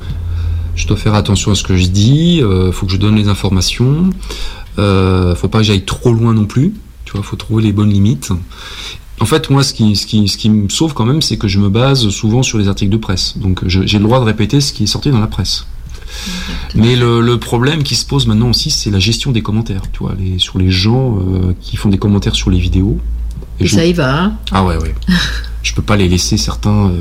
je 0.79 0.87
dois 0.87 0.97
faire 0.97 1.13
attention 1.13 1.51
à 1.51 1.55
ce 1.55 1.63
que 1.63 1.75
je 1.75 1.87
dis, 1.87 2.41
euh, 2.41 2.71
faut 2.71 2.85
que 2.85 2.91
je 2.93 2.97
donne 2.97 3.15
les 3.15 3.27
informations, 3.27 4.09
euh, 4.79 5.35
faut 5.35 5.49
pas 5.49 5.57
que 5.59 5.65
j'aille 5.65 5.83
trop 5.85 6.13
loin 6.13 6.33
non 6.33 6.45
plus, 6.45 6.73
tu 7.05 7.11
vois, 7.13 7.21
faut 7.23 7.35
trouver 7.35 7.61
les 7.63 7.73
bonnes 7.73 7.89
limites. 7.91 8.31
En 9.19 9.25
fait, 9.25 9.49
moi, 9.49 9.61
ce 9.63 9.73
qui, 9.73 9.97
ce 9.97 10.05
qui, 10.05 10.29
ce 10.29 10.37
qui 10.37 10.49
me 10.49 10.69
sauve 10.69 10.93
quand 10.93 11.05
même, 11.05 11.21
c'est 11.21 11.35
que 11.35 11.49
je 11.49 11.59
me 11.59 11.67
base 11.67 12.07
souvent 12.09 12.41
sur 12.43 12.57
les 12.57 12.69
articles 12.69 12.91
de 12.91 12.97
presse. 12.97 13.37
Donc, 13.37 13.61
j'ai 13.67 13.97
le 13.99 14.03
droit 14.05 14.21
de 14.21 14.25
répéter 14.25 14.61
ce 14.61 14.71
qui 14.71 14.83
est 14.83 14.87
sorti 14.87 15.11
dans 15.11 15.19
la 15.19 15.27
presse. 15.27 15.65
Mais 16.75 16.95
le, 16.95 17.19
le 17.19 17.37
problème 17.37 17.83
qui 17.83 17.95
se 17.95 18.05
pose 18.05 18.25
maintenant 18.27 18.49
aussi, 18.49 18.69
c'est 18.71 18.89
la 18.89 18.99
gestion 18.99 19.31
des 19.33 19.41
commentaires, 19.41 19.81
tu 19.91 19.99
vois, 19.99 20.13
les, 20.17 20.39
sur 20.39 20.57
les 20.57 20.71
gens 20.71 21.17
euh, 21.19 21.53
qui 21.59 21.75
font 21.75 21.89
des 21.89 21.97
commentaires 21.97 22.35
sur 22.35 22.49
les 22.49 22.59
vidéos. 22.59 22.97
Et 23.59 23.65
je- 23.65 23.75
ça 23.75 23.85
y 23.85 23.91
va, 23.91 24.23
hein 24.23 24.33
ah 24.51 24.63
ouais, 24.63 24.77
ouais. 24.77 24.95
je 25.63 25.73
peux 25.73 25.81
pas 25.81 25.95
les 25.97 26.07
laisser 26.07 26.37
certains 26.37 26.91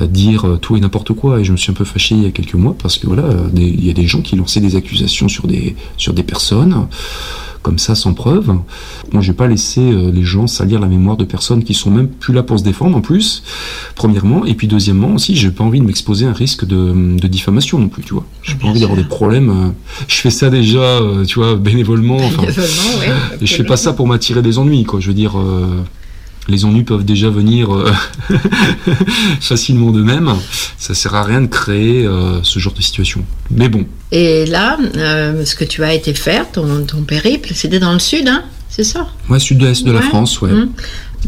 euh, 0.00 0.06
dire 0.06 0.46
euh, 0.46 0.56
tout 0.56 0.76
et 0.76 0.80
n'importe 0.80 1.12
quoi. 1.12 1.40
Et 1.40 1.44
je 1.44 1.52
me 1.52 1.56
suis 1.56 1.70
un 1.70 1.74
peu 1.74 1.84
fâché 1.84 2.14
il 2.14 2.22
y 2.22 2.26
a 2.26 2.30
quelques 2.30 2.54
mois 2.54 2.76
parce 2.80 2.98
que 2.98 3.06
voilà, 3.06 3.24
euh, 3.24 3.48
il 3.56 3.84
y 3.84 3.90
a 3.90 3.94
des 3.94 4.06
gens 4.06 4.20
qui 4.22 4.36
lançaient 4.36 4.60
des 4.60 4.76
accusations 4.76 5.28
sur 5.28 5.46
des 5.46 5.74
sur 5.96 6.12
des 6.12 6.22
personnes 6.22 6.86
comme 7.62 7.78
ça 7.78 7.94
sans 7.94 8.12
preuve. 8.12 8.48
Moi, 9.12 9.22
je 9.22 9.28
vais 9.30 9.36
pas 9.36 9.46
laisser 9.46 9.80
euh, 9.80 10.10
les 10.10 10.24
gens 10.24 10.48
salir 10.48 10.80
la 10.80 10.88
mémoire 10.88 11.16
de 11.16 11.24
personnes 11.24 11.62
qui 11.62 11.74
sont 11.74 11.92
même 11.92 12.08
plus 12.08 12.34
là 12.34 12.42
pour 12.42 12.58
se 12.58 12.64
défendre 12.64 12.96
en 12.96 13.00
plus. 13.00 13.44
Premièrement, 13.94 14.44
et 14.44 14.54
puis 14.54 14.66
deuxièmement 14.66 15.14
aussi, 15.14 15.36
j'ai 15.36 15.52
pas 15.52 15.62
envie 15.62 15.78
de 15.78 15.84
m'exposer 15.84 16.26
à 16.26 16.30
un 16.30 16.32
risque 16.32 16.64
de, 16.66 17.16
de 17.16 17.28
diffamation 17.28 17.78
non 17.78 17.88
plus, 17.88 18.02
tu 18.02 18.14
vois. 18.14 18.24
J'ai 18.42 18.56
pas 18.56 18.66
envie 18.66 18.80
d'avoir 18.80 18.98
des 18.98 19.04
problèmes. 19.04 19.50
euh, 19.50 19.68
Je 20.08 20.16
fais 20.16 20.30
ça 20.30 20.50
déjà, 20.50 20.80
euh, 20.80 21.24
tu 21.24 21.38
vois, 21.38 21.54
bénévolement. 21.54 22.16
Enfin, 22.16 22.42
Bénévolement, 22.42 22.98
ouais, 22.98 23.38
et 23.40 23.46
je 23.46 23.54
fais 23.54 23.62
pas 23.64 23.76
ça 23.76 23.92
pour 23.92 24.08
m'attirer 24.08 24.42
des 24.42 24.58
ennuis, 24.58 24.82
quoi. 24.82 24.98
Je 24.98 25.06
veux 25.06 25.14
dire, 25.14 25.38
euh, 25.38 25.82
les 26.48 26.64
ennuis 26.64 26.82
peuvent 26.82 27.04
déjà 27.04 27.30
venir 27.30 27.72
euh, 27.74 27.92
facilement 29.40 29.90
d'eux-mêmes. 29.90 30.32
Ça 30.78 30.94
sert 30.94 31.14
à 31.14 31.22
rien 31.22 31.40
de 31.40 31.46
créer 31.46 32.04
euh, 32.04 32.42
ce 32.42 32.58
genre 32.58 32.72
de 32.74 32.82
situation. 32.82 33.24
Mais 33.50 33.68
bon, 33.68 33.86
Et 34.10 34.46
là, 34.46 34.78
euh, 34.96 35.44
ce 35.44 35.54
que 35.54 35.64
tu 35.64 35.84
as 35.84 35.94
été 35.94 36.14
faire, 36.14 36.50
ton, 36.50 36.84
ton 36.84 37.02
périple, 37.02 37.50
c'était 37.54 37.78
dans 37.78 37.92
le 37.92 37.98
sud, 37.98 38.28
hein 38.28 38.42
C'est 38.68 38.84
ça? 38.84 39.06
Moi, 39.28 39.38
sud-est 39.38 39.84
de 39.84 39.92
la 39.92 40.00
Ouais. 40.00 40.06
France, 40.06 40.40
ouais. 40.40 40.50
Hum. 40.50 40.70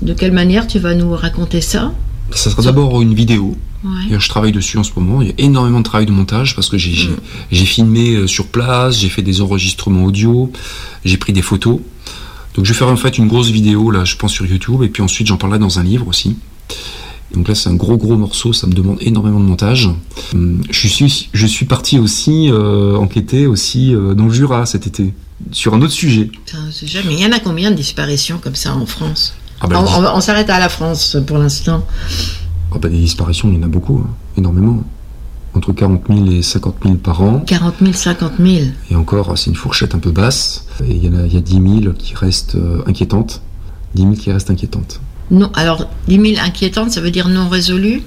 De 0.03 0.13
quelle 0.15 0.33
manière 0.33 0.67
tu 0.67 0.81
vas 0.81 0.95
nous 0.95 1.13
raconter 1.15 1.61
ça? 1.61 1.93
Ça 2.33 2.51
sera 2.51 2.63
d'abord 2.63 3.01
une 3.01 3.15
vidéo. 3.15 3.57
Ouais. 3.85 4.19
Je 4.19 4.29
travaille 4.29 4.51
dessus 4.51 4.79
en 4.79 4.83
ce 4.83 4.91
moment. 4.97 5.23
Il 5.23 5.29
y 5.29 5.31
a 5.31 5.35
énormément 5.39 5.79
de 5.79 5.85
travail 5.85 6.07
de 6.07 6.11
montage 6.11 6.57
parce 6.57 6.69
que 6.69 6.79
j'ai 6.79 7.11
j'ai 7.53 7.65
filmé 7.67 8.27
sur 8.27 8.47
place, 8.47 8.99
j'ai 8.99 9.11
fait 9.11 9.23
des 9.23 9.41
enregistrements 9.43 10.07
audio, 10.07 10.51
j'ai 11.05 11.19
pris 11.19 11.33
des 11.35 11.43
photos. 11.43 11.79
Donc 12.55 12.65
je 12.65 12.73
vais 12.73 12.79
faire 12.79 12.89
en 12.89 12.97
fait 12.97 13.19
une 13.19 13.27
grosse 13.29 13.51
vidéo 13.51 13.91
là, 13.91 14.05
je 14.05 14.17
pense 14.17 14.33
sur 14.33 14.47
YouTube, 14.47 14.83
et 14.83 14.89
puis 14.89 15.03
ensuite 15.03 15.27
j'en 15.27 15.37
parlerai 15.37 15.59
dans 15.59 15.79
un 15.79 15.83
livre 15.83 16.07
aussi. 16.09 16.37
Donc 17.33 17.49
là 17.49 17.55
c'est 17.57 17.69
un 17.69 17.75
gros 17.75 17.97
gros 17.97 18.17
morceau, 18.17 18.53
ça 18.53 18.67
me 18.69 18.73
demande 18.75 18.99
énormément 19.01 19.41
de 19.41 19.45
montage. 19.45 19.91
Hum, 20.35 20.63
Je 20.71 20.87
suis 20.89 21.29
je 21.33 21.47
suis 21.47 21.67
parti 21.67 21.99
aussi 21.99 22.49
euh, 22.51 22.97
enquêter 22.97 23.47
aussi 23.47 23.93
euh, 23.95 24.15
dans 24.15 24.27
le 24.27 24.33
Jura 24.33 24.67
cet 24.67 24.87
été 24.87 25.13
sur 25.51 25.75
un 25.75 25.83
autre 25.83 25.93
sujet. 25.93 26.31
Jamais- 26.87 27.15
Il 27.15 27.21
y 27.21 27.27
en 27.27 27.33
a 27.33 27.41
combien 27.41 27.71
de 27.73 27.77
disparitions 27.77 28.39
comme 28.39 28.55
ça 28.55 28.73
en 28.75 28.87
France? 28.87 29.35
Ah 29.61 29.67
bah, 29.67 29.81
on, 29.81 29.85
dis- 29.85 29.93
on- 30.07 30.17
on 30.17 30.21
s'arrête 30.21 30.49
à 30.51 30.61
la 30.61 30.69
France 30.69 31.17
pour 31.27 31.39
l'instant. 31.39 31.85
Ah 32.73 32.79
bah, 32.81 32.89
des 32.89 32.99
disparitions, 32.99 33.49
il 33.51 33.57
y 33.57 33.59
en 33.59 33.63
a 33.65 33.69
beaucoup, 33.69 33.99
hein, 34.05 34.11
énormément. 34.37 34.85
Entre 35.55 35.73
40 35.73 36.03
000 36.09 36.27
et 36.33 36.43
50 36.43 36.75
000 36.83 36.95
par 36.97 37.23
an. 37.23 37.41
40 37.47 37.75
000, 37.81 37.93
50 37.93 38.33
000. 38.41 38.65
Et 38.91 38.97
encore, 38.97 39.39
c'est 39.39 39.51
une 39.51 39.57
fourchette 39.57 39.95
un 39.95 40.01
peu 40.01 40.11
basse. 40.11 40.67
Et 40.85 40.95
il 40.97 41.05
y 41.05 41.09
en 41.09 41.15
a, 41.15 41.27
il 41.27 41.35
y 41.35 41.37
a 41.37 41.41
10 41.41 41.81
000 41.83 41.95
qui 41.97 42.15
restent 42.15 42.57
euh, 42.57 42.83
inquiétantes. 42.87 43.41
10 43.95 44.03
000 44.03 44.15
qui 44.15 44.33
restent 44.33 44.51
inquiétantes. 44.51 45.01
Non, 45.31 45.51
alors 45.55 45.87
10 46.09 46.35
000 46.35 46.45
inquiétantes, 46.45 46.91
ça 46.91 47.01
veut 47.01 47.11
dire 47.13 47.29
non 47.29 47.49
résolues 47.49 48.03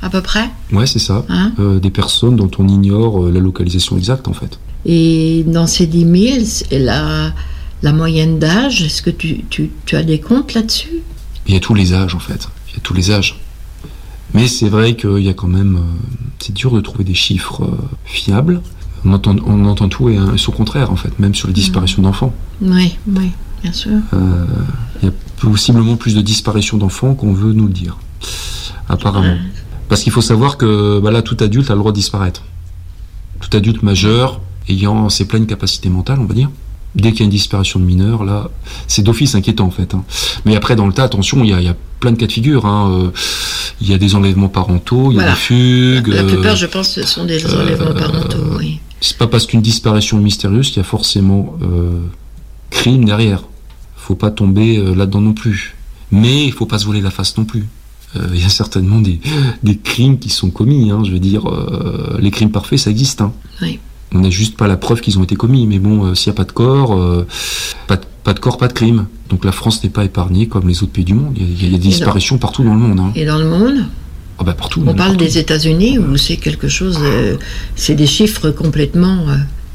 À 0.00 0.10
peu 0.10 0.20
près? 0.20 0.48
Ouais, 0.72 0.86
c'est 0.86 1.00
ça. 1.00 1.24
Hein? 1.28 1.52
Euh, 1.58 1.80
des 1.80 1.90
personnes 1.90 2.36
dont 2.36 2.50
on 2.58 2.68
ignore 2.68 3.24
euh, 3.24 3.30
la 3.32 3.40
localisation 3.40 3.96
exacte, 3.98 4.28
en 4.28 4.32
fait. 4.32 4.58
Et 4.86 5.44
dans 5.48 5.66
ces 5.66 5.86
10 5.86 6.30
000, 6.30 6.44
c'est 6.46 6.78
la, 6.78 7.32
la 7.82 7.92
moyenne 7.92 8.38
d'âge, 8.38 8.82
est-ce 8.82 9.02
que 9.02 9.10
tu, 9.10 9.44
tu, 9.50 9.70
tu 9.84 9.96
as 9.96 10.02
des 10.04 10.20
comptes 10.20 10.54
là-dessus? 10.54 11.02
Il 11.46 11.54
y 11.54 11.56
a 11.56 11.60
tous 11.60 11.74
les 11.74 11.92
âges, 11.92 12.14
en 12.14 12.20
fait. 12.20 12.48
Il 12.68 12.74
y 12.74 12.76
a 12.76 12.80
tous 12.80 12.94
les 12.94 13.10
âges. 13.10 13.38
Mais 14.34 14.46
c'est 14.48 14.68
vrai 14.68 14.94
qu'il 14.96 15.18
y 15.18 15.28
a 15.28 15.34
quand 15.34 15.48
même. 15.48 15.76
euh, 15.76 15.80
c'est 16.38 16.54
dur 16.54 16.70
de 16.72 16.80
trouver 16.80 17.04
des 17.04 17.14
chiffres 17.14 17.64
euh, 17.64 17.76
fiables. 18.04 18.60
On 19.04 19.12
entend, 19.12 19.34
on 19.46 19.64
entend 19.66 19.88
tout 19.88 20.08
et, 20.08 20.14
et 20.16 20.38
son 20.38 20.52
contraire, 20.52 20.90
en 20.92 20.96
fait, 20.96 21.18
même 21.18 21.34
sur 21.34 21.48
les 21.48 21.54
disparitions 21.54 22.02
d'enfants. 22.02 22.32
Oui, 22.60 22.96
oui, 23.08 23.30
bien 23.62 23.72
sûr. 23.72 23.98
Euh, 24.12 24.44
il 25.02 25.06
y 25.06 25.08
a 25.08 25.14
possiblement 25.40 25.96
plus 25.96 26.14
de 26.14 26.20
disparitions 26.20 26.76
d'enfants 26.76 27.14
qu'on 27.14 27.32
veut 27.32 27.52
nous 27.52 27.66
le 27.66 27.72
dire. 27.72 27.96
Apparemment. 28.88 29.36
Parce 29.88 30.02
qu'il 30.02 30.12
faut 30.12 30.20
savoir 30.20 30.56
que 30.56 31.00
bah 31.00 31.10
là, 31.10 31.22
tout 31.22 31.36
adulte 31.40 31.70
a 31.70 31.74
le 31.74 31.80
droit 31.80 31.92
de 31.92 31.96
disparaître. 31.96 32.42
Tout 33.40 33.56
adulte 33.56 33.82
majeur 33.82 34.40
ayant 34.68 35.08
ses 35.08 35.26
pleines 35.26 35.46
capacités 35.46 35.88
mentales, 35.88 36.18
on 36.20 36.26
va 36.26 36.34
dire. 36.34 36.50
Dès 36.96 37.10
qu'il 37.12 37.20
y 37.20 37.22
a 37.22 37.24
une 37.26 37.30
disparition 37.30 37.78
de 37.78 37.84
mineur, 37.84 38.24
là, 38.24 38.50
c'est 38.88 39.02
d'office 39.02 39.34
inquiétant 39.36 39.66
en 39.66 39.70
fait. 39.70 39.94
hein. 39.94 40.02
Mais 40.44 40.56
après, 40.56 40.74
dans 40.76 40.86
le 40.86 40.92
tas, 40.92 41.04
attention, 41.04 41.44
il 41.44 41.50
y 41.50 41.52
a, 41.52 41.60
y 41.60 41.68
a 41.68 41.76
plein 42.00 42.10
de 42.12 42.16
cas 42.16 42.26
de 42.26 42.32
figure. 42.32 42.66
hein. 42.66 42.90
Euh, 42.92 43.10
Il 43.80 43.88
y 43.88 43.94
a 43.94 43.98
des 43.98 44.14
enlèvements 44.16 44.48
parentaux, 44.48 45.10
il 45.12 45.16
y 45.16 45.20
a 45.20 45.30
des 45.30 45.36
fugues. 45.36 46.08
La 46.08 46.22
euh, 46.22 46.26
plupart, 46.26 46.56
je 46.56 46.66
pense, 46.66 46.90
ce 46.90 47.02
sont 47.06 47.24
des 47.24 47.46
enlèvements 47.54 47.94
parentaux, 47.94 48.38
oui. 48.58 48.80
c'est 49.00 49.16
pas 49.16 49.26
parce 49.28 49.46
qu'une 49.46 49.62
disparition 49.62 50.18
mystérieuse 50.18 50.68
qu'il 50.68 50.78
y 50.78 50.80
a 50.80 50.84
forcément 50.84 51.56
euh, 51.62 52.00
crime 52.70 53.04
derrière. 53.04 53.44
Faut 53.96 54.16
pas 54.16 54.30
tomber 54.32 54.76
euh, 54.78 54.94
là-dedans 54.94 55.20
non 55.20 55.32
plus. 55.32 55.76
Mais 56.10 56.44
il 56.46 56.52
faut 56.52 56.66
pas 56.66 56.78
se 56.80 56.86
voler 56.86 57.00
la 57.00 57.10
face 57.10 57.38
non 57.38 57.44
plus. 57.44 57.66
Euh, 58.16 58.26
Il 58.34 58.40
y 58.40 58.44
a 58.44 58.48
certainement 58.48 59.00
des, 59.00 59.20
des 59.62 59.78
crimes 59.78 60.18
qui 60.18 60.28
sont 60.30 60.50
commis. 60.50 60.90
hein. 60.90 61.02
je 61.04 61.12
veux 61.12 61.20
dire, 61.20 61.48
euh, 61.48 62.18
les 62.20 62.32
crimes 62.32 62.50
parfaits, 62.50 62.80
ça 62.80 62.90
existe. 62.90 63.22
Oui. 63.62 63.78
On 64.14 64.20
n'a 64.20 64.30
juste 64.30 64.56
pas 64.56 64.66
la 64.66 64.76
preuve 64.76 65.00
qu'ils 65.00 65.18
ont 65.18 65.22
été 65.22 65.36
commis. 65.36 65.66
Mais 65.66 65.78
bon, 65.78 66.04
euh, 66.06 66.14
s'il 66.14 66.30
n'y 66.32 66.34
a 66.34 66.38
pas 66.38 66.44
de 66.44 66.52
corps, 66.52 66.94
euh, 66.98 67.26
pas, 67.86 67.96
de, 67.96 68.02
pas 68.24 68.34
de 68.34 68.40
corps, 68.40 68.58
pas 68.58 68.68
de 68.68 68.72
crime. 68.72 69.06
Donc 69.28 69.44
la 69.44 69.52
France 69.52 69.82
n'est 69.84 69.90
pas 69.90 70.04
épargnée 70.04 70.48
comme 70.48 70.66
les 70.68 70.82
autres 70.82 70.92
pays 70.92 71.04
du 71.04 71.14
monde. 71.14 71.34
Il 71.36 71.42
y 71.42 71.46
a, 71.46 71.48
il 71.48 71.62
y 71.62 71.66
a 71.66 71.68
des 71.70 71.74
Et 71.76 71.78
dans- 71.78 71.88
disparitions 71.96 72.38
partout 72.38 72.64
dans 72.64 72.74
le 72.74 72.80
monde. 72.80 72.98
hein. 73.00 73.12
Et 73.14 73.24
dans 73.24 73.38
le 73.38 73.48
monde 73.48 73.84
Ah 74.38 74.44
bah 74.44 74.54
partout. 74.54 74.82
On 74.86 74.94
parle 74.94 75.16
des 75.16 75.38
États-Unis 75.38 75.98
où 75.98 76.16
c'est 76.16 76.36
quelque 76.38 76.68
chose, 76.68 76.98
euh, 77.02 77.36
c'est 77.76 77.94
des 77.94 78.06
chiffres 78.08 78.50
complètement 78.50 79.26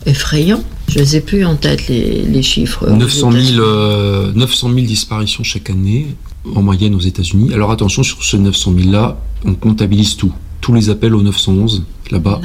effrayants. 0.06 0.64
Je 0.90 1.00
les 1.00 1.16
ai 1.16 1.22
plus 1.22 1.46
en 1.46 1.56
tête 1.56 1.88
les, 1.88 2.22
les 2.24 2.42
chiffres. 2.44 2.88
aux 2.92 2.96
900 2.96 3.32
000, 3.32 3.44
États-Unis. 3.44 3.58
euh, 3.62 4.32
900 4.36 4.68
000 4.74 4.86
disparitions 4.86 5.44
chaque 5.44 5.70
année 5.70 6.16
en 6.54 6.62
moyenne 6.62 6.94
aux 6.94 7.00
États-Unis. 7.00 7.54
Alors 7.54 7.72
attention, 7.72 8.04
sur 8.04 8.24
ces 8.24 8.38
900 8.38 8.74
000 8.78 8.92
là, 8.92 9.18
on 9.46 9.56
comptabilise 9.56 10.16
tout. 10.18 10.32
Tous 10.62 10.74
les 10.74 10.90
appels 10.90 11.16
au 11.16 11.22
911 11.24 11.84
là-bas. 12.12 12.42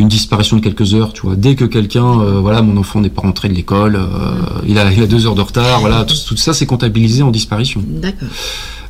Une 0.00 0.08
disparition 0.08 0.56
de 0.56 0.62
quelques 0.62 0.94
heures, 0.94 1.12
tu 1.12 1.22
vois. 1.22 1.36
Dès 1.36 1.54
que 1.54 1.64
quelqu'un, 1.66 2.20
euh, 2.20 2.40
voilà, 2.40 2.62
mon 2.62 2.76
enfant 2.78 3.00
n'est 3.00 3.10
pas 3.10 3.20
rentré 3.22 3.48
de 3.50 3.54
l'école, 3.54 3.96
euh, 3.96 4.32
il, 4.66 4.78
a, 4.78 4.90
il 4.92 5.02
a 5.02 5.06
deux 5.06 5.26
heures 5.26 5.34
de 5.34 5.42
retard, 5.42 5.80
voilà, 5.80 6.04
tout, 6.04 6.14
tout 6.26 6.36
ça 6.36 6.54
c'est 6.54 6.64
comptabilisé 6.66 7.22
en 7.22 7.30
disparition. 7.30 7.82
D'accord. 7.86 8.28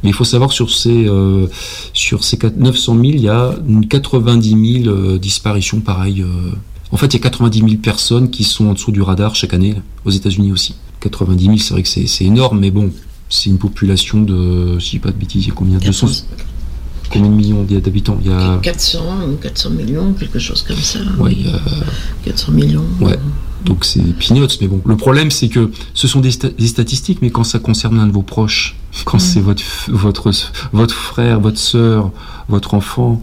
Mais 0.02 0.10
il 0.10 0.14
faut 0.14 0.24
savoir 0.24 0.50
que 0.50 0.54
sur 0.54 0.70
ces, 0.70 1.06
euh, 1.08 1.46
sur 1.94 2.22
ces 2.22 2.38
quatre- 2.38 2.56
900 2.56 2.94
000, 2.94 3.04
il 3.06 3.20
y 3.22 3.28
a 3.28 3.54
une 3.68 3.86
90 3.88 4.82
000 4.84 4.88
euh, 4.94 5.18
disparitions 5.18 5.80
pareil. 5.80 6.24
En 6.92 6.96
fait, 6.96 7.06
il 7.06 7.14
y 7.14 7.20
a 7.20 7.22
90 7.22 7.58
000 7.58 7.70
personnes 7.82 8.30
qui 8.30 8.44
sont 8.44 8.66
en 8.66 8.72
dessous 8.74 8.92
du 8.92 9.02
radar 9.02 9.34
chaque 9.34 9.52
année, 9.54 9.74
aux 10.04 10.10
États-Unis 10.10 10.52
aussi. 10.52 10.74
90 11.00 11.44
000, 11.44 11.56
c'est 11.58 11.72
vrai 11.74 11.82
que 11.82 11.88
c'est 11.88 12.24
énorme, 12.24 12.60
mais 12.60 12.70
bon, 12.70 12.90
c'est 13.28 13.50
une 13.50 13.58
population 13.58 14.22
de, 14.22 14.78
si 14.80 14.86
je 14.86 14.90
dis 14.92 14.98
pas 15.00 15.10
de 15.10 15.16
bêtises, 15.16 15.44
il 15.44 15.48
y 15.48 15.50
a 15.50 15.54
combien? 15.54 15.78
200 15.78 16.06
Combien 17.10 17.28
de 17.28 17.34
millions 17.34 17.62
d'habitants 17.64 18.18
Il 18.24 18.30
y 18.30 18.34
a. 18.34 18.58
400 18.62 18.98
ou 19.32 19.36
400 19.36 19.70
millions, 19.70 20.12
quelque 20.12 20.38
chose 20.38 20.62
comme 20.66 20.76
ça. 20.76 21.00
Ouais, 21.18 21.32
il 21.32 21.46
y 21.46 21.50
a- 21.50 21.58
400 22.24 22.52
millions. 22.52 22.84
Ouais. 23.00 23.18
Donc 23.64 23.84
c'est 23.84 24.00
peanuts, 24.18 24.46
mais 24.60 24.68
bon. 24.68 24.80
Le 24.86 24.96
problème, 24.96 25.30
c'est 25.30 25.48
que 25.48 25.70
ce 25.92 26.08
sont 26.08 26.20
des, 26.20 26.30
sta- 26.30 26.54
des 26.56 26.66
statistiques, 26.66 27.18
mais 27.20 27.30
quand 27.30 27.44
ça 27.44 27.58
concerne 27.58 27.96
l'un 27.98 28.06
de 28.06 28.12
vos 28.12 28.22
proches, 28.22 28.76
quand 29.04 29.18
Mm. 29.18 29.20
c'est 29.20 29.40
votre, 29.40 29.62
f- 29.62 29.90
votre, 29.90 30.30
votre 30.72 30.94
frère, 30.94 31.40
votre 31.40 31.58
sœur, 31.58 32.10
votre 32.48 32.74
enfant, 32.74 33.20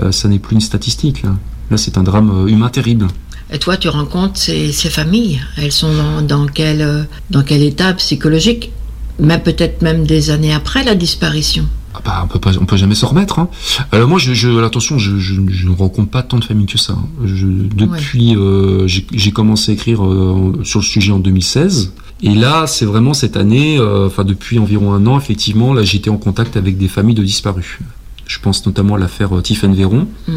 euh, 0.00 0.12
ça 0.12 0.28
n'est 0.28 0.38
plus 0.38 0.54
une 0.54 0.60
statistique. 0.60 1.22
Là, 1.22 1.30
là 1.70 1.76
c'est 1.76 1.96
un 1.98 2.02
drame 2.02 2.30
euh, 2.30 2.46
humain 2.48 2.68
terrible. 2.68 3.06
Et 3.52 3.58
toi, 3.58 3.76
tu 3.76 3.88
rencontres 3.88 4.38
ces, 4.38 4.70
ces 4.72 4.90
familles. 4.90 5.40
Elles 5.56 5.72
sont 5.72 5.92
dans, 5.94 6.22
dans 6.22 6.46
quel, 6.46 6.82
euh, 6.82 7.02
dans 7.30 7.42
quel 7.42 7.62
état 7.62 7.92
psychologique? 7.94 8.70
Mais 9.18 9.38
peut-être 9.38 9.82
même 9.82 10.06
des 10.06 10.30
années 10.30 10.52
après 10.54 10.84
la 10.84 10.94
disparition. 10.94 11.64
Ah 11.94 12.00
bah, 12.04 12.20
on 12.24 12.28
peut 12.28 12.38
pas, 12.38 12.52
on 12.60 12.66
peut 12.66 12.76
jamais 12.76 12.94
se 12.94 13.04
remettre. 13.04 13.38
Hein. 13.40 13.48
Alors 13.90 14.08
moi, 14.08 14.18
je, 14.18 14.32
je 14.32 14.62
attention, 14.62 14.98
je, 14.98 15.18
je, 15.18 15.34
je 15.48 15.68
ne 15.68 15.74
rencontre 15.74 16.10
pas 16.10 16.22
tant 16.22 16.38
de 16.38 16.44
familles 16.44 16.66
que 16.66 16.78
ça. 16.78 16.92
hein. 16.92 17.08
Je, 17.24 17.46
depuis, 17.46 18.36
euh, 18.36 18.86
j'ai 18.86 19.32
commencé 19.32 19.72
à 19.72 19.74
écrire 19.74 20.04
euh, 20.04 20.52
sur 20.62 20.80
le 20.80 20.84
sujet 20.84 21.12
en 21.12 21.18
2016. 21.18 21.92
Et 22.22 22.34
là, 22.34 22.66
c'est 22.66 22.84
vraiment 22.84 23.14
cette 23.14 23.36
année, 23.36 23.78
euh, 23.78 24.06
enfin 24.06 24.24
depuis 24.24 24.58
environ 24.58 24.92
un 24.92 25.06
an, 25.06 25.18
effectivement, 25.18 25.72
là, 25.72 25.82
j'étais 25.82 26.10
en 26.10 26.18
contact 26.18 26.56
avec 26.56 26.76
des 26.78 26.86
familles 26.88 27.14
de 27.14 27.24
disparus. 27.24 27.78
Je 28.26 28.38
pense 28.38 28.64
notamment 28.66 28.94
à 28.94 28.98
l'affaire 28.98 29.36
euh, 29.36 29.40
Tiffany 29.42 29.74
Véron. 29.76 30.06
Mm. 30.28 30.32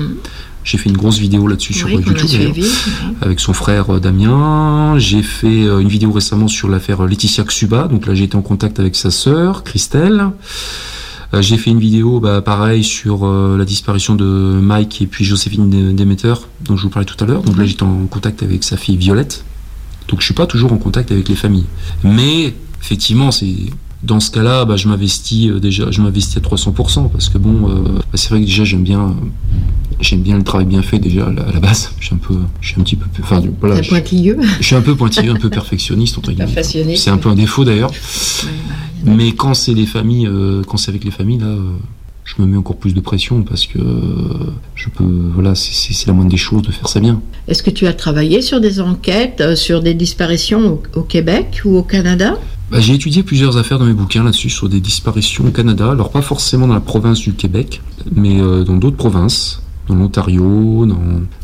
J'ai 0.64 0.78
fait 0.78 0.90
une 0.90 0.96
grosse 0.98 1.20
vidéo 1.20 1.46
là-dessus 1.46 1.74
sur 1.74 1.88
Oui, 1.88 1.96
euh, 1.98 2.10
YouTube 2.10 2.64
avec 3.22 3.40
son 3.42 3.52
frère 3.54 3.94
euh, 3.96 4.00
Damien. 4.00 4.98
J'ai 4.98 5.22
fait 5.22 5.66
euh, 5.66 5.80
une 5.80 5.90
vidéo 5.90 6.12
récemment 6.14 6.48
sur 6.48 6.70
l'affaire 6.70 7.04
euh, 7.04 7.08
Laetitia 7.08 7.44
Xuba. 7.44 7.90
Donc 7.90 8.08
là, 8.08 8.16
j'ai 8.16 8.24
été 8.24 8.38
en 8.38 8.42
contact 8.42 8.80
avec 8.80 8.96
sa 8.96 9.12
sœur, 9.12 9.64
Christelle. 9.66 10.30
Euh, 11.34 11.42
j'ai 11.42 11.58
fait 11.58 11.72
une 11.72 11.80
vidéo, 11.80 12.20
bah, 12.20 12.42
pareil, 12.42 12.84
sur 12.84 13.26
euh, 13.26 13.58
la 13.58 13.66
disparition 13.66 14.16
de 14.16 14.26
Mike 14.26 15.02
et 15.02 15.08
puis 15.08 15.26
Joséphine 15.26 15.96
Demeter, 15.96 16.48
dont 16.62 16.78
je 16.78 16.84
vous 16.84 16.90
parlais 16.90 17.06
tout 17.06 17.22
à 17.24 17.28
l'heure. 17.28 17.42
Donc 17.42 17.58
là, 17.58 17.66
j'étais 17.66 17.84
en 17.84 18.06
contact 18.06 18.44
avec 18.44 18.64
sa 18.64 18.78
fille 18.78 18.98
Violette. 18.98 19.44
Donc 20.08 20.20
je 20.20 20.26
suis 20.26 20.34
pas 20.34 20.46
toujours 20.46 20.74
en 20.74 20.78
contact 20.78 21.12
avec 21.12 21.30
les 21.30 21.36
familles. 21.36 21.66
Mais 22.04 22.54
effectivement, 22.82 23.32
c'est 23.32 23.56
dans 24.04 24.20
ce 24.20 24.32
cas-là, 24.32 24.66
bah, 24.66 24.76
je 24.76 24.88
m'investis 24.88 25.50
euh, 25.50 25.60
déjà, 25.60 25.90
je 25.90 26.02
m'investis 26.02 26.38
à 26.38 26.42
300% 26.42 27.10
parce 27.10 27.30
que 27.30 27.38
bon, 27.38 27.70
euh, 27.70 27.84
bah, 27.84 28.02
c'est 28.16 28.30
vrai 28.30 28.42
que 28.42 28.46
déjà 28.46 28.66
j'aime 28.66 28.84
bien, 28.84 29.02
euh, 29.02 29.14
j'aime 30.02 30.22
bien 30.22 30.38
le 30.38 30.44
travail 30.44 30.66
bien 30.66 30.82
fait 30.82 31.00
déjà 31.00 31.28
à 31.28 31.32
la, 31.32 31.44
à 31.44 31.52
la 31.52 31.60
base. 31.60 31.92
Je 32.00 32.08
suis 32.08 32.16
un 32.16 32.18
peu, 32.18 32.36
je 32.60 32.68
suis 32.68 32.82
un 32.82 32.84
petit 32.84 32.98
peu, 32.98 33.06
enfin 33.22 33.42
voilà, 33.62 33.82
je, 33.82 33.90
pointilleux. 33.90 34.38
je 34.60 34.66
suis 34.66 34.76
un 34.76 34.82
peu 34.82 34.96
pointilleux, 34.96 35.32
un 35.32 35.40
peu 35.40 35.50
perfectionniste 35.50 36.18
entre 36.18 36.32
guillemets. 36.32 36.46
Perfectionniste, 36.46 37.04
C'est 37.04 37.12
un 37.12 37.18
peu 37.18 37.30
un 37.30 37.36
défaut 37.36 37.64
d'ailleurs. 37.64 37.92
bah, 37.92 38.50
Mais 39.04 39.32
quand 39.34 39.54
c'est 39.54 39.74
les 39.74 39.86
familles, 39.86 40.28
euh, 40.28 40.62
quand 40.68 40.78
c'est 40.78 40.90
avec 40.92 41.04
les 41.04 41.12
familles 41.12 41.40
là. 41.40 41.48
euh, 41.48 41.72
je 42.26 42.42
me 42.42 42.48
mets 42.48 42.56
encore 42.56 42.78
plus 42.78 42.94
de 42.94 43.02
pression 43.02 43.44
parce 43.44 43.66
que 43.66 43.78
euh, 43.80 44.46
je 44.76 44.88
peux, 44.88 45.04
voilà, 45.34 45.56
c'est- 45.56 46.08
la 46.08 46.14
moindre 46.14 46.32
des 46.32 46.38
choses 46.38 46.62
de 46.62 46.72
faire 46.72 46.88
ça 46.88 47.02
bien. 47.02 47.20
Est-ce 47.50 47.62
que 47.62 47.70
tu 47.70 47.86
as 47.86 47.92
travaillé 47.94 48.42
sur 48.42 48.62
des 48.62 48.80
enquêtes 48.80 49.42
euh, 49.42 49.58
sur 49.58 49.82
des 49.82 49.94
disparitions 49.94 50.80
au, 50.96 51.00
au 51.00 51.04
Québec 51.04 51.62
ou 51.66 51.76
au 51.76 51.84
Canada? 51.84 52.38
Bah, 52.72 52.80
j'ai 52.80 52.94
étudié 52.94 53.24
plusieurs 53.24 53.58
affaires 53.58 53.78
dans 53.78 53.86
mes 53.86 53.94
bouquins 53.94 54.24
là-dessus 54.24 54.50
sur 54.50 54.70
des 54.70 54.80
disparitions 54.80 55.46
au 55.46 55.52
Canada. 55.52 55.92
Alors 55.92 56.12
pas 56.12 56.22
forcément 56.22 56.66
dans 56.66 56.74
la 56.74 56.80
province 56.80 57.20
du 57.20 57.34
Québec, 57.34 57.82
mais 58.16 58.40
euh, 58.40 58.64
dans 58.64 58.78
d'autres 58.78 58.96
provinces, 58.96 59.62
dans 59.88 59.96
l'Ontario, 59.96 60.86
dans... 60.86 60.98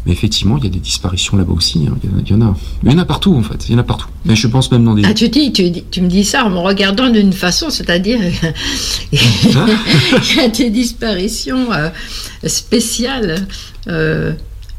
mais 0.05 0.11
effectivement 0.13 0.57
il 0.57 0.63
y 0.63 0.67
a 0.67 0.69
des 0.69 0.79
disparitions 0.79 1.35
là-bas 1.37 1.51
aussi. 1.53 1.87
hein. 1.89 1.97
Il 2.03 2.09
y 2.09 2.13
en 2.13 2.17
a- 2.17 2.21
il 2.25 2.31
y, 2.31 2.33
en 2.35 2.41
a, 2.41 2.55
il 2.83 2.91
y 2.91 2.95
en 2.95 2.97
a 2.97 3.05
partout 3.05 3.35
en 3.35 3.43
fait. 3.43 3.67
Il 3.67 3.73
y 3.73 3.75
en 3.75 3.79
a 3.79 3.83
partout. 3.83 4.07
Mais 4.25 4.35
je 4.35 4.47
pense 4.47 4.71
même 4.71 4.85
dans 4.85 4.93
des. 4.95 5.03
Ah, 5.05 5.13
tu, 5.13 5.27
dis, 5.29 5.51
tu, 5.51 6.01
me 6.01 6.07
dis 6.07 6.23
ça 6.23 6.45
en 6.45 6.49
me 6.49 6.57
regardant 6.59 7.09
d'une 7.09 7.33
façon, 7.33 7.69
c'est-à-dire 7.69 8.19
il 9.11 10.37
y 10.37 10.39
a 10.39 10.47
des 10.47 10.69
disparitions 10.69 11.71
euh, 11.71 11.89
spéciales 12.45 13.45
euh, 13.87 14.33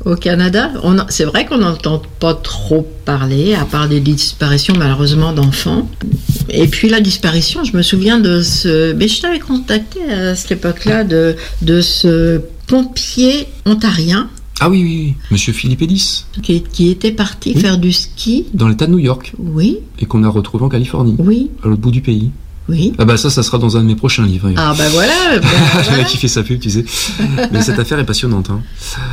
au 0.05 0.15
Canada. 0.17 0.71
C'est 1.09 1.25
vrai 1.25 1.45
qu'on 1.47 1.59
n'entend 1.59 2.01
pas 2.21 2.35
trop 2.35 2.87
parler, 3.05 3.55
à 3.55 3.65
part 3.65 3.89
des 3.89 4.01
disparitions 4.01 4.75
malheureusement 4.79 5.33
d'enfants. 5.33 5.89
Et 6.49 6.67
puis 6.69 6.89
la 6.89 7.01
disparition, 7.01 7.65
je 7.65 7.77
me 7.77 7.83
souviens 7.83 8.19
de 8.19 8.43
ce... 8.43 8.93
Mais 8.95 9.09
je 9.09 9.21
t'avais 9.21 9.39
contacté 9.39 10.01
à 10.11 10.35
cette 10.35 10.53
époque-là 10.53 11.05
de, 11.05 11.37
de 11.63 11.81
ce 11.81 12.41
pompier 12.71 13.47
ontarien 13.67 14.31
Ah 14.61 14.71
oui, 14.71 14.83
oui, 14.85 14.97
oui. 15.07 15.15
Monsieur 15.33 15.53
Philippe 15.53 15.83
Ellis, 15.83 16.25
qui, 16.41 16.63
qui 16.63 16.89
était 16.89 17.11
parti 17.11 17.53
Oui. 17.57 17.61
faire 17.61 17.79
du 17.79 17.91
ski. 17.93 18.47
dans 18.55 18.69
l'État 18.69 18.87
de 18.87 18.93
New 18.93 19.01
York, 19.01 19.33
Oui, 19.39 19.79
et 19.99 20.07
qu'on 20.07 20.23
a 20.23 20.29
retrouvé 20.29 20.65
en 20.65 20.69
Californie, 20.69 21.17
oui, 21.19 21.51
à 21.65 21.69
l'autre 21.69 21.81
bout 21.83 21.91
du 21.91 22.01
pays. 22.01 22.31
Oui. 22.71 22.93
Ah 22.99 23.05
bah 23.05 23.17
ça, 23.17 23.29
ça 23.31 23.43
sera 23.43 23.59
dans 23.59 23.77
un 23.77 23.81
de 23.83 23.87
mes 23.87 23.97
prochains 23.97 24.25
livres. 24.25 24.51
Ah 24.57 24.75
ben 24.79 24.89
voilà, 24.91 25.13
Le 25.37 25.41
voilà. 25.89 26.05
qui 26.05 26.17
fait 26.17 26.29
sa 26.29 26.43
pub, 26.43 26.61
tu 26.61 26.71
sais. 26.71 26.85
Mais 27.53 27.61
cette 27.63 27.79
affaire 27.79 27.99
est 27.99 28.07
passionnante. 28.07 28.49
Hein. 28.51 28.63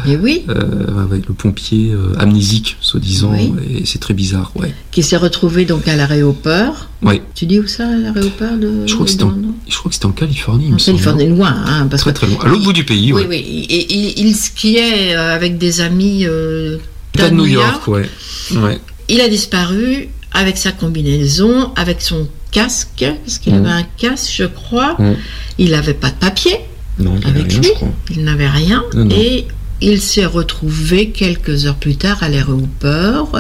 Et 0.08 0.16
oui, 0.16 0.44
Euh, 0.50 1.06
ouais, 1.10 1.22
le 1.28 1.34
pompier 1.34 1.92
euh, 1.92 2.14
amnésique, 2.20 2.78
soi-disant, 2.82 3.32
Oui. 3.34 3.52
et 3.82 3.86
c'est 3.86 4.00
très 4.00 4.14
bizarre. 4.14 4.52
Ouais. 4.56 4.74
qui 4.92 5.04
s'est 5.04 5.18
retrouvé 5.18 5.66
donc 5.66 5.88
à 5.88 5.96
l'aéroport. 5.96 6.88
Ouais. 7.04 7.22
Tu 7.36 7.46
dis 7.46 7.60
où 7.60 7.68
ça, 7.68 7.86
l'aéroport 7.86 8.58
de 8.58 8.86
Je 8.88 8.94
crois 8.94 9.06
que 9.06 9.12
c'était 9.12 9.24
en, 9.24 9.34
je 9.68 9.78
crois 9.78 9.90
que 9.90 9.94
c'était 9.96 10.06
en 10.08 10.12
Californie. 10.12 10.74
En 10.74 10.78
Californie, 10.78 11.28
loin, 11.28 11.54
hein, 11.66 11.88
parce 11.90 12.02
Très 12.04 12.12
que 12.14 12.18
très 12.18 12.28
loin. 12.28 12.38
À 12.44 12.48
l'autre 12.48 12.64
bout 12.64 12.74
du 12.74 12.84
pays, 12.86 13.14
oui, 13.14 13.22
ouais. 13.22 13.28
oui, 13.30 13.66
et 13.70 13.94
il, 13.94 14.28
il 14.28 14.36
skiait 14.36 15.16
euh, 15.16 15.36
avec 15.36 15.58
des 15.58 15.82
amis 15.82 16.26
euh, 16.26 16.78
de 17.18 17.30
New 17.30 17.46
York, 17.46 17.88
ouais. 17.88 18.10
ouais. 18.56 18.80
Il 19.10 19.22
a 19.22 19.28
disparu 19.30 20.10
avec 20.34 20.58
sa 20.58 20.72
combinaison, 20.72 21.72
avec 21.76 22.02
son 22.02 22.28
casque, 22.52 23.06
parce 23.26 23.38
qu'il 23.40 23.54
Mhm. 23.54 23.66
avait 23.66 23.74
un 23.82 23.86
casque, 23.98 24.32
je 24.36 24.44
crois. 24.46 24.96
Mhm. 25.00 25.16
Il 25.58 25.72
n'avait 25.72 25.94
pas 25.94 26.10
de 26.10 26.16
papier 26.16 26.54
Non, 27.00 27.16
avec 27.26 27.52
rien, 27.52 27.62
lui. 27.62 27.70
Il 28.16 28.24
n'avait 28.24 28.50
rien. 28.50 28.84
Non, 28.96 29.06
non. 29.06 29.16
Et 29.16 29.46
il 29.82 30.02
s'est 30.02 30.26
retrouvé 30.26 31.10
quelques 31.12 31.66
heures 31.66 31.76
plus 31.76 31.96
tard 31.98 32.24
à 32.24 32.30
l'aéroport. 32.30 33.32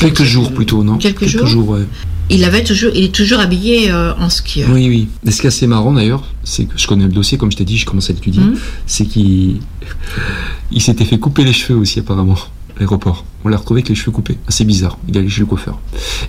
Quelques 0.00 0.24
jours 0.24 0.52
plutôt, 0.52 0.82
non 0.82 0.96
Quelques 0.98 1.26
jours 1.26 1.68
ouais. 1.68 1.84
Il 2.28 2.42
avait 2.42 2.64
toujours, 2.64 2.90
il 2.94 3.04
est 3.04 3.14
toujours 3.14 3.38
habillé 3.38 3.92
euh, 3.92 4.12
en 4.16 4.28
skieur. 4.30 4.68
Oui, 4.72 4.88
oui. 4.88 5.08
Et 5.24 5.30
ce 5.30 5.40
qui 5.40 5.46
est 5.46 5.48
assez 5.48 5.68
marrant 5.68 5.92
d'ailleurs, 5.92 6.24
c'est 6.42 6.64
que 6.64 6.76
je 6.76 6.84
connais 6.88 7.04
le 7.04 7.12
dossier, 7.12 7.38
comme 7.38 7.52
je 7.52 7.56
t'ai 7.56 7.64
dit, 7.64 7.78
je 7.78 7.86
commence 7.86 8.10
à 8.10 8.14
l'étudier, 8.14 8.42
Mhm. 8.42 8.56
c'est 8.86 9.06
qu'il 9.06 9.60
il 10.72 10.80
s'était 10.80 11.04
fait 11.04 11.18
couper 11.18 11.44
les 11.44 11.52
cheveux 11.52 11.78
aussi 11.78 12.00
apparemment, 12.00 12.36
l'aéroport. 12.78 13.24
On 13.44 13.48
l'a 13.48 13.56
retrouvé 13.56 13.80
avec 13.80 13.88
les 13.88 13.94
cheveux 13.94 14.12
coupés. 14.12 14.38
Assez 14.48 14.64
bizarre. 14.64 14.98
Il 15.08 15.16
allait 15.16 15.28
chez 15.28 15.40
le 15.40 15.46
coiffeur. 15.46 15.78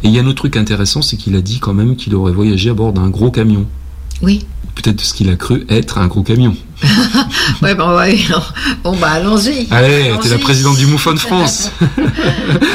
Et 0.03 0.07
il 0.07 0.11
y 0.11 0.19
a 0.19 0.22
un 0.22 0.26
autre 0.28 0.38
truc 0.40 0.56
intéressant, 0.57 1.02
c'est 1.02 1.18
qu'il 1.18 1.36
a 1.36 1.41
dit 1.41 1.60
quand 1.60 1.74
même 1.74 1.95
qu'il 1.95 2.15
aurait 2.15 2.32
voyagé 2.32 2.69
à 2.69 2.74
bord 2.74 2.94
d'un 2.94 3.10
gros 3.10 3.32
camion. 3.32 3.65
Oui. 4.22 4.45
Peut-être 4.76 5.02
ce 5.02 5.14
qu'il 5.14 5.30
a 5.30 5.36
cru 5.36 5.65
être 5.69 5.98
un 5.98 6.07
gros 6.07 6.24
camion. 6.24 6.56
Ouais, 7.61 7.74
bon, 7.74 7.95
ouais. 7.98 8.18
Bon, 8.84 8.95
bah, 8.98 9.11
allons-y. 9.14 9.68
Allez, 9.72 10.11
t'es 10.22 10.30
la 10.30 10.38
présidente 10.38 10.78
du 10.78 10.86
MUFON 10.86 11.14
de 11.14 11.19
France. 11.19 11.72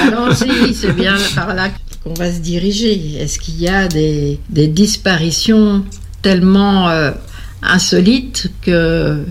Allons-y, 0.06 0.74
c'est 0.74 0.92
bien 0.92 1.14
par 1.34 1.54
là 1.54 1.68
qu'on 2.02 2.14
va 2.14 2.32
se 2.32 2.40
diriger. 2.40 3.16
Est-ce 3.20 3.38
qu'il 3.38 3.60
y 3.60 3.68
a 3.68 3.86
des, 3.86 4.40
des 4.50 4.66
disparitions 4.66 5.84
tellement 6.22 6.88
euh, 6.88 7.12
insolites 7.62 8.50
que 8.62 9.24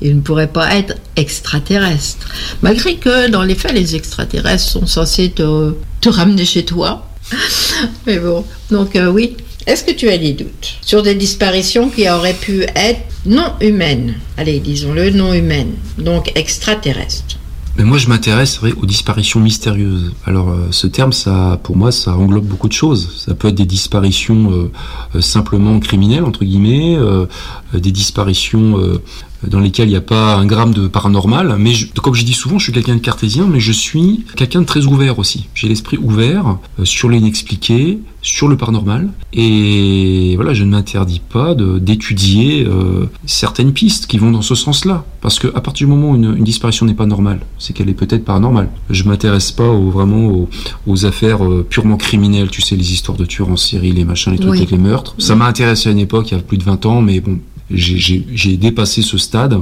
ils 0.00 0.16
ne 0.16 0.20
pourraient 0.20 0.52
pas 0.52 0.74
être 0.76 0.94
extraterrestres 1.16 2.28
Malgré 2.62 2.96
que, 2.96 3.30
dans 3.30 3.42
les 3.42 3.54
faits, 3.54 3.72
les 3.72 3.96
extraterrestres 3.96 4.64
sont 4.64 4.86
censés 4.86 5.30
te, 5.30 5.74
ramener 6.06 6.44
chez 6.44 6.64
toi. 6.64 7.08
Mais 8.06 8.18
bon, 8.18 8.44
donc 8.70 8.96
euh, 8.96 9.10
oui. 9.10 9.36
Est-ce 9.66 9.82
que 9.82 9.92
tu 9.92 10.10
as 10.10 10.18
des 10.18 10.34
doutes 10.34 10.76
sur 10.82 11.02
des 11.02 11.14
disparitions 11.14 11.88
qui 11.88 12.08
auraient 12.10 12.34
pu 12.34 12.64
être 12.74 13.00
non 13.24 13.54
humaines? 13.62 14.14
Allez, 14.36 14.60
disons-le, 14.60 15.08
non 15.10 15.32
humaines, 15.32 15.72
donc 15.96 16.30
extraterrestres. 16.34 17.38
Mais 17.78 17.84
moi, 17.84 17.96
je 17.96 18.08
m'intéresse 18.08 18.60
aux 18.62 18.86
disparitions 18.86 19.40
mystérieuses. 19.40 20.12
Alors, 20.26 20.50
euh, 20.50 20.68
ce 20.70 20.86
terme, 20.86 21.12
ça, 21.12 21.58
pour 21.62 21.76
moi, 21.76 21.92
ça 21.92 22.14
englobe 22.14 22.44
beaucoup 22.44 22.68
de 22.68 22.74
choses. 22.74 23.24
Ça 23.26 23.34
peut 23.34 23.48
être 23.48 23.54
des 23.54 23.64
disparitions 23.64 24.70
euh, 25.14 25.20
simplement 25.20 25.80
criminelles, 25.80 26.24
entre 26.24 26.44
guillemets, 26.44 26.98
des 27.72 27.90
disparitions 27.90 28.78
dans 29.48 29.60
lesquelles 29.60 29.88
il 29.88 29.92
n'y 29.92 29.96
a 29.96 30.00
pas 30.00 30.34
un 30.36 30.46
gramme 30.46 30.72
de 30.74 30.86
paranormal. 30.88 31.56
Mais 31.58 31.72
je- 31.72 31.86
comme 31.92 32.14
je 32.14 32.24
dis 32.24 32.32
souvent, 32.32 32.58
je 32.58 32.64
suis 32.64 32.72
quelqu'un 32.72 32.94
de 32.96 33.00
cartésien, 33.00 33.46
mais 33.50 33.60
je 33.60 33.72
suis 33.72 34.24
quelqu'un 34.36 34.60
de 34.60 34.66
très 34.66 34.86
ouvert 34.86 35.18
aussi. 35.18 35.46
J'ai 35.54 35.68
l'esprit 35.68 35.96
ouvert 35.98 36.58
euh, 36.78 36.84
sur 36.84 37.08
l'inexpliqué, 37.08 37.98
sur 38.22 38.48
le 38.48 38.56
paranormal. 38.56 39.10
Et 39.32 40.32
voilà, 40.36 40.54
je 40.54 40.64
ne 40.64 40.70
m'interdis 40.70 41.20
pas 41.20 41.54
d'étudier 41.54 42.64
euh, 42.66 43.06
certaines 43.26 43.72
pistes 43.72 44.06
qui 44.06 44.18
vont 44.18 44.30
dans 44.30 44.42
ce 44.42 44.54
sens-là. 44.54 45.04
Parce 45.20 45.38
que 45.38 45.48
à 45.54 45.60
partir 45.60 45.86
du 45.86 45.92
moment 45.92 46.10
où 46.10 46.16
une, 46.16 46.34
une 46.36 46.44
disparition 46.44 46.86
n'est 46.86 46.94
pas 46.94 47.06
normale, 47.06 47.40
c'est 47.58 47.72
qu'elle 47.72 47.88
est 47.88 47.94
peut-être 47.94 48.24
paranormale. 48.24 48.70
Je 48.90 49.04
m'intéresse 49.04 49.52
pas 49.52 49.68
au- 49.68 49.90
vraiment 49.90 50.26
aux, 50.28 50.48
aux 50.86 51.04
affaires 51.06 51.44
euh, 51.44 51.66
purement 51.68 51.96
criminelles, 51.96 52.50
tu 52.50 52.62
sais, 52.62 52.76
les 52.76 52.92
histoires 52.92 53.16
de 53.18 53.24
tueurs 53.24 53.48
en 53.50 53.56
série, 53.56 53.92
les 53.92 54.04
machins, 54.04 54.32
les 54.32 54.38
trucs 54.38 54.50
Oui. 54.52 54.58
avec 54.58 54.70
les 54.70 54.78
meurtres. 54.78 55.14
Ça 55.18 55.34
m'a 55.36 55.46
intéressé 55.46 55.88
à 55.88 55.92
une 55.92 55.98
époque, 55.98 56.30
il 56.30 56.34
y 56.36 56.38
a 56.38 56.42
plus 56.42 56.58
de 56.58 56.64
20 56.64 56.86
ans, 56.86 57.00
mais 57.02 57.20
bon, 57.20 57.38
j'ai- 57.70 58.56
dépassé 58.56 59.02
ce 59.02 59.18
stade. 59.18 59.58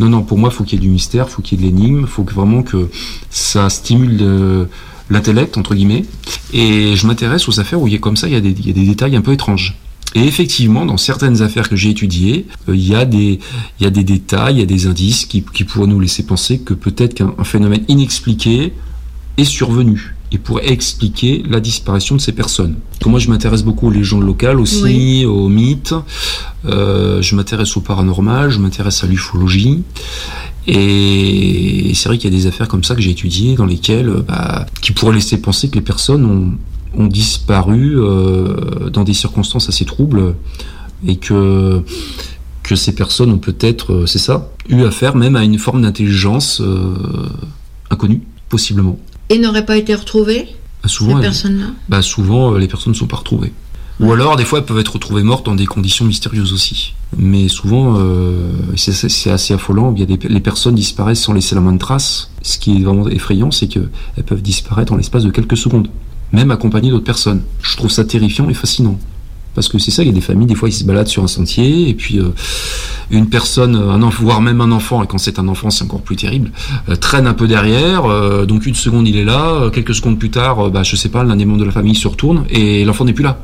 Non, 0.00 0.08
non, 0.08 0.22
pour 0.22 0.38
moi, 0.38 0.50
faut 0.50 0.64
qu'il 0.64 0.78
y 0.78 0.82
ait 0.82 0.86
du 0.86 0.90
mystère, 0.92 1.28
faut 1.28 1.42
qu'il 1.42 1.60
y 1.60 1.64
ait 1.66 1.70
de 1.70 1.74
l'énigme, 1.76 2.06
faut 2.06 2.24
que 2.24 2.34
vraiment 2.34 2.62
que 2.62 2.88
ça 3.30 3.70
stimule 3.70 4.16
le- 4.18 4.68
l'intellect, 5.10 5.56
entre 5.56 5.74
guillemets. 5.74 6.04
Et 6.52 6.96
je 6.96 7.06
m'intéresse 7.06 7.48
aux 7.48 7.60
affaires 7.60 7.80
où 7.80 7.86
il 7.86 7.92
y 7.92 7.96
a 7.96 7.98
comme 8.00 8.16
ça, 8.16 8.26
il 8.26 8.32
y 8.32 8.36
a 8.36 8.40
des, 8.40 8.54
il 8.64 8.72
détails 8.74 9.16
un 9.16 9.20
peu 9.22 9.32
étranges. 9.32 9.76
Et 10.14 10.24
effectivement, 10.26 10.86
dans 10.86 10.96
certaines 10.96 11.42
affaires 11.42 11.68
que 11.68 11.76
j'ai 11.76 11.90
étudiées, 11.90 12.46
euh, 12.68 12.74
il 12.76 12.86
y, 12.88 12.94
a 12.94 13.04
des- 13.04 13.38
il 13.80 13.84
y 13.84 13.86
a 13.86 13.90
des 13.90 14.04
détails, 14.04 14.56
il 14.56 14.58
y 14.60 14.62
a 14.62 14.66
des 14.66 14.86
indices 14.86 15.26
qui, 15.26 15.42
qui 15.42 15.64
pourraient 15.64 15.86
nous 15.88 16.00
laisser 16.00 16.24
penser 16.24 16.58
que 16.58 16.74
peut-être 16.74 17.14
qu'un 17.14 17.34
un 17.38 17.44
phénomène 17.44 17.84
inexpliqué 17.88 18.72
est 19.36 19.44
survenu 19.44 20.15
et 20.36 20.38
pourrait 20.38 20.70
expliquer 20.70 21.42
la 21.48 21.60
disparition 21.60 22.14
de 22.14 22.20
ces 22.20 22.32
personnes. 22.32 22.74
Donc 23.00 23.10
moi, 23.10 23.18
je 23.18 23.30
m'intéresse 23.30 23.62
beaucoup 23.62 23.86
aux 23.88 23.90
légendes 23.90 24.22
locales 24.22 24.60
aussi, 24.60 24.82
Oui. 24.82 25.24
aux 25.24 25.48
mythes. 25.48 25.94
Euh, 26.66 27.22
je 27.22 27.34
m'intéresse 27.34 27.74
au 27.78 27.80
paranormal, 27.80 28.50
je 28.50 28.58
m'intéresse 28.58 29.02
à 29.02 29.06
l'ufologie. 29.06 29.82
Et 30.66 31.92
c'est 31.94 32.08
vrai 32.10 32.18
qu'il 32.18 32.30
y 32.30 32.34
a 32.34 32.36
des 32.36 32.46
affaires 32.46 32.68
comme 32.68 32.84
ça 32.84 32.94
que 32.94 33.00
j'ai 33.00 33.10
étudiées 33.12 33.54
dans 33.54 33.64
lesquelles, 33.66 34.10
euh, 34.10 34.22
bah, 34.26 34.66
qui 34.82 34.92
pourraient 34.92 35.14
laisser 35.14 35.38
penser 35.40 35.70
que 35.70 35.76
les 35.76 35.80
personnes 35.80 36.24
ont, 36.26 37.00
ont 37.02 37.06
disparu 37.06 37.94
euh, 37.96 38.90
dans 38.90 39.04
des 39.04 39.14
circonstances 39.14 39.70
assez 39.70 39.86
troubles 39.86 40.34
et 41.06 41.16
que 41.16 41.82
que 42.62 42.74
ces 42.74 42.96
personnes 42.96 43.30
ont 43.30 43.38
peut-être, 43.38 44.06
c'est 44.06 44.18
ça, 44.18 44.50
eu 44.68 44.82
affaire 44.82 45.14
même 45.14 45.36
à 45.36 45.44
une 45.44 45.56
forme 45.56 45.82
d'intelligence 45.82 46.60
euh, 46.60 46.96
inconnue, 47.90 48.22
possiblement. 48.48 48.98
Et 49.30 49.38
n'aurait 49.38 49.66
pas 49.66 49.76
été 49.76 49.94
retrouvé 49.94 50.46
Bah, 50.82 50.88
souvent, 50.88 51.12
Ces 51.12 51.16
elles- 51.16 51.22
personnes-là 51.22 51.66
bah, 51.88 52.02
souvent 52.02 52.54
euh, 52.54 52.58
les 52.58 52.68
personnes 52.68 52.92
ne 52.92 52.98
sont 52.98 53.06
pas 53.06 53.16
retrouvées. 53.16 53.52
Ou 53.98 54.12
alors, 54.12 54.36
des 54.36 54.44
fois, 54.44 54.58
elles 54.58 54.66
peuvent 54.66 54.78
être 54.78 54.92
retrouvées 54.92 55.22
mortes 55.22 55.46
dans 55.46 55.54
des 55.54 55.64
conditions 55.64 56.04
mystérieuses 56.04 56.52
aussi. 56.52 56.92
Mais 57.16 57.48
souvent, 57.48 57.94
euh, 57.96 58.52
c'est 58.76 58.92
c'est 58.92 59.30
assez 59.30 59.54
affolant. 59.54 59.94
Il 59.96 60.00
y 60.00 60.02
a 60.02 60.16
des, 60.16 60.28
les 60.28 60.40
personnes 60.40 60.74
disparaissent 60.74 61.22
sans 61.22 61.32
laisser 61.32 61.54
la 61.54 61.62
moindre 61.62 61.78
trace. 61.78 62.30
Ce 62.42 62.58
qui 62.58 62.76
est 62.76 62.84
vraiment 62.84 63.08
effrayant, 63.08 63.50
c'est 63.50 63.68
qu'elles 63.68 63.88
peuvent 64.26 64.42
disparaître 64.42 64.92
en 64.92 64.96
l'espace 64.96 65.24
de 65.24 65.30
quelques 65.30 65.56
secondes, 65.56 65.88
même 66.30 66.50
accompagnées 66.50 66.90
d'autres 66.90 67.04
personnes. 67.06 67.40
Je 67.62 67.74
trouve 67.78 67.90
ça 67.90 68.04
terrifiant 68.04 68.50
et 68.50 68.54
fascinant. 68.54 68.98
Parce 69.56 69.68
que 69.68 69.78
c'est 69.78 69.90
ça, 69.90 70.02
il 70.02 70.06
y 70.06 70.10
a 70.10 70.12
des 70.12 70.20
familles, 70.20 70.46
des 70.46 70.54
fois, 70.54 70.68
ils 70.68 70.72
se 70.72 70.84
baladent 70.84 71.08
sur 71.08 71.24
un 71.24 71.28
sentier, 71.28 71.88
et 71.88 71.94
puis 71.94 72.18
euh, 72.18 72.28
une 73.10 73.30
personne, 73.30 73.74
un 73.74 74.02
enfant, 74.02 74.22
voire 74.22 74.40
même 74.42 74.60
un 74.60 74.70
enfant, 74.70 75.02
et 75.02 75.06
quand 75.06 75.16
c'est 75.16 75.38
un 75.38 75.48
enfant, 75.48 75.70
c'est 75.70 75.82
encore 75.82 76.02
plus 76.02 76.16
terrible, 76.16 76.52
euh, 76.90 76.94
traîne 76.94 77.26
un 77.26 77.32
peu 77.32 77.48
derrière, 77.48 78.04
euh, 78.04 78.44
donc 78.44 78.66
une 78.66 78.74
seconde, 78.74 79.08
il 79.08 79.16
est 79.16 79.24
là, 79.24 79.54
euh, 79.54 79.70
quelques 79.70 79.94
secondes 79.94 80.18
plus 80.18 80.30
tard, 80.30 80.66
euh, 80.66 80.70
bah, 80.70 80.82
je 80.82 80.94
sais 80.94 81.08
pas, 81.08 81.24
l'un 81.24 81.36
des 81.36 81.46
membres 81.46 81.60
de 81.60 81.64
la 81.64 81.72
famille 81.72 81.94
se 81.94 82.06
retourne, 82.06 82.44
et 82.50 82.84
l'enfant 82.84 83.06
n'est 83.06 83.14
plus 83.14 83.24
là. 83.24 83.40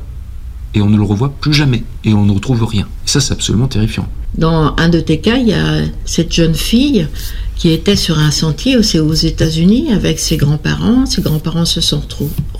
Et 0.75 0.81
on 0.81 0.89
ne 0.89 0.97
le 0.97 1.03
revoit 1.03 1.33
plus 1.41 1.53
jamais, 1.53 1.83
et 2.03 2.13
on 2.13 2.25
ne 2.25 2.31
retrouve 2.31 2.63
rien. 2.63 2.87
Et 3.05 3.09
ça, 3.09 3.19
c'est 3.19 3.33
absolument 3.33 3.67
terrifiant. 3.67 4.07
Dans 4.37 4.75
un 4.77 4.89
de 4.89 4.99
tes 4.99 5.19
cas, 5.19 5.37
il 5.37 5.47
y 5.47 5.53
a 5.53 5.81
cette 6.05 6.31
jeune 6.31 6.55
fille 6.55 7.07
qui 7.55 7.71
était 7.71 7.95
sur 7.95 8.19
un 8.19 8.31
sentier 8.31 8.77
aussi 8.77 8.99
aux 8.99 9.13
États-Unis 9.13 9.91
avec 9.91 10.19
ses 10.19 10.37
grands-parents. 10.37 11.07
Ses 11.07 11.23
grands-parents 11.23 11.65
se 11.65 11.81
sont 11.81 12.01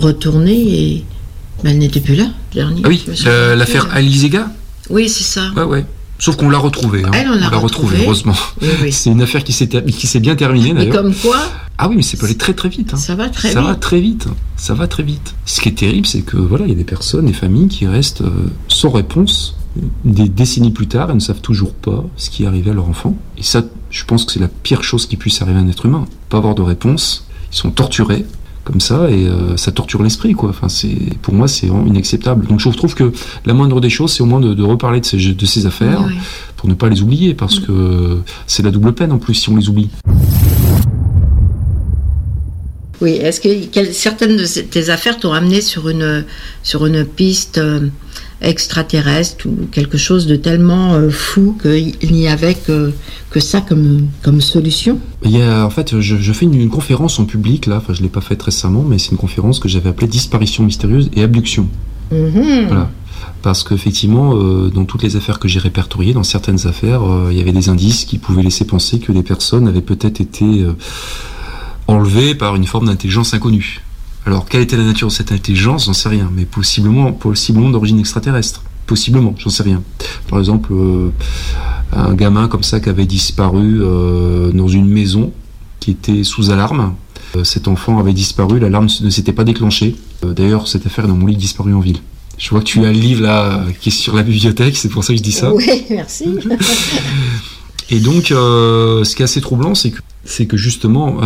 retournés 0.00 0.92
et 0.92 1.04
ben, 1.62 1.70
elle 1.70 1.78
n'était 1.78 2.00
plus 2.00 2.14
là. 2.14 2.26
Dernier. 2.54 2.82
Ah 2.84 2.88
oui, 2.88 3.04
euh, 3.26 3.56
l'affaire 3.56 3.88
Alizega 3.92 4.48
Oui, 4.90 5.08
c'est 5.08 5.24
ça. 5.24 5.50
Ouais, 5.56 5.64
ouais. 5.64 5.84
Sauf 6.18 6.36
qu'on 6.36 6.48
l'a 6.48 6.58
retrouvée. 6.58 7.02
hein. 7.04 7.10
Elle, 7.12 7.28
on 7.28 7.34
l'a 7.34 7.48
retrouvée. 7.48 7.98
heureusement. 8.04 8.36
Oui, 8.62 8.68
oui. 8.82 8.92
C'est 8.92 9.10
une 9.10 9.20
affaire 9.20 9.42
qui 9.42 9.52
s'est 9.52 9.66
ter- 9.66 9.84
qui 9.84 10.06
s'est 10.06 10.20
bien 10.20 10.36
terminée, 10.36 10.72
d'ailleurs. 10.72 10.94
comme 11.02 11.12
quoi, 11.14 11.36
Ah 11.76 11.88
oui, 11.88 11.96
mais 11.96 12.02
c'est 12.02 12.16
pas 12.16 12.26
aller 12.26 12.36
très 12.36 12.54
très 12.54 12.68
vite. 12.68 12.94
hein. 12.94 12.96
ça 12.96 13.16
va 13.16 13.28
très 13.28 13.50
ça 13.52 13.60
vite. 13.60 13.68
va 13.68 13.74
très 13.74 14.00
vite. 14.00 14.28
Ça 14.56 14.74
va 14.74 14.86
très 14.86 15.02
vite. 15.02 15.34
Ce 15.44 15.60
qui 15.60 15.68
est 15.70 15.72
terrible, 15.78 16.06
c'est 16.06 16.22
que 16.22 16.36
voilà, 16.36 16.66
il 16.66 16.68
y 16.70 16.72
a 16.72 16.76
des 16.76 16.84
personnes, 16.84 17.26
des 17.26 17.32
familles 17.32 17.66
qui 17.68 17.86
restent 17.88 18.20
euh, 18.22 18.30
sans 18.68 18.90
réponse 18.90 19.56
des 20.04 20.28
décennies 20.28 20.70
plus 20.70 20.86
tard 20.86 21.10
et 21.10 21.14
ne 21.14 21.18
savent 21.18 21.40
toujours 21.40 21.74
pas 21.74 22.04
ce 22.16 22.30
qui 22.30 22.44
est 22.44 22.46
arrivé 22.46 22.70
à 22.70 22.74
leur 22.74 22.88
enfant. 22.88 23.16
Et 23.36 23.42
ça, 23.42 23.64
je 23.90 24.04
pense 24.04 24.24
que 24.24 24.30
c'est 24.32 24.38
la 24.40 24.46
pire 24.48 24.84
chose 24.84 25.06
qui 25.06 25.16
puisse 25.16 25.42
arriver 25.42 25.58
à 25.58 25.62
un 25.62 25.68
être 25.68 25.84
humain. 25.86 26.04
Pas 26.28 26.38
avoir 26.38 26.54
de 26.54 26.62
réponse. 26.62 27.26
Ils 27.52 27.56
sont 27.56 27.72
torturés 27.72 28.24
comme 28.64 28.80
ça 28.80 29.10
et 29.10 29.26
euh, 29.26 29.56
ça 29.56 29.72
torture 29.72 30.02
l'esprit 30.02 30.32
quoi. 30.32 30.48
Enfin 30.50 30.68
c'est 30.68 30.96
pour 31.22 31.34
moi 31.34 31.46
c'est 31.48 31.66
vraiment 31.66 31.86
inacceptable. 31.86 32.46
Donc 32.46 32.60
je 32.60 32.68
trouve 32.70 32.94
que 32.94 33.12
la 33.44 33.54
moindre 33.54 33.80
des 33.80 33.90
choses 33.90 34.12
c'est 34.12 34.22
au 34.22 34.26
moins 34.26 34.40
de, 34.40 34.54
de 34.54 34.62
reparler 34.62 35.00
de 35.00 35.06
ces 35.06 35.18
de 35.34 35.46
ces 35.46 35.66
affaires 35.66 36.02
Oui, 36.06 36.14
oui. 36.16 36.18
pour 36.56 36.68
ne 36.68 36.74
pas 36.74 36.88
les 36.88 37.02
oublier 37.02 37.34
parce 37.34 37.60
que 37.60 38.18
c'est 38.46 38.62
la 38.62 38.70
double 38.70 38.92
peine 38.94 39.12
en 39.12 39.18
plus 39.18 39.34
si 39.34 39.48
on 39.50 39.56
les 39.56 39.68
oublie. 39.68 39.90
Oui, 43.00 43.10
est-ce 43.12 43.40
que 43.40 43.66
quelles- 43.66 43.92
certaines 43.92 44.36
de 44.36 44.44
tes 44.46 44.88
affaires 44.88 45.18
t'ont 45.18 45.32
amené 45.32 45.60
sur 45.60 45.88
une, 45.88 46.24
sur 46.62 46.86
une 46.86 47.04
piste 47.04 47.58
euh, 47.58 47.88
extraterrestre 48.40 49.46
ou 49.46 49.66
quelque 49.70 49.96
chose 49.96 50.26
de 50.26 50.36
tellement 50.36 50.94
euh, 50.94 51.10
fou 51.10 51.56
qu'il 51.60 52.12
n'y 52.12 52.28
avait 52.28 52.54
que, 52.54 52.92
que 53.30 53.40
ça 53.40 53.60
comme, 53.60 54.08
comme 54.22 54.40
solution 54.40 54.98
Il 55.22 55.30
y 55.30 55.42
a, 55.42 55.64
en 55.64 55.70
fait, 55.70 56.00
je, 56.00 56.16
je 56.16 56.32
fais 56.32 56.44
une, 56.44 56.54
une 56.54 56.70
conférence 56.70 57.18
en 57.18 57.24
public 57.24 57.66
là. 57.66 57.76
Enfin, 57.78 57.94
je 57.94 58.02
l'ai 58.02 58.08
pas 58.08 58.20
faite 58.20 58.42
récemment, 58.42 58.84
mais 58.86 58.98
c'est 58.98 59.12
une 59.12 59.16
conférence 59.16 59.58
que 59.58 59.68
j'avais 59.68 59.88
appelée 59.88 60.08
disparition 60.08 60.64
mystérieuse 60.64 61.10
et 61.14 61.22
abduction. 61.22 61.68
Mhm. 62.12 62.66
Voilà. 62.68 62.90
Parce 63.42 63.62
qu'effectivement, 63.62 64.34
euh, 64.34 64.70
dans 64.70 64.84
toutes 64.84 65.02
les 65.02 65.16
affaires 65.16 65.38
que 65.38 65.48
j'ai 65.48 65.58
répertoriées, 65.58 66.14
dans 66.14 66.22
certaines 66.22 66.66
affaires, 66.66 67.02
euh, 67.02 67.28
il 67.30 67.38
y 67.38 67.40
avait 67.40 67.52
des 67.52 67.68
indices 67.68 68.04
qui 68.04 68.18
pouvaient 68.18 68.42
laisser 68.42 68.66
penser 68.66 68.98
que 68.98 69.12
des 69.12 69.22
personnes 69.22 69.68
avaient 69.68 69.82
peut-être 69.82 70.20
été 70.20 70.66
enlevées 71.86 72.34
par 72.34 72.56
une 72.56 72.66
forme 72.66 72.86
d'intelligence 72.86 73.34
inconnue. 73.34 73.82
Alors, 74.26 74.46
quelle 74.46 74.62
était 74.62 74.76
la 74.76 74.84
nature 74.84 75.08
de 75.08 75.12
cette 75.12 75.32
intelligence? 75.32 75.86
J'en 75.86 75.92
sais 75.92 76.08
rien, 76.08 76.30
mais 76.34 76.46
possiblement, 76.46 77.12
possiblement 77.12 77.70
d'origine 77.70 77.98
extraterrestre. 77.98 78.62
Possiblement, 78.86 79.34
j'en 79.38 79.50
sais 79.50 79.62
rien. 79.62 79.82
Par 80.28 80.38
exemple, 80.38 80.72
euh, 80.72 81.10
un 81.92 82.14
gamin 82.14 82.48
comme 82.48 82.62
ça 82.62 82.80
qui 82.80 82.88
avait 82.88 83.06
disparu 83.06 83.80
euh, 83.80 84.50
dans 84.52 84.68
une 84.68 84.88
maison 84.88 85.32
qui 85.80 85.90
était 85.90 86.24
sous 86.24 86.50
alarme. 86.50 86.94
Euh, 87.36 87.44
cet 87.44 87.68
enfant 87.68 87.98
avait 87.98 88.14
disparu, 88.14 88.58
l'alarme 88.58 88.88
ne 89.02 89.10
s'était 89.10 89.32
pas 89.32 89.44
déclenchée. 89.44 89.96
D'ailleurs, 90.22 90.68
cette 90.68 90.86
affaire 90.86 91.04
est 91.04 91.08
dans 91.08 91.16
mon 91.16 91.26
livre 91.26 91.40
disparu 91.40 91.74
en 91.74 91.80
ville. 91.80 91.98
Je 92.38 92.48
vois 92.50 92.60
que 92.60 92.64
tu 92.64 92.84
as 92.84 92.92
le 92.92 92.98
livre 92.98 93.22
là 93.22 93.64
qui 93.80 93.90
est 93.90 93.92
sur 93.92 94.16
la 94.16 94.22
bibliothèque, 94.22 94.76
c'est 94.76 94.88
pour 94.88 95.04
ça 95.04 95.12
que 95.12 95.18
je 95.18 95.22
dis 95.22 95.32
ça. 95.32 95.52
Oui, 95.54 95.84
merci. 95.90 96.26
Et 97.90 98.00
donc, 98.00 98.24
ce 98.28 99.14
qui 99.14 99.22
est 99.22 99.24
assez 99.24 99.42
troublant, 99.42 99.74
c'est 99.74 99.90
que, 99.90 100.42
que 100.44 100.56
justement, 100.56 101.20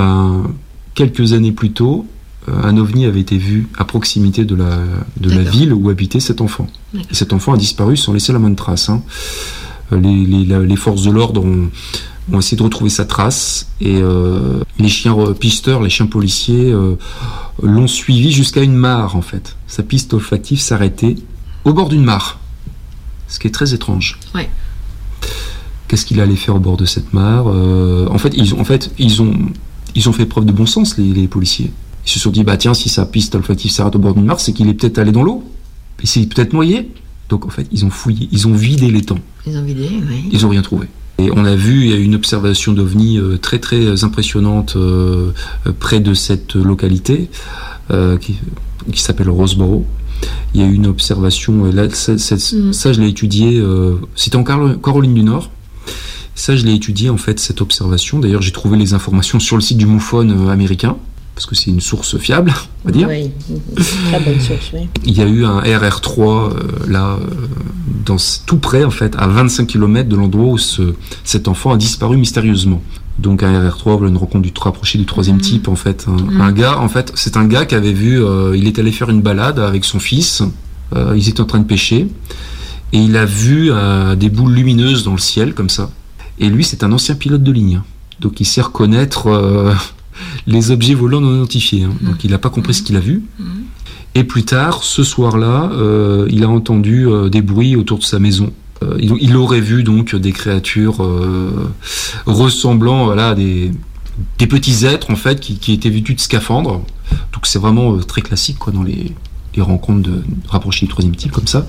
quelques 0.95 1.33
années 1.33 1.53
plus 1.53 1.71
tôt, 1.71 2.05
un 2.63 2.77
ovni 2.77 3.05
avait 3.07 3.21
été 3.21 3.37
vu 3.39 3.69
à 3.79 3.85
proximité 3.85 4.45
de 4.45 4.55
la, 4.55 4.79
de 5.21 5.31
la 5.31 5.37
D'accord. 5.39 5.53
ville 5.53 5.73
où 5.73 5.89
habitait 5.91 6.21
cet 6.21 6.41
enfant. 6.41 6.67
Et 6.95 7.15
cet 7.15 7.33
enfant 7.33 7.53
a 7.53 7.57
disparu 7.57 7.97
sans 7.97 8.13
laisser 8.13 8.33
la 8.33 8.39
moindre 8.39 8.57
trace. 8.57 8.89
hein. 8.89 9.03
Euh, 9.93 10.01
Les, 10.01 10.25
les- 10.27 10.45
la- 10.45 10.61
les 10.61 10.77
forces 10.77 11.03
de 11.03 11.11
l'ordre 11.11 11.45
ont, 11.45 11.69
ont 12.33 12.39
essayé 12.39 12.57
de 12.57 12.63
retrouver 12.63 12.91
sa 12.91 13.05
trace 13.07 13.69
et 13.81 13.97
euh, 13.97 14.61
les 14.79 14.89
chiens 14.89 15.17
euh, 15.19 15.33
pisteurs, 15.33 15.81
les 15.83 15.89
chiens 15.91 16.07
policiers 16.07 16.71
euh, 16.73 16.97
l'ont 17.63 17.87
suivi 17.89 18.31
jusqu'à 18.33 18.63
une 18.63 18.75
mare 18.77 19.17
en 19.17 19.23
fait. 19.23 19.57
Sa 19.67 19.83
piste 19.83 20.13
olfactive 20.15 20.61
s'arrêtait 20.61 21.15
au 21.65 21.73
bord 21.73 21.89
d'une 21.89 22.05
mare, 22.05 22.39
ce 23.29 23.39
qui 23.39 23.47
est 23.47 23.51
très 23.51 23.73
étrange. 23.75 24.19
Ouais. 24.35 24.49
Qu'est-ce 25.89 26.05
qu'il 26.05 26.21
allait 26.21 26.37
faire 26.37 26.57
au 26.57 26.61
bord 26.61 26.77
de 26.77 26.85
cette 26.85 27.13
mare 27.15 27.45
Euh, 27.49 28.07
En 28.11 28.19
fait, 28.19 28.35
ils 28.37 28.55
ont, 28.55 28.61
en 28.61 28.65
fait, 28.65 28.91
ils 28.99 29.23
ont, 29.23 29.35
ils 29.95 30.07
ont 30.09 30.13
fait 30.13 30.27
preuve 30.27 30.45
de 30.45 30.53
bon 30.53 30.67
sens 30.67 30.99
les, 30.99 31.15
les 31.15 31.29
policiers. 31.29 31.71
Ils 32.09 32.11
se 32.11 32.19
sont 32.21 32.31
dit 32.31 32.43
bah 32.43 32.57
tiens 32.57 32.73
si 32.73 32.89
sa 32.89 33.05
piste 33.05 33.35
olfactive 33.35 33.71
s'arrête 33.71 33.95
au 33.95 33.99
bord 33.99 34.15
d'une 34.15 34.25
mare, 34.25 34.41
c'est 34.41 34.55
qu'il 34.55 34.67
est 34.69 34.73
peut-être 34.73 34.97
allé 34.97 35.13
dans 35.13 35.23
l'eau. 35.23 35.45
Il 36.03 36.09
s'est 36.09 36.25
peut-être 36.25 36.55
noyé. 36.55 36.91
Donc 37.29 37.45
en 37.45 37.51
fait, 37.51 37.67
ils 37.71 37.85
ont 37.85 37.91
fouillé, 37.91 38.31
ils 38.33 38.49
ont 38.49 38.55
vidé 38.55 38.91
les 38.91 39.03
temps. 39.03 39.19
Ils 39.47 39.59
ont 39.59 39.63
vidé, 39.63 39.87
oui. 39.93 40.31
Ils 40.33 40.41
n'ont 40.41 40.49
rien 40.49 40.63
trouvé. 40.63 40.87
Et 41.19 41.31
on 41.31 41.45
a 41.45 41.55
vu, 41.55 41.83
il 41.85 41.91
y 41.91 41.93
a 41.93 41.97
eu 41.97 42.03
une 42.05 42.15
observation 42.15 42.73
d'OVNI 42.73 43.19
euh, 43.19 43.37
très 43.37 43.59
très 43.59 44.05
impressionnante 44.05 44.77
euh, 44.77 45.33
près 45.79 46.01
de 46.01 46.15
cette 46.15 46.55
localité 46.55 47.29
euh, 47.91 48.17
qui, 48.17 48.37
qui 48.91 49.03
s'appelle 49.03 49.29
Roseboro. 49.29 49.85
Il 50.55 50.63
y 50.63 50.65
a 50.65 50.67
eu 50.67 50.73
une 50.73 50.87
observation, 50.87 51.67
et 51.69 51.73
là, 51.73 51.91
ça, 51.91 52.17
ça- 52.17 52.39
ça, 52.39 52.93
je 52.95 53.01
l'ai 53.03 53.09
étudié, 53.09 53.59
euh, 53.59 53.97
c'était 54.17 54.37
en 54.37 54.45
Carol- 54.45 54.79
Caroline 54.81 55.13
du 55.13 55.23
Nord. 55.25 55.51
Ça, 56.35 56.57
je 56.57 56.65
l'ai 56.65 56.73
étudié 56.75 57.11
en 57.11 57.19
fait, 57.19 57.39
cette 57.39 57.61
observation. 57.61 58.19
D'ailleurs, 58.21 58.41
j'ai 58.43 58.53
trouvé 58.53 58.79
les 58.79 58.95
informations 58.95 59.41
sur 59.41 59.57
le 59.57 59.63
site 59.63 59.77
du 59.77 59.87
MUFON 59.87 60.49
américain, 60.49 60.97
parce 61.39 61.47
que 61.47 61.55
c'est 61.55 61.71
une 61.71 61.81
source 61.81 62.19
fiable, 62.19 62.53
on 62.85 62.89
va 62.89 62.91
dire. 62.93 63.07
Oui, 63.09 63.31
très 64.11 64.19
bonne 64.19 64.41
source, 64.41 64.73
oui. 64.75 64.89
Il 65.05 65.17
y 65.17 65.21
a 65.23 65.25
eu 65.29 65.45
un 65.45 65.61
RR3 65.61 66.21
euh, 66.21 66.51
là, 66.89 67.11
euh, 67.13 67.27
dans, 68.05 68.17
tout 68.45 68.57
près 68.57 68.83
en 68.83 68.91
fait, 68.91 69.15
à 69.17 69.29
25 69.29 69.69
km 69.69 70.09
de 70.09 70.17
l'endroit 70.17 70.47
où 70.55 70.59
ce- 70.59 70.95
cet 71.23 71.47
enfant 71.47 71.71
a 71.71 71.77
disparu 71.77 72.17
mystérieusement. 72.17 72.83
Donc 73.21 73.45
un 73.45 73.53
RR3, 73.71 73.97
voilà, 73.99 74.09
une 74.09 74.17
rencontre 74.17 74.43
du 74.51 74.53
rapproché 74.59 74.99
du 74.99 75.07
troisième 75.07 75.41
type 75.41 75.69
en 75.69 75.77
fait. 75.77 76.07
Un, 76.09 76.17
Mhm. 76.21 76.41
un 76.41 76.51
gars, 76.51 76.77
en 76.81 76.89
fait, 76.89 77.13
c'est 77.15 77.37
un 77.37 77.45
gars 77.45 77.67
qui 77.67 77.77
avait 77.77 77.93
vu, 77.93 78.21
euh, 78.21 78.57
il 78.57 78.67
est 78.67 78.77
allé 78.81 78.91
faire 78.91 79.09
une 79.09 79.23
balade 79.23 79.61
avec 79.61 79.85
son 79.85 80.01
fils. 80.01 80.43
euh, 80.97 81.13
ils 81.17 81.29
étaient 81.29 81.43
en 81.43 81.45
train 81.45 81.59
de 81.61 81.67
pêcher 81.67 82.09
et 82.93 82.99
il 82.99 83.17
a 83.17 83.27
vu 83.27 83.71
euh, 83.71 84.17
des 84.17 84.29
boules 84.31 84.55
lumineuses 84.55 85.05
dans 85.05 85.13
le 85.13 85.19
ciel 85.19 85.55
comme 85.55 85.69
ça. 85.69 85.91
Et 86.41 86.49
lui, 86.49 86.65
c'est 86.65 86.83
un 86.83 86.91
ancien 86.91 87.15
pilote 87.15 87.43
de 87.45 87.53
ligne, 87.53 87.83
donc 88.21 88.41
il 88.41 88.45
sait 88.45 88.63
reconnaître 88.63 89.27
euh, 89.29 89.73
les 90.47 90.71
objets 90.71 90.95
volants 90.95 91.21
non 91.21 91.37
identifiés. 91.37 91.85
hein. 91.85 91.93
Donc 92.01 92.25
il 92.25 92.31
n'a 92.31 92.39
pas 92.39 92.51
compris 92.51 92.75
ce 92.75 92.83
qu'il 92.83 92.97
a 92.97 93.01
vu. 93.01 93.23
Et 94.15 94.25
plus 94.25 94.45
tard, 94.45 94.83
ce 94.83 95.05
soir-là, 95.05 95.71
euh, 95.73 96.27
il 96.31 96.43
a 96.43 96.49
entendu 96.49 97.07
euh, 97.07 97.29
des 97.29 97.43
bruits 97.43 97.77
autour 97.77 97.99
de 97.99 98.05
sa 98.05 98.19
maison. 98.19 98.53
Euh, 98.83 98.97
il, 99.01 99.37
aurait 99.37 99.61
vu 99.61 99.83
donc 99.83 100.15
des 100.15 100.33
créatures 100.33 100.99
ressemblant 102.27 103.07
voilà, 103.07 103.31
à 103.31 103.35
des, 103.35 103.73
petits 104.39 104.87
êtres 104.87 105.11
en 105.11 105.17
fait 105.17 105.41
qui, 105.41 105.73
étaient 105.73 105.91
vêtus 105.91 106.15
de 106.15 106.21
scaphandres. 106.21 106.85
Donc 107.33 107.45
c'est 107.45 107.59
vraiment 107.59 107.97
très 107.99 108.23
classique 108.23 108.59
quoi 108.59 108.73
dans 108.73 108.83
les, 108.83 109.15
rencontres 109.59 110.09
de 110.09 110.23
rapprochés 110.49 110.87
du 110.87 110.91
troisième 110.91 111.17
type 111.17 111.33
comme 111.33 111.49
ça, 111.49 111.67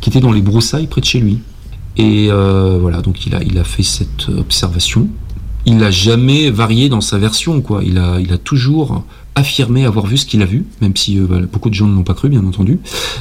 qui 0.00 0.10
étaient 0.10 0.20
dans 0.20 0.30
les 0.30 0.42
broussailles 0.42 0.86
près 0.86 1.00
de 1.00 1.06
chez 1.06 1.18
lui. 1.18 1.40
Et 1.96 2.28
voilà, 2.30 3.00
donc 3.00 3.26
il 3.26 3.58
a 3.58 3.64
fait 3.64 3.82
cette 3.82 4.28
observation. 4.28 5.08
Il 5.64 5.76
n'a 5.76 5.90
jamais 5.90 6.50
varié 6.50 6.88
dans 6.88 7.00
sa 7.00 7.18
version, 7.18 7.60
quoi. 7.60 7.82
Il 7.84 7.98
a, 7.98 8.18
il 8.20 8.32
a 8.32 8.38
toujours 8.38 9.04
affirmé 9.34 9.86
avoir 9.86 10.06
vu 10.06 10.18
ce 10.18 10.26
qu'il 10.26 10.42
a 10.42 10.44
vu, 10.44 10.64
même 10.82 10.94
si 10.96 11.18
euh, 11.18 11.46
beaucoup 11.50 11.70
de 11.70 11.74
gens 11.74 11.86
ne 11.86 11.94
l'ont 11.94 12.02
pas 12.02 12.12
cru, 12.14 12.28
bien 12.28 12.44
entendu. 12.44 12.80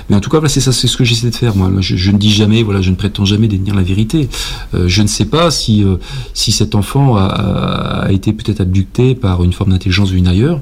Mais 0.09 0.15
en 0.15 0.19
tout 0.19 0.29
cas, 0.29 0.37
voilà, 0.39 0.49
c'est 0.49 0.59
ça, 0.59 0.71
c'est 0.73 0.87
ce 0.87 0.97
que 0.97 1.03
j'essaie 1.05 1.29
de 1.29 1.35
faire. 1.35 1.55
Moi, 1.55 1.71
je, 1.79 2.11
ne 2.11 2.17
dis 2.17 2.31
jamais, 2.31 2.63
voilà, 2.63 2.81
je 2.81 2.89
ne 2.89 2.95
prétends 2.95 3.23
jamais 3.25 3.47
détenir 3.47 3.75
la 3.75 3.83
vérité. 3.83 4.27
Euh, 4.73 4.87
je 4.87 5.01
ne 5.03 5.07
sais 5.07 5.25
pas 5.25 5.51
si 5.51 5.83
euh, 5.83 5.97
si 6.33 6.51
cet 6.51 6.73
enfant 6.75 7.15
a, 7.15 7.25
a- 8.05 8.11
été 8.11 8.33
peut-être 8.33 8.59
abducté 8.59 9.15
par 9.15 9.43
une 9.43 9.53
forme 9.53 9.69
d'intelligence 9.71 10.11
venue 10.11 10.27
ailleurs. 10.27 10.59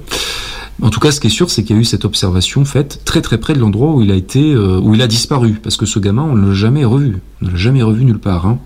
En 0.81 0.89
tout 0.91 0.99
cas, 0.99 1.11
ce 1.11 1.19
qui 1.19 1.27
est 1.27 1.31
sûr, 1.31 1.49
c'est 1.49 1.63
qu'il 1.63 1.75
y 1.75 1.79
a 1.79 1.81
eu 1.81 1.85
cette 1.85 2.05
observation 2.05 2.63
faite 2.63 3.01
très 3.03 3.21
très 3.21 3.37
près 3.37 3.53
de 3.53 3.59
l'endroit 3.59 3.91
où 3.93 4.01
il 4.01 4.11
a 4.11 4.15
été, 4.15 4.53
euh, 4.53 4.79
où 4.79 4.93
il 4.95 5.01
a 5.01 5.07
disparu, 5.07 5.59
parce 5.63 5.77
que 5.77 5.85
ce 5.85 5.97
gamin, 5.99 6.23
on 6.23 6.35
ne 6.35 6.49
l'a 6.49 6.53
jamais 6.53 6.85
revu, 6.85 7.17
on 7.41 7.45
ne 7.47 7.51
l'a 7.51 7.57
jamais 7.57 7.81
revu 7.81 8.05
nulle 8.05 8.19
part. 8.19 8.45
hein. 8.45 8.59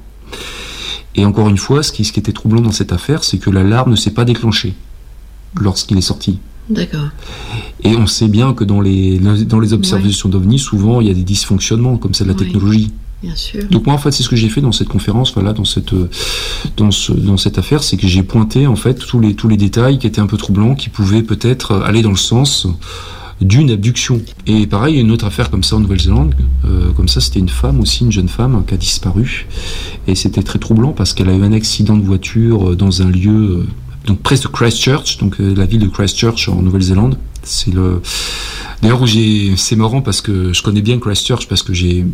Et 1.16 1.26
encore 1.26 1.50
une 1.50 1.58
fois, 1.58 1.84
ce 1.84 1.92
qui, 1.92 2.06
ce 2.06 2.12
qui 2.12 2.20
était 2.20 2.32
troublant 2.32 2.62
dans 2.62 2.72
cette 2.72 2.92
affaire, 2.92 3.24
c'est 3.24 3.38
que 3.38 3.50
l'alarme 3.50 3.92
ne 3.92 3.96
s'est 3.96 4.12
pas 4.12 4.26
déclenchée 4.26 4.74
lorsqu'il 5.60 5.98
est 5.98 6.02
sorti. 6.02 6.40
D'accord. 6.70 7.10
Et 7.84 7.96
on 7.96 8.08
sait 8.08 8.28
bien 8.28 8.54
que 8.54 8.64
dans 8.64 8.82
les, 8.82 9.20
dans 9.20 9.60
les 9.60 9.74
observations 9.74 10.30
d'OVNI, 10.30 10.60
souvent, 10.60 11.02
il 11.02 11.08
y 11.08 11.12
a 11.12 11.14
des 11.14 11.24
dysfonctionnements, 11.24 11.98
comme 11.98 12.14
c'est 12.14 12.24
de 12.24 12.30
la 12.30 12.36
technologie. 12.36 12.92
Bien 13.22 13.36
sûr. 13.36 13.64
Donc 13.70 13.86
moi, 13.86 13.96
en 13.96 13.98
fait, 13.98 14.12
c'est 14.12 14.24
ce 14.24 14.30
que 14.30 14.36
j'ai 14.36 14.50
fait 14.50 14.62
dans 14.62 14.72
cette 14.72 14.90
conférence, 14.90 15.34
voilà, 15.34 15.54
dans 15.54 15.66
cette, 15.66 15.94
dans 16.76 16.92
ce, 16.92 17.14
dans 17.14 17.38
cette 17.38 17.58
affaire, 17.58 17.84
c'est 17.84 17.96
que 17.96 18.08
j'ai 18.08 18.24
pointé, 18.24 18.68
en 18.68 18.76
fait, 18.76 18.96
tous 18.96 19.20
les, 19.20 19.34
tous 19.36 19.48
les 19.48 19.58
détails 19.58 20.00
qui 20.00 20.08
étaient 20.08 20.22
un 20.22 20.28
peu 20.28 20.38
troublants, 20.38 20.76
qui 20.76 20.90
pouvaient 20.90 21.24
peut-être 21.24 21.76
aller 21.86 22.02
dans 22.02 22.10
le 22.10 22.18
sens 22.18 22.68
d'une 23.42 23.72
abduction. 23.72 24.22
Et 24.48 24.68
pareil, 24.68 25.00
une 25.00 25.12
autre 25.12 25.26
affaire 25.26 25.50
comme 25.50 25.64
ça 25.64 25.76
en 25.76 25.80
Nouvelle-Zélande, 25.80 26.36
euh, 26.66 26.92
comme 26.92 27.08
ça, 27.08 27.22
c'était 27.22 27.40
une 27.40 27.50
femme 27.50 27.80
aussi, 27.80 28.04
une 28.04 28.12
jeune 28.12 28.30
femme 28.30 28.64
qui 28.66 28.74
a 28.74 28.78
disparu. 28.78 29.48
Et 30.08 30.16
c'était 30.16 30.44
très 30.44 30.60
troublant 30.60 30.92
parce 30.92 31.14
qu'elle 31.14 31.30
a 31.30 31.34
eu 31.34 31.44
un 31.44 31.54
accident 31.54 31.98
de 31.98 32.04
voiture 32.04 32.72
euh, 32.72 32.76
dans 32.76 33.02
un 33.02 33.10
lieu, 33.10 33.32
euh, 33.32 33.68
donc 34.06 34.20
près 34.20 34.36
de 34.38 34.48
Christchurch, 34.48 35.18
donc 35.18 35.38
la 35.40 35.66
ville 35.66 35.82
de 35.82 35.88
Christchurch 35.88 36.50
en 36.50 36.62
Nouvelle-Zélande. 36.62 37.18
C'est 37.44 37.74
le, 37.74 38.02
D'ailleurs, 38.82 39.06
c'est 39.58 39.76
marrant 39.76 40.02
parce 40.02 40.22
que 40.22 40.54
je 40.54 40.62
connais 40.62 40.82
bien 40.82 41.00
Christchurch 41.00 41.48
parce 41.48 41.64
que 41.64 41.74
j'ai, 41.74 42.06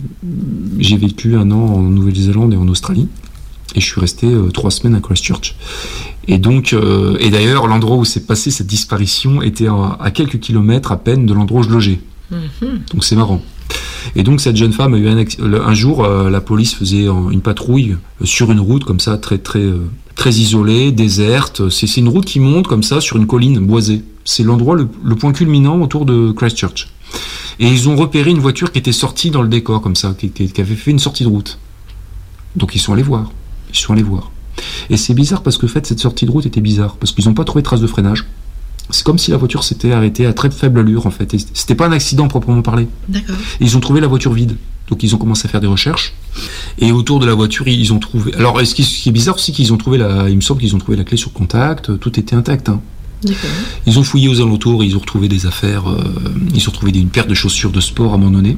j'ai 0.80 0.98
vécu 0.98 1.36
un 1.36 1.52
an 1.52 1.62
en 1.62 1.82
Nouvelle-Zélande 1.82 2.54
et 2.54 2.58
en 2.58 2.68
Australie. 2.68 3.08
Et 3.76 3.82
je 3.82 3.86
suis 3.86 4.02
resté 4.02 4.28
trois 4.54 4.72
semaines 4.72 4.96
à 4.96 5.00
Christchurch. 5.00 5.56
Et 6.32 6.38
donc, 6.38 6.74
euh, 6.74 7.18
et 7.20 7.30
d'ailleurs, 7.32 7.66
l'endroit 7.68 7.98
où 7.98 8.06
s'est 8.06 8.22
passée 8.26 8.52
cette 8.52 8.68
disparition 8.68 9.42
était 9.42 9.68
à, 9.68 9.98
à 10.00 10.12
quelques 10.12 10.40
kilomètres 10.40 10.92
à 10.92 10.98
peine 10.98 11.26
de 11.26 11.34
l'endroit 11.34 11.62
où 11.62 11.64
je 11.64 11.70
logeais. 11.70 12.00
Mhm. 12.32 12.82
Donc 12.94 13.04
c'est 13.04 13.16
marrant. 13.16 13.42
Et 14.16 14.24
donc 14.24 14.40
cette 14.40 14.56
jeune 14.56 14.72
femme 14.72 14.94
a 14.94 14.98
eu 14.98 15.08
un, 15.10 15.18
un 15.18 15.74
jour, 15.74 16.04
euh, 16.06 16.30
la 16.30 16.40
police 16.42 16.74
faisait 16.76 17.06
une 17.32 17.42
patrouille 17.42 17.98
euh, 18.22 18.26
sur 18.26 18.52
une 18.52 18.60
route 18.60 18.84
comme 18.86 19.00
ça, 19.00 19.18
très 19.18 19.40
très 19.40 19.66
très 20.16 20.30
isolée, 20.32 20.92
déserte. 20.92 21.70
C'est 21.70 21.88
c'est 21.88 22.00
une 22.02 22.10
route 22.10 22.26
qui 22.26 22.40
monte 22.40 22.68
comme 22.68 22.84
ça 22.84 23.02
sur 23.02 23.18
une 23.18 23.26
colline 23.28 23.60
boisée. 23.60 24.04
C'est 24.24 24.44
l'endroit 24.44 24.76
le, 24.76 24.88
le 25.04 25.16
point 25.16 25.32
culminant 25.34 25.82
autour 25.82 26.06
de 26.06 26.32
Christchurch. 26.32 26.90
Et 27.60 27.68
ils 27.68 27.90
ont 27.90 27.96
repéré 27.96 28.30
une 28.30 28.40
voiture 28.40 28.72
qui 28.72 28.78
était 28.80 28.92
sortie 28.92 29.32
dans 29.32 29.42
le 29.42 29.50
décor 29.50 29.82
comme 29.82 29.96
ça, 29.96 30.16
qui, 30.18 30.30
qui- 30.30 30.52
qui 30.52 30.62
avait 30.62 30.76
fait 30.76 30.92
une 30.92 31.00
sortie 31.00 31.24
de 31.24 31.30
route. 31.30 31.58
Donc 32.56 32.76
ils 32.76 32.80
sont 32.80 32.94
allés 32.94 33.02
voir. 33.04 33.32
Ils 33.74 33.78
sont 33.78 33.94
allés 33.94 34.04
voir. 34.04 34.32
Et 34.90 34.98
c'est 34.98 35.14
bizarre 35.14 35.42
parce 35.44 35.58
que 35.58 35.66
en 35.66 35.70
fait 35.70 35.86
cette 35.86 36.00
sortie 36.00 36.26
de 36.26 36.32
route 36.32 36.46
était 36.46 36.62
bizarre 36.62 36.96
parce 36.96 37.12
qu'ils 37.12 37.26
n'ont 37.26 37.34
pas 37.34 37.44
trouvé 37.46 37.62
de 37.62 37.66
traces 37.66 37.82
de 37.82 37.88
freinage. 37.88 38.26
C'est 38.92 39.04
comme 39.04 39.20
si 39.20 39.30
la 39.30 39.38
voiture 39.38 39.64
s'était 39.64 39.92
arrêtée 39.92 40.26
à 40.26 40.34
très 40.34 40.50
faible 40.50 40.80
allure 40.80 41.06
en 41.06 41.12
fait. 41.12 41.36
C'était 41.54 41.76
pas 41.76 41.88
un 41.88 41.92
accident 41.92 42.28
proprement 42.28 42.62
parlé. 42.64 42.88
D'accord. 43.08 43.36
Ils 43.62 43.78
ont 43.78 43.80
trouvé 43.80 44.02
la 44.02 44.08
voiture 44.08 44.34
vide. 44.34 44.56
Donc 44.90 45.04
ils 45.04 45.14
ont 45.14 45.20
commencé 45.20 45.46
à 45.46 45.50
faire 45.50 45.62
des 45.62 45.68
recherches. 45.68 46.14
Et 46.80 46.92
autour 46.92 47.20
de 47.20 47.28
la 47.28 47.36
voiture, 47.36 47.68
ils 47.68 47.94
ont 47.94 48.00
trouvé. 48.00 48.34
Alors 48.34 48.60
ce 48.66 48.74
qui, 48.74 48.84
ce 48.84 49.04
qui 49.04 49.10
est 49.10 49.12
bizarre 49.12 49.36
aussi, 49.36 49.52
qu'ils 49.52 49.72
ont 49.72 49.78
trouvé 49.78 50.00
la. 50.00 50.28
Il 50.30 50.36
me 50.36 50.42
semble 50.42 50.62
qu'ils 50.62 50.74
ont 50.76 50.80
trouvé 50.80 50.98
la 50.98 51.04
clé 51.04 51.16
sur 51.18 51.32
contact. 51.32 52.00
Tout 52.00 52.20
était 52.20 52.36
intact. 52.36 52.70
hein. 52.70 52.82
D'accord. 53.24 53.50
Ils 53.86 54.00
ont 54.00 54.04
fouillé 54.04 54.28
aux 54.30 54.42
alentours. 54.42 54.84
Ils 54.84 54.96
ont 54.96 55.00
retrouvé 55.00 55.28
des 55.28 55.46
affaires. 55.46 55.88
euh, 55.88 56.02
ils 56.56 56.68
ont 56.68 56.72
retrouvé 56.72 56.92
une 56.98 57.10
paire 57.10 57.28
de 57.28 57.36
chaussures 57.36 57.70
de 57.72 57.82
sport 57.82 58.16
abandonnées. 58.16 58.58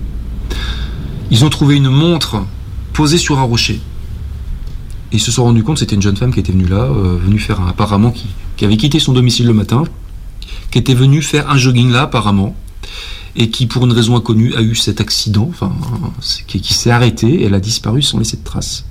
Ils 1.32 1.44
ont 1.44 1.50
trouvé 1.50 1.76
une 1.76 1.90
montre 1.90 2.46
posée 2.94 3.18
sur 3.18 3.38
un 3.40 3.44
rocher. 3.44 3.82
Et 5.12 5.18
ils 5.18 5.20
se 5.20 5.32
sont 5.32 5.44
rendus 5.44 5.64
compte 5.64 5.76
que 5.76 5.80
c'était 5.82 5.96
une 5.96 6.02
jeune 6.02 6.16
femme 6.16 6.34
qui 6.34 6.40
était 6.40 6.54
venue 6.54 6.68
là, 6.68 6.84
euh, 6.84 7.18
venue 7.22 7.40
faire 7.40 7.60
un, 7.62 7.68
apparemment 7.68 8.12
qui, 8.12 8.28
qui 8.56 8.66
avait 8.66 8.78
quitté 8.78 9.00
son 9.00 9.14
domicile 9.14 9.48
le 9.48 9.54
matin, 9.54 9.84
qui 10.72 10.78
était 10.78 10.94
venue 10.94 11.22
faire 11.22 11.50
un 11.50 11.58
jogging 11.58 11.92
là 11.92 12.04
apparemment, 12.04 12.56
et 13.36 13.50
qui 13.50 13.68
pour 13.68 13.86
une 13.86 13.92
raison 13.92 14.16
inconnue 14.16 14.54
a 14.56 14.62
eu 14.62 14.76
cet 14.76 15.02
accident, 15.02 15.48
enfin 15.50 15.72
qui, 16.48 16.74
s'est 16.74 16.92
arrêté, 16.92 17.44
elle 17.44 17.54
a 17.54 17.60
disparu 17.60 18.02
sans 18.02 18.20
laisser 18.20 18.38
de 18.38 18.44
traces. 18.44 18.86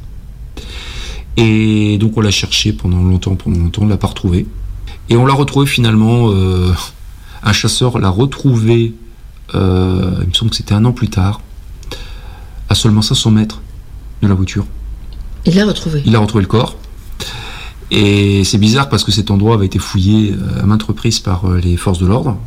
Et 1.36 1.98
donc 1.98 2.16
on 2.16 2.20
l'a 2.20 2.30
cherché 2.30 2.72
pendant 2.72 3.02
longtemps, 3.02 3.34
pendant 3.34 3.58
longtemps, 3.58 3.82
on 3.82 3.88
l'a 3.88 3.96
pas 3.96 4.08
retrouvée. 4.08 4.46
Et 5.08 5.16
on 5.16 5.26
l'a 5.26 5.34
retrouvée 5.34 5.66
finalement, 5.66 6.30
euh, 6.30 6.72
un 7.42 7.52
chasseur 7.52 7.98
l'a 7.98 8.10
retrouvée, 8.10 8.94
euh, 9.54 10.18
il 10.22 10.28
me 10.28 10.34
semble 10.34 10.50
que 10.50 10.56
c'était 10.56 10.74
un 10.74 10.84
an 10.84 10.92
plus 10.92 11.08
tard, 11.08 11.40
à 12.68 12.74
seulement 12.74 13.02
500 13.02 13.30
mètres 13.30 13.62
de 14.22 14.28
la 14.28 14.34
voiture. 14.34 14.66
Il 15.46 15.54
l'a 15.54 15.66
retrouvé. 15.66 16.02
Il 16.04 16.14
a 16.14 16.18
retrouvé 16.18 16.42
le 16.42 16.48
corps. 16.48 16.76
Et 17.90 18.44
c'est 18.44 18.58
bizarre 18.58 18.88
parce 18.88 19.02
que 19.02 19.10
cet 19.10 19.30
endroit 19.30 19.54
avait 19.54 19.66
été 19.66 19.78
fouillé 19.78 20.32
euh, 20.32 20.62
à 20.62 20.66
maintes 20.66 20.82
reprises 20.84 21.18
par 21.18 21.46
euh, 21.46 21.58
les 21.58 21.76
forces 21.76 21.98
de 21.98 22.06
l'ordre. 22.06 22.38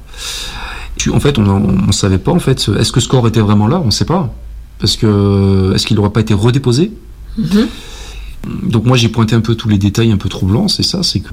En 1.11 1.19
fait, 1.19 1.37
on 1.37 1.59
ne 1.59 1.91
savait 1.91 2.17
pas, 2.17 2.31
en 2.31 2.39
fait, 2.39 2.69
est-ce 2.79 2.91
que 2.91 3.01
ce 3.01 3.09
corps 3.09 3.27
était 3.27 3.41
vraiment 3.41 3.67
là? 3.67 3.81
On 3.81 3.87
ne 3.87 3.91
sait 3.91 4.05
pas. 4.05 4.33
Parce 4.79 4.95
que, 4.95 5.73
est-ce 5.75 5.85
qu'il 5.85 5.97
n'aurait 5.97 6.11
pas 6.11 6.21
été 6.21 6.33
redéposé? 6.33 6.91
Mhm. 7.37 7.67
Donc 8.63 8.85
moi, 8.85 8.95
j'ai 8.95 9.09
pointé 9.09 9.35
un 9.35 9.41
peu 9.41 9.55
tous 9.55 9.69
les 9.69 9.77
détails 9.77 10.11
un 10.11 10.17
peu 10.17 10.29
troublants, 10.29 10.67
c'est 10.67 10.83
ça, 10.83 11.03
c'est 11.03 11.19
que, 11.21 11.29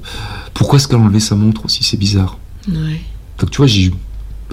pourquoi 0.53 0.77
est-ce 0.77 0.87
qu'elle 0.87 0.99
a 0.99 1.01
enlevé 1.01 1.19
sa 1.19 1.35
montre 1.35 1.65
aussi? 1.65 1.83
C'est 1.83 1.97
bizarre. 1.97 2.37
Ouais. 2.67 3.01
Donc 3.39 3.51
tu 3.51 3.57
vois, 3.57 3.67
j'ai 3.67 3.91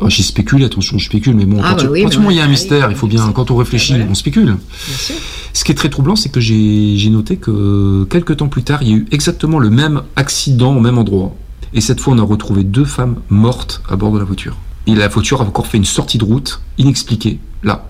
oh, 0.00 0.08
j'ai 0.08 0.22
spéculé, 0.22 0.64
attention, 0.64 0.98
je 0.98 1.04
spécule, 1.06 1.34
mais 1.36 1.44
bon, 1.44 1.58
Ah, 1.62 1.70
quand, 1.70 1.76
bah 1.76 1.82
tu- 2.10 2.18
oui, 2.18 2.34
il 2.34 2.36
y 2.36 2.40
a 2.40 2.44
un 2.44 2.48
mystère, 2.48 2.90
il 2.90 2.96
faut 2.96 3.06
bien, 3.06 3.30
quand 3.32 3.50
on 3.50 3.56
réfléchit, 3.56 3.94
on 4.08 4.14
spécule. 4.14 4.56
Bien 4.86 4.96
sûr. 4.96 5.14
Ce 5.52 5.64
qui 5.64 5.72
est 5.72 5.74
très 5.74 5.88
troublant, 5.88 6.14
c'est 6.16 6.28
que 6.28 6.40
j'ai 6.40 6.96
j'ai 6.96 7.10
noté 7.10 7.36
que 7.36 8.04
quelques 8.10 8.36
temps 8.36 8.48
plus 8.48 8.62
tard, 8.62 8.82
il 8.82 8.88
y 8.88 8.92
a 8.92 8.96
eu 8.96 9.06
exactement 9.10 9.58
le 9.58 9.70
même 9.70 10.02
accident 10.16 10.76
au 10.76 10.80
même 10.80 10.98
endroit. 10.98 11.34
Et 11.74 11.80
cette 11.80 12.00
fois, 12.00 12.14
on 12.14 12.18
a 12.18 12.22
retrouvé 12.22 12.64
deux 12.64 12.84
femmes 12.84 13.16
mortes 13.28 13.82
à 13.90 13.96
bord 13.96 14.12
de 14.12 14.18
la 14.18 14.24
voiture. 14.24 14.56
Et 14.86 14.94
la 14.94 15.08
voiture 15.08 15.42
a 15.42 15.44
encore 15.44 15.66
fait 15.66 15.76
une 15.78 15.84
sortie 15.84 16.16
de 16.18 16.24
route 16.24 16.60
inexpliquée, 16.78 17.38
là. 17.62 17.88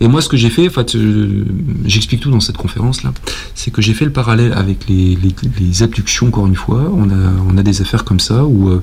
Et 0.00 0.08
moi, 0.08 0.20
ce 0.20 0.28
que 0.28 0.36
j'ai 0.36 0.50
fait, 0.50 0.66
en 0.66 0.70
fait, 0.70 0.94
euh, 0.96 1.44
j'explique 1.84 2.20
tout 2.20 2.30
dans 2.30 2.40
cette 2.40 2.56
conférence-là, 2.56 3.12
c'est 3.54 3.70
que 3.70 3.80
j'ai 3.80 3.94
fait 3.94 4.04
le 4.04 4.10
parallèle 4.12 4.52
avec 4.52 4.88
les, 4.88 5.16
les, 5.22 5.34
les 5.60 5.82
abductions, 5.82 6.26
encore 6.28 6.46
une 6.46 6.56
fois. 6.56 6.90
On 6.92 7.08
a, 7.10 7.30
on 7.48 7.56
a 7.56 7.62
des 7.62 7.80
affaires 7.82 8.04
comme 8.04 8.18
ça, 8.20 8.44
où 8.44 8.68
euh, 8.68 8.82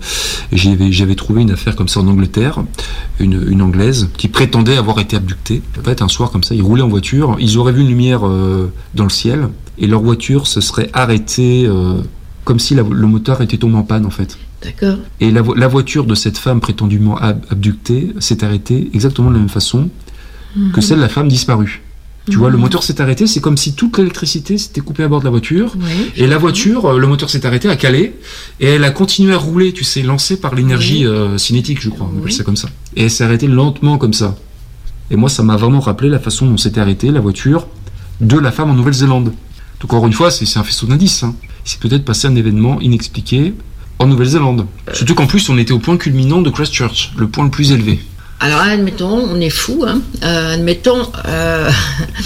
j'avais 0.53 1.15
trouvé 1.15 1.41
une 1.41 1.51
affaire 1.51 1.75
comme 1.75 1.89
ça 1.89 1.99
en 1.99 2.07
Angleterre, 2.07 2.63
une, 3.19 3.45
une 3.49 3.61
Anglaise, 3.61 4.09
qui 4.17 4.27
prétendait 4.29 4.77
avoir 4.77 4.99
été 4.99 5.15
abductée. 5.17 5.61
En 5.79 5.83
fait, 5.83 6.01
un 6.01 6.07
soir 6.07 6.31
comme 6.31 6.43
ça, 6.43 6.55
ils 6.55 6.61
roulaient 6.63 6.83
en 6.83 6.89
voiture, 6.89 7.35
ils 7.39 7.57
auraient 7.57 7.73
vu 7.73 7.81
une 7.81 7.89
lumière 7.89 8.25
euh, 8.25 8.71
dans 8.95 9.03
le 9.03 9.09
ciel, 9.09 9.49
et 9.77 9.87
leur 9.87 10.01
voiture 10.01 10.47
se 10.47 10.61
serait 10.61 10.89
arrêtée 10.93 11.65
euh, 11.67 12.01
comme 12.45 12.59
si 12.59 12.75
la- 12.75 12.83
le 12.83 13.07
moteur 13.07 13.41
était 13.41 13.57
tombé 13.57 13.75
en 13.75 13.83
panne, 13.83 14.05
en 14.05 14.09
fait. 14.09 14.37
D'accord. 14.63 14.97
Et 15.21 15.31
la 15.31 15.67
voiture 15.69 16.05
de 16.05 16.15
cette 16.15 16.37
femme 16.37 16.59
prétendument 16.59 17.17
ab- 17.17 17.45
abductée 17.49 18.13
s'est 18.19 18.43
arrêtée 18.43 18.89
exactement 18.93 19.29
de 19.29 19.33
la 19.35 19.39
même 19.39 19.47
façon 19.49 19.89
que 20.73 20.81
celle 20.81 20.97
de 20.97 21.03
la 21.03 21.09
femme 21.09 21.27
disparue. 21.27 21.81
Tu 22.29 22.37
vois, 22.37 22.49
le 22.49 22.57
moteur 22.57 22.83
s'est 22.83 23.01
arrêté, 23.01 23.25
c'est 23.25 23.39
comme 23.39 23.57
si 23.57 23.73
toute 23.73 23.97
l'électricité 23.97 24.57
s'était 24.57 24.81
coupée 24.81 25.03
à 25.03 25.07
bord 25.07 25.19
de 25.19 25.25
la 25.25 25.31
voiture. 25.31 25.73
Oui, 25.79 26.11
et 26.15 26.27
la 26.27 26.37
voiture, 26.37 26.85
euh, 26.85 26.99
le 26.99 27.07
moteur 27.07 27.29
s'est 27.29 27.45
arrêté, 27.45 27.69
a 27.69 27.75
calé, 27.75 28.13
et 28.59 28.67
elle 28.67 28.83
a 28.83 28.91
continué 28.91 29.33
à 29.33 29.37
rouler, 29.37 29.73
tu 29.73 29.83
sais, 29.83 30.03
lancée 30.03 30.39
par 30.39 30.53
l'énergie 30.53 31.07
euh, 31.07 31.37
cinétique, 31.37 31.81
je 31.81 31.89
crois, 31.89 32.09
on 32.13 32.19
appelle 32.19 32.31
ça 32.31 32.43
comme 32.43 32.57
ça. 32.57 32.69
Et 32.95 33.05
elle 33.05 33.11
s'est 33.11 33.23
arrêtée 33.23 33.47
lentement 33.47 33.97
comme 33.97 34.13
ça. 34.13 34.35
Et 35.09 35.15
moi, 35.15 35.29
ça 35.29 35.41
m'a 35.41 35.55
vraiment 35.55 35.79
rappelé 35.79 36.09
la 36.09 36.19
façon 36.19 36.45
dont 36.45 36.57
s'était 36.57 36.81
arrêtée 36.81 37.09
la 37.09 37.19
voiture 37.19 37.67
de 38.21 38.37
la 38.37 38.51
femme 38.51 38.69
en 38.69 38.75
Nouvelle-Zélande. 38.75 39.33
Donc, 39.81 39.93
encore 39.93 40.05
une 40.05 40.13
fois, 40.13 40.29
c'est 40.29 40.45
c'est 40.45 40.59
un 40.59 40.63
faisceau 40.63 40.85
d'indices. 40.85 41.23
Hein. 41.23 41.35
C'est 41.63 41.79
peut-être 41.79 42.05
passé 42.05 42.27
un 42.27 42.35
événement 42.35 42.79
inexpliqué 42.79 43.53
en 43.97 44.07
Nouvelle-Zélande. 44.07 44.67
Surtout 44.93 45.15
qu'en 45.15 45.25
plus, 45.25 45.49
on 45.49 45.57
était 45.57 45.71
au 45.71 45.79
point 45.79 45.97
culminant 45.97 46.41
de 46.41 46.49
Christchurch, 46.49 47.13
le 47.17 47.27
point 47.27 47.43
le 47.43 47.49
plus 47.49 47.71
élevé. 47.71 47.99
Alors, 48.41 48.61
admettons, 48.61 49.17
on 49.29 49.39
est 49.41 49.49
fou, 49.49 49.83
hein. 49.85 50.01
Euh, 50.23 50.53
admettons, 50.53 51.07
euh, 51.27 51.69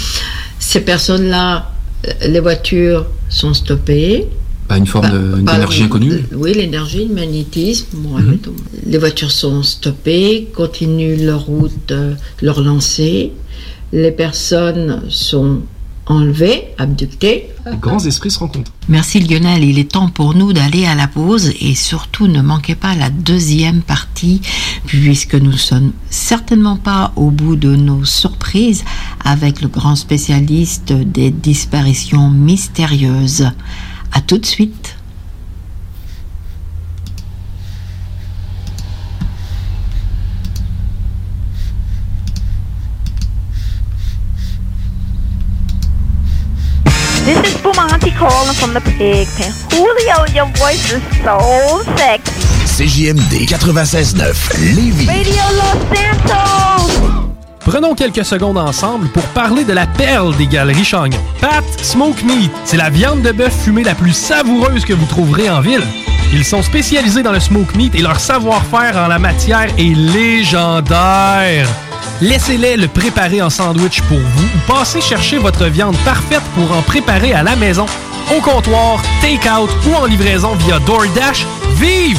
ces 0.60 0.80
personnes-là, 0.80 1.72
euh, 2.06 2.12
les 2.28 2.40
voitures 2.40 3.06
sont 3.28 3.52
stoppées. 3.52 4.28
Bah, 4.68 4.78
une 4.78 4.86
forme 4.86 5.42
d'énergie 5.42 5.82
inconnue. 5.82 6.24
Oui, 6.32 6.54
l'énergie, 6.54 7.06
le 7.06 7.14
magnétisme. 7.14 7.86
Bon, 7.94 8.16
admettons. 8.16 8.54
Les 8.86 8.98
voitures 8.98 9.32
sont 9.32 9.62
stoppées, 9.62 10.48
continuent 10.54 11.26
leur 11.26 11.46
route, 11.46 11.92
leur 12.40 12.62
lancée. 12.62 13.32
Les 13.92 14.12
personnes 14.12 15.02
sont 15.08 15.62
enlevées, 16.06 16.68
abductées. 16.78 17.48
Les 17.70 17.76
grands 17.76 17.98
esprits 17.98 18.30
se 18.30 18.38
rencontrent. 18.38 18.72
Merci 18.88 19.20
Lionel, 19.20 19.64
il 19.64 19.78
est 19.78 19.92
temps 19.92 20.08
pour 20.08 20.34
nous 20.34 20.52
d'aller 20.52 20.84
à 20.84 20.94
la 20.94 21.08
pause 21.08 21.52
et 21.60 21.74
surtout 21.74 22.26
ne 22.26 22.42
manquez 22.42 22.74
pas 22.74 22.94
la 22.94 23.10
deuxième 23.10 23.82
partie 23.82 24.42
puisque 24.86 25.34
nous 25.34 25.56
sommes 25.56 25.92
certainement 26.10 26.76
pas 26.76 27.12
au 27.16 27.30
bout 27.30 27.56
de 27.56 27.74
nos 27.74 28.04
surprises 28.04 28.84
avec 29.24 29.62
le 29.62 29.68
grand 29.68 29.96
spécialiste 29.96 30.92
des 30.92 31.30
disparitions 31.30 32.28
mystérieuses. 32.30 33.50
À 34.12 34.20
tout 34.20 34.38
de 34.38 34.46
suite. 34.46 34.93
The 48.74 48.80
pig 48.98 49.28
pen. 49.36 49.52
Julio, 49.70 50.24
your 50.34 50.46
voice 50.56 50.92
is 50.92 51.02
so 51.22 51.82
sexy. 51.96 52.32
CJMD 52.66 53.46
96.9 53.46 54.74
Lévis. 54.74 55.06
Radio 55.06 55.42
Los 55.52 55.96
Santos. 55.96 56.92
Prenons 57.60 57.94
quelques 57.94 58.24
secondes 58.24 58.58
ensemble 58.58 59.08
pour 59.08 59.22
parler 59.28 59.64
de 59.64 59.72
la 59.72 59.86
perle 59.86 60.36
des 60.36 60.46
galeries 60.46 60.84
Chagnon. 60.84 61.18
Pat 61.40 61.64
Smoke 61.82 62.22
Meat, 62.24 62.50
c'est 62.64 62.76
la 62.76 62.90
viande 62.90 63.22
de 63.22 63.32
bœuf 63.32 63.54
fumée 63.64 63.84
la 63.84 63.94
plus 63.94 64.12
savoureuse 64.12 64.84
que 64.84 64.92
vous 64.92 65.06
trouverez 65.06 65.48
en 65.48 65.60
ville. 65.60 65.84
Ils 66.32 66.44
sont 66.44 66.62
spécialisés 66.62 67.22
dans 67.22 67.32
le 67.32 67.40
smoke 67.40 67.76
meat 67.76 67.94
et 67.94 68.02
leur 68.02 68.18
savoir-faire 68.18 68.96
en 68.96 69.06
la 69.06 69.18
matière 69.18 69.68
est 69.78 69.94
légendaire. 69.94 71.68
Laissez-les 72.20 72.76
le 72.76 72.88
préparer 72.88 73.40
en 73.40 73.50
sandwich 73.50 74.00
pour 74.02 74.18
vous 74.18 74.44
ou 74.44 74.72
passez 74.72 75.00
chercher 75.00 75.38
votre 75.38 75.66
viande 75.66 75.96
parfaite 76.04 76.42
pour 76.54 76.76
en 76.76 76.82
préparer 76.82 77.32
à 77.34 77.42
la 77.42 77.56
maison, 77.56 77.86
au 78.36 78.40
comptoir, 78.40 79.02
take-out 79.20 79.70
ou 79.88 79.94
en 79.94 80.06
livraison 80.06 80.54
via 80.54 80.78
DoorDash. 80.80 81.46
Vive 81.74 82.18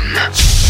one. 0.00 0.69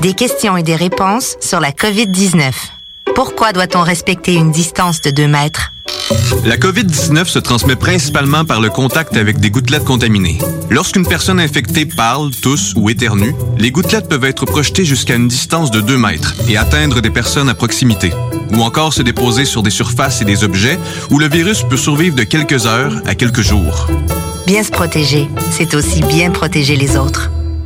Des 0.00 0.14
questions 0.14 0.56
et 0.56 0.62
des 0.62 0.76
réponses 0.76 1.36
sur 1.40 1.60
la 1.60 1.72
COVID-19. 1.72 2.52
Pourquoi 3.14 3.52
doit-on 3.52 3.82
respecter 3.82 4.34
une 4.34 4.52
distance 4.52 5.00
de 5.00 5.10
2 5.10 5.26
mètres? 5.26 5.72
La 6.44 6.56
COVID-19 6.56 7.26
se 7.26 7.38
transmet 7.38 7.76
principalement 7.76 8.44
par 8.44 8.60
le 8.60 8.70
contact 8.70 9.16
avec 9.16 9.40
des 9.40 9.50
gouttelettes 9.50 9.84
contaminées. 9.84 10.38
Lorsqu'une 10.70 11.06
personne 11.06 11.40
infectée 11.40 11.84
parle, 11.84 12.30
tousse 12.30 12.74
ou 12.76 12.88
éternue, 12.88 13.34
les 13.58 13.70
gouttelettes 13.70 14.08
peuvent 14.08 14.24
être 14.24 14.46
projetées 14.46 14.84
jusqu'à 14.84 15.16
une 15.16 15.28
distance 15.28 15.70
de 15.70 15.80
2 15.80 15.98
mètres 15.98 16.34
et 16.48 16.56
atteindre 16.56 17.00
des 17.00 17.10
personnes 17.10 17.48
à 17.48 17.54
proximité, 17.54 18.12
ou 18.52 18.62
encore 18.62 18.92
se 18.92 19.02
déposer 19.02 19.44
sur 19.44 19.62
des 19.62 19.70
surfaces 19.70 20.22
et 20.22 20.24
des 20.24 20.44
objets 20.44 20.78
où 21.10 21.18
le 21.18 21.28
virus 21.28 21.64
peut 21.64 21.76
survivre 21.76 22.14
de 22.14 22.22
quelques 22.22 22.66
heures 22.66 23.02
à 23.06 23.14
quelques 23.14 23.42
jours. 23.42 23.88
Bien 24.46 24.62
se 24.62 24.70
protéger, 24.70 25.28
c'est 25.50 25.74
aussi 25.74 26.00
bien 26.02 26.30
protéger 26.30 26.76
les 26.76 26.96
autres. 26.96 27.30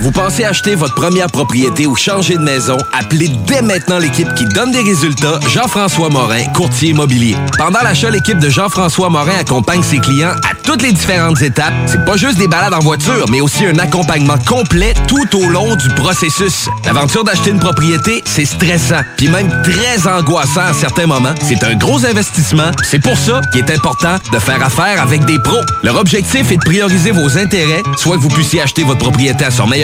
Vous 0.00 0.10
pensez 0.10 0.44
acheter 0.44 0.74
votre 0.74 0.94
première 0.94 1.28
propriété 1.28 1.86
ou 1.86 1.96
changer 1.96 2.36
de 2.36 2.42
maison? 2.42 2.76
Appelez 2.92 3.28
dès 3.46 3.62
maintenant 3.62 3.98
l'équipe 3.98 4.32
qui 4.34 4.44
donne 4.46 4.70
des 4.70 4.82
résultats, 4.82 5.38
Jean-François 5.48 6.10
Morin, 6.10 6.44
courtier 6.54 6.90
immobilier. 6.90 7.36
Pendant 7.56 7.80
l'achat, 7.82 8.10
l'équipe 8.10 8.38
de 8.38 8.48
Jean-François 8.48 9.08
Morin 9.08 9.38
accompagne 9.40 9.82
ses 9.82 9.98
clients 9.98 10.34
à 10.42 10.54
toutes 10.62 10.82
les 10.82 10.92
différentes 10.92 11.40
étapes. 11.42 11.72
C'est 11.86 12.04
pas 12.04 12.16
juste 12.16 12.38
des 12.38 12.48
balades 12.48 12.74
en 12.74 12.80
voiture, 12.80 13.26
mais 13.30 13.40
aussi 13.40 13.64
un 13.66 13.78
accompagnement 13.78 14.38
complet 14.46 14.94
tout 15.06 15.36
au 15.36 15.48
long 15.48 15.74
du 15.76 15.88
processus. 15.90 16.68
L'aventure 16.84 17.24
d'acheter 17.24 17.50
une 17.50 17.60
propriété, 17.60 18.22
c'est 18.26 18.44
stressant, 18.44 19.00
puis 19.16 19.28
même 19.28 19.50
très 19.62 20.06
angoissant 20.10 20.62
à 20.62 20.72
certains 20.72 21.06
moments. 21.06 21.34
C'est 21.42 21.62
un 21.64 21.74
gros 21.76 22.04
investissement. 22.04 22.70
C'est 22.82 23.02
pour 23.02 23.16
ça 23.16 23.40
qu'il 23.52 23.62
est 23.62 23.70
important 23.70 24.16
de 24.32 24.38
faire 24.38 24.62
affaire 24.64 25.00
avec 25.00 25.24
des 25.24 25.38
pros. 25.38 25.62
Leur 25.82 25.96
objectif 25.96 26.50
est 26.50 26.56
de 26.56 26.64
prioriser 26.64 27.10
vos 27.10 27.38
intérêts, 27.38 27.82
soit 27.96 28.16
que 28.16 28.22
vous 28.22 28.28
puissiez 28.28 28.60
acheter 28.60 28.82
votre 28.82 28.98
propriété 28.98 29.44
à 29.44 29.50
son 29.50 29.66
meilleur 29.66 29.83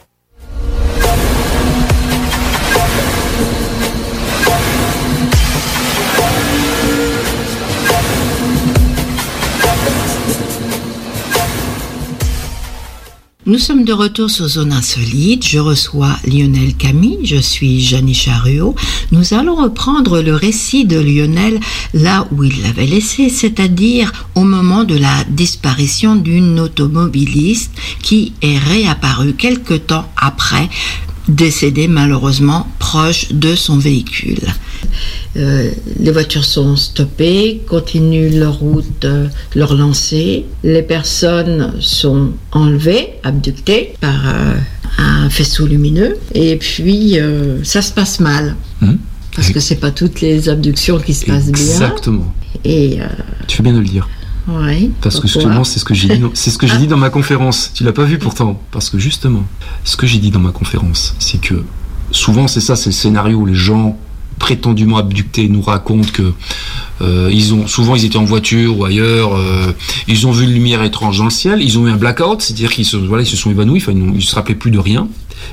Nous 13.51 13.59
sommes 13.59 13.83
de 13.83 13.91
retour 13.91 14.29
sur 14.29 14.47
Zone 14.47 14.71
Insolite. 14.71 15.45
Je 15.45 15.59
reçois 15.59 16.15
Lionel 16.25 16.73
Camille. 16.73 17.25
Je 17.25 17.35
suis 17.35 17.81
Jeannie 17.81 18.13
Charuot. 18.13 18.75
Nous 19.11 19.33
allons 19.33 19.55
reprendre 19.55 20.21
le 20.21 20.33
récit 20.33 20.85
de 20.85 20.97
Lionel 20.97 21.59
là 21.93 22.25
où 22.31 22.45
il 22.45 22.61
l'avait 22.61 22.85
laissé, 22.85 23.27
c'est-à-dire 23.27 24.13
au 24.35 24.45
moment 24.45 24.85
de 24.85 24.97
la 24.97 25.25
disparition 25.27 26.15
d'une 26.15 26.61
automobiliste 26.61 27.73
qui 28.01 28.31
est 28.41 28.57
réapparue 28.57 29.33
quelque 29.33 29.73
temps 29.73 30.09
après 30.15 30.69
décédé 31.27 31.87
malheureusement 31.87 32.67
proche 32.79 33.31
de 33.31 33.55
son 33.55 33.77
véhicule. 33.77 34.39
Euh, 35.37 35.71
les 35.99 36.11
voitures 36.11 36.45
sont 36.45 36.75
stoppées, 36.75 37.61
continuent 37.67 38.37
leur 38.37 38.55
route, 38.55 39.05
euh, 39.05 39.27
leur 39.55 39.75
lancée. 39.75 40.45
Les 40.63 40.81
personnes 40.81 41.73
sont 41.79 42.31
enlevées, 42.51 43.09
abductées 43.23 43.93
par 44.01 44.27
euh, 44.27 44.55
un 44.97 45.29
faisceau 45.29 45.65
lumineux. 45.65 46.17
Et 46.33 46.57
puis, 46.57 47.17
ça 47.63 47.81
se 47.81 47.91
passe 47.93 48.19
mal. 48.19 48.55
Hum. 48.81 48.97
Parce 49.33 49.51
que 49.51 49.61
c'est 49.61 49.77
pas 49.77 49.91
toutes 49.91 50.19
les 50.19 50.49
abductions 50.49 50.99
qui 50.99 51.13
se 51.13 51.25
passent 51.25 51.51
bien. 51.51 51.63
Exactement. 51.63 52.33
Et 52.65 52.99
Tu 53.47 53.57
fais 53.57 53.63
bien 53.63 53.73
de 53.73 53.79
le 53.79 53.85
dire. 53.85 54.09
Ouais, 54.47 54.89
Parce 55.01 55.19
que 55.19 55.27
justement, 55.27 55.63
c'est 55.63 55.79
ce 55.79 55.85
que 55.85 55.93
j'ai 55.93 56.07
dit, 56.09 56.19
dans- 56.19 56.31
c'est 56.33 56.49
ce 56.51 56.57
que 56.57 56.67
j'ai 56.67 56.77
dit 56.77 56.87
dans 56.87 56.97
ma 56.97 57.09
conférence. 57.09 57.71
Tu 57.73 57.83
l'as 57.83 57.93
pas 57.93 58.03
vu 58.05 58.17
pourtant. 58.17 58.61
Parce 58.71 58.89
que 58.89 58.97
justement, 58.99 59.43
ce 59.83 59.95
que 59.97 60.07
j'ai 60.07 60.19
dit 60.19 60.31
dans 60.31 60.39
ma 60.39 60.51
conférence, 60.51 61.15
c'est 61.19 61.39
que 61.39 61.63
souvent, 62.11 62.47
c'est 62.47 62.61
ça, 62.61 62.75
c'est 62.75 62.89
le 62.89 62.93
scénario 62.95 63.37
où 63.37 63.45
les 63.45 63.55
gens 63.55 63.97
prétendument 64.39 64.97
abductés 64.97 65.47
nous 65.49 65.61
racontent 65.61 66.09
que 66.11 66.33
euh, 67.01 67.29
ils 67.31 67.53
ont 67.53 67.67
souvent 67.67 67.95
ils 67.95 68.05
étaient 68.05 68.17
en 68.17 68.25
voiture 68.25 68.79
ou 68.79 68.85
ailleurs, 68.85 69.35
euh, 69.35 69.71
ils 70.07 70.25
ont 70.25 70.31
vu 70.31 70.45
une 70.45 70.53
lumière 70.53 70.81
étrange 70.81 71.19
dans 71.19 71.25
le 71.25 71.29
ciel, 71.29 71.61
ils 71.61 71.77
ont 71.77 71.87
eu 71.87 71.91
un 71.91 71.95
blackout, 71.95 72.41
c'est-à-dire 72.41 72.71
qu'ils 72.71 72.85
se 72.85 72.97
voilà, 72.97 73.21
ils 73.21 73.27
se 73.27 73.37
sont 73.37 73.51
évanouis, 73.51 73.79
enfin, 73.79 73.91
ils, 73.91 74.15
ils 74.15 74.23
se 74.23 74.33
rappelaient 74.33 74.55
plus 74.55 74.71
de 74.71 74.79
rien. 74.79 75.07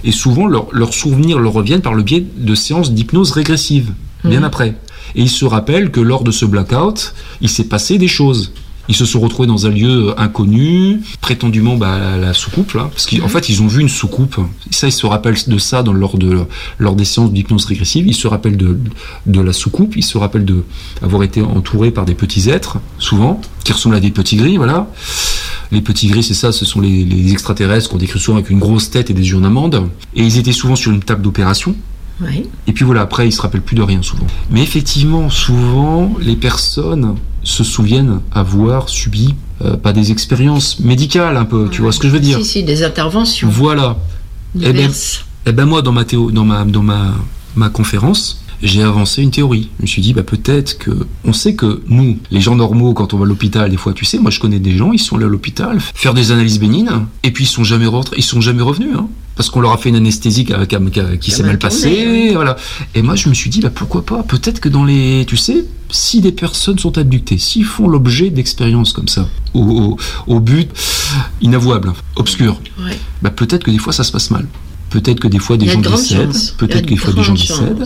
Et 0.05 0.13
souvent, 0.13 0.47
leur- 0.47 0.69
leurs 0.73 0.95
souvenirs 0.95 1.39
leur 1.39 1.53
reviennent 1.53 1.83
par 1.83 1.93
le 1.95 2.03
biais 2.03 2.25
de 2.37 2.55
séances 2.55 2.93
d'hypnose 2.93 3.33
régressive, 3.33 3.93
bien 4.25 4.39
Mhm. 4.41 4.45
après. 4.45 4.69
Et 5.15 5.23
ils 5.23 5.31
se 5.31 5.45
rappellent 5.45 5.91
que 5.91 6.01
lors 6.01 6.25
de 6.25 6.31
ce 6.31 6.47
blackout, 6.47 7.15
il 7.43 7.49
s'est 7.51 7.65
passé 7.65 7.99
des 7.99 8.09
choses. 8.09 8.53
Ils 8.89 8.97
se 8.97 9.05
sont 9.05 9.21
retrouvés 9.21 9.47
dans 9.47 9.67
un 9.67 9.71
lieu 9.71 10.15
inconnu, 10.19 11.01
prétendument 11.21 11.77
bah, 11.77 11.99
la, 11.99 12.17
la 12.17 12.33
soucoupe, 12.35 12.73
là, 12.73 12.89
parce 12.91 13.07
qu'en 13.07 13.29
fait 13.29 13.49
ils 13.49 13.63
ont 13.63 13.67
vu 13.67 13.83
une 13.83 13.89
soucoupe. 13.89 14.41
Ça, 14.71 14.87
ils 14.87 14.93
se 14.93 15.07
rappellent 15.07 15.37
de 15.47 15.59
ça 15.59 15.83
dans, 15.83 15.93
lors, 15.93 16.17
de, 16.17 16.45
lors 16.79 16.95
des 16.97 17.05
séances 17.05 17.33
d'hypnose 17.33 17.67
régressive. 17.67 18.07
Ils 18.07 18.15
se 18.15 18.27
rappellent 18.27 18.57
de, 18.57 18.79
de 19.27 19.41
la 19.41 19.53
soucoupe, 19.53 19.97
ils 19.97 20.05
se 20.05 20.17
rappellent 20.17 20.45
de 20.45 20.65
avoir 21.03 21.23
été 21.23 21.43
entourés 21.43 21.91
par 21.91 22.05
des 22.05 22.15
petits 22.15 22.49
êtres, 22.49 22.79
souvent, 22.99 23.41
qui 23.65 23.73
ressemblent 23.73 23.97
à 23.97 24.01
des 24.01 24.11
petits 24.11 24.37
gris, 24.37 24.57
voilà. 24.57 24.89
Les 25.71 25.83
petits 25.83 26.07
gris, 26.09 26.23
c'est 26.23 26.33
ça, 26.33 26.51
ce 26.51 26.65
sont 26.65 26.81
les, 26.81 27.05
les 27.05 27.33
extraterrestres 27.33 27.91
qu'on 27.91 27.99
décrit 27.99 28.19
souvent 28.19 28.39
avec 28.39 28.49
une 28.49 28.59
grosse 28.59 28.89
tête 28.91 29.11
et 29.11 29.15
des 29.15 29.29
yeux 29.29 29.37
en 29.37 29.45
amande. 29.45 29.91
Et 30.17 30.23
ils 30.23 30.39
étaient 30.39 30.53
souvent 30.53 30.77
sur 30.77 30.93
une 30.93 31.03
table 31.03 31.21
d'opération. 31.21 31.75
Et 32.67 32.73
puis 32.73 32.85
voilà, 32.85 33.03
après, 33.03 33.29
ils 33.29 33.33
se 33.33 33.41
rappellent 33.41 33.63
plus 33.63 33.77
de 33.77 33.83
rien 33.83 34.03
souvent. 34.03 34.27
Mais 34.51 34.63
effectivement, 34.63 35.31
souvent, 35.31 36.17
les 36.21 36.35
personnes 36.35 37.15
se 37.49 37.65
souviennent 37.65 38.21
avoir 38.33 38.89
subi 38.89 39.35
euh, 39.65 39.77
pas 39.77 39.93
des 39.93 40.13
expériences 40.13 40.81
médicales 40.81 41.37
un 41.37 41.45
peu, 41.45 41.69
tu 41.71 41.83
vois 41.83 41.93
ce 41.93 41.99
que 41.99 42.09
je 42.09 42.13
veux 42.13 42.21
dire 42.21 42.39
Si, 42.39 42.45
si, 42.45 42.63
des 42.63 42.85
interventions. 42.85 43.49
Voilà. 43.49 43.97
Eh 44.61 44.73
ben, 44.73 44.91
eh 45.47 45.53
ben 45.53 45.65
moi, 45.65 45.83
dans 45.83 45.93
ma 45.93 46.05
théo, 46.05 46.31
dans 46.31 46.45
ma, 46.45 46.65
dans 46.65 46.83
ma, 46.83 47.15
ma 47.57 47.69
conférence, 47.69 48.43
j'ai 48.63 48.83
avancé 48.83 49.23
une 49.23 49.31
théorie. 49.31 49.71
Je 49.79 49.83
me 49.83 49.87
suis 49.87 50.03
dit, 50.03 50.13
bah 50.13 50.23
peut-être 50.23 50.79
que, 50.79 50.91
on 51.25 51.33
sait 51.33 51.55
que 51.55 51.83
nous, 51.89 52.19
les 52.31 52.41
gens 52.41 52.55
normaux, 52.55 52.93
quand 52.93 53.15
on 53.15 53.19
va 53.19 53.25
à 53.25 53.29
l'hôpital, 53.29 53.71
des 53.71 53.77
fois, 53.77 53.93
tu 53.93 54.05
sais, 54.05 54.19
moi 54.19 54.31
je 54.31 54.41
connais 54.41 54.59
des 54.59 54.77
gens, 54.77 54.93
ils 54.93 54.99
sont 54.99 55.17
allés 55.17 55.25
à 55.25 55.29
l'hôpital 55.29 55.79
faire 55.81 56.15
des 56.15 56.33
analyses 56.33 56.59
bénines, 56.59 57.07
et 57.23 57.31
puis 57.31 57.45
ils 57.45 57.49
sont 57.49 57.65
jamais 57.65 57.87
rentrés, 57.87 58.17
ils 58.19 58.25
sont 58.25 58.41
jamais 58.41 58.63
revenus, 58.63 58.95
hein, 58.97 59.09
parce 59.37 59.51
qu'on 59.51 59.61
leur 59.61 59.73
a 59.73 59.79
fait 59.79 59.89
une 59.89 59.97
anesthésie 59.97 60.45
qui, 60.45 60.53
qui 61.21 61.31
s'est 61.31 61.43
mal 61.45 61.59
passée, 61.59 62.33
voilà. 62.35 62.57
Et 62.95 63.03
moi, 63.03 63.15
je 63.17 63.29
me 63.29 63.35
suis 63.35 63.51
dit, 63.51 63.61
bah 63.61 63.71
pourquoi 63.75 64.05
pas? 64.05 64.23
Peut-être 64.23 64.61
que 64.61 64.69
dans 64.69 64.85
les, 64.85 65.25
tu 65.27 65.37
sais, 65.37 65.65
si 65.91 66.21
des 66.21 66.33
personnes 66.33 66.79
sont 66.79 66.99
abductées, 66.99 67.39
s'ils 67.39 67.65
font 67.65 67.89
l'objet 67.89 68.31
d'expériences 68.31 68.93
comme 68.93 69.09
ça, 69.09 69.29
au, 69.55 70.41
but 70.41 70.71
inavouable, 71.41 71.93
obscur, 72.17 72.61
Ouais. 72.79 72.99
bah 73.23 73.31
peut-être 73.31 73.65
que 73.65 73.71
des 73.71 73.79
fois 73.79 73.93
ça 73.93 74.05
se 74.05 74.13
passe 74.13 74.31
mal. 74.31 74.47
Peut-être 74.91 75.21
que 75.21 75.29
des 75.29 75.39
fois 75.39 75.57
des 75.57 75.69
gens 75.69 75.81
décèdent, 75.81 76.33
peut-être 76.57 76.87
que 76.87 76.91
des 76.91 76.97
fois 76.97 77.13
des 77.13 77.23
gens 77.23 77.35
décèdent. 77.35 77.85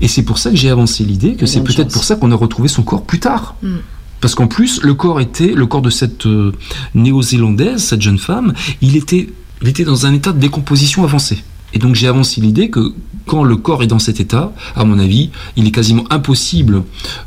Et 0.00 0.08
c'est 0.08 0.22
pour 0.22 0.38
ça 0.38 0.50
que 0.50 0.56
j'ai 0.56 0.70
avancé 0.70 1.04
l'idée 1.04 1.34
que 1.34 1.46
c'est 1.46 1.62
peut-être 1.62 1.92
pour 1.92 2.04
ça 2.04 2.16
qu'on 2.16 2.30
a 2.30 2.36
retrouvé 2.36 2.68
son 2.68 2.82
corps 2.82 3.04
plus 3.04 3.18
tard. 3.20 3.56
Mm. 3.62 3.76
Parce 4.20 4.34
qu'en 4.34 4.46
plus, 4.46 4.82
le 4.82 4.94
corps 4.94 5.20
était, 5.20 5.52
le 5.54 5.66
corps 5.66 5.80
de 5.80 5.90
cette 5.90 6.26
euh, 6.26 6.52
néo-zélandaise, 6.94 7.82
cette 7.82 8.02
jeune 8.02 8.18
femme, 8.18 8.52
il 8.82 8.96
était, 8.96 9.30
il 9.62 9.68
était 9.68 9.84
dans 9.84 10.04
un 10.04 10.12
état 10.12 10.32
de 10.32 10.38
décomposition 10.38 11.04
avancé. 11.04 11.42
Et 11.72 11.78
donc 11.78 11.94
j'ai 11.94 12.08
avancé 12.08 12.40
l'idée 12.40 12.70
que 12.70 12.92
quand 13.26 13.44
le 13.44 13.56
corps 13.56 13.82
est 13.82 13.86
dans 13.86 13.98
cet 13.98 14.18
état, 14.18 14.52
à 14.74 14.84
mon 14.84 14.98
avis, 14.98 15.30
il 15.56 15.66
est 15.66 15.70
quasiment 15.70 16.04
impossible 16.10 16.82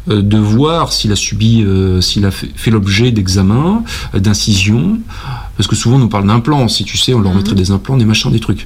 euh, 0.10 0.22
de 0.22 0.38
voir 0.38 0.92
s'il 0.92 1.12
a 1.12 1.16
subi, 1.16 1.64
euh, 1.64 2.02
s'il 2.02 2.26
a 2.26 2.32
fait, 2.32 2.50
fait 2.56 2.72
l'objet 2.72 3.12
d'examens, 3.12 3.84
euh, 4.14 4.20
d'incisions, 4.20 5.00
parce 5.56 5.68
que 5.68 5.76
souvent 5.76 5.96
on 5.96 6.00
nous 6.00 6.10
parle 6.10 6.28
d'implants, 6.28 6.68
si 6.68 6.84
tu 6.84 6.98
sais, 6.98 7.14
on 7.14 7.22
leur 7.22 7.34
mettrait 7.34 7.56
des 7.56 7.72
implants, 7.72 7.96
des 7.96 8.06
machins, 8.06 8.32
des 8.32 8.42
trucs. 8.42 8.66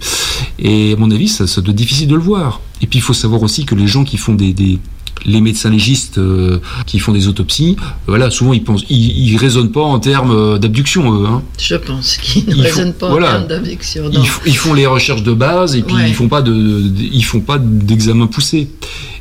Et 0.58 0.94
à 0.94 0.96
mon 0.96 1.12
avis, 1.12 1.28
ça, 1.28 1.46
ça 1.46 1.62
doit 1.62 1.72
être 1.72 1.78
difficile 1.78 2.08
de 2.08 2.16
le 2.16 2.22
voir. 2.22 2.62
Et 2.82 2.88
puis 2.88 3.00
il 3.00 3.04
faut 3.04 3.14
savoir 3.14 3.44
aussi 3.44 3.66
que 3.66 3.76
les 3.76 3.88
gens 3.88 4.04
qui 4.04 4.18
font 4.18 4.34
des, 4.34 4.54
des 4.54 4.80
les 5.26 5.42
médecins 5.42 5.70
légistes 5.70 6.18
euh, 6.18 6.60
qui 6.86 7.00
font 7.00 7.12
des 7.14 7.28
autopsies, 7.28 7.76
euh, 7.80 7.84
voilà, 8.08 8.30
souvent 8.32 8.54
ils 8.54 8.64
pensent, 8.64 8.84
ils, 8.90 9.30
ils 9.32 9.38
raisonnent 9.38 9.72
pas 9.72 9.82
en 9.84 10.00
termes 10.00 10.32
euh, 10.32 10.58
d'abduction, 10.58 11.14
eux. 11.22 11.26
Hein. 11.26 11.42
Je 11.60 11.76
pense 11.76 12.18
qu'ils 12.18 12.46
ne 12.48 12.56
Ils 12.56 12.62
raisonnent 12.62 12.94
font- 12.94 13.00
pas 13.00 13.10
voilà. 13.10 13.28
en 13.28 13.32
termes 13.34 13.48
d'abduction. 13.48 14.10
Ils, 14.46 14.56
font 14.58 14.74
les 14.74 14.86
recherches 14.86 15.24
de 15.24 15.34
base 15.34 15.76
et 15.76 15.82
puis 15.82 15.96
Ouais. 15.96 16.10
ils 16.10 16.14
font 16.16 16.28
pas 16.28 16.42
de, 16.42 16.52
de- 16.54 17.04
ils 17.12 17.24
font 17.26 17.42
pas 17.42 17.58
d'examen 17.60 18.28
poussé. 18.28 18.70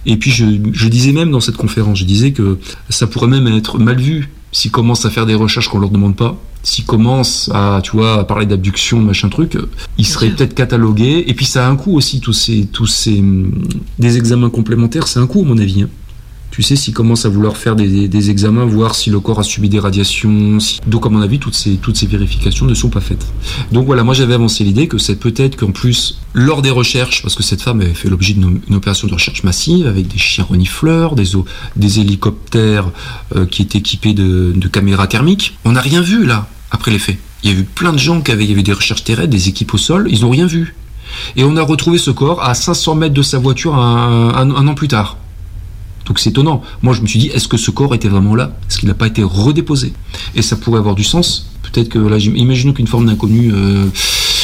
Et 0.06 0.16
puis 0.16 0.30
je, 0.30 0.44
je 0.72 0.88
disais 0.88 1.12
même 1.12 1.30
dans 1.30 1.40
cette 1.40 1.56
conférence, 1.56 1.98
je 1.98 2.04
disais 2.04 2.30
que 2.32 2.58
ça 2.90 3.06
pourrait 3.06 3.26
même 3.28 3.46
être 3.48 3.78
mal 3.78 3.98
vu 4.00 4.30
s'ils 4.52 4.70
commencent 4.70 5.04
à 5.04 5.10
faire 5.10 5.26
des 5.26 5.34
recherches 5.34 5.68
qu'on 5.68 5.80
leur 5.80 5.90
demande 5.90 6.14
pas. 6.16 6.36
S'ils 6.68 6.84
commencent 6.84 7.48
à, 7.54 7.80
tu 7.80 7.92
vois, 7.92 8.18
à 8.18 8.24
parler 8.24 8.44
d'abduction, 8.44 9.00
machin 9.00 9.28
truc, 9.28 9.56
ils 9.98 10.04
seraient 10.06 10.30
peut-être 10.30 10.52
catalogués. 10.54 11.22
Et 11.28 11.34
puis 11.34 11.46
ça 11.46 11.64
a 11.64 11.70
un 11.70 11.76
coût 11.76 11.94
aussi, 11.94 12.18
tous 12.18 12.32
ces, 12.32 12.66
tous 12.66 12.86
ces, 12.88 13.20
hum, 13.20 13.52
des 14.00 14.16
examens 14.16 14.50
complémentaires, 14.50 15.06
c'est 15.06 15.20
un 15.20 15.28
coût 15.28 15.42
à 15.42 15.44
mon 15.46 15.58
avis. 15.58 15.82
hein. 15.82 15.88
Tu 16.50 16.62
sais, 16.62 16.74
s'ils 16.74 16.94
commencent 16.94 17.24
à 17.26 17.28
vouloir 17.28 17.56
faire 17.56 17.76
des, 17.76 17.86
des- 17.86 18.08
des 18.08 18.30
examens, 18.30 18.64
voir 18.64 18.94
si 18.96 19.10
le 19.10 19.20
corps 19.20 19.38
a 19.38 19.42
subi 19.44 19.68
des 19.68 19.78
radiations. 19.78 20.58
si- 20.58 20.80
Donc, 20.88 21.06
à 21.06 21.08
mon 21.10 21.20
avis, 21.20 21.38
toutes 21.38 21.54
ces, 21.54 21.76
toutes 21.76 21.96
ces 21.96 22.06
vérifications 22.06 22.66
ne 22.66 22.74
sont 22.74 22.88
pas 22.88 23.00
faites. 23.00 23.26
Donc 23.70 23.86
voilà, 23.86 24.02
moi 24.02 24.14
j'avais 24.14 24.34
avancé 24.34 24.64
l'idée 24.64 24.88
que 24.88 24.98
c'est 24.98 25.16
peut-être 25.16 25.54
qu'en 25.56 25.70
plus, 25.70 26.18
lors 26.34 26.62
des 26.62 26.70
recherches, 26.70 27.22
parce 27.22 27.34
que 27.36 27.42
cette 27.44 27.62
femme 27.62 27.80
avait 27.80 27.94
fait 27.94 28.08
l'objet 28.08 28.32
d'une 28.34 28.60
une 28.68 28.74
opération 28.74 29.06
de 29.06 29.12
recherche 29.12 29.44
massive 29.44 29.86
avec 29.86 30.08
des 30.08 30.18
chiens 30.18 30.44
renifleurs, 30.48 31.14
des, 31.14 31.26
des 31.76 32.00
hélicoptères 32.00 32.90
euh, 33.36 33.46
qui 33.46 33.62
étaient 33.62 33.78
équipés 33.78 34.14
de, 34.14 34.52
de 34.56 34.68
caméras 34.68 35.06
thermiques, 35.06 35.56
on 35.64 35.72
n'a 35.72 35.80
rien 35.80 36.00
vu 36.00 36.24
là, 36.26 36.48
après 36.70 36.90
les 36.90 36.98
faits. 36.98 37.18
Il 37.42 37.50
y 37.50 37.54
a 37.54 37.58
eu 37.58 37.64
plein 37.64 37.92
de 37.92 37.98
gens 37.98 38.20
qui 38.20 38.30
avaient, 38.32 38.44
il 38.46 38.62
des 38.62 38.72
recherches 38.72 39.04
terrestres, 39.04 39.30
des 39.30 39.48
équipes 39.48 39.74
au 39.74 39.78
sol, 39.78 40.08
ils 40.10 40.22
n'ont 40.22 40.30
rien 40.30 40.46
vu. 40.46 40.74
Et 41.36 41.44
on 41.44 41.56
a 41.56 41.62
retrouvé 41.62 41.98
ce 41.98 42.10
corps 42.10 42.42
à 42.42 42.54
500 42.54 42.94
mètres 42.96 43.14
de 43.14 43.22
sa 43.22 43.38
voiture 43.38 43.76
un- 43.76 44.66
an 44.66 44.74
plus 44.74 44.88
tard. 44.88 45.16
Donc 46.06 46.18
c'est 46.18 46.30
étonnant. 46.30 46.62
Moi, 46.82 46.94
je 46.94 47.02
me 47.02 47.06
suis 47.06 47.18
dit, 47.18 47.28
est-ce 47.28 47.48
que 47.48 47.56
ce 47.56 47.70
corps 47.70 47.94
était 47.94 48.08
vraiment 48.08 48.34
là? 48.34 48.52
Est-ce 48.68 48.78
qu'il 48.78 48.88
n'a 48.88 48.94
pas 48.94 49.06
été 49.06 49.22
redéposé? 49.22 49.92
Et 50.34 50.42
ça 50.42 50.56
pourrait 50.56 50.78
avoir 50.78 50.94
du 50.94 51.04
sens. 51.04 51.50
Peut-être 51.62 51.88
que 51.88 51.98
là, 51.98 52.16
imaginons 52.18 52.72
qu'une 52.72 52.86
forme 52.86 53.06
d'inconnu. 53.06 53.50
euh, 53.52 53.86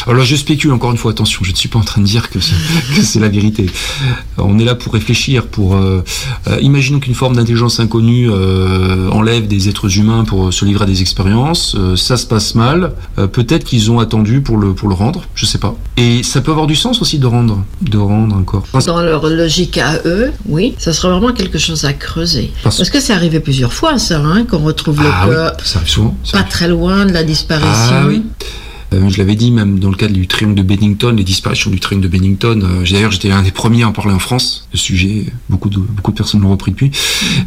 Alors 0.06 0.24
je 0.24 0.36
spécule 0.36 0.72
encore 0.72 0.90
une 0.90 0.96
fois. 0.96 1.12
Attention, 1.12 1.40
je 1.44 1.50
ne 1.50 1.56
suis 1.56 1.68
pas 1.68 1.78
en 1.78 1.82
train 1.84 2.00
de 2.00 2.06
dire 2.06 2.30
que 2.30 2.38
c'est, 2.40 3.20
la 3.20 3.28
vérité. 3.28 3.66
On 4.38 4.58
est 4.58 4.64
là 4.64 4.74
pour 4.74 4.92
réfléchir. 4.92 5.46
Pour 5.46 5.76
euh, 5.76 6.02
euh, 6.48 6.58
imaginons 6.60 6.98
qu'une 7.00 7.14
forme 7.14 7.36
d'intelligence 7.36 7.80
inconnue 7.80 8.28
euh, 8.30 9.08
enlève 9.10 9.46
des 9.46 9.68
êtres 9.68 9.98
humains 9.98 10.24
pour 10.24 10.52
se 10.52 10.64
livrer 10.64 10.84
à 10.84 10.86
des 10.86 11.00
expériences. 11.02 11.76
Ça 11.96 12.16
se 12.16 12.26
passe 12.26 12.54
mal. 12.54 12.94
Peut-être 13.32 13.64
qu'ils 13.64 13.90
ont 13.90 14.00
attendu 14.00 14.40
pour 14.40 14.56
le 14.56 14.74
pour 14.74 14.88
le 14.88 14.94
rendre. 14.94 15.22
Je 15.34 15.46
sais 15.46 15.58
pas. 15.58 15.74
Et 15.96 16.22
ça 16.22 16.40
peut 16.40 16.50
avoir 16.50 16.66
du 16.66 16.76
sens 16.76 17.00
aussi 17.02 17.18
de 17.18 17.26
rendre 17.26 17.62
de 17.82 17.98
rendre 17.98 18.34
un 18.36 18.42
corps. 18.42 18.64
Dans 18.86 19.00
leur 19.02 19.26
logique 19.28 19.78
à 19.78 19.98
eux, 20.04 20.32
oui, 20.46 20.74
ça 20.78 20.92
serait 20.92 21.10
vraiment 21.10 21.32
quelque 21.32 21.58
chose 21.58 21.84
à 21.84 21.92
creuser. 21.92 22.52
Parce- 22.62 22.78
Parce, 22.78 22.90
que 22.90 23.00
c'est 23.00 23.12
arrivé 23.12 23.40
plusieurs 23.40 23.72
fois, 23.72 23.98
ça, 23.98 24.18
hein, 24.20 24.44
qu'on 24.44 24.58
retrouve 24.58 25.00
le 25.02 25.08
Ah 25.12 25.26
oui, 25.28 25.34
corps 25.34 25.52
ça 25.64 25.78
arrive 25.78 25.88
souvent. 25.90 26.16
ça 26.24 26.38
pas 26.38 26.44
très 26.44 26.68
loin 26.68 27.06
de 27.06 27.12
la 27.12 27.22
disparition. 27.22 27.70
Ah 27.72 28.06
oui. 28.08 28.22
Euh, 28.92 29.08
je 29.08 29.18
l'avais 29.18 29.34
dit 29.34 29.50
même 29.50 29.78
dans 29.78 29.90
le 29.90 29.96
cadre 29.96 30.12
du 30.12 30.26
triangle 30.26 30.54
de 30.54 30.62
Bennington, 30.62 31.14
les 31.16 31.24
disparitions 31.24 31.70
du 31.70 31.80
triangle 31.80 32.04
de 32.04 32.08
Bennington. 32.08 32.60
euh, 32.62 32.84
D'ailleurs, 32.90 33.10
j'étais 33.10 33.30
un 33.30 33.42
des 33.42 33.50
premiers 33.50 33.82
à 33.84 33.88
en 33.88 33.92
parler 33.92 34.12
en 34.12 34.18
France. 34.18 34.68
Le 34.72 34.78
sujet, 34.78 35.26
beaucoup 35.48 35.68
de 35.68 35.78
beaucoup 35.78 36.10
de 36.10 36.16
personnes 36.16 36.42
l'ont 36.42 36.50
repris 36.50 36.72
depuis. 36.72 36.90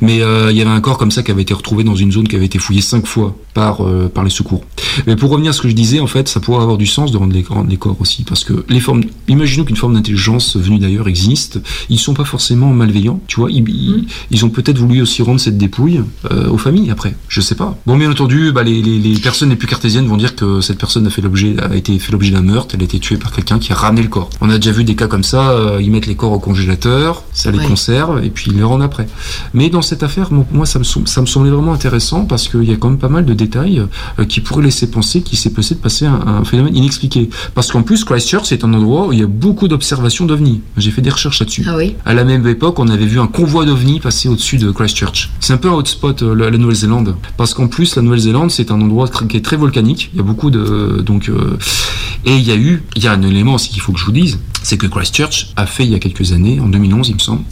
Mais 0.01 0.21
euh, 0.21 0.51
il 0.51 0.57
y 0.57 0.61
avait 0.61 0.69
un 0.71 0.81
corps 0.81 0.97
comme 0.97 1.11
ça 1.11 1.23
qui 1.23 1.31
avait 1.31 1.41
été 1.43 1.53
retrouvé 1.53 1.83
dans 1.83 1.95
une 1.95 2.11
zone 2.11 2.27
qui 2.27 2.35
avait 2.35 2.45
été 2.45 2.59
fouillée 2.59 2.81
cinq 2.81 3.05
fois 3.05 3.35
par 3.53 3.81
par 4.13 4.23
les 4.23 4.29
secours. 4.29 4.63
Mais 5.07 5.15
pour 5.15 5.29
revenir 5.29 5.49
à 5.49 5.53
ce 5.53 5.61
que 5.61 5.69
je 5.69 5.75
disais, 5.75 5.99
en 5.99 6.07
fait, 6.07 6.27
ça 6.27 6.39
pourrait 6.39 6.61
avoir 6.63 6.77
du 6.77 6.85
sens 6.85 7.11
de 7.11 7.17
rendre 7.17 7.33
les, 7.33 7.43
rendre 7.43 7.69
les 7.69 7.77
corps 7.77 7.97
aussi, 7.99 8.23
parce 8.23 8.43
que 8.43 8.65
les 8.69 8.79
formes. 8.79 9.03
Imaginons 9.27 9.65
qu'une 9.65 9.75
forme 9.75 9.93
d'intelligence 9.93 10.57
venue 10.57 10.79
d'ailleurs 10.79 11.07
existe. 11.07 11.59
Ils 11.89 11.99
sont 11.99 12.13
pas 12.13 12.25
forcément 12.25 12.71
malveillants, 12.73 13.19
tu 13.27 13.39
vois. 13.39 13.51
Ils, 13.51 13.67
ils, 13.69 14.05
ils 14.31 14.45
ont 14.45 14.49
peut-être 14.49 14.77
voulu 14.77 15.01
aussi 15.01 15.21
rendre 15.21 15.39
cette 15.39 15.57
dépouille 15.57 16.01
aux 16.49 16.57
familles 16.57 16.89
après. 16.91 17.15
Je 17.27 17.41
sais 17.41 17.55
pas. 17.55 17.77
Bon, 17.85 17.97
bien 17.97 18.09
entendu, 18.11 18.51
bah, 18.51 18.63
les, 18.63 18.81
les, 18.81 18.99
les 18.99 19.19
personnes 19.19 19.49
les 19.49 19.55
plus 19.55 19.67
cartésiennes 19.67 20.07
vont 20.07 20.17
dire 20.17 20.35
que 20.35 20.61
cette 20.61 20.77
personne 20.77 21.05
a 21.07 21.09
fait 21.09 21.21
l'objet 21.21 21.34
l'objet, 21.35 21.55
a 21.61 21.75
été 21.75 21.97
fait 21.99 22.11
l'objet 22.11 22.31
d'un 22.31 22.41
meurtre, 22.41 22.75
elle 22.75 22.81
a 22.81 22.85
été 22.85 22.99
tuée 22.99 23.17
par 23.17 23.31
quelqu'un 23.31 23.59
qui 23.59 23.71
a 23.73 23.75
ramené 23.75 24.01
le 24.03 24.07
corps. 24.09 24.29
On 24.41 24.49
a 24.49 24.55
déjà 24.57 24.71
vu 24.71 24.83
des 24.83 24.95
cas 24.95 25.07
comme 25.07 25.23
ça, 25.23 25.49
euh, 25.51 25.79
ils 25.81 25.91
mettent 25.91 26.05
les 26.07 26.15
corps 26.15 26.31
au 26.31 26.39
congélateur, 26.39 27.23
ça 27.33 27.51
les 27.51 27.59
Ouais. 27.59 27.65
conserve 27.67 28.23
et 28.23 28.29
puis 28.29 28.51
ils 28.51 28.57
les 28.57 28.63
rendent 28.63 28.81
après. 28.83 29.07
Mais 29.53 29.69
dans 29.69 29.81
cette 29.81 30.03
affaire, 30.03 30.31
mo- 30.31 30.45
moi, 30.51 30.65
ça 30.65 30.79
me, 30.79 30.83
sem- 30.83 31.05
ça 31.07 31.21
me 31.21 31.25
semblait 31.25 31.51
vraiment 31.51 31.73
intéressant 31.73 32.25
parce 32.25 32.47
qu'il 32.47 32.63
y 32.63 32.71
a 32.71 32.77
quand 32.77 32.89
même 32.89 32.97
pas 32.99 33.09
mal 33.09 33.25
de 33.25 33.33
détails 33.33 33.81
euh, 34.19 34.25
qui 34.25 34.39
pourraient 34.41 34.63
laisser 34.63 34.89
penser 34.89 35.21
qu'il 35.21 35.37
s'est 35.37 35.49
passé 35.51 35.75
de 35.75 35.79
passer 35.79 36.05
un, 36.05 36.19
un 36.25 36.43
phénomène 36.45 36.75
inexpliqué. 36.75 37.29
Parce 37.53 37.71
qu'en 37.71 37.83
plus, 37.83 38.03
Christchurch, 38.05 38.45
c'est 38.45 38.63
un 38.63 38.73
endroit 38.73 39.07
où 39.07 39.13
il 39.13 39.19
y 39.19 39.23
a 39.23 39.27
beaucoup 39.27 39.67
d'observations 39.67 40.25
d'ovnis. 40.25 40.61
J'ai 40.77 40.91
fait 40.91 41.01
des 41.01 41.09
recherches 41.09 41.39
là-dessus. 41.39 41.65
Ah 41.67 41.75
oui 41.77 41.95
À 42.05 42.13
la 42.13 42.23
même 42.23 42.45
époque, 42.47 42.79
on 42.79 42.87
avait 42.87 43.05
vu 43.05 43.19
un 43.19 43.27
convoi 43.27 43.65
d'ovnis 43.65 43.99
passer 43.99 44.29
au-dessus 44.29 44.57
de 44.57 44.71
Christchurch. 44.71 45.31
C'est 45.39 45.53
un 45.53 45.57
peu 45.57 45.69
un 45.69 45.73
hotspot, 45.73 46.21
euh, 46.23 46.33
la, 46.35 46.49
la 46.49 46.57
Nouvelle-Zélande. 46.57 47.15
Parce 47.37 47.53
qu'en 47.53 47.67
plus, 47.67 47.95
la 47.95 48.01
Nouvelle-Zélande, 48.01 48.51
c'est 48.51 48.71
un 48.71 48.79
endroit 48.81 49.07
qui 49.29 49.37
est 49.37 49.43
très 49.45 49.57
volcanique. 49.57 50.09
Il 50.13 50.17
y 50.17 50.19
a 50.19 50.23
beaucoup 50.23 50.49
de. 50.51 51.01
Donc, 51.05 51.24
euh, 51.29 51.57
et 52.25 52.35
il 52.35 52.43
y 52.43 52.51
a 52.51 52.55
eu. 52.55 52.83
Il 52.95 53.03
y 53.03 53.07
a 53.07 53.11
un 53.11 53.21
élément 53.21 53.55
aussi 53.55 53.69
qu'il 53.69 53.81
faut 53.81 53.91
que 53.91 53.99
je 53.99 54.05
vous 54.05 54.11
dise 54.11 54.39
c'est 54.65 54.77
que 54.77 54.87
Christchurch 54.87 55.49
a 55.55 55.67
fait, 55.67 55.85
il 55.85 55.91
y 55.91 55.95
a 55.95 55.99
quelques 55.99 56.31
années, 56.31 56.59
en 56.59 56.67
2011, 56.67 57.09
il 57.09 57.13
me 57.15 57.19
semble, 57.19 57.43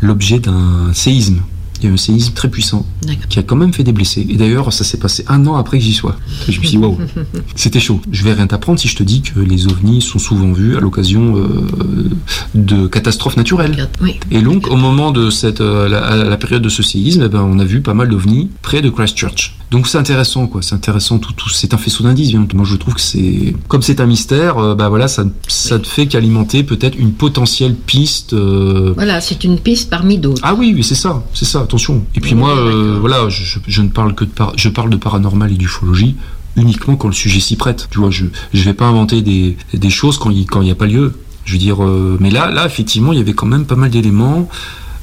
l'objet 0.00 0.40
d'un 0.40 0.92
séisme. 0.92 1.42
Il 1.80 1.84
y 1.84 1.86
a 1.86 1.90
eu 1.90 1.94
un 1.94 1.96
séisme 1.96 2.32
très 2.34 2.48
puissant 2.48 2.84
qui 3.28 3.38
a 3.38 3.42
quand 3.42 3.56
même 3.56 3.72
fait 3.72 3.82
des 3.84 3.92
blessés. 3.92 4.26
Et 4.28 4.36
d'ailleurs, 4.36 4.72
ça 4.72 4.84
s'est 4.84 4.98
passé 4.98 5.24
un 5.28 5.46
an 5.46 5.56
après 5.56 5.78
que 5.78 5.84
j'y 5.84 5.94
sois. 5.94 6.16
Et 6.48 6.52
je 6.52 6.60
me 6.60 6.64
suis 6.66 6.76
dit, 6.76 6.78
waouh, 6.78 6.98
c'était 7.56 7.80
chaud. 7.80 8.00
Je 8.12 8.22
vais 8.24 8.32
rien 8.32 8.46
t'apprendre 8.46 8.78
si 8.78 8.88
je 8.88 8.96
te 8.96 9.02
dis 9.02 9.22
que 9.22 9.40
les 9.40 9.66
ovnis 9.66 10.02
sont 10.02 10.18
souvent 10.18 10.52
vus 10.52 10.76
à 10.76 10.80
l'occasion 10.80 11.36
euh, 11.36 12.10
de 12.54 12.86
catastrophes 12.86 13.36
naturelles. 13.36 13.88
Oui. 14.00 14.18
Et 14.30 14.42
donc, 14.42 14.68
au 14.70 14.76
moment 14.76 15.10
de 15.10 15.30
cette, 15.30 15.60
euh, 15.60 15.88
la, 15.88 16.36
période 16.36 16.62
de 16.62 16.68
ce 16.68 16.82
séisme, 16.82 17.22
eh 17.24 17.28
ben, 17.28 17.42
on 17.42 17.58
a 17.58 17.64
vu 17.64 17.80
pas 17.80 17.94
mal 17.94 18.08
d'ovnis 18.08 18.50
près 18.62 18.80
de 18.82 18.90
Christchurch. 18.90 19.56
Donc 19.70 19.86
c'est 19.86 19.98
intéressant, 19.98 20.46
quoi. 20.48 20.62
C'est 20.62 20.74
intéressant. 20.74 21.18
Tout, 21.18 21.32
tout, 21.32 21.48
c'est 21.48 21.74
un 21.74 21.78
faisceau 21.78 22.02
d'indices. 22.02 22.34
Moi, 22.34 22.64
je 22.64 22.74
trouve 22.76 22.94
que 22.94 23.00
c'est 23.00 23.54
comme 23.68 23.82
c'est 23.82 24.00
un 24.00 24.06
mystère. 24.06 24.58
euh, 24.58 24.74
bah 24.74 24.88
voilà, 24.88 25.06
ça, 25.06 25.24
ça 25.46 25.78
ne 25.78 25.84
fait 25.84 26.06
qu'alimenter 26.06 26.64
peut-être 26.64 26.98
une 26.98 27.12
potentielle 27.12 27.74
piste. 27.74 28.32
euh, 28.32 28.92
Voilà, 28.96 29.20
c'est 29.20 29.44
une 29.44 29.58
piste 29.58 29.88
parmi 29.88 30.18
d'autres. 30.18 30.40
ah 30.44 30.54
oui, 30.54 30.72
oui, 30.74 30.82
c'est 30.82 30.96
ça, 30.96 31.22
c'est 31.34 31.44
ça. 31.44 31.66
Attention. 31.70 32.04
Et 32.16 32.20
puis 32.20 32.34
moi, 32.34 32.50
euh, 32.58 32.98
voilà, 33.00 33.28
je, 33.28 33.44
je- 33.44 33.58
je 33.68 33.80
ne 33.82 33.88
parle 33.88 34.12
que 34.16 34.24
de 34.24 34.30
par, 34.30 34.52
je 34.56 34.68
parle 34.68 34.90
de 34.90 34.96
paranormal 34.96 35.52
et 35.52 35.56
d'ufologie 35.56 36.16
uniquement 36.56 36.96
quand 36.96 37.06
le 37.06 37.14
sujet 37.14 37.38
s'y 37.38 37.54
prête. 37.54 37.86
Tu 37.92 38.00
vois, 38.00 38.10
je 38.10 38.26
je 38.52 38.62
vais 38.64 38.74
pas 38.74 38.86
inventer 38.86 39.22
des, 39.22 39.56
des 39.72 39.90
choses 39.90 40.18
quand 40.18 40.30
il 40.30 40.46
quand 40.46 40.62
il 40.62 40.68
y 40.68 40.72
a 40.72 40.74
pas 40.74 40.86
lieu. 40.86 41.14
Je 41.44 41.52
veux 41.52 41.58
dire, 41.58 41.84
euh, 41.84 42.16
mais 42.20 42.30
là 42.30 42.50
là 42.50 42.66
effectivement, 42.66 43.12
il 43.12 43.18
y 43.20 43.22
avait 43.22 43.34
quand 43.34 43.46
même 43.46 43.66
pas 43.66 43.76
mal 43.76 43.88
d'éléments 43.88 44.48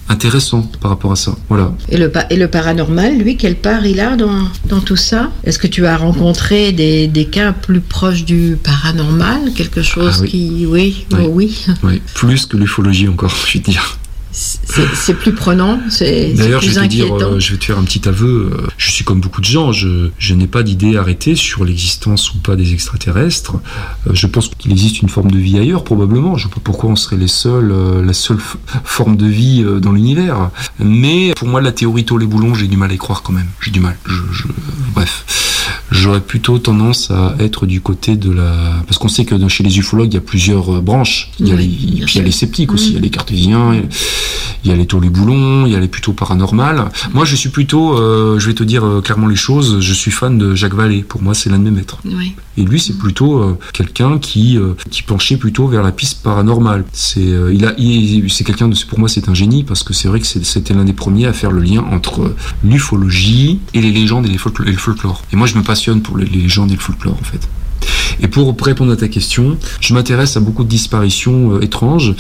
intéressants 0.10 0.70
par 0.82 0.92
rapport 0.92 1.12
à 1.14 1.16
ça. 1.16 1.36
Voilà. 1.50 1.72
Et 1.90 1.96
le, 1.98 2.12
et 2.30 2.36
le 2.36 2.48
paranormal, 2.50 3.18
lui, 3.18 3.38
quelle 3.38 3.56
part 3.56 3.86
il 3.86 4.00
a 4.02 4.18
dans, 4.18 4.40
dans 4.68 4.82
tout 4.82 4.96
ça? 4.98 5.32
Est-ce 5.46 5.60
que 5.60 5.68
tu 5.68 5.86
as 5.86 5.96
rencontré 5.98 6.74
des, 6.74 7.08
des 7.08 7.26
cas 7.26 7.54
plus 7.54 7.80
proches 7.82 8.24
du 8.26 8.58
paranormal? 8.62 9.52
Quelque 9.56 9.82
chose 9.82 10.16
Ah 10.18 10.22
oui. 10.24 10.30
qui... 10.30 10.66
Oui, 10.68 11.06
Oui. 11.14 11.20
oh 11.24 11.30
oui. 11.32 11.66
Oui, 11.84 12.02
plus 12.14 12.46
que 12.46 12.58
l'ufologie 12.58 13.08
encore, 13.08 13.34
je 13.48 13.54
vais 13.58 13.64
te 13.64 13.72
dire. 13.72 13.98
C'est 14.94 15.14
plus 15.16 15.34
prenant, 15.34 15.80
c'est 15.90 16.34
D'ailleurs, 16.34 16.62
je 16.62 16.68
vais 16.68 16.88
te 16.88 16.92
dire, 16.92 17.06
euh, 17.36 17.40
je 17.40 17.52
vais 17.52 17.58
te 17.58 17.66
faire 17.66 17.78
un 17.80 17.84
petit 17.84 18.08
aveu. 18.08 18.50
euh, 18.54 18.68
Je 18.78 18.92
suis 18.92 19.04
comme 19.04 19.20
beaucoup 19.22 19.42
de 19.42 19.46
gens. 19.46 19.72
Je, 19.72 20.10
je 20.18 20.34
n'ai 20.34 20.48
pas 20.48 20.64
d'idée 20.64 20.98
arrêtée 20.98 21.36
sur 21.36 21.64
l'existence 21.66 22.34
ou 22.34 22.38
pas 22.40 22.56
des 22.56 22.74
extraterrestres. 22.74 23.56
Euh, 24.08 24.12
Je 24.14 24.28
pense 24.28 24.50
qu'il 24.58 24.72
existe 24.72 25.02
une 25.02 25.10
forme 25.10 25.32
de 25.32 25.38
vie 25.38 25.58
ailleurs, 25.58 25.84
probablement. 25.84 26.36
Je 26.38 26.46
ne 26.46 26.50
sais 26.50 26.56
pas 26.56 26.62
pourquoi 26.64 26.90
on 26.90 26.96
serait 26.96 27.18
les 27.18 27.28
seuls, 27.28 27.74
la 28.06 28.14
seule 28.14 28.40
forme 28.84 29.18
de 29.18 29.26
vie 29.26 29.66
dans 29.82 29.92
l'univers. 29.92 30.50
Mais 30.80 31.34
pour 31.36 31.48
moi, 31.48 31.62
la 31.62 31.72
théorie 31.72 32.06
taux 32.06 32.18
les 32.18 32.28
boulons, 32.28 32.54
j'ai 32.54 32.68
du 32.68 32.78
mal 32.78 32.92
à 32.92 32.94
y 32.94 32.98
croire 32.98 33.22
quand 33.24 33.34
même. 33.34 33.48
J'ai 33.62 33.72
du 33.72 33.80
mal. 33.80 33.98
Je, 34.06 34.22
je- 34.32 34.48
bref. 34.94 35.24
J'aurais 35.98 36.22
plutôt 36.22 36.58
tendance 36.60 37.12
à 37.12 37.36
être 37.40 37.66
du 37.66 37.82
côté 37.82 38.16
de 38.16 38.32
la... 38.32 38.54
Parce 38.88 38.98
qu'on 38.98 39.08
sait 39.08 39.26
que 39.26 39.36
chez 39.48 39.64
les 39.64 39.78
ufologues, 39.80 40.12
il 40.12 40.16
y 40.16 40.18
a 40.18 40.22
plusieurs 40.22 40.76
euh, 40.78 40.82
branches. 40.82 41.32
Il 41.40 41.48
y 41.48 41.52
a 41.52 41.56
les, 41.56 41.66
bien 41.68 41.76
puis 41.78 41.88
il 41.88 42.00
y 42.00 42.04
a 42.04 42.08
sûr. 42.08 42.24
les 42.24 42.32
sceptiques 42.32 42.74
aussi, 42.74 42.90
il 42.90 42.94
y 42.94 42.98
a 42.98 43.00
les 43.02 43.10
cartésiens, 43.10 43.74
il 44.64 44.70
y 44.70 44.74
a- 44.74 44.76
les 44.76 45.10
boulons, 45.10 45.66
il 45.66 45.72
y 45.74 45.76
a 45.76 45.80
les 45.80 45.88
plutôt 45.88 46.14
paranormales. 46.14 46.90
Moi, 47.14 47.26
je 47.26 47.36
suis 47.36 47.50
plutôt, 47.50 47.98
euh, 47.98 48.40
je 48.40 48.48
vais 48.48 48.54
te 48.54 48.64
dire 48.64 48.86
euh, 48.86 49.02
clairement 49.02 49.28
les 49.28 49.36
choses, 49.36 49.80
je 49.80 49.94
suis 49.94 50.12
fan 50.12 50.38
de 50.38 50.56
Jacques 50.56 50.74
Vallée. 50.76 51.04
Pour 51.04 51.22
moi, 51.22 51.34
c'est 51.34 51.50
l'un 51.50 51.60
de 51.60 51.64
mes 51.64 51.72
maîtres. 51.72 51.98
Oui. 52.06 52.34
Et 52.58 52.64
lui, 52.64 52.80
c'est 52.80 52.98
plutôt 52.98 53.40
euh, 53.40 53.58
quelqu'un 53.74 54.18
qui 54.18 54.58
euh, 54.58 54.74
qui 54.90 55.04
penchait 55.04 55.38
plutôt 55.38 55.68
vers 55.68 55.84
la 55.84 55.92
piste 55.92 56.24
paranormale. 56.24 56.86
C'est 56.92 57.22
euh, 57.22 57.54
il 57.54 57.64
quelqu'un 58.44 58.68
de 58.68 58.76
pour 58.90 59.00
moi 59.00 59.10
c'est 59.10 59.30
un 59.30 59.34
génie 59.34 59.64
parce 59.64 59.84
que 59.84 59.94
c'est 59.94 60.08
vrai 60.08 60.20
que 60.20 60.26
c'était 60.26 60.74
l'un 60.74 60.86
des 60.86 60.94
premiers 60.94 61.26
à 61.28 61.34
faire 61.34 61.52
le 61.52 61.62
lien 61.62 61.84
entre 61.92 62.34
l'ufologie 62.64 63.60
et 63.74 63.82
les 63.82 63.92
légendes 63.92 64.26
et, 64.26 64.30
les 64.30 64.36
et 64.36 64.72
le 64.72 64.78
folklore. 64.78 65.22
Et 65.32 65.36
moi, 65.36 65.48
je 65.48 65.56
me 65.56 65.64
passionne 65.64 66.02
pour 66.02 66.18
les 66.18 66.26
légendes 66.26 66.72
et 66.72 66.76
le 66.76 66.80
folklore 66.80 67.18
en 67.20 67.24
fait. 67.24 67.48
Et 68.20 68.28
pour 68.28 68.56
répondre 68.62 68.92
à 68.92 68.96
ta 68.96 69.08
question, 69.08 69.58
je 69.80 69.94
m'intéresse 69.94 70.38
à 70.38 70.40
beaucoup 70.40 70.64
de 70.64 70.70
disparitions 70.70 71.54
euh, 71.56 71.62
étranges. 71.62 72.16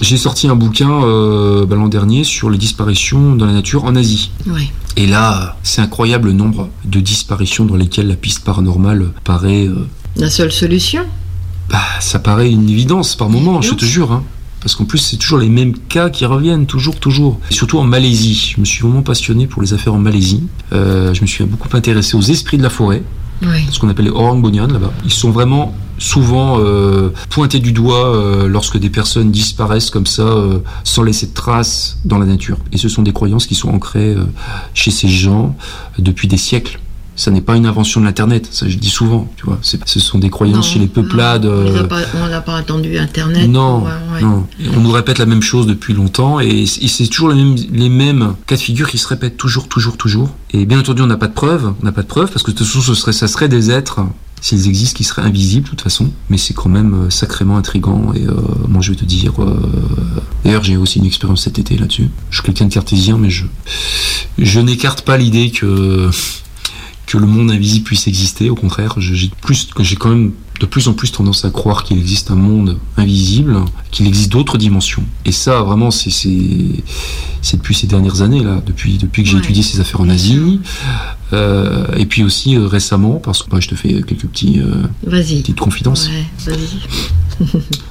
J'ai 0.00 0.16
sorti 0.16 0.48
un 0.48 0.56
bouquin 0.56 1.04
euh, 1.04 1.66
bah, 1.66 1.76
l'an 1.76 1.88
dernier 1.88 2.24
sur 2.24 2.48
les 2.50 2.58
disparitions 2.58 3.34
dans 3.36 3.46
la 3.46 3.52
nature 3.52 3.84
en 3.84 3.94
Asie. 3.96 4.30
Oui. 4.46 4.70
Et 4.96 5.06
là, 5.06 5.56
c'est 5.62 5.80
incroyable 5.80 6.28
le 6.28 6.34
nombre 6.34 6.68
de 6.84 7.00
disparitions 7.00 7.64
dans 7.64 7.76
lesquelles 7.76 8.08
la 8.08 8.16
piste 8.16 8.44
paranormale 8.44 9.08
paraît 9.24 9.66
euh, 9.66 9.86
La 10.16 10.30
seule 10.30 10.52
solution? 10.52 11.02
bah, 11.70 11.80
ça 12.00 12.18
paraît 12.18 12.50
une 12.50 12.68
évidence 12.68 13.16
par 13.16 13.30
moment, 13.30 13.62
je 13.62 13.74
te 13.74 13.84
jure. 13.84 14.12
Hein. 14.12 14.24
Parce 14.60 14.76
qu'en 14.76 14.84
plus, 14.84 14.98
c'est 14.98 15.16
toujours 15.16 15.38
les 15.38 15.48
mêmes 15.48 15.76
cas 15.76 16.08
qui 16.08 16.24
reviennent, 16.24 16.66
toujours, 16.66 17.00
toujours. 17.00 17.40
Et 17.50 17.54
surtout 17.54 17.78
en 17.78 17.84
Malaisie. 17.84 18.52
Je 18.54 18.60
me 18.60 18.64
suis 18.64 18.82
vraiment 18.82 19.02
passionné 19.02 19.46
pour 19.48 19.60
les 19.60 19.74
affaires 19.74 19.94
en 19.94 19.98
Malaisie. 19.98 20.44
Euh, 20.72 21.12
je 21.14 21.22
me 21.22 21.26
suis 21.26 21.42
beaucoup 21.44 21.74
intéressé 21.76 22.16
aux 22.16 22.20
esprits 22.22 22.58
de 22.58 22.62
la 22.62 22.70
forêt, 22.70 23.02
Ce 23.70 23.78
qu'on 23.78 23.88
appelle 23.88 24.06
les 24.06 24.10
orang 24.10 24.40
bonyan 24.40 24.66
là-bas. 24.66 24.92
Ils 25.04 25.12
sont 25.12 25.30
vraiment 25.30 25.74
souvent 25.98 26.58
euh, 26.58 27.10
pointés 27.30 27.60
du 27.60 27.72
doigt 27.72 28.14
euh, 28.14 28.48
lorsque 28.48 28.78
des 28.78 28.90
personnes 28.90 29.30
disparaissent 29.30 29.90
comme 29.90 30.06
ça, 30.06 30.22
euh, 30.22 30.58
sans 30.84 31.02
laisser 31.02 31.26
de 31.26 31.34
traces 31.34 31.98
dans 32.04 32.18
la 32.18 32.26
nature. 32.26 32.58
Et 32.72 32.78
ce 32.78 32.88
sont 32.88 33.02
des 33.02 33.12
croyances 33.12 33.46
qui 33.46 33.54
sont 33.54 33.70
ancrées 33.70 34.16
chez 34.74 34.90
ces 34.90 35.08
gens 35.08 35.56
depuis 35.98 36.28
des 36.28 36.36
siècles. 36.36 36.80
Ça 37.14 37.30
n'est 37.30 37.42
pas 37.42 37.56
une 37.56 37.66
invention 37.66 38.00
de 38.00 38.06
l'internet, 38.06 38.48
ça 38.50 38.68
je 38.68 38.78
dis 38.78 38.88
souvent, 38.88 39.30
tu 39.36 39.44
vois. 39.44 39.58
Ce 39.62 40.00
sont 40.00 40.18
des 40.18 40.30
croyances 40.30 40.68
chez 40.70 40.78
les 40.78 40.86
peuplades. 40.86 41.44
On 41.44 41.48
euh, 41.48 41.82
n'a 41.82 41.84
pas, 41.84 42.00
n'a 42.30 42.40
pas 42.40 42.56
attendu 42.56 42.96
Internet. 42.96 43.48
non, 43.48 43.82
Ouais, 43.84 43.90
ouais. 44.14 44.22
non. 44.22 44.46
On 44.76 44.80
nous 44.80 44.90
répète 44.92 45.18
la 45.18 45.26
même 45.26 45.42
chose 45.42 45.66
depuis 45.66 45.92
longtemps 45.92 46.40
et 46.40 46.64
c'est 46.66 47.06
toujours 47.08 47.28
les 47.30 47.36
mêmes, 47.36 47.56
les 47.72 47.88
mêmes 47.90 48.34
cas 48.46 48.56
de 48.56 48.60
figure 48.60 48.88
qui 48.88 48.96
se 48.98 49.06
répètent 49.06 49.36
toujours, 49.36 49.68
toujours, 49.68 49.96
toujours. 49.98 50.30
Et 50.52 50.64
bien 50.64 50.78
entendu, 50.78 51.02
on 51.02 51.06
n'a 51.06 51.18
pas 51.18 51.28
de 51.28 51.34
preuves, 51.34 51.72
on 51.82 51.84
n'a 51.84 51.92
pas 51.92 52.02
de 52.02 52.06
preuves 52.06 52.30
parce 52.30 52.42
que 52.42 52.50
de 52.50 52.56
toute 52.56 52.66
façon, 52.66 52.80
ce 52.80 52.94
serait, 52.94 53.12
ça 53.12 53.28
serait 53.28 53.48
des 53.48 53.70
êtres, 53.70 54.00
s'ils 54.40 54.66
existent, 54.66 54.96
qui 54.96 55.04
seraient 55.04 55.22
invisibles 55.22 55.64
de 55.64 55.70
toute 55.70 55.82
façon. 55.82 56.10
Mais 56.30 56.38
c'est 56.38 56.54
quand 56.54 56.68
même 56.70 56.94
euh, 56.94 57.10
sacrément 57.10 57.58
intrigant 57.58 58.12
et 58.14 58.24
euh, 58.26 58.32
moi 58.68 58.80
je 58.80 58.90
vais 58.92 58.96
te 58.96 59.04
dire. 59.04 59.34
euh, 59.42 59.54
D'ailleurs, 60.44 60.64
j'ai 60.64 60.76
aussi 60.78 60.98
une 60.98 61.06
expérience 61.06 61.42
cet 61.42 61.58
été 61.58 61.76
là-dessus. 61.76 62.08
Je 62.30 62.36
suis 62.36 62.42
quelqu'un 62.44 62.64
de 62.66 62.72
cartésien, 62.74 63.18
mais 63.18 63.30
je, 63.30 63.44
je 64.38 64.60
n'écarte 64.60 65.02
pas 65.02 65.16
l'idée 65.18 65.50
que 65.50 66.10
que 67.12 67.18
le 67.18 67.26
monde 67.26 67.50
invisible 67.50 67.84
puisse 67.84 68.06
exister. 68.06 68.48
Au 68.48 68.54
contraire, 68.54 68.94
j'ai 68.98 69.30
plus, 69.42 69.68
j'ai 69.80 69.96
quand 69.96 70.08
même 70.08 70.32
de 70.60 70.66
plus 70.66 70.86
en 70.88 70.92
plus 70.92 71.10
tendance 71.10 71.44
à 71.44 71.50
croire 71.50 71.82
qu'il 71.82 71.98
existe 71.98 72.30
un 72.30 72.36
monde 72.36 72.78
invisible, 72.96 73.56
qu'il 73.90 74.06
existe 74.06 74.30
d'autres 74.30 74.58
dimensions. 74.58 75.02
Et 75.24 75.32
ça, 75.32 75.60
vraiment, 75.62 75.90
c'est 75.90 76.10
depuis 77.54 77.74
ces 77.74 77.86
dernières 77.88 78.22
années 78.22 78.44
là, 78.44 78.62
depuis 78.64 78.96
depuis 78.98 79.22
que 79.24 79.28
j'ai 79.28 79.36
Ouais. 79.36 79.42
étudié 79.42 79.62
ces 79.62 79.80
affaires 79.80 80.00
en 80.00 80.08
Asie, 80.08 80.60
Euh, 81.34 81.86
et 81.96 82.04
puis 82.04 82.22
aussi 82.24 82.56
euh, 82.56 82.66
récemment, 82.66 83.14
parce 83.14 83.42
que 83.42 83.48
bah, 83.48 83.56
je 83.58 83.66
te 83.66 83.74
fais 83.74 83.88
quelques 84.02 84.26
petits 84.26 84.60
euh, 84.60 84.82
petites 85.08 85.58
confidences. 85.58 86.10
Ouais. 86.46 86.54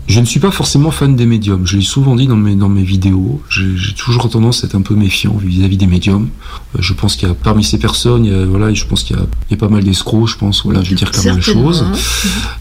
Je 0.07 0.19
ne 0.19 0.25
suis 0.25 0.39
pas 0.39 0.51
forcément 0.51 0.91
fan 0.91 1.15
des 1.15 1.25
médiums. 1.25 1.65
Je 1.65 1.75
l'ai 1.77 1.83
souvent 1.83 2.15
dit 2.15 2.27
dans 2.27 2.35
mes, 2.35 2.55
dans 2.55 2.69
mes 2.69 2.83
vidéos. 2.83 3.41
J'ai 3.49 3.93
toujours 3.95 4.29
tendance 4.29 4.63
à 4.63 4.67
être 4.67 4.75
un 4.75 4.81
peu 4.83 4.93
méfiant 4.95 5.33
vis-à-vis 5.43 5.77
des 5.77 5.87
médiums. 5.87 6.29
Euh, 6.75 6.79
je 6.81 6.93
pense 6.93 7.15
qu'il 7.15 7.27
y 7.27 7.31
a 7.31 7.33
parmi 7.33 7.63
ces 7.63 7.79
personnes, 7.79 8.25
il 8.25 8.31
y 8.31 8.35
a, 8.35 8.45
voilà, 8.45 8.71
je 8.73 8.85
pense 8.85 9.03
qu'il 9.03 9.15
y, 9.15 9.19
a- 9.19 9.25
il 9.49 9.51
y 9.51 9.53
a 9.55 9.57
pas 9.57 9.69
mal 9.69 9.83
d'escrocs. 9.83 10.27
Je 10.27 10.37
pense, 10.37 10.63
voilà, 10.63 10.83
je 10.83 10.91
vais 10.91 10.95
dire 10.95 11.09
les 11.11 11.17
Certainement. 11.19 11.71
choses. 11.71 11.85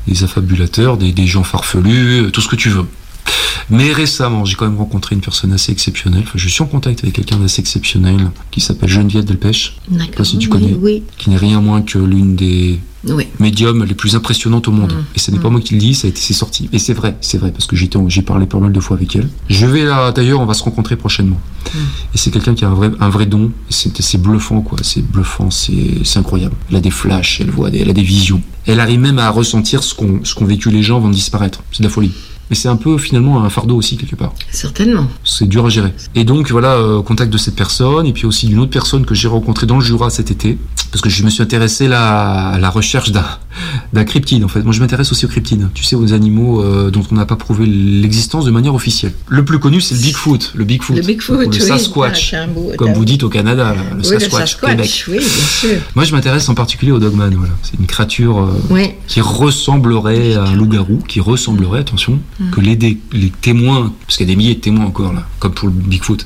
Des 0.07 0.25
affabulateurs, 0.25 0.97
des, 0.97 1.13
des 1.13 1.27
gens 1.27 1.43
farfelus, 1.45 2.25
euh, 2.27 2.31
tout 2.31 2.41
ce 2.41 2.49
que 2.49 2.57
tu 2.57 2.69
veux. 2.71 2.87
Mais 3.69 3.93
récemment, 3.93 4.45
j'ai 4.45 4.57
quand 4.57 4.67
même 4.67 4.79
rencontré 4.79 5.15
une 5.15 5.21
personne 5.21 5.53
assez 5.53 5.71
exceptionnelle. 5.71 6.23
Enfin, 6.25 6.33
je 6.39 6.49
suis 6.49 6.63
en 6.63 6.67
contact 6.67 7.05
avec 7.05 7.15
quelqu'un 7.15 7.37
d'assez 7.37 7.61
exceptionnel 7.61 8.31
qui 8.51 8.61
s'appelle 8.61 8.89
Geneviève 8.89 9.25
Delpech. 9.25 9.77
Je 9.87 9.93
sais 9.93 9.99
pas 9.99 10.05
D'accord. 10.07 10.27
si 10.27 10.39
tu 10.39 10.49
Oui, 10.49 10.53
connais. 10.53 10.75
Oui. 10.75 11.03
Qui 11.19 11.31
n'est 11.31 11.37
rien 11.37 11.61
moins 11.61 11.83
que 11.83 11.99
l'une 11.99 12.35
des 12.35 12.81
Oui. 13.09 13.27
médiums 13.39 13.85
les 13.85 13.95
plus 13.95 14.15
impressionnantes 14.15 14.69
au 14.69 14.73
monde. 14.73 14.93
Mm. 14.93 15.05
Et 15.17 15.19
ce 15.19 15.31
n'est 15.31 15.39
pas 15.39 15.49
moi 15.49 15.61
qui 15.61 15.75
le 15.75 15.81
dis, 15.81 15.95
ça 15.95 16.07
a 16.07 16.11
été 16.11 16.21
c'est 16.21 16.35
sorti. 16.35 16.69
Et 16.73 16.79
c'est 16.79 16.93
vrai, 16.93 17.17
c'est 17.21 17.39
vrai, 17.39 17.51
parce 17.51 17.67
que 17.67 17.77
j'ai 17.77 17.89
parlé 18.23 18.47
pas 18.47 18.59
mal 18.59 18.73
de 18.73 18.81
fois 18.81 18.97
avec 18.97 19.17
elle. 19.17 19.29
Je 19.49 19.67
vais 19.67 19.85
là, 19.85 20.13
d'ailleurs, 20.13 20.41
on 20.41 20.47
va 20.47 20.55
se 20.55 20.63
rencontrer 20.63 20.97
prochainement. 20.97 21.41
Et 22.15 22.19
c'est 22.19 22.31
quelqu'un 22.31 22.55
qui 22.55 22.65
a 22.65 22.69
un 22.69 22.75
vrai, 22.75 22.91
un 23.01 23.09
vrai 23.09 23.27
don. 23.27 23.53
C'est, 23.69 24.01
c'est 24.01 24.19
bluffant, 24.19 24.61
quoi. 24.61 24.79
C'est 24.83 25.03
bluffant, 25.03 25.51
c'est, 25.51 26.05
c'est 26.05 26.19
incroyable. 26.19 26.55
Elle 26.69 26.77
a 26.77 26.81
des 26.81 26.91
flashs, 26.91 27.41
elle 27.41 27.51
voit 27.51 27.71
des, 27.71 27.79
elle 27.79 27.91
a 27.91 27.95
des 27.95 28.03
visions. 28.03 28.43
Elle 28.67 28.81
arrive 28.81 29.01
même 29.01 29.19
à 29.19 29.31
ressentir 29.31 29.83
ce 29.83 29.95
qu'ont, 29.95 30.21
ce 30.25 30.35
qu'ont 30.35 30.45
vécu 30.45 30.71
les 30.71 30.83
gens 30.83 30.97
avant 30.99 31.09
de 31.09 31.15
disparaître. 31.15 31.63
C'est 31.73 31.83
de 31.83 31.89
la 31.89 31.93
folie. 31.93 32.13
Mais 32.51 32.57
c'est 32.57 32.69
un 32.69 32.77
peu 32.77 32.99
finalement 32.99 33.43
un 33.43 33.49
fardeau 33.49 33.77
aussi 33.77 33.97
quelque 33.97 34.17
part. 34.17 34.33
Certainement. 34.51 35.07
C'est 35.25 35.47
dur 35.47 35.65
à 35.67 35.69
gérer. 35.69 35.95
Et 36.15 36.25
donc 36.25 36.51
voilà, 36.51 36.73
euh, 36.73 37.01
contact 37.01 37.33
de 37.33 37.39
cette 37.39 37.55
personne, 37.57 38.07
et 38.07 38.13
puis 38.13 38.27
aussi 38.27 38.47
d'une 38.49 38.59
autre 38.59 38.73
personne 38.73 39.07
que 39.07 39.15
j'ai 39.15 39.29
rencontrée 39.29 39.67
dans 39.67 39.77
le 39.77 39.85
Jura 39.85 40.11
cet 40.11 40.31
été, 40.31 40.59
parce 40.91 41.01
que 41.01 41.09
je 41.09 41.23
me 41.23 41.31
suis 41.31 41.43
intéressé 41.43 41.87
là 41.87 42.49
à 42.51 42.59
la 42.59 42.71
recherche 42.71 43.13
d'un 43.13 43.25
d'un 43.93 44.05
cryptide 44.05 44.45
en 44.45 44.49
fait. 44.49 44.63
Moi 44.63 44.73
je 44.73 44.81
m'intéresse 44.81 45.11
aussi 45.13 45.25
aux 45.25 45.29
cryptides, 45.29 45.69
tu 45.75 45.83
sais, 45.85 45.97
aux 45.97 46.13
animaux 46.13 46.63
euh, 46.63 46.91
dont 46.91 47.03
on 47.11 47.15
n'a 47.15 47.27
pas 47.27 47.37
prouvé 47.37 47.67
l'existence 47.67 48.45
de 48.45 48.51
manière 48.51 48.75
officielle. 48.75 49.13
Le 49.29 49.45
plus 49.45 49.59
connu 49.59 49.81
c'est 49.81 49.95
le 49.95 50.01
Bigfoot, 50.01 50.53
le 50.55 50.65
Bigfoot, 50.65 50.97
Le 50.97 51.03
Bigfoot, 51.03 51.41
le 51.41 51.47
oui. 51.49 51.61
Sasquatch, 51.61 52.35
Ah, 52.35 52.47
beau- 52.47 52.73
comme 52.79 52.93
vous 52.93 53.05
dites 53.05 53.23
au 53.23 53.29
Canada, 53.29 53.75
là, 53.75 53.83
le 53.93 53.99
Oui, 53.99 54.05
Sasquatch, 54.05 54.31
Sasquatch, 54.53 54.71
Québec. 54.71 55.05
oui, 55.09 55.19
bien 55.19 55.47
sûr. 55.71 55.81
Moi 55.95 56.05
je 56.05 56.13
m'intéresse 56.15 56.49
en 56.49 56.55
particulier 56.55 56.93
au 56.93 56.99
Dogman, 56.99 57.31
voilà. 57.35 57.53
C'est 57.63 57.79
une 57.79 57.87
créature 57.87 58.39
euh, 58.39 58.53
Oui. 58.71 58.91
qui 59.09 59.21
ressemblerait 59.21 60.35
à 60.35 60.45
un 60.45 60.55
loup-garou, 60.55 60.99
qui 61.07 61.21
ressemblerait, 61.21 61.81
attention, 61.81 62.19
Mm. 62.39 62.51
que 62.51 62.61
les, 62.61 62.77
dé- 62.77 62.99
les 63.13 63.31
témoins, 63.31 63.93
parce 64.07 64.17
qu'il 64.17 64.27
y 64.27 64.31
a 64.31 64.33
des 64.33 64.37
milliers 64.37 64.55
de 64.55 64.61
témoins 64.61 64.87
encore 64.87 65.13
là, 65.13 65.27
comme 65.39 65.53
pour 65.53 65.69
le 65.69 65.75
Bigfoot, 65.75 66.25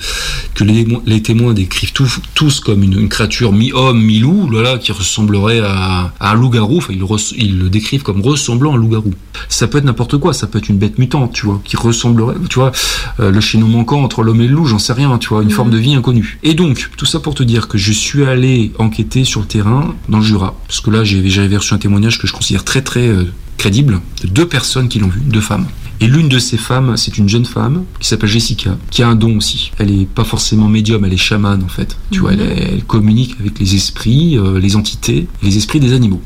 que 0.55 0.65
les, 0.65 0.87
les 1.07 1.23
témoins 1.23 1.53
décrivent 1.55 1.93
tous, 1.93 2.21
tous 2.35 2.61
comme 2.61 2.83
une, 2.83 2.99
une 3.01 3.09
créature 3.09 3.53
mi-homme, 3.53 4.01
mi-loup, 4.03 4.49
voilà, 4.51 4.79
qui 4.79 4.93
ressemblerait 4.93 5.61
à, 5.61 6.13
à 6.21 6.31
un 6.33 6.35
loup-garou, 6.35 6.79
enfin 6.79 6.93
ils 6.93 6.99
le, 6.99 7.05
res- 7.05 7.24
ils 7.33 7.59
le 7.59 7.69
décrivent 7.69 8.03
comme 8.03 8.21
ressemblant 8.21 8.73
à 8.73 8.75
un 8.75 8.79
loup-garou. 8.79 9.13
Ça 9.49 9.67
peut 9.69 9.79
être 9.79 9.85
n'importe 9.85 10.19
quoi, 10.19 10.33
ça 10.33 10.47
peut 10.47 10.59
être 10.59 10.69
une 10.69 10.79
bête 10.79 10.99
mutante, 10.99 11.33
tu 11.33 11.47
vois, 11.47 11.61
qui 11.65 11.77
ressemblerait, 11.77 12.37
tu 12.49 12.59
vois, 12.59 12.73
euh, 13.21 13.31
le 13.31 13.41
chaînon 13.41 13.69
manquant 13.69 14.03
entre 14.03 14.23
l'homme 14.23 14.41
et 14.41 14.47
le 14.49 14.55
loup, 14.55 14.67
j'en 14.67 14.79
sais 14.79 14.93
rien, 14.93 15.17
tu 15.19 15.29
vois, 15.29 15.43
une 15.43 15.49
Mhm. 15.49 15.55
forme 15.55 15.71
de 15.71 15.79
vie 15.79 15.95
inconnue. 15.95 16.39
Et 16.43 16.55
donc, 16.55 16.91
tout 16.97 17.07
ça 17.07 17.21
pour 17.21 17.35
te 17.35 17.43
dire 17.43 17.69
que 17.69 17.79
je 17.79 17.93
suis 17.93 18.25
allé 18.25 18.73
enquêter 18.79 19.25
sur 19.25 19.41
le 19.41 19.47
terrain 19.47 19.95
dans 20.09 20.19
le 20.19 20.25
Jura, 20.25 20.55
parce 20.67 20.81
que 20.81 20.91
là 20.91 21.05
j'avais 21.05 21.57
reçu 21.57 21.75
un 21.75 21.79
témoignage 21.79 22.19
que 22.19 22.27
je 22.27 22.33
considère 22.33 22.65
très 22.65 22.83
très 22.83 23.07
euh, 23.09 23.25
crédible 23.59 24.01
de 24.23 24.29
deux 24.29 24.47
personnes 24.49 24.89
qui 24.89 24.99
l'ont 24.99 25.09
vu, 25.09 25.21
deux 25.25 25.41
femmes. 25.41 25.67
Et 26.05 26.07
l'une 26.07 26.29
de 26.29 26.39
ces 26.39 26.59
femmes, 26.59 26.99
c'est 26.99 27.17
une 27.17 27.31
jeune 27.31 27.47
femme 27.47 27.85
qui 27.99 28.07
s'appelle 28.07 28.29
Jessica, 28.29 28.77
qui 28.91 29.03
a 29.03 29.09
un 29.09 29.15
don 29.15 29.39
aussi. 29.39 29.73
Elle 29.79 29.91
est 29.91 30.05
pas 30.05 30.25
forcément 30.25 30.69
médium, 30.69 31.03
elle 31.07 31.15
est 31.15 31.17
chamane 31.17 31.63
en 31.63 31.69
fait. 31.69 31.97
Tu 32.11 32.19
vois, 32.19 32.35
elle, 32.35 32.43
elle 32.43 32.85
communique 32.85 33.37
avec 33.41 33.59
les 33.59 33.75
esprits, 33.75 34.37
euh, 34.37 34.61
les 34.61 34.77
entités, 34.77 35.29
les 35.43 35.57
esprits 35.57 35.81
des 35.81 35.95
animaux. 35.95 36.21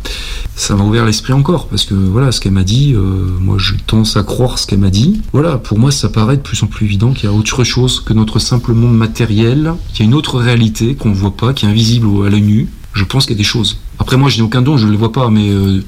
Ça 0.56 0.74
m'a 0.74 0.82
ouvert 0.82 1.06
l'esprit 1.06 1.32
encore, 1.32 1.68
parce 1.68 1.84
que 1.84 1.94
voilà, 1.94 2.32
ce 2.32 2.40
qu'elle 2.40 2.54
m'a 2.54 2.64
dit, 2.64 2.92
euh, 2.96 3.28
moi 3.40 3.54
je 3.56 3.74
tendance 3.86 4.16
à 4.16 4.24
croire 4.24 4.58
ce 4.58 4.66
qu'elle 4.66 4.80
m'a 4.80 4.90
dit. 4.90 5.20
Voilà, 5.32 5.58
pour 5.58 5.78
moi 5.78 5.92
ça 5.92 6.08
paraît 6.08 6.38
de 6.38 6.42
plus 6.42 6.60
en 6.64 6.66
plus 6.66 6.86
évident 6.86 7.12
qu'il 7.12 7.30
y 7.30 7.32
a 7.32 7.32
autre 7.32 7.62
chose 7.62 8.00
que 8.00 8.12
notre 8.12 8.40
simple 8.40 8.72
monde 8.72 8.96
matériel, 8.96 9.74
qu'il 9.94 10.04
y 10.04 10.08
a 10.08 10.10
une 10.10 10.16
autre 10.16 10.40
réalité 10.40 10.96
qu'on 10.96 11.10
ne 11.10 11.14
voit 11.14 11.36
pas, 11.36 11.52
qui 11.52 11.66
est 11.66 11.68
invisible 11.68 12.08
à 12.26 12.30
l'œil 12.30 12.42
nu. 12.42 12.68
Je 12.94 13.04
pense 13.04 13.26
qu'il 13.26 13.36
y 13.36 13.38
a 13.38 13.42
des 13.42 13.44
choses. 13.44 13.78
Après 14.00 14.16
moi 14.16 14.28
je 14.28 14.38
n'ai 14.38 14.42
aucun 14.42 14.60
don, 14.60 14.76
je 14.76 14.86
ne 14.86 14.90
les 14.90 14.96
vois 14.96 15.12
pas, 15.12 15.30
mais 15.30 15.50
euh, 15.50 15.84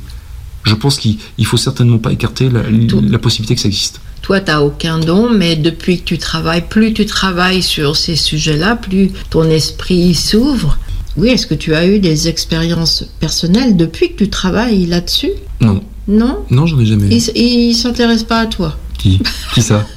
je 0.64 0.74
pense 0.74 0.98
qu'il 0.98 1.16
il 1.38 1.46
faut 1.46 1.56
certainement 1.56 1.98
pas 1.98 2.12
écarter 2.12 2.48
la, 2.50 2.62
la 3.10 3.18
possibilité 3.18 3.54
que 3.54 3.60
ça 3.60 3.68
existe. 3.68 4.00
Toi, 4.22 4.40
tu 4.40 4.46
n'as 4.50 4.60
aucun 4.60 4.98
don, 4.98 5.30
mais 5.30 5.56
depuis 5.56 5.98
que 6.00 6.04
tu 6.04 6.18
travailles, 6.18 6.64
plus 6.68 6.92
tu 6.92 7.06
travailles 7.06 7.62
sur 7.62 7.96
ces 7.96 8.16
sujets-là, 8.16 8.76
plus 8.76 9.10
ton 9.30 9.44
esprit 9.50 10.14
s'ouvre. 10.14 10.78
Oui, 11.16 11.28
est-ce 11.30 11.46
que 11.46 11.54
tu 11.54 11.74
as 11.74 11.86
eu 11.86 11.98
des 11.98 12.28
expériences 12.28 13.04
personnelles 13.18 13.76
depuis 13.76 14.12
que 14.12 14.18
tu 14.24 14.28
travailles 14.30 14.86
là-dessus? 14.86 15.30
Non. 15.60 15.82
Non? 16.06 16.38
Non, 16.50 16.66
j'en 16.66 16.78
ai 16.78 16.86
jamais 16.86 17.06
eu. 17.06 17.10
Il, 17.12 17.16
s- 17.16 17.32
il 17.34 17.74
s'intéresse 17.74 18.22
pas 18.24 18.40
à 18.40 18.46
toi? 18.46 18.76
Qui 19.00 19.20
Qui 19.54 19.62
ça 19.62 19.86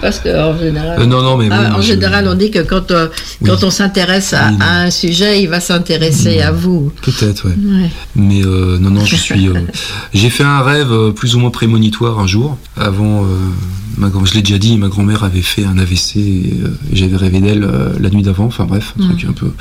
Parce 0.00 0.18
qu'en 0.18 0.58
général, 0.58 1.00
Euh, 1.00 1.06
non, 1.06 1.22
non, 1.22 1.36
mais 1.36 1.48
Ah, 1.50 1.70
bon, 1.70 1.76
en 1.78 1.80
je- 1.80 1.88
général, 1.88 2.26
on 2.26 2.34
dit 2.34 2.50
que 2.50 2.58
quand, 2.60 2.90
euh, 2.90 3.06
quand 3.44 3.62
on 3.62 3.70
s'intéresse 3.70 4.32
à, 4.32 4.48
à 4.60 4.80
un 4.82 4.90
sujet, 4.90 5.42
il 5.42 5.48
va 5.48 5.60
s'intéresser 5.60 6.40
à 6.40 6.50
vous. 6.50 6.92
Peut-être, 7.02 7.46
ouais. 7.48 7.54
Ouais. 7.56 7.90
Mais 8.16 8.42
euh, 8.44 8.78
non, 8.78 8.90
non, 8.90 9.04
je 9.04 9.14
suis. 9.26 9.48
j'ai 10.12 10.30
fait 10.30 10.42
un 10.44 10.62
rêve 10.62 11.12
plus 11.12 11.36
ou 11.36 11.38
moins 11.38 11.50
prémonitoire 11.50 12.18
un 12.18 12.26
jour. 12.26 12.58
Avant, 12.76 13.24
ma 13.96 14.08
grand, 14.08 14.24
je 14.24 14.34
l'ai 14.34 14.42
déjà 14.42 14.58
dit, 14.58 14.76
ma 14.76 14.88
grand-mère 14.88 15.22
avait 15.24 15.40
fait 15.42 15.64
un 15.64 15.78
AVC 15.78 16.16
et, 16.16 16.54
j'avais 16.92 17.16
rêvé 17.16 17.40
d'elle 17.40 17.68
la 18.00 18.10
nuit 18.10 18.22
d'avant. 18.22 18.46
Enfin 18.46 18.64
bref, 18.64 18.94
un 18.98 19.04
Mm. 19.04 19.08
truc 19.08 19.24
un 19.28 19.32
peu. 19.32 19.52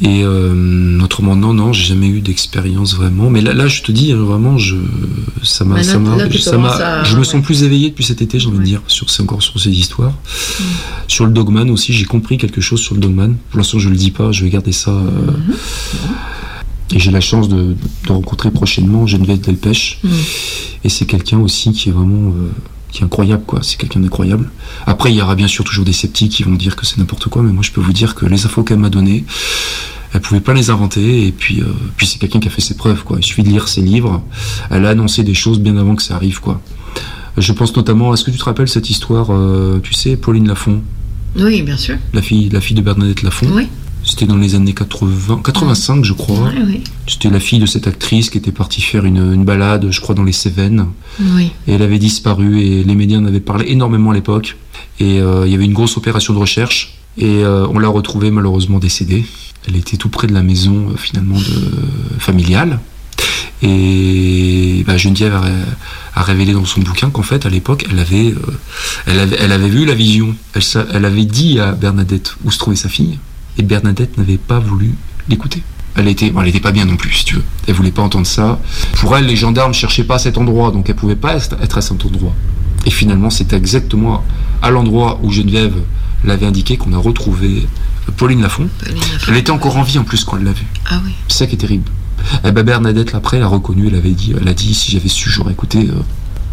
Et 0.00 0.22
euh, 0.22 1.00
autrement, 1.02 1.34
non, 1.34 1.52
non, 1.52 1.72
j'ai 1.72 1.84
jamais 1.86 2.06
eu 2.08 2.20
d'expérience 2.20 2.94
vraiment. 2.94 3.30
Mais 3.30 3.40
là, 3.40 3.52
là, 3.52 3.66
je 3.66 3.82
te 3.82 3.90
dis, 3.90 4.12
hein, 4.12 4.16
vraiment, 4.16 4.56
je, 4.56 4.76
ça 5.42 5.64
m'a, 5.64 5.76
là, 5.78 5.82
ça 5.82 5.98
m'a, 5.98 6.68
à- 6.70 7.02
je 7.04 7.16
me 7.16 7.24
sens 7.24 7.34
ouais. 7.34 7.40
plus 7.42 7.64
éveillé 7.64 7.90
depuis 7.90 8.04
cet 8.04 8.22
été, 8.22 8.38
j'ai 8.38 8.46
envie 8.46 8.58
de 8.58 8.62
dire, 8.64 8.80
sur, 8.86 9.06
encore 9.20 9.42
sur 9.42 9.58
ces 9.60 9.70
histoires. 9.72 10.12
Mm. 10.12 10.62
Sur 11.08 11.26
le 11.26 11.32
Dogman 11.32 11.68
aussi, 11.70 11.92
j'ai 11.92 12.04
compris 12.04 12.38
quelque 12.38 12.60
chose 12.60 12.80
sur 12.80 12.94
le 12.94 13.00
Dogman. 13.00 13.34
Pour 13.50 13.58
l'instant, 13.58 13.80
je 13.80 13.88
le 13.88 13.96
dis 13.96 14.12
pas, 14.12 14.30
je 14.30 14.44
vais 14.44 14.50
garder 14.50 14.72
ça. 14.72 14.92
euh, 14.92 15.32
Mm-hmm. 15.32 16.94
Et 16.94 16.98
j'ai 17.00 17.10
la 17.10 17.20
chance 17.20 17.48
de, 17.50 17.74
de 18.06 18.12
rencontrer 18.12 18.50
prochainement 18.50 19.06
Geneviève 19.06 19.40
Delpech. 19.40 19.98
Mm. 20.04 20.08
Et 20.84 20.88
c'est 20.88 21.04
quelqu'un 21.06 21.38
aussi 21.38 21.72
qui 21.72 21.88
est 21.88 21.92
vraiment. 21.92 22.30
euh, 22.30 22.50
qui 22.90 23.02
est 23.02 23.04
incroyable, 23.04 23.42
quoi. 23.46 23.60
C'est 23.62 23.76
quelqu'un 23.78 24.00
d'incroyable. 24.00 24.50
Après, 24.86 25.10
il 25.12 25.16
y 25.16 25.22
aura 25.22 25.34
bien 25.34 25.48
sûr 25.48 25.64
toujours 25.64 25.84
des 25.84 25.92
sceptiques 25.92 26.32
qui 26.32 26.42
vont 26.42 26.54
dire 26.54 26.74
que 26.76 26.86
c'est 26.86 26.98
n'importe 26.98 27.28
quoi, 27.28 27.42
mais 27.42 27.52
moi, 27.52 27.62
je 27.62 27.70
peux 27.70 27.80
vous 27.80 27.92
dire 27.92 28.14
que 28.14 28.24
les 28.26 28.46
infos 28.46 28.62
qu'elle 28.62 28.78
m'a 28.78 28.88
données, 28.90 29.24
elle 30.14 30.20
pouvait 30.20 30.40
pas 30.40 30.54
les 30.54 30.70
inventer. 30.70 31.26
Et 31.26 31.32
puis, 31.32 31.60
euh, 31.60 31.66
puis 31.96 32.06
c'est 32.06 32.18
quelqu'un 32.18 32.40
qui 32.40 32.48
a 32.48 32.50
fait 32.50 32.62
ses 32.62 32.76
preuves, 32.76 33.04
quoi. 33.04 33.18
Il 33.20 33.24
suffit 33.24 33.42
de 33.42 33.48
lire 33.50 33.68
ses 33.68 33.82
livres. 33.82 34.22
Elle 34.70 34.86
a 34.86 34.90
annoncé 34.90 35.22
des 35.22 35.34
choses 35.34 35.60
bien 35.60 35.76
avant 35.76 35.94
que 35.96 36.02
ça 36.02 36.14
arrive, 36.16 36.40
quoi. 36.40 36.60
Je 37.36 37.52
pense 37.52 37.76
notamment, 37.76 38.12
est-ce 38.14 38.24
que 38.24 38.30
tu 38.30 38.38
te 38.38 38.44
rappelles 38.44 38.68
cette 38.68 38.90
histoire, 38.90 39.28
euh, 39.30 39.80
tu 39.82 39.92
sais, 39.92 40.16
Pauline 40.16 40.48
Lafont, 40.48 40.82
Oui, 41.36 41.62
bien 41.62 41.76
sûr. 41.76 41.96
la 42.14 42.22
fille, 42.22 42.48
la 42.48 42.60
fille 42.60 42.74
de 42.76 42.80
Bernadette 42.82 43.22
Lafont? 43.22 43.46
Oui. 43.52 43.68
C'était 44.08 44.24
dans 44.24 44.36
les 44.36 44.54
années 44.54 44.72
80, 44.72 45.42
85, 45.44 46.02
je 46.02 46.14
crois. 46.14 46.50
Oui. 46.66 46.82
C'était 47.06 47.28
la 47.28 47.40
fille 47.40 47.58
de 47.58 47.66
cette 47.66 47.86
actrice 47.86 48.30
qui 48.30 48.38
était 48.38 48.52
partie 48.52 48.80
faire 48.80 49.04
une, 49.04 49.34
une 49.34 49.44
balade, 49.44 49.90
je 49.90 50.00
crois, 50.00 50.14
dans 50.14 50.24
les 50.24 50.32
Cévennes. 50.32 50.86
Oui. 51.20 51.52
Et 51.66 51.74
elle 51.74 51.82
avait 51.82 51.98
disparu 51.98 52.60
et 52.62 52.82
les 52.84 52.94
médias 52.94 53.18
en 53.18 53.26
avaient 53.26 53.38
parlé 53.38 53.66
énormément 53.68 54.12
à 54.12 54.14
l'époque. 54.14 54.56
Et 54.98 55.20
euh, 55.20 55.46
il 55.46 55.52
y 55.52 55.54
avait 55.54 55.66
une 55.66 55.74
grosse 55.74 55.98
opération 55.98 56.32
de 56.32 56.38
recherche. 56.38 56.94
Et 57.18 57.44
euh, 57.44 57.66
on 57.68 57.78
l'a 57.78 57.88
retrouvée 57.88 58.30
malheureusement 58.30 58.78
décédée. 58.78 59.26
Elle 59.66 59.76
était 59.76 59.98
tout 59.98 60.08
près 60.08 60.26
de 60.26 60.32
la 60.32 60.42
maison 60.42 60.88
euh, 60.88 60.96
finalement 60.96 61.38
de, 61.38 62.18
familiale. 62.18 62.80
Et 63.60 64.84
bah, 64.86 64.96
Geneviève 64.96 65.34
a, 65.34 65.44
a 66.18 66.22
révélé 66.22 66.52
dans 66.52 66.64
son 66.64 66.80
bouquin 66.80 67.10
qu'en 67.10 67.22
fait, 67.22 67.44
à 67.44 67.50
l'époque, 67.50 67.84
elle 67.90 67.98
avait, 67.98 68.32
euh, 68.32 68.36
elle 69.06 69.18
avait, 69.18 69.36
elle 69.38 69.52
avait 69.52 69.68
vu 69.68 69.84
la 69.84 69.94
vision. 69.94 70.34
Elle, 70.54 70.62
elle 70.94 71.04
avait 71.04 71.24
dit 71.24 71.60
à 71.60 71.72
Bernadette 71.72 72.36
où 72.44 72.50
se 72.50 72.58
trouvait 72.58 72.76
sa 72.76 72.88
fille? 72.88 73.18
Et 73.58 73.62
Bernadette 73.62 74.16
n'avait 74.18 74.38
pas 74.38 74.58
voulu 74.60 74.94
l'écouter. 75.28 75.62
Elle 75.96 76.06
était, 76.08 76.30
bon, 76.30 76.42
elle 76.42 76.48
était 76.48 76.60
pas 76.60 76.70
bien 76.70 76.84
non 76.84 76.96
plus, 76.96 77.12
si 77.12 77.24
tu 77.24 77.34
veux. 77.36 77.42
Elle 77.66 77.74
voulait 77.74 77.90
pas 77.90 78.02
entendre 78.02 78.26
ça. 78.26 78.60
Pour 79.00 79.16
elle, 79.16 79.26
les 79.26 79.34
gendarmes 79.36 79.74
cherchaient 79.74 80.04
pas 80.04 80.14
à 80.14 80.18
cet 80.18 80.38
endroit, 80.38 80.70
donc 80.70 80.88
elle 80.88 80.94
pouvait 80.94 81.16
pas 81.16 81.34
être 81.34 81.56
être 81.60 81.78
à 81.78 81.80
cet 81.82 82.04
endroit. 82.04 82.32
Et 82.86 82.90
finalement, 82.90 83.30
c'est 83.30 83.52
exactement 83.52 84.22
à 84.62 84.70
l'endroit 84.70 85.18
où 85.22 85.32
Geneviève 85.32 85.74
l'avait 86.24 86.46
indiqué 86.46 86.76
qu'on 86.76 86.92
a 86.92 86.98
retrouvé 86.98 87.66
Pauline 88.16 88.42
Lafont. 88.42 88.68
Elle 89.26 89.36
était 89.36 89.50
encore 89.50 89.76
en 89.76 89.82
vie 89.82 89.98
en 89.98 90.04
plus 90.04 90.24
quand 90.24 90.36
elle 90.36 90.44
l'a 90.44 90.52
vue. 90.52 90.66
Ah 90.88 91.00
oui. 91.04 91.12
C'est 91.26 91.38
ça 91.38 91.46
qui 91.46 91.56
est 91.56 91.58
terrible. 91.58 91.90
Et 92.44 92.52
ben 92.52 92.62
Bernadette, 92.64 93.14
après, 93.14 93.36
elle 93.38 93.42
a 93.42 93.48
reconnu, 93.48 93.88
elle 93.88 93.94
avait 93.96 94.10
dit, 94.12 94.34
elle 94.40 94.48
a 94.48 94.54
dit, 94.54 94.74
si 94.74 94.92
j'avais 94.92 95.08
su, 95.08 95.30
j'aurais 95.30 95.52
écouté, 95.52 95.78
euh, 95.90 95.94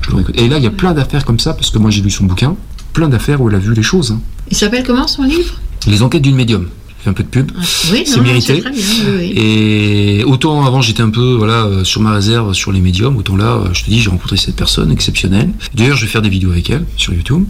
je 0.02 0.10
l'aurais 0.10 0.24
écouté. 0.24 0.44
Et 0.44 0.50
là, 0.50 0.58
il 0.58 0.64
y 0.64 0.68
a 0.68 0.72
plein 0.72 0.94
d'affaires 0.94 1.24
comme 1.26 1.40
ça, 1.40 1.54
parce 1.54 1.70
que 1.70 1.78
moi 1.78 1.92
j'ai 1.92 2.02
lu 2.02 2.10
son 2.12 2.26
bouquin, 2.26 2.56
plein 2.94 3.10
d'affaires 3.10 3.42
où 3.42 3.50
elle 3.50 3.56
a 3.56 3.60
vu 3.60 3.74
les 3.74 3.84
choses. 3.84 4.12
hein. 4.12 4.20
Il 4.50 4.58
s'appelle 4.58 4.84
comment 4.86 5.08
son 5.08 5.24
livre? 5.24 5.56
Les 5.88 6.02
enquêtes 6.02 6.22
d'une 6.24 6.36
médium. 6.36 6.68
Un 7.08 7.14
peu 7.14 7.22
de 7.24 7.28
pub. 7.28 7.52
Oui, 7.92 8.04
c'est 8.06 8.20
mérité. 8.20 8.56
c'est 8.56 8.62
très 8.62 8.72
bien, 8.72 8.82
oui, 9.06 9.16
oui. 9.20 9.34
Et 9.36 10.24
autant 10.24 10.66
avant 10.66 10.82
j'étais 10.82 11.04
un 11.04 11.12
peu 11.12 11.34
voilà 11.36 11.66
euh, 11.66 11.84
sur 11.84 12.02
ma 12.02 12.12
réserve 12.14 12.54
sur 12.56 12.72
les 12.72 12.80
médiums, 12.80 13.16
autant 13.18 13.36
là 13.36 13.54
euh, 13.58 13.68
je 13.74 13.84
te 13.84 13.90
dis 13.92 14.00
j'ai 14.02 14.10
rencontré 14.10 14.38
cette 14.38 14.56
personne 14.56 14.92
exceptionnelle. 14.92 15.52
D'ailleurs 15.76 15.98
je 15.98 16.06
vais 16.06 16.12
faire 16.12 16.24
des 16.24 16.30
vidéos 16.30 16.52
avec 16.52 16.68
elle 16.72 16.84
sur 16.98 17.14
YouTube, 17.14 17.44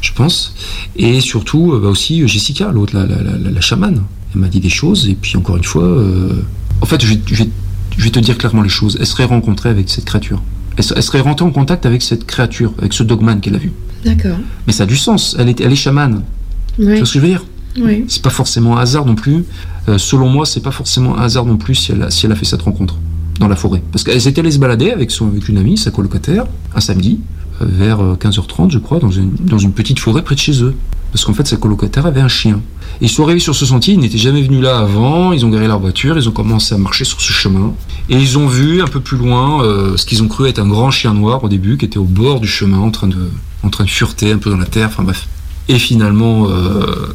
je 0.00 0.12
pense. 0.12 0.54
Et 0.96 1.20
surtout 1.20 1.72
euh, 1.72 1.80
bah, 1.80 1.88
aussi 1.88 2.26
Jessica, 2.28 2.70
l'autre 2.70 2.94
la, 2.96 3.04
la, 3.06 3.50
la, 3.50 3.60
chamane. 3.60 4.04
Elle 4.34 4.40
m'a 4.40 4.48
dit 4.48 4.60
des 4.60 4.68
choses 4.68 5.08
et 5.08 5.14
puis 5.20 5.36
encore 5.36 5.56
une 5.56 5.64
fois, 5.64 5.82
euh, 5.84 6.42
en 6.80 6.86
fait 6.86 7.02
je 7.02 7.08
vais, 7.14 7.20
je, 7.26 7.34
vais, 7.42 7.48
je 7.96 8.04
vais 8.04 8.10
te 8.10 8.20
dire 8.20 8.38
clairement 8.38 8.62
les 8.62 8.68
choses. 8.68 8.96
Elle 9.00 9.06
serait 9.06 9.24
rencontrée 9.24 9.70
avec 9.70 9.88
cette 9.90 10.04
créature. 10.04 10.40
Elle, 10.76 10.84
se- 10.84 10.94
elle 10.94 11.02
serait 11.02 11.20
rentrée 11.20 11.44
en 11.46 11.50
contact 11.50 11.84
avec 11.84 12.00
cette 12.02 12.26
créature, 12.26 12.72
avec 12.78 12.92
ce 12.92 13.02
dogman 13.02 13.40
qu'elle 13.40 13.56
a 13.56 13.58
vu. 13.58 13.72
D'accord. 14.04 14.38
Mais 14.68 14.72
ça 14.72 14.84
a 14.84 14.86
du 14.86 14.96
sens. 14.96 15.34
Elle 15.38 15.48
est, 15.48 15.60
elle 15.60 15.72
est 15.72 15.76
chamane. 15.76 16.22
Tu 16.76 16.84
vois 16.84 16.96
ce 17.06 17.12
que 17.12 17.18
je 17.18 17.20
veux 17.20 17.28
dire? 17.28 17.44
Oui. 17.76 18.04
c'est 18.08 18.22
pas 18.22 18.30
forcément 18.30 18.76
un 18.78 18.80
hasard 18.80 19.04
non 19.04 19.14
plus. 19.14 19.44
Euh, 19.88 19.98
selon 19.98 20.28
moi, 20.28 20.46
c'est 20.46 20.62
pas 20.62 20.70
forcément 20.70 21.18
un 21.18 21.22
hasard 21.22 21.44
non 21.44 21.56
plus 21.56 21.74
si 21.74 21.92
elle, 21.92 22.02
a, 22.02 22.10
si 22.10 22.26
elle 22.26 22.32
a 22.32 22.36
fait 22.36 22.44
cette 22.44 22.62
rencontre 22.62 22.96
dans 23.40 23.48
la 23.48 23.56
forêt. 23.56 23.82
Parce 23.92 24.04
qu'elle 24.04 24.20
s'était 24.20 24.40
allée 24.40 24.52
se 24.52 24.58
balader 24.58 24.90
avec, 24.90 25.10
son, 25.10 25.28
avec 25.28 25.48
une 25.48 25.58
amie, 25.58 25.76
sa 25.76 25.90
colocataire, 25.90 26.46
un 26.74 26.80
samedi, 26.80 27.20
euh, 27.60 27.66
vers 27.68 28.00
euh, 28.00 28.16
15h30, 28.16 28.70
je 28.70 28.78
crois, 28.78 28.98
dans 28.98 29.10
une, 29.10 29.32
dans 29.40 29.58
une 29.58 29.72
petite 29.72 29.98
forêt 29.98 30.22
près 30.22 30.34
de 30.34 30.40
chez 30.40 30.62
eux. 30.62 30.74
Parce 31.12 31.24
qu'en 31.24 31.32
fait, 31.32 31.46
sa 31.46 31.56
colocataire 31.56 32.06
avait 32.06 32.20
un 32.20 32.28
chien. 32.28 32.60
Ils 33.00 33.08
sont 33.08 33.22
arrivés 33.22 33.38
sur 33.38 33.54
ce 33.54 33.66
sentier, 33.66 33.94
ils 33.94 34.00
n'étaient 34.00 34.18
jamais 34.18 34.42
venus 34.42 34.60
là 34.60 34.78
avant, 34.78 35.32
ils 35.32 35.46
ont 35.46 35.48
garé 35.48 35.68
leur 35.68 35.78
voiture, 35.78 36.16
ils 36.16 36.28
ont 36.28 36.32
commencé 36.32 36.74
à 36.74 36.78
marcher 36.78 37.04
sur 37.04 37.20
ce 37.20 37.32
chemin. 37.32 37.72
Et 38.08 38.16
ils 38.16 38.36
ont 38.36 38.48
vu 38.48 38.82
un 38.82 38.86
peu 38.88 38.98
plus 38.98 39.16
loin 39.16 39.62
euh, 39.62 39.96
ce 39.96 40.06
qu'ils 40.06 40.22
ont 40.24 40.28
cru 40.28 40.48
être 40.48 40.58
un 40.58 40.66
grand 40.66 40.90
chien 40.90 41.14
noir 41.14 41.44
au 41.44 41.48
début, 41.48 41.76
qui 41.76 41.84
était 41.84 41.98
au 41.98 42.04
bord 42.04 42.40
du 42.40 42.48
chemin, 42.48 42.78
en 42.78 42.90
train 42.90 43.06
de, 43.06 43.30
en 43.62 43.70
train 43.70 43.84
de 43.84 43.90
fureter 43.90 44.32
un 44.32 44.38
peu 44.38 44.50
dans 44.50 44.56
la 44.56 44.66
terre, 44.66 44.88
enfin 44.88 45.04
bref. 45.04 45.28
Et 45.68 45.78
finalement, 45.78 46.48
euh, 46.48 47.14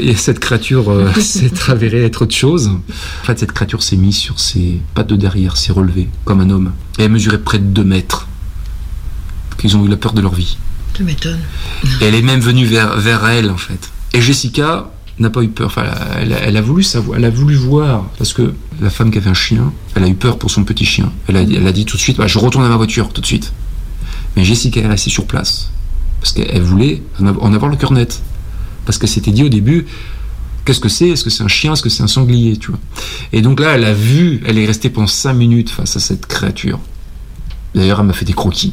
et 0.00 0.14
cette 0.14 0.38
créature 0.40 0.90
euh, 0.90 1.12
s'est 1.20 1.50
avérée 1.68 2.04
être 2.04 2.22
autre 2.22 2.34
chose. 2.34 2.68
En 2.68 3.24
fait, 3.24 3.38
cette 3.38 3.52
créature 3.52 3.82
s'est 3.82 3.96
mise 3.96 4.16
sur 4.16 4.38
ses 4.40 4.80
pattes 4.94 5.08
de 5.08 5.16
derrière, 5.16 5.56
s'est 5.56 5.72
relevée 5.72 6.08
comme 6.24 6.40
un 6.40 6.50
homme. 6.50 6.72
Et 6.98 7.02
elle 7.04 7.10
mesurait 7.12 7.38
près 7.38 7.58
de 7.58 7.64
2 7.64 7.84
mètres. 7.84 8.28
Ils 9.62 9.76
ont 9.76 9.84
eu 9.84 9.88
la 9.88 9.96
peur 9.96 10.12
de 10.12 10.20
leur 10.20 10.34
vie. 10.34 10.58
Tu 10.92 11.02
m'étonnes. 11.04 11.40
Et 12.00 12.04
elle 12.04 12.14
est 12.14 12.22
même 12.22 12.40
venue 12.40 12.66
vers, 12.66 12.96
vers 12.98 13.26
elle, 13.26 13.50
en 13.50 13.56
fait. 13.56 13.90
Et 14.12 14.20
Jessica, 14.20 14.90
n'a 15.18 15.30
pas 15.30 15.42
eu 15.42 15.48
peur. 15.48 15.68
Enfin, 15.68 15.84
elle, 16.20 16.32
a- 16.34 16.40
elle 16.40 16.56
a 16.56 16.60
voulu 16.60 16.82
savoir, 16.82 17.16
elle 17.18 17.24
a 17.24 17.30
voulu 17.30 17.54
voir, 17.54 18.04
parce 18.18 18.32
que 18.34 18.52
la 18.80 18.90
femme 18.90 19.10
qui 19.10 19.18
avait 19.18 19.30
un 19.30 19.34
chien, 19.34 19.72
elle 19.94 20.04
a 20.04 20.08
eu 20.08 20.14
peur 20.14 20.38
pour 20.38 20.50
son 20.50 20.64
petit 20.64 20.84
chien. 20.84 21.10
Elle 21.28 21.36
a, 21.38 21.44
dit- 21.44 21.54
elle 21.56 21.66
a 21.66 21.72
dit 21.72 21.84
tout 21.86 21.96
de 21.96 22.02
suite, 22.02 22.18
bah, 22.18 22.26
je 22.26 22.38
retourne 22.38 22.64
à 22.64 22.68
ma 22.68 22.76
voiture 22.76 23.08
tout 23.12 23.20
de 23.22 23.26
suite. 23.26 23.52
Mais 24.36 24.44
Jessica 24.44 24.80
est 24.80 24.86
restée 24.88 25.10
sur 25.10 25.26
place 25.26 25.70
parce 26.20 26.32
qu'elle 26.32 26.62
voulait 26.62 27.02
en 27.20 27.52
avoir 27.54 27.70
le 27.70 27.76
cœur 27.76 27.92
net, 27.92 28.20
parce 28.86 28.98
qu'elle 28.98 29.08
s'était 29.10 29.30
dit 29.32 29.42
au 29.44 29.48
début, 29.48 29.86
qu'est-ce 30.64 30.80
que 30.80 30.88
c'est? 30.88 31.08
Est-ce 31.10 31.24
que 31.24 31.30
c'est 31.30 31.42
un 31.42 31.48
chien? 31.48 31.72
Est-ce 31.72 31.82
que 31.82 31.88
c'est 31.90 32.02
un 32.02 32.06
sanglier? 32.08 32.56
Tu 32.56 32.68
vois? 32.70 32.80
Et 33.32 33.42
donc 33.42 33.60
là, 33.60 33.72
elle 33.74 33.84
a 33.84 33.92
vu, 33.94 34.42
elle 34.46 34.58
est 34.58 34.66
restée 34.66 34.90
pendant 34.90 35.06
5 35.06 35.32
minutes 35.34 35.70
face 35.70 35.96
à 35.96 36.00
cette 36.00 36.26
créature. 36.26 36.78
D'ailleurs, 37.74 38.00
elle 38.00 38.06
m'a 38.06 38.12
fait 38.12 38.24
des 38.24 38.32
croquis. 38.34 38.72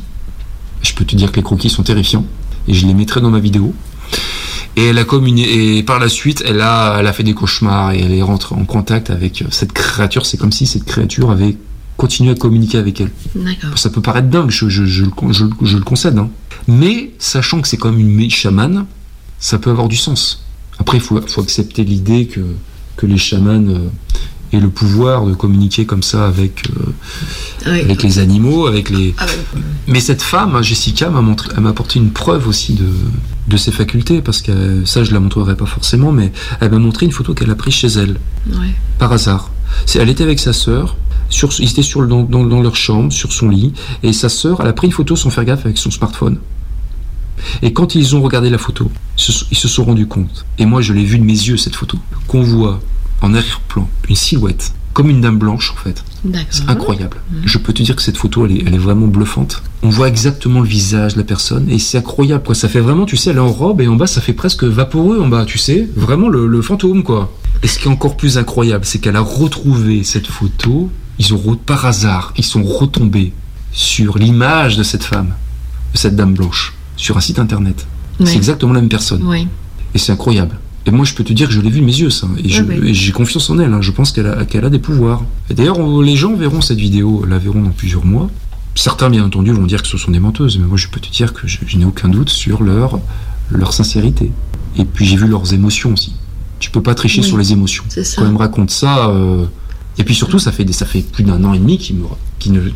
Je 0.83 0.93
peux 0.93 1.05
te 1.05 1.15
dire 1.15 1.31
que 1.31 1.37
les 1.37 1.43
croquis 1.43 1.69
sont 1.69 1.83
terrifiants 1.83 2.25
et 2.67 2.73
je 2.73 2.85
les 2.87 2.93
mettrai 2.93 3.21
dans 3.21 3.29
ma 3.29 3.39
vidéo. 3.39 3.73
Et 4.77 4.85
elle 4.85 4.97
a 4.99 5.03
et 5.37 5.83
par 5.83 5.99
la 5.99 6.07
suite, 6.09 6.43
elle 6.47 6.61
a, 6.61 6.97
elle 6.99 7.07
a 7.07 7.13
fait 7.13 7.23
des 7.23 7.33
cauchemars 7.33 7.91
et 7.91 7.99
elle 7.99 8.13
est 8.13 8.21
rentrée 8.21 8.55
en 8.55 8.63
contact 8.65 9.09
avec 9.09 9.41
euh, 9.41 9.45
cette 9.51 9.73
créature. 9.73 10.25
C'est 10.25 10.37
comme 10.37 10.51
si 10.53 10.65
cette 10.65 10.85
créature 10.85 11.29
avait 11.29 11.57
continué 11.97 12.31
à 12.31 12.35
communiquer 12.35 12.77
avec 12.77 13.01
elle. 13.01 13.11
D'accord. 13.35 13.77
Ça 13.77 13.89
peut 13.89 14.01
paraître 14.01 14.29
dingue, 14.29 14.49
je, 14.49 14.69
je- 14.69 14.85
je 14.85 15.03
le 15.03 15.11
je 15.63 15.77
concède. 15.77 16.17
hein. 16.17 16.29
Mais 16.67 17.11
sachant 17.19 17.61
que 17.61 17.67
c'est 17.67 17.77
comme 17.77 17.99
une 17.99 18.29
chamane, 18.29 18.85
ça 19.41 19.57
peut 19.59 19.69
avoir 19.71 19.89
du 19.89 19.97
sens. 19.97 20.45
Après, 20.79 20.97
il 20.97 21.01
faut, 21.01 21.19
faut 21.27 21.41
accepter 21.41 21.83
l'idée 21.83 22.27
que, 22.27 22.39
que 22.95 23.05
les 23.05 23.17
chamans 23.17 23.67
euh, 23.67 23.89
aient 24.53 24.59
le 24.59 24.69
pouvoir 24.69 25.25
de 25.25 25.33
communiquer 25.33 25.85
comme 25.85 26.01
ça 26.03 26.25
avec, 26.25 26.63
euh, 26.69 26.93
Oui. 27.71 27.81
avec 27.81 28.01
les 28.03 28.19
animaux, 28.19 28.65
avec 28.67 28.89
les. 28.89 29.13
Ah, 29.17 29.25
Mais 29.87 29.99
cette 29.99 30.21
femme, 30.21 30.55
hein, 30.55 30.61
Jessica, 30.61 31.09
m'a 31.09 31.21
montré, 31.21 31.49
elle 31.55 31.61
m'a 31.63 31.69
apporté 31.69 31.99
une 31.99 32.11
preuve 32.11 32.47
aussi 32.47 32.73
de, 32.73 32.87
de 33.47 33.57
ses 33.57 33.71
facultés, 33.71 34.21
parce 34.21 34.41
que 34.41 34.51
euh, 34.51 34.85
ça, 34.85 35.03
je 35.03 35.11
la 35.13 35.19
montrerai 35.19 35.55
pas 35.57 35.65
forcément, 35.65 36.11
mais 36.11 36.31
elle 36.61 36.71
m'a 36.71 36.79
montré 36.79 37.05
une 37.05 37.11
photo 37.11 37.33
qu'elle 37.33 37.51
a 37.51 37.55
prise 37.55 37.73
chez 37.75 37.87
elle 37.89 38.17
par 38.97 39.11
hasard. 39.13 39.51
C'est- 39.85 39.99
Elle 39.99 40.09
était 40.09 40.23
avec 40.23 40.39
sa 40.39 40.53
sœur, 40.53 40.95
sur, 41.29 41.49
ils 41.59 41.69
étaient 41.69 41.81
sur 41.83 42.01
le- 42.01 42.07
dans, 42.07 42.23
dans- 42.23 42.43
dans 42.45 42.61
leur 42.61 42.75
chambre, 42.75 43.13
sur 43.13 43.31
son 43.31 43.49
lit, 43.49 43.71
et 44.03 44.11
sa 44.13 44.27
sœur, 44.29 44.59
elle 44.61 44.67
a 44.67 44.73
pris 44.73 44.87
une 44.87 44.93
photo 44.93 45.15
sans 45.15 45.29
faire 45.29 45.45
gaffe 45.45 45.65
avec 45.65 45.77
son 45.77 45.91
smartphone. 45.91 46.37
Et 47.61 47.73
quand 47.73 47.95
ils 47.95 48.15
ont 48.15 48.21
regardé 48.21 48.49
la 48.49 48.57
photo, 48.57 48.91
ils 49.17 49.57
se, 49.57 49.67
sont 49.67 49.83
rendus 49.83 50.07
compte, 50.07 50.45
et 50.57 50.65
moi 50.65 50.81
je 50.81 50.93
l'ai 50.93 51.03
vu 51.03 51.19
de 51.19 51.23
mes 51.23 51.33
yeux 51.33 51.57
cette 51.57 51.75
photo, 51.75 51.97
qu'on 52.27 52.41
voit 52.41 52.79
en 53.21 53.33
arrière-plan 53.33 53.87
une 54.09 54.15
silhouette, 54.15 54.73
comme 54.93 55.09
une 55.09 55.21
dame 55.21 55.37
blanche 55.37 55.71
en 55.71 55.81
fait. 55.81 56.03
C'est 56.49 56.69
incroyable. 56.69 57.17
Je 57.45 57.57
peux 57.57 57.73
te 57.73 57.81
dire 57.81 57.95
que 57.95 58.01
cette 58.01 58.17
photo, 58.17 58.45
elle 58.45 58.51
est, 58.51 58.63
elle 58.65 58.75
est 58.75 58.79
vraiment 58.79 59.07
bluffante. 59.07 59.63
On 59.81 59.89
voit 59.89 60.07
exactement 60.07 60.59
le 60.59 60.67
visage 60.67 61.13
de 61.13 61.19
la 61.19 61.23
personne 61.23 61.67
et 61.69 61.79
c'est 61.79 61.97
incroyable. 61.97 62.43
Quoi. 62.43 62.53
Ça 62.53 62.69
fait 62.69 62.79
vraiment, 62.79 63.05
tu 63.05 63.17
sais, 63.17 63.31
elle 63.31 63.37
est 63.37 63.39
en 63.39 63.51
robe 63.51 63.81
et 63.81 63.87
en 63.87 63.95
bas, 63.95 64.05
ça 64.05 64.21
fait 64.21 64.33
presque 64.33 64.63
vaporeux 64.63 65.19
en 65.19 65.27
bas, 65.27 65.45
tu 65.45 65.57
sais. 65.57 65.89
Vraiment 65.95 66.29
le, 66.29 66.45
le 66.45 66.61
fantôme, 66.61 67.01
quoi. 67.01 67.33
Et 67.63 67.67
ce 67.67 67.79
qui 67.79 67.87
est 67.87 67.91
encore 67.91 68.17
plus 68.17 68.37
incroyable, 68.37 68.85
c'est 68.85 68.99
qu'elle 68.99 69.15
a 69.15 69.21
retrouvé 69.21 70.03
cette 70.03 70.27
photo. 70.27 70.91
Ils 71.17 71.33
ont, 71.33 71.55
par 71.55 71.85
hasard, 71.85 72.33
ils 72.37 72.45
sont 72.45 72.63
retombés 72.63 73.33
sur 73.71 74.17
l'image 74.17 74.77
de 74.77 74.83
cette 74.83 75.03
femme, 75.03 75.33
de 75.93 75.97
cette 75.97 76.15
dame 76.15 76.33
blanche, 76.33 76.73
sur 77.01 77.17
un 77.17 77.21
site 77.21 77.39
internet. 77.39 77.85
Oui. 78.19 78.27
C'est 78.27 78.35
exactement 78.37 78.73
la 78.73 78.81
même 78.81 78.89
personne. 78.89 79.21
Oui. 79.25 79.47
Et 79.93 79.97
c'est 79.97 80.11
incroyable. 80.11 80.57
Et 80.85 80.91
moi, 80.91 81.05
je 81.05 81.13
peux 81.13 81.23
te 81.23 81.33
dire 81.33 81.47
que 81.47 81.53
je 81.53 81.61
l'ai 81.61 81.69
vu 81.69 81.81
de 81.81 81.85
mes 81.85 81.95
yeux, 82.03 82.09
ça. 82.09 82.27
Et 82.43 82.61
oui. 82.61 82.93
j'ai 82.93 83.11
confiance 83.11 83.49
en 83.49 83.59
elle. 83.59 83.73
hein. 83.73 83.81
Je 83.81 83.91
pense 83.91 84.11
qu'elle 84.11 84.27
a, 84.27 84.69
des 84.69 84.79
pouvoirs. 84.79 85.23
Et 85.49 85.53
d'ailleurs, 85.53 85.77
les 86.01 86.15
gens 86.15 86.33
verront 86.35 86.61
cette 86.61 86.77
vidéo, 86.79 87.25
la 87.27 87.37
verront 87.39 87.61
dans 87.61 87.69
plusieurs 87.71 88.05
mois. 88.05 88.29
Certains, 88.75 89.09
bien 89.09 89.23
entendu, 89.25 89.51
vont 89.51 89.65
dire 89.65 89.81
que 89.81 89.87
ce 89.87 89.97
sont 89.97 90.11
des 90.11 90.19
menteuses. 90.19 90.57
Mais 90.59 90.65
moi, 90.65 90.77
je 90.77 90.87
peux 90.87 90.99
te 90.99 91.09
dire 91.11 91.33
que 91.33 91.47
je, 91.47 91.57
je 91.67 91.77
n'ai 91.77 91.85
aucun 91.85 92.07
doute 92.07 92.29
sur 92.29 92.63
leur, 92.63 92.99
leur 93.51 93.73
sincérité. 93.73 94.31
Et 94.77 94.85
puis, 94.85 95.05
j'ai 95.05 95.17
vu 95.17 95.27
leurs 95.27 95.53
émotions 95.53 95.93
aussi. 95.93 96.13
Tu 96.59 96.69
peux 96.71 96.81
pas 96.81 96.93
tricher 96.95 97.21
sur 97.23 97.37
les 97.37 97.51
émotions. 97.51 97.83
Quand 98.15 98.25
elle 98.25 98.31
me 98.33 98.37
raconte 98.37 98.69
ça. 98.71 99.09
euh, 99.09 99.45
Et 99.97 100.03
puis 100.03 100.15
surtout, 100.15 100.39
ça 100.39 100.51
fait, 100.51 100.71
ça 100.71 100.85
fait 100.85 101.01
plus 101.01 101.23
d'un 101.23 101.43
an 101.43 101.53
et 101.53 101.59
demi 101.59 101.77
qu'ils 101.79 101.97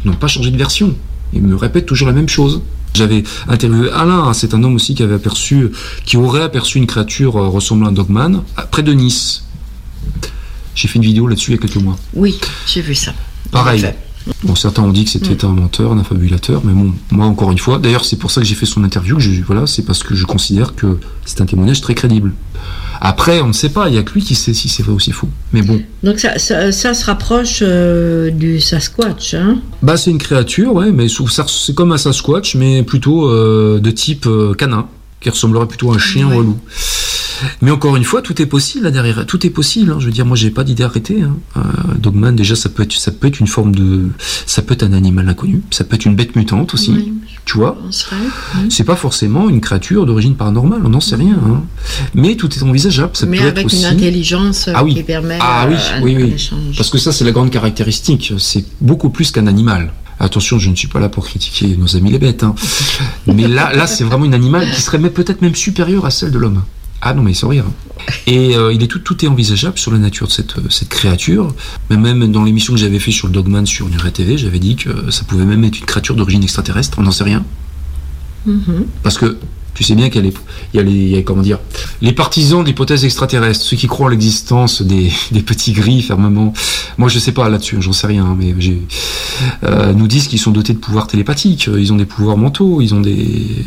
n'ont 0.06 0.14
pas 0.20 0.28
changé 0.28 0.50
de 0.52 0.58
version. 0.58 0.94
Ils 1.34 1.42
me 1.44 1.56
répètent 1.56 1.86
toujours 1.86 2.08
la 2.08 2.14
même 2.14 2.30
chose. 2.30 2.62
J'avais 2.96 3.24
interviewé 3.50 3.92
Alain, 3.92 4.32
c'est 4.34 4.54
un 4.54 4.64
homme 4.64 4.76
aussi 4.76 4.96
qui 4.96 5.04
avait 5.04 5.16
aperçu, 5.16 5.70
qui 6.06 6.16
aurait 6.16 6.44
aperçu 6.44 6.78
une 6.78 6.88
créature 6.88 7.36
euh, 7.36 7.50
ressemblant 7.50 7.88
à 7.88 7.90
un 7.90 7.94
dogman 7.94 8.42
près 8.72 8.84
de 8.84 8.94
Nice. 8.94 9.44
J'ai 10.76 10.88
fait 10.88 10.96
une 10.96 11.04
vidéo 11.04 11.28
là-dessus 11.28 11.52
il 11.52 11.56
y 11.56 11.58
a 11.58 11.62
quelques 11.62 11.84
mois. 11.84 11.98
Oui, 12.14 12.40
j'ai 12.66 12.82
vu 12.82 12.96
ça. 12.96 13.12
En 13.48 13.58
Pareil. 13.58 13.86
Bon, 14.44 14.56
certains 14.56 14.82
ont 14.82 14.92
dit 14.92 15.06
que 15.06 15.12
c'était 15.12 15.46
un 15.46 15.50
menteur, 15.50 15.92
un 15.92 16.00
affabulateur, 16.00 16.62
mais 16.64 16.74
bon, 16.74 16.94
moi 17.12 17.26
encore 17.28 17.52
une 17.52 17.60
fois, 17.60 17.78
d'ailleurs 17.78 18.06
c'est 18.06 18.16
pour 18.16 18.32
ça 18.32 18.42
que 18.42 18.48
j'ai 18.48 18.56
fait 18.56 18.66
son 18.66 18.84
interview, 18.84 19.18
que 19.18 19.22
je- 19.22 19.44
voilà, 19.44 19.68
c'est 19.68 19.84
parce 19.84 20.02
que 20.04 20.16
je 20.16 20.26
considère 20.26 20.74
que 20.76 20.98
c'est 21.26 21.42
un 21.42 21.46
témoignage 21.46 21.82
très 21.82 21.94
crédible. 21.94 22.34
Après, 23.02 23.42
on 23.42 23.48
ne 23.50 23.54
sait 23.54 23.70
pas, 23.70 23.90
il 23.90 23.96
y 23.96 23.98
a 23.98 24.04
que 24.04 24.14
lui 24.14 24.24
qui 24.24 24.34
sait 24.36 24.54
si 24.54 24.68
c'est 24.70 24.82
vrai 24.82 24.94
ou 24.94 25.00
si 25.00 25.12
faux. 25.12 25.28
Mais 25.54 25.62
bon, 25.62 25.82
Donc 26.02 26.18
ça, 26.20 26.40
ça, 26.40 26.72
ça 26.72 26.94
se 26.94 27.06
rapproche 27.06 27.60
euh, 27.62 28.32
du 28.32 28.60
Sasquatch, 28.62 29.34
hein? 29.36 29.60
Bah, 29.84 29.98
c'est 29.98 30.12
une 30.12 30.18
créature, 30.18 30.74
ouais, 30.74 30.92
mais 30.92 31.08
c'est 31.10 31.76
comme 31.76 31.92
un 31.92 31.98
Sasquatch, 31.98 32.56
mais 32.56 32.84
plutôt 32.84 33.30
euh, 33.30 33.80
de 33.80 33.92
type 33.92 34.26
euh, 34.28 34.54
canin, 34.54 34.88
qui 35.20 35.30
ressemblerait 35.30 35.68
plutôt 35.68 35.92
à 35.92 35.96
un 35.96 36.00
chien 36.00 36.28
ou 36.28 36.32
un 36.40 36.44
loup. 36.44 36.58
Mais 37.62 37.72
encore 37.72 37.96
une 37.96 38.04
fois, 38.04 38.22
tout 38.22 38.42
est 38.42 38.46
possible 38.46 38.84
là 38.86 38.92
derrière. 38.92 39.26
Tout 39.26 39.46
est 39.46 39.50
possible. 39.50 39.92
hein. 39.92 39.98
Je 40.00 40.06
veux 40.06 40.12
dire, 40.12 40.26
moi, 40.26 40.36
j'ai 40.38 40.50
pas 40.52 40.64
d'idée 40.64 40.84
arrêtée. 40.84 41.22
Hein. 41.22 41.36
Euh, 41.58 41.62
Dogman, 41.98 42.34
déjà, 42.36 42.56
ça 42.56 42.70
peut 42.70 42.84
être, 42.84 42.94
ça 42.94 43.12
peut 43.12 43.28
être 43.28 43.40
une 43.40 43.48
forme 43.48 43.74
de, 43.76 44.10
ça 44.46 44.62
peut 44.62 44.74
être 44.74 44.84
un 44.84 44.94
animal 44.94 45.28
inconnu. 45.30 45.62
Ça 45.72 45.84
peut 45.84 45.96
être 45.96 46.06
une 46.06 46.16
bête 46.16 46.36
mutante 46.36 46.74
aussi. 46.74 46.92
Oui. 46.92 47.14
Tu 47.46 47.58
vois. 47.58 47.78
Serait. 47.92 48.16
C'est 48.70 48.84
pas 48.84 48.96
forcément 48.96 49.50
une 49.50 49.62
créature 49.62 50.06
d'origine 50.06 50.36
paranormale. 50.36 50.82
On 50.84 50.90
n'en 50.90 51.00
sait 51.00 51.16
rien. 51.16 51.38
hein. 51.46 51.64
Mais 52.14 52.36
tout 52.36 52.52
est 52.54 52.64
envisageable. 52.64 53.12
Ça 53.14 53.26
Mais 53.26 53.38
peut 53.38 53.44
avec 53.44 53.58
être 53.60 53.66
aussi. 53.66 53.80
une 53.80 53.86
intelligence 53.86 54.68
euh, 54.68 54.74
Ah 54.76 54.84
oui. 54.84 54.96
qui 54.96 55.04
permet 55.04 55.38
Ah 55.42 55.68
oui, 55.70 55.76
un, 55.96 56.02
oui, 56.02 56.16
oui. 56.20 56.50
Parce 56.76 56.90
que 56.90 56.98
ça, 56.98 57.12
c'est 57.12 57.24
la 57.24 57.32
grande 57.32 57.52
caractéristique. 57.52 58.34
C'est 58.38 58.66
beaucoup 58.82 59.10
plus 59.10 59.32
qu'un 59.32 59.48
animal. 59.48 59.94
Attention, 60.20 60.58
je 60.60 60.70
ne 60.70 60.76
suis 60.76 60.88
pas 60.88 61.02
là 61.02 61.10
pour 61.10 61.26
critiquer 61.26 61.76
nos 61.78 61.96
amis 61.98 62.10
les 62.12 62.20
bêtes. 62.20 62.44
hein. 62.44 62.56
Mais 63.28 63.48
là, 63.50 63.74
là 63.76 63.86
c'est 63.86 64.06
vraiment 64.06 64.24
un 64.26 64.32
animal 64.34 64.70
qui 64.72 64.82
serait 64.82 64.98
peut-être 64.98 65.42
même 65.42 65.56
supérieur 65.56 66.06
à 66.06 66.10
celle 66.10 66.32
de 66.32 66.40
l'homme. 66.40 66.64
Ah 67.08 67.14
non, 67.14 67.22
mais 67.22 67.36
sans 67.36 67.50
rire. 67.50 67.66
Et 68.26 68.56
euh, 68.56 68.74
il 68.74 68.82
est 68.82 68.88
tout, 68.88 68.98
tout 68.98 69.24
est 69.24 69.28
envisageable 69.28 69.78
sur 69.78 69.92
la 69.92 70.00
nature 70.00 70.26
de 70.26 70.32
cette, 70.32 70.58
euh, 70.58 70.70
cette 70.72 70.90
créature. 70.90 71.54
Mais 71.92 71.98
même 71.98 72.32
dans 72.32 72.44
l'émission 72.44 72.74
que 72.74 72.80
j'avais 72.80 72.98
fait 72.98 73.12
sur 73.12 73.28
le 73.28 73.34
Dogman 73.34 73.68
sur 73.68 73.88
Nuret 73.88 74.10
TV, 74.10 74.40
j'avais 74.40 74.58
dit 74.58 74.76
que 74.76 75.12
ça 75.12 75.24
pouvait 75.24 75.46
même 75.46 75.64
être 75.64 75.78
une 75.78 75.86
créature 75.86 76.16
d'origine 76.16 76.42
extraterrestre. 76.42 76.98
On 76.98 77.04
n'en 77.04 77.12
sait 77.12 77.24
rien. 77.24 77.46
Mhm. 78.48 78.88
Parce 79.04 79.20
que 79.20 79.38
tu 79.76 79.84
sais 79.84 79.94
bien 79.94 80.10
qu'il 80.10 80.26
y 80.26 80.28
a 80.80 80.84
les, 80.84 80.92
il 80.92 81.10
y 81.10 81.18
a 81.18 81.22
comment 81.22 81.42
dire, 81.42 81.60
les 82.02 82.14
partisans 82.14 82.62
de 82.62 82.66
l'hypothèse 82.68 83.06
extraterrestre, 83.06 83.64
ceux 83.64 83.76
qui 83.78 83.88
croient 83.88 84.08
en 84.08 84.10
l'existence 84.10 84.82
des, 84.82 85.12
des 85.32 85.42
petits 85.42 85.74
gris 85.74 86.02
fermement. 86.02 86.54
Moi, 86.98 87.10
je 87.10 87.20
sais 87.20 87.34
pas 87.34 87.50
là-dessus, 87.50 87.78
j'en 87.82 87.92
sais 87.94 88.08
rien, 88.08 88.26
hein, 88.26 88.36
mais 88.40 88.56
j'ai, 88.58 88.82
euh, 89.64 89.94
nous 89.94 90.08
disent 90.08 90.28
qu'ils 90.28 90.40
sont 90.40 90.52
dotés 90.52 90.74
de 90.74 90.80
pouvoirs 90.80 91.08
télépathiques, 91.08 91.68
euh, 91.68 91.80
ils 91.80 91.92
ont 91.92 91.98
des 91.98 92.06
pouvoirs 92.06 92.38
mentaux, 92.38 92.80
ils 92.82 92.94
ont 92.96 93.02
des, 93.02 93.14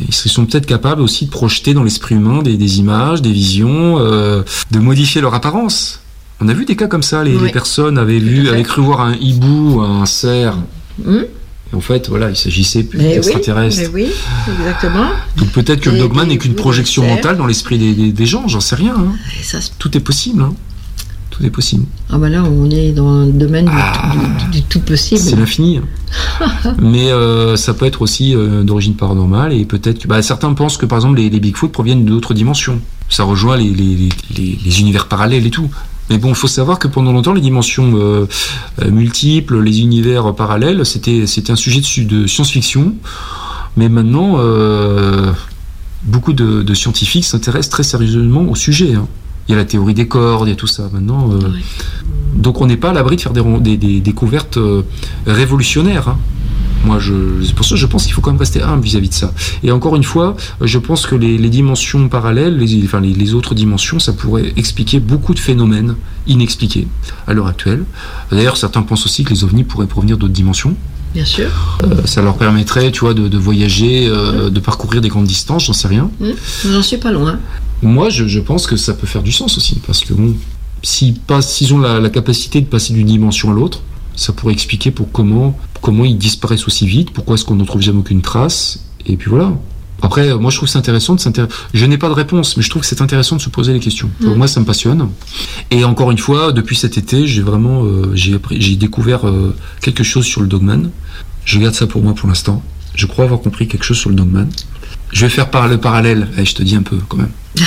ils 0.09 0.12
sont 0.30 0.47
peut-être 0.47 0.66
capables 0.66 1.02
aussi 1.02 1.26
de 1.26 1.30
projeter 1.30 1.74
dans 1.74 1.82
l'esprit 1.85 2.14
humain 2.14 2.43
des, 2.43 2.56
des 2.56 2.78
images, 2.78 3.20
des 3.22 3.32
visions, 3.32 3.98
euh, 3.98 4.43
de 4.70 4.78
modifier 4.78 5.20
leur 5.20 5.35
apparence. 5.35 6.01
On 6.40 6.48
a 6.48 6.55
vu 6.55 6.64
des 6.64 6.76
cas 6.76 6.86
comme 6.86 7.02
ça, 7.02 7.22
les, 7.22 7.36
Oui. 7.36 7.47
les 7.47 7.52
personnes 7.52 7.98
avaient 7.98 8.18
vu, 8.18 8.48
avaient 8.48 8.62
cru 8.62 8.80
voir 8.80 9.01
un 9.02 9.14
hibou, 9.14 9.82
un 9.82 10.06
cerf. 10.06 10.56
Mhm. 11.05 11.26
Et 11.73 11.77
en 11.77 11.81
fait, 11.81 12.09
voilà, 12.09 12.31
il 12.31 12.36
s'agissait 12.36 12.86
oui, 12.95 12.99
d'extraterrestres. 12.99 13.77
mais 13.78 13.89
oui, 13.89 14.07
exactement. 14.59 15.07
Donc 15.36 15.49
peut-être 15.51 15.81
que 15.81 15.90
le 15.90 15.97
Et 15.97 16.09
des 16.09 16.24
n'est 16.27 16.39
qu'une 16.39 16.55
projection 16.55 17.07
mentale 17.07 17.36
dans 17.36 17.47
l'esprit 17.47 17.78
des, 17.78 17.93
des- 17.95 18.12
des 18.12 18.27
gens, 18.27 18.49
j'en 18.49 18.61
sais 18.61 18.77
rien. 18.77 18.95
hein. 18.97 19.12
Et 19.39 19.43
ça, 19.43 19.61
se- 19.61 19.70
Tout 19.78 19.95
est 19.97 20.01
possible. 20.01 20.43
hein. 20.43 20.55
Tout 21.31 21.45
est 21.45 21.51
possible. 21.51 21.85
ah 22.11 22.16
bah 22.19 22.28
là, 22.31 22.43
on 22.43 22.69
est 22.70 22.90
dans 22.93 23.24
le 23.27 23.31
domaine 23.32 23.70
du, 24.51 24.61
du 24.61 24.62
tout 24.62 24.81
possible. 24.81 25.20
C'est 25.20 25.36
l'infini. 25.36 25.78
hein. 26.40 26.49
Mais 26.81 27.12
euh, 27.12 27.55
ça 27.57 27.74
peut 27.74 27.85
être 27.86 28.01
aussi 28.03 28.35
euh, 28.35 28.62
d'origine 28.65 28.95
paranormale 28.95 29.53
et 29.53 29.65
peut-être 29.65 30.01
que 30.01 30.09
bah, 30.09 30.20
certains 30.23 30.53
pensent 30.55 30.78
que 30.78 30.86
par 30.86 30.99
exemple 30.99 31.19
les, 31.19 31.28
les 31.31 31.39
Bigfoot 31.39 31.70
proviennent 31.70 32.05
d'autres 32.07 32.35
dimensions. 32.35 32.81
Ça 33.11 33.23
rejoint 33.24 33.57
les 33.57 34.81
univers 34.81 35.07
parallèles 35.07 35.47
et 35.47 35.51
tout. 35.51 35.70
Mais 36.10 36.18
bon, 36.18 36.30
il 36.30 36.35
faut 36.35 36.48
savoir 36.48 36.78
que 36.78 36.89
pendant 36.89 37.12
longtemps, 37.12 37.35
les 37.35 37.40
dimensions 37.40 37.93
euh, 37.97 38.26
euh, 38.82 38.90
multiples, 38.90 39.60
les 39.60 39.80
univers 39.82 40.35
parallèles, 40.35 40.85
c'était 40.86 41.24
un 41.51 41.56
sujet 41.56 41.80
de, 42.05 42.26
science-fiction. 42.26 42.94
Mais 43.76 43.89
maintenant, 43.89 44.36
euh, 44.39 45.32
beaucoup 46.05 46.32
de, 46.32 46.62
de 46.62 46.74
scientifiques 46.74 47.24
s'intéressent 47.24 47.70
très 47.70 47.82
sérieusement 47.82 48.43
au 48.43 48.55
sujet. 48.55 48.94
hein. 48.94 49.06
Il 49.48 49.52
y 49.52 49.55
a 49.55 49.59
la 49.59 49.64
théorie 49.64 49.94
des 49.94 50.09
cordes, 50.09 50.47
il 50.47 50.51
y 50.51 50.52
a 50.52 50.56
tout 50.56 50.66
ça. 50.66 50.89
Maintenant, 50.93 51.30
euh, 51.32 51.39
donc 52.36 52.60
on 52.60 52.66
n'est 52.66 52.76
pas 52.76 52.90
à 52.90 52.93
l'abri 52.93 53.16
de 53.16 53.20
faire 53.20 53.32
des, 53.32 53.40
ron- 53.40 53.59
des- 53.59 53.76
des 53.78 54.01
découvertes 54.01 54.59
révolutionnaires. 55.26 56.09
hein. 56.09 56.18
Moi, 56.84 56.98
je, 56.98 57.12
c'est 57.44 57.55
pour 57.55 57.64
ça 57.66 57.70
que 57.74 57.80
je 57.80 57.86
pense 57.86 58.05
qu'il 58.05 58.12
faut 58.14 58.20
quand 58.20 58.30
même 58.30 58.38
rester 58.40 58.62
humble 58.62 58.82
vis-à-vis 58.84 59.09
de 59.09 59.14
ça. 59.14 59.32
Et 59.62 59.70
encore 59.72 59.96
une 59.96 60.05
fois, 60.05 60.36
je 60.60 60.78
pense 60.78 61.06
que 61.06 61.14
les, 61.16 61.36
les 61.36 61.50
dimensions 61.50 62.09
parallèles, 62.09 62.56
les, 62.56 62.82
enfin 62.84 63.00
les, 63.00 63.12
les 63.12 63.34
autres 63.34 63.55
dimensions, 63.55 63.98
ça 63.98 64.12
pourrait 64.12 64.52
expliquer 64.56 65.00
beaucoup 65.00 65.34
de 65.34 65.38
phénomènes 65.40 65.96
inexpliqués 66.26 66.86
à 67.26 67.34
l'heure 67.34 67.46
actuelle. 67.48 67.84
D'ailleurs, 68.30 68.56
certains 68.56 68.82
pensent 68.82 69.05
aussi 69.06 69.24
que 69.24 69.30
les 69.34 69.44
ovnis 69.44 69.64
pourraient 69.64 69.86
provenir 69.86 70.16
d'autres 70.18 70.32
dimensions. 70.32 70.76
Bien 71.14 71.24
sûr. 71.24 71.48
Euh, 71.84 72.02
ça 72.05 72.20
leur 72.22 72.36
permettrait, 72.36 72.90
tu 72.92 73.00
vois, 73.00 73.14
de, 73.14 73.28
de 73.28 73.38
voyager, 73.38 74.06
euh, 74.09 74.50
de 74.50 74.60
parcourir 74.60 75.00
des 75.00 75.09
grandes 75.09 75.26
distances, 75.26 75.64
j'en 75.66 75.72
sais 75.72 75.88
rien. 75.88 76.10
J'en 76.70 76.82
suis 76.82 76.98
pas 76.98 77.12
loin. 77.12 77.38
Moi, 77.82 78.09
je, 78.10 78.26
je 78.26 78.40
pense 78.40 78.66
que 78.66 78.76
ça 78.76 78.92
peut 78.94 79.06
faire 79.06 79.22
du 79.22 79.32
sens 79.32 79.56
aussi, 79.56 79.80
parce 79.86 80.05
que 80.05 80.12
bon, 80.12 80.34
s'ils 80.82 81.14
passent- 81.14 81.55
s'ils 81.55 81.72
ont 81.74 81.78
la, 81.78 81.98
la 81.98 82.10
capacité 82.10 82.60
de 82.60 82.66
passer 82.66 82.92
d'une 82.92 83.06
dimension 83.06 83.50
à 83.50 83.55
l'autre, 83.55 83.80
ça 84.19 84.32
pourrait 84.32 84.53
expliquer 84.53 84.90
pour 84.90 85.11
comment, 85.12 85.57
comment 85.81 86.05
ils 86.05 86.19
disparaissent 86.19 86.66
aussi 86.66 86.86
vite, 86.86 87.12
pourquoi 87.12 87.36
est-ce 87.36 87.45
qu'on 87.45 87.55
n'en 87.55 87.65
trouve 87.65 87.82
jamais 87.82 88.01
aucune 88.01 88.20
trace, 88.20 88.81
et 89.07 89.16
puis 89.16 89.31
voilà. 89.31 89.53
Après, 90.03 90.28
euh, 90.28 90.39
moi, 90.39 90.51
je 90.51 90.57
trouve 90.57 90.69
c'est 90.69 90.78
intéressant 90.78 91.15
de 91.15 91.20
s'intéresser. 91.20 91.53
Je 91.73 91.86
n'ai 91.86 91.99
pas 91.99 92.09
de 92.09 92.15
réponse, 92.15 92.57
mais 92.57 92.62
je 92.62 92.70
trouve 92.70 92.82
que 92.82 92.89
c'est 92.89 93.01
intéressant 93.01 93.36
de 93.36 93.40
se 93.40 93.49
poser 93.49 93.73
les 93.73 93.81
questions. 93.81 94.11
Mm. 94.20 94.35
Moi, 94.35 94.49
ça 94.49 94.61
me 94.61 94.65
passionne. 94.65 95.09
Et 95.70 95.85
encore 95.85 96.11
une 96.11 96.19
fois, 96.19 96.53
depuis 96.53 96.77
cet 96.77 96.99
été, 96.99 97.27
j'ai 97.27 97.43
vraiment, 97.43 97.85
euh, 97.85 98.12
j'ai 98.15 98.39
j'ai 98.51 98.77
découvert 98.77 99.27
euh, 99.27 99.55
quelque 99.81 100.05
chose 100.05 100.24
sur 100.24 100.40
le 100.40 100.47
Dogman. 100.47 100.90
Je 101.45 101.59
garde 101.59 101.74
ça 101.74 101.86
pour 101.86 102.03
moi 102.03 102.15
pour 102.15 102.28
l'instant. 102.28 102.62
Je 102.95 103.07
crois 103.07 103.24
avoir 103.24 103.40
compris 103.40 103.66
quelque 103.69 103.85
chose 103.85 103.99
sur 103.99 104.11
le 104.11 104.16
Dogman. 104.16 104.49
Je 105.12 105.27
vais 105.27 105.31
faire 105.31 105.51
par 105.51 105.69
le 105.69 105.78
parallèle. 105.78 106.28
Eh, 106.39 106.45
je 106.45 106.55
te 106.55 106.62
dis 106.62 106.77
un 106.77 106.82
peu 106.82 106.99
quand 107.09 107.16
même. 107.16 107.32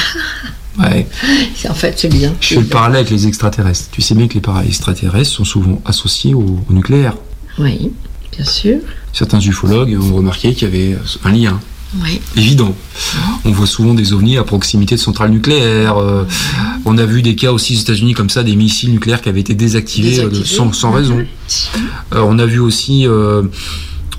Ouais. 0.80 1.07
En 1.69 1.73
fait, 1.73 1.93
c'est 1.99 2.10
bien. 2.10 2.34
Je 2.41 2.48
fais 2.56 2.56
le 2.61 2.65
parallèle 2.65 2.98
avec 3.02 3.10
les 3.11 3.27
extraterrestres. 3.27 3.89
Tu 3.91 4.02
sais 4.02 4.15
bien 4.15 4.27
que 4.27 4.34
les 4.35 4.68
extraterrestres 4.68 5.30
sont 5.30 5.45
souvent 5.45 5.81
associés 5.85 6.34
au, 6.34 6.60
au 6.69 6.73
nucléaire. 6.73 7.15
Oui, 7.60 7.91
bien 8.35 8.45
sûr. 8.45 8.77
Certains 9.14 9.39
ufologues 9.39 9.98
ont 10.02 10.15
remarqué 10.15 10.53
qu'il 10.53 10.68
y 10.69 10.72
avait 10.72 10.98
un 11.26 11.31
lien 11.31 11.60
Oui. 12.02 12.19
évident. 12.38 12.73
On 13.45 13.52
voit 13.52 13.68
souvent 13.68 13.93
des 13.93 14.14
ovnis 14.14 14.38
à 14.38 14.43
proximité 14.43 14.95
de 14.95 14.99
centrales 15.02 15.31
nucléaires. 15.31 15.98
euh, 15.98 16.23
on 16.85 16.98
a 16.98 17.06
vu 17.06 17.22
des 17.22 17.35
cas 17.35 17.52
aussi 17.52 17.76
aux 17.76 17.80
États-Unis 17.81 18.14
comme 18.14 18.30
ça, 18.30 18.43
des 18.43 18.56
missiles 18.56 18.91
nucléaires 18.91 19.22
qui 19.22 19.30
avaient 19.30 19.41
été 19.41 19.53
désactivés, 19.53 20.19
euh, 20.19 20.30
Désactivés. 20.30 20.45
sans, 20.57 20.72
sans 20.73 20.91
raison. 20.91 21.19
Euh, 22.14 22.22
on 22.26 22.39
a 22.39 22.45
vu 22.45 22.60
aussi 22.60 23.06
euh, 23.06 23.43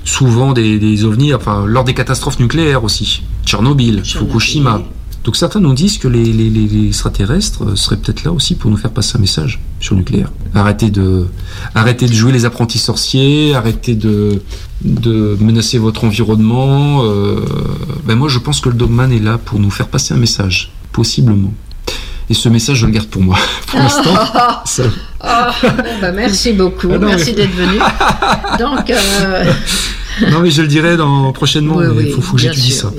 souvent 0.05 0.53
des, 0.53 0.77
des 0.79 1.03
ovnis, 1.03 1.33
enfin 1.33 1.65
lors 1.65 1.83
des 1.83 1.93
catastrophes 1.95 2.39
nucléaires 2.39 2.83
aussi, 2.83 3.23
Tchernobyl, 3.45 4.03
Fukushima. 4.05 4.81
Donc 5.23 5.37
certains 5.37 5.61
nous 5.61 5.73
disent 5.73 5.97
que 5.99 6.09
les, 6.09 6.23
les- 6.25 6.49
les- 6.49 6.67
les 6.67 6.87
extraterrestres 6.87 7.63
euh, 7.63 7.75
seraient 7.77 7.95
peut-être 7.95 8.25
là 8.25 8.31
aussi 8.33 8.55
pour 8.55 8.69
nous 8.69 8.75
faire 8.77 8.91
passer 8.91 9.17
un 9.17 9.21
message 9.21 9.61
sur 9.79 9.95
le 9.95 9.99
nucléaire. 9.99 10.31
Arrêtez 10.53 10.89
de, 10.89 11.27
arrêtez 11.75 12.07
de 12.07 12.13
jouer 12.13 12.33
les 12.33 12.43
apprentis 12.43 12.77
sorciers, 12.79 13.55
arrêtez 13.55 13.95
de, 13.95 14.41
de 14.81 15.37
menacer 15.39 15.77
votre 15.77 16.03
environnement. 16.03 17.03
euh, 17.03 17.39
ben 18.05 18.15
moi 18.15 18.27
je 18.27 18.37
pense 18.39 18.59
que 18.59 18.67
le 18.67 18.75
Dogman 18.75 19.11
est 19.13 19.19
là 19.23 19.37
pour 19.37 19.59
nous 19.59 19.71
faire 19.71 19.87
passer 19.87 20.13
un 20.13 20.17
message, 20.17 20.71
possiblement. 20.91 21.53
Et 22.29 22.33
ce 22.33 22.49
message 22.49 22.77
je 22.79 22.85
le 22.85 22.91
garde 22.91 23.07
pour 23.07 23.21
moi. 23.21 23.37
Pour 23.67 23.79
l'instant, 23.79 24.15
ça- 24.65 24.83
bon, 24.83 25.93
bah, 26.01 26.11
merci 26.11 26.51
beaucoup. 26.53 26.89
Ah 26.93 26.97
non, 26.97 27.07
merci 27.07 27.27
mais- 27.31 27.33
d'être 27.33 27.55
venu. 27.55 27.79
Donc, 28.59 28.89
euh, 28.89 29.51
non 30.31 30.41
mais 30.41 30.51
je 30.51 30.61
le 30.61 30.67
dirai 30.67 30.95
dans, 30.97 31.31
prochainement, 31.31 31.77
Oui, 31.77 31.85
il 31.91 31.97
oui, 31.97 32.11
faut, 32.11 32.21
faut 32.21 32.35
que 32.35 32.41
j'étudie 32.41 32.71
ça. 32.71 32.91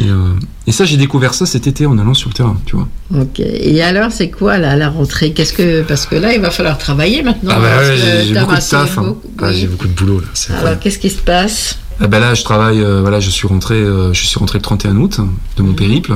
Et, 0.00 0.04
euh, 0.08 0.32
et 0.66 0.72
ça 0.72 0.84
j'ai 0.84 0.96
découvert 0.96 1.34
ça 1.34 1.44
cet 1.46 1.66
été 1.66 1.86
en 1.86 1.98
allant 1.98 2.14
sur 2.14 2.28
le 2.30 2.34
terrain, 2.34 2.56
tu 2.66 2.76
vois. 2.76 2.88
ok. 3.14 3.40
Et 3.40 3.82
alors, 3.82 4.10
c'est 4.10 4.30
quoi 4.30 4.58
là, 4.58 4.74
la 4.76 4.88
rentrée? 4.88 5.32
Qu'est-ce 5.32 5.52
que 5.52 5.82
parce 5.82 6.06
que 6.06 6.14
là, 6.16 6.34
il 6.34 6.40
va 6.40 6.50
falloir 6.50 6.78
travailler 6.78 7.22
maintenant. 7.22 7.52
Ah 7.54 7.60
bah 7.60 7.76
ouais, 7.78 7.96
j'ai 8.26 8.34
beaucoup 8.40 8.54
de 8.54 8.60
taf. 8.60 8.98
hein. 8.98 9.02
beaucoup- 9.02 9.28
Ah, 9.42 9.52
j'ai 9.52 9.66
beaucoup 9.66 9.88
de 9.88 9.92
boulot 9.92 10.20
là. 10.20 10.56
Alors, 10.58 10.78
qu'est-ce 10.80 10.98
qui 10.98 11.10
se 11.10 11.18
passe? 11.18 11.78
Ah 12.00 12.06
bah 12.06 12.18
là, 12.20 12.34
je 12.34 12.42
travaille. 12.42 12.80
euh, 12.80 13.00
voilà, 13.02 13.20
je 13.20 13.30
suis 13.30 13.46
rentré. 13.46 13.74
euh, 13.74 14.12
je 14.14 14.24
suis 14.26 14.38
rentré 14.38 14.58
le 14.58 14.62
31 14.62 14.96
août 14.96 15.20
de 15.56 15.62
Mhm. 15.62 15.68
mon 15.68 15.74
périple. 15.74 16.14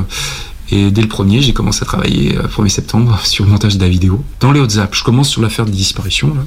Et 0.72 0.90
dès 0.90 1.02
le 1.02 1.06
premier, 1.08 1.42
j'ai 1.42 1.52
commencé 1.52 1.82
à 1.82 1.86
travailler 1.86 2.36
euh, 2.38 2.48
1er 2.48 2.70
septembre 2.70 3.20
sur 3.24 3.44
le 3.44 3.50
montage 3.50 3.76
de 3.76 3.82
la 3.82 3.88
vidéo. 3.88 4.24
Dans 4.40 4.52
les 4.52 4.58
Hautes-Alpes, 4.60 4.94
je 4.94 5.04
commence 5.04 5.28
sur 5.28 5.42
l'affaire 5.42 5.64
des 5.66 5.70
disparitions. 5.72 6.28
Là. 6.34 6.40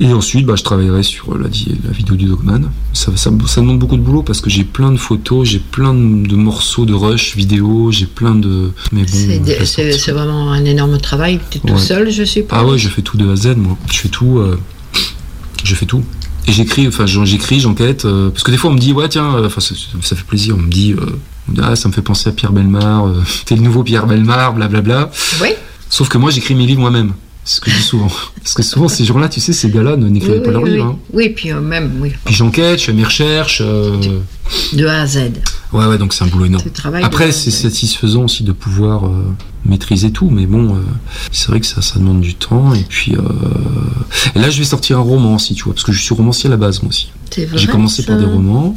Et 0.00 0.12
ensuite, 0.12 0.46
bah, 0.46 0.54
je 0.56 0.64
travaillerai 0.64 1.02
sur 1.04 1.38
la, 1.38 1.48
di- 1.48 1.76
la 1.84 1.90
vidéo 1.92 2.16
du 2.16 2.24
Dogman. 2.24 2.70
Ça, 2.92 3.12
ça, 3.14 3.30
ça 3.46 3.60
demande 3.60 3.78
beaucoup 3.78 3.96
de 3.96 4.02
boulot 4.02 4.22
parce 4.24 4.40
que 4.40 4.50
j'ai 4.50 4.64
plein 4.64 4.90
de 4.90 4.96
photos, 4.96 5.46
j'ai 5.48 5.60
plein 5.60 5.94
de, 5.94 6.26
de 6.26 6.34
morceaux 6.34 6.86
de 6.86 6.92
rush 6.94 7.36
vidéo, 7.36 7.92
j'ai 7.92 8.06
plein 8.06 8.34
de. 8.34 8.72
Mais 8.90 9.02
bon. 9.02 9.44
C'est 9.64 9.92
c'est 9.92 10.12
vraiment 10.12 10.50
un 10.50 10.64
énorme 10.64 10.98
travail. 10.98 11.38
Tu 11.50 11.58
es 11.58 11.60
tout 11.60 11.78
seul, 11.78 12.10
je 12.10 12.24
suppose? 12.24 12.58
Ah 12.58 12.64
ouais, 12.66 12.78
je 12.78 12.88
fais 12.88 13.02
tout 13.02 13.16
de 13.16 13.28
A 13.28 13.32
à 13.32 13.36
Z, 13.36 13.54
moi. 13.56 13.76
Je 13.92 13.98
fais 13.98 14.08
tout. 14.08 14.38
euh, 14.38 14.58
je 15.62 15.74
fais 15.76 15.86
tout. 15.86 16.02
Et 16.48 16.52
j'écris, 16.52 16.88
enfin, 16.88 17.06
j'écris, 17.06 17.60
j'enquête. 17.60 18.04
euh, 18.04 18.30
parce 18.30 18.42
que 18.42 18.50
des 18.50 18.56
fois, 18.56 18.70
on 18.70 18.74
me 18.74 18.80
dit, 18.80 18.92
ouais, 18.92 19.08
tiens, 19.08 19.36
euh, 19.36 19.46
enfin, 19.46 19.60
ça, 19.60 19.74
ça 20.00 20.16
fait 20.16 20.24
plaisir. 20.24 20.56
On 20.58 20.62
me 20.62 20.70
dit, 20.70 20.94
euh, 20.94 21.06
ah, 21.62 21.76
ça 21.76 21.88
me 21.88 21.92
fait 21.92 22.02
penser 22.02 22.28
à 22.28 22.32
Pierre 22.32 22.52
Belmar. 22.52 23.06
euh, 23.06 23.22
T'es 23.44 23.54
le 23.54 23.62
nouveau 23.62 23.84
Pierre 23.84 24.08
Belmar, 24.08 24.52
blablabla. 24.54 25.10
Oui. 25.40 25.50
Sauf 25.88 26.08
que 26.08 26.18
moi, 26.18 26.30
j'écris 26.32 26.56
mes 26.56 26.66
livres 26.66 26.80
moi-même. 26.80 27.12
C'est 27.44 27.56
ce 27.56 27.60
que 27.60 27.70
je 27.72 27.76
dis 27.76 27.82
souvent. 27.82 28.08
Parce 28.36 28.54
que 28.54 28.62
souvent, 28.62 28.86
ces 28.88 29.04
gens-là, 29.04 29.28
tu 29.28 29.40
sais, 29.40 29.52
ces 29.52 29.68
gars-là 29.68 29.96
ne 29.96 30.08
n'écrivaient 30.08 30.38
Oui, 30.46 30.52
pas 30.52 30.58
oui, 30.60 30.70
livres. 30.70 30.84
oui. 30.86 30.92
hein. 30.92 30.98
Oui, 31.12 31.28
puis 31.30 31.52
euh, 31.52 31.60
même 31.60 31.98
oui, 32.00 32.12
Puis 32.24 32.34
j'enquête, 32.34 32.78
je 32.78 32.84
fais 32.84 32.92
mes 32.92 33.02
recherches. 33.04 33.60
euh, 33.64 33.96
de 34.74 34.86
A 34.86 35.00
à 35.02 35.06
Z. 35.06 35.32
Ouais, 35.72 35.86
ouais, 35.86 35.98
donc 35.98 36.12
c'est 36.12 36.22
un 36.22 36.28
boulot 36.28 36.44
énorme. 36.44 36.62
Après, 37.02 37.32
c'est 37.32 37.50
satisfaisant 37.50 38.24
aussi 38.24 38.44
de 38.44 38.52
pouvoir 38.52 39.06
euh, 39.06 39.24
maîtriser 39.64 40.12
tout, 40.12 40.28
mais 40.30 40.46
bon, 40.46 40.76
c'est 41.32 41.48
vrai 41.48 41.58
que 41.58 41.66
ça, 41.66 41.82
ça 41.82 41.98
demande 41.98 42.20
du 42.20 42.34
temps. 42.34 42.74
Et 42.74 42.84
puis, 42.88 43.14
et 44.34 44.38
là, 44.38 44.48
je 44.50 44.58
vais 44.58 44.64
sortir 44.64 44.98
un 44.98 45.02
roman 45.02 45.34
aussi, 45.34 45.54
tu 45.54 45.64
vois, 45.64 45.72
parce 45.74 45.84
que 45.84 45.92
je 45.92 46.00
suis 46.00 46.14
romancier 46.14 46.46
à 46.48 46.50
la 46.50 46.56
base, 46.58 46.82
moi 46.82 46.90
aussi. 46.90 47.10
J'ai 47.54 47.66
commencé 47.66 48.04
par 48.04 48.18
des 48.18 48.26
romans, 48.26 48.74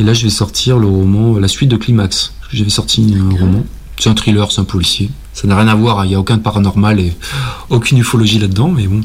et 0.00 0.04
là, 0.04 0.14
je 0.14 0.22
vais 0.24 0.30
sortir 0.30 0.78
le 0.78 0.86
roman, 0.86 1.38
la 1.38 1.48
suite 1.48 1.68
de 1.68 1.76
Climax. 1.76 2.32
J'avais 2.52 2.70
sorti 2.70 3.14
un 3.18 3.36
roman. 3.38 3.64
C'est 3.98 4.08
un 4.08 4.14
thriller, 4.14 4.50
c'est 4.52 4.60
un 4.60 4.64
policier. 4.64 5.10
Ça 5.34 5.48
n'a 5.48 5.56
rien 5.56 5.68
à 5.68 5.74
voir, 5.74 6.04
il 6.04 6.08
n'y 6.08 6.14
a 6.14 6.20
aucun 6.20 6.38
paranormal 6.38 7.00
et 7.00 7.12
aucune 7.70 7.98
ufologie 7.98 8.38
là-dedans, 8.38 8.68
mais 8.70 8.86
bon. 8.86 9.00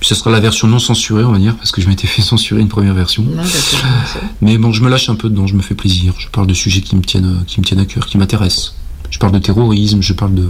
Ce 0.00 0.16
sera 0.16 0.30
la 0.30 0.40
version 0.40 0.66
non 0.66 0.80
censurée, 0.80 1.22
on 1.22 1.30
va 1.30 1.38
dire, 1.38 1.54
parce 1.56 1.70
que 1.70 1.80
je 1.80 1.88
m'étais 1.88 2.08
fait 2.08 2.22
censurer 2.32 2.60
une 2.60 2.68
première 2.68 2.94
version. 2.94 3.22
Non. 3.22 3.42
Mais 4.40 4.58
bon, 4.58 4.72
je 4.72 4.82
me 4.82 4.88
lâche 4.88 5.08
un 5.08 5.14
peu 5.14 5.28
dedans, 5.28 5.46
je 5.46 5.54
me 5.54 5.62
fais 5.62 5.74
plaisir. 5.76 6.14
Je 6.18 6.28
parle 6.28 6.46
de 6.48 6.54
sujets 6.54 6.80
qui 6.80 6.96
me 6.96 7.02
tiennent, 7.02 7.36
euh, 7.40 7.44
qui 7.46 7.60
me 7.60 7.64
tiennent 7.64 7.78
à 7.80 7.84
cœur, 7.84 8.06
qui 8.06 8.18
m'intéressent. 8.18 8.74
Je 9.10 9.18
parle 9.18 9.32
de 9.32 9.38
terrorisme, 9.38 10.00
je 10.00 10.14
parle 10.14 10.34
de, 10.34 10.48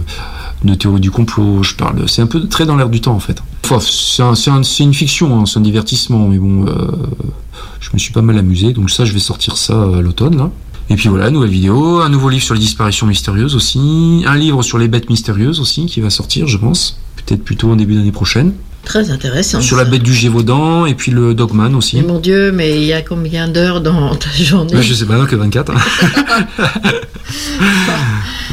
de 0.63 0.73
théorie 0.73 1.01
du 1.01 1.11
complot, 1.11 1.61
je 1.63 1.75
parle. 1.75 2.01
de- 2.01 2.07
C'est 2.07 2.21
un 2.21 2.27
peu 2.27 2.47
très 2.47 2.65
dans 2.65 2.77
l'air 2.77 2.89
du 2.89 3.01
temps 3.01 3.13
en 3.13 3.19
fait. 3.19 3.43
Enfin, 3.65 3.79
c'est 3.81 4.23
un- 4.23 4.35
c'est 4.35 4.49
un- 4.51 4.63
c'est 4.63 4.83
une 4.83 4.93
fiction, 4.93 5.37
hein, 5.39 5.45
c'est 5.45 5.59
un 5.59 5.61
divertissement, 5.63 6.27
mais 6.29 6.37
bon, 6.39 6.65
euh, 6.65 6.87
je 7.81 7.89
me 7.93 7.99
suis 7.99 8.13
pas 8.13 8.21
mal 8.21 8.37
amusé. 8.37 8.71
Donc 8.73 8.89
ça, 8.89 9.03
je 9.05 9.11
vais 9.13 9.19
sortir 9.19 9.57
ça 9.57 9.73
euh, 9.73 9.99
à 9.99 10.01
l'automne 10.01 10.37
là. 10.37 10.49
Et 10.89 10.95
puis 10.95 11.09
voilà, 11.09 11.29
nouvelle 11.29 11.49
vidéo, 11.49 12.01
un 12.01 12.09
nouveau 12.09 12.29
livre 12.29 12.43
sur 12.43 12.53
les 12.53 12.59
disparitions 12.59 13.07
mystérieuses 13.07 13.55
aussi, 13.55 14.23
un 14.25 14.35
livre 14.35 14.61
sur 14.63 14.77
les 14.77 14.87
bêtes 14.87 15.09
mystérieuses 15.09 15.59
aussi 15.59 15.85
qui 15.85 16.01
va 16.01 16.09
sortir, 16.09 16.47
je 16.47 16.57
pense, 16.57 16.99
peut-être 17.15 17.43
plutôt 17.43 17.71
en 17.71 17.75
début 17.75 17.95
d'année 17.95 18.11
prochaine. 18.11 18.53
Très 18.85 19.09
intéressant. 19.11 19.61
Sur 19.61 19.77
la 19.77 19.85
bête 19.85 20.03
du 20.03 20.13
Gévaudan 20.13 20.85
et 20.85 20.93
puis 20.93 21.11
le 21.11 21.33
Dogman 21.33 21.73
aussi. 21.75 21.95
Mais 21.95 22.01
mon 22.03 22.19
Dieu, 22.19 22.51
mais 22.51 22.75
il 22.75 22.83
y 22.83 22.91
a 22.93 23.01
combien 23.01 23.47
d'heures 23.47 23.79
dans 23.81 24.13
ta 24.15 24.29
journée 24.31 24.81
je 24.81 24.93
sais 24.93 25.05
pas, 25.05 25.17
non, 25.17 25.25
que 25.25 25.35
24. 25.37 25.71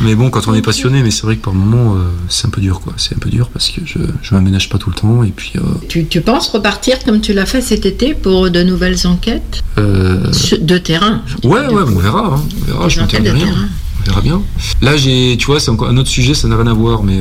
mais 0.02 0.15
bon, 0.15 0.31
quand 0.31 0.48
on 0.48 0.55
est 0.55 0.62
passionné, 0.62 1.02
mais 1.02 1.11
c'est 1.11 1.23
vrai 1.23 1.36
que 1.36 1.44
par 1.44 1.55
moment, 1.55 1.94
euh, 1.97 2.05
c'est 2.28 2.47
un 2.47 2.51
peu 2.51 2.61
dur, 2.61 2.81
quoi. 2.81 2.93
C'est 2.97 3.15
un 3.15 3.19
peu 3.19 3.28
dur 3.28 3.48
parce 3.51 3.70
que 3.70 3.81
je, 3.85 3.98
je 4.23 4.35
m'aménage 4.35 4.69
pas 4.69 4.78
tout 4.78 4.90
le 4.90 4.97
temps 4.97 5.23
et 5.24 5.31
puis. 5.31 5.52
euh, 5.57 5.61
tu, 5.89 6.07
tu 6.07 6.20
penses 6.20 6.48
repartir 6.48 7.02
comme 7.05 7.20
tu 7.20 7.32
l'as 7.32 7.47
fait 7.47 7.61
cet 7.61 7.85
été 7.85 8.15
pour 8.15 8.51
de 8.51 8.62
nouvelles 8.62 9.07
enquêtes 9.07 9.62
euh, 9.78 10.20
de 10.61 10.78
terrain 10.78 11.23
ouais, 11.44 11.66
ouais, 11.66 11.82
on 11.86 11.98
verra. 11.98 12.35
hein. 12.36 12.43
On 12.62 12.66
verra, 12.66 12.85
Des 12.85 12.90
je 12.90 13.01
de 13.01 13.31
rien. 13.31 13.44
terrain. 13.47 13.69
On 14.02 14.07
verra 14.09 14.20
bien. 14.23 14.43
Là, 14.81 14.97
j'ai, 14.97 15.36
tu 15.39 15.47
vois, 15.47 15.61
c'est 15.61 15.70
encore 15.70 15.89
un 15.89 15.97
autre 15.97 16.09
sujet, 16.09 16.35
ça 16.35 16.48
n'a 16.48 16.57
rien 16.57 16.69
à 16.69 16.73
voir, 16.73 17.02
mais 17.02 17.20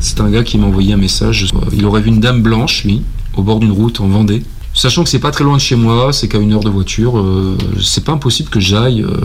c'est 0.00 0.20
un 0.20 0.30
gars 0.30 0.42
qui 0.44 0.58
m'a 0.58 0.66
envoyé 0.66 0.92
un 0.92 0.96
message. 0.98 1.46
Il 1.72 1.84
aurait 1.84 2.00
vu 2.00 2.08
une 2.08 2.20
dame 2.20 2.42
blanche, 2.42 2.84
lui, 2.84 3.02
au 3.36 3.42
bord 3.42 3.58
d'une 3.60 3.72
route 3.72 4.00
en 4.00 4.08
Vendée. 4.08 4.42
Sachant 4.74 5.02
que 5.02 5.10
c'est 5.10 5.18
pas 5.18 5.30
très 5.32 5.42
loin 5.44 5.56
de 5.56 5.60
chez 5.60 5.74
moi, 5.76 6.12
c'est 6.12 6.28
qu'à 6.28 6.38
une 6.38 6.52
heure 6.52 6.60
de 6.62 6.70
voiture, 6.70 7.18
euh, 7.18 7.56
c'est 7.82 8.04
pas 8.04 8.12
impossible 8.12 8.48
que 8.48 8.60
j'aille 8.60 9.02
euh, 9.02 9.16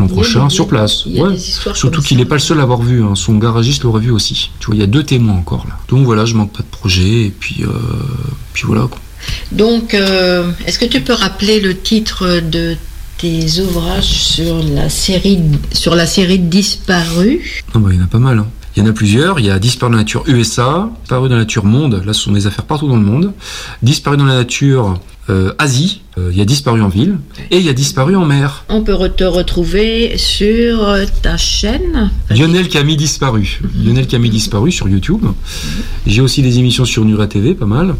l'an 0.00 0.08
prochain 0.08 0.48
sur 0.48 0.66
place. 0.66 1.06
Ouais. 1.06 1.36
Surtout 1.74 2.02
qu'il 2.02 2.16
n'est 2.16 2.24
pas 2.24 2.34
le 2.34 2.40
seul 2.40 2.56
à 2.56 2.60
l'avoir 2.62 2.82
vu, 2.82 3.04
hein. 3.04 3.14
son 3.14 3.36
garagiste 3.36 3.84
l'aurait 3.84 4.00
vu 4.00 4.10
aussi. 4.10 4.50
Tu 4.58 4.66
vois, 4.66 4.74
il 4.74 4.80
y 4.80 4.84
a 4.84 4.88
deux 4.88 5.04
témoins 5.04 5.34
encore 5.36 5.64
là. 5.68 5.76
Donc 5.88 6.04
voilà, 6.04 6.24
je 6.24 6.34
manque 6.34 6.52
pas 6.52 6.62
de 6.62 6.68
projet, 6.68 7.26
et 7.26 7.30
puis, 7.38 7.58
euh, 7.62 7.68
puis 8.52 8.64
voilà. 8.66 8.82
quoi. 8.88 8.98
Donc, 9.52 9.94
est-ce 9.94 10.78
que 10.78 10.86
tu 10.86 11.00
peux 11.02 11.12
rappeler 11.12 11.60
le 11.60 11.76
titre 11.78 12.40
de 12.40 12.76
tes 13.18 13.60
ouvrages 13.60 14.04
sur 14.04 14.62
la 14.62 14.88
série, 14.88 15.38
sur 15.72 15.94
la 15.94 16.06
série 16.06 16.38
Disparue? 16.38 17.64
Non, 17.74 17.80
bah, 17.80 17.90
il 17.92 17.98
y 17.98 18.00
en 18.00 18.04
a 18.04 18.08
pas 18.08 18.18
mal. 18.18 18.38
hein. 18.38 18.46
Il 18.76 18.84
y 18.84 18.86
en 18.86 18.90
a 18.90 18.92
plusieurs. 18.92 19.40
Il 19.40 19.46
y 19.46 19.50
a 19.50 19.58
Disparu 19.58 19.90
dans 19.90 19.96
la 19.96 20.02
nature 20.02 20.22
USA, 20.26 20.90
Disparu 21.00 21.28
dans 21.28 21.34
la 21.34 21.40
nature 21.42 21.64
monde. 21.64 22.02
Là, 22.04 22.12
ce 22.12 22.20
sont 22.20 22.32
des 22.32 22.46
affaires 22.46 22.66
partout 22.66 22.88
dans 22.88 22.96
le 22.96 23.02
monde. 23.02 23.32
Disparu 23.82 24.18
dans 24.18 24.26
la 24.26 24.34
nature 24.34 24.98
euh, 25.30 25.54
Asie. 25.58 26.02
Euh, 26.18 26.30
il 26.32 26.38
y 26.38 26.40
a 26.40 26.46
Disparu 26.46 26.80
en 26.80 26.88
ville. 26.88 27.18
Et 27.50 27.58
il 27.58 27.64
y 27.64 27.68
a 27.68 27.74
Disparu 27.74 28.16
en 28.16 28.24
mer. 28.24 28.64
On 28.70 28.82
peut 28.82 28.96
te 29.14 29.24
retrouver 29.24 30.16
sur 30.16 30.88
euh, 30.88 31.04
ta 31.22 31.36
chaîne. 31.36 32.10
Lionel 32.30 32.68
Camille 32.68 32.96
disparu. 32.96 33.60
Lionel 33.84 34.06
Camille 34.06 34.30
disparu 34.30 34.72
sur 34.72 34.88
YouTube. 34.88 35.26
J'ai 36.06 36.22
aussi 36.22 36.40
des 36.40 36.58
émissions 36.58 36.86
sur 36.86 37.04
Nura 37.04 37.26
TV, 37.26 37.54
pas 37.54 37.66
mal. 37.66 37.96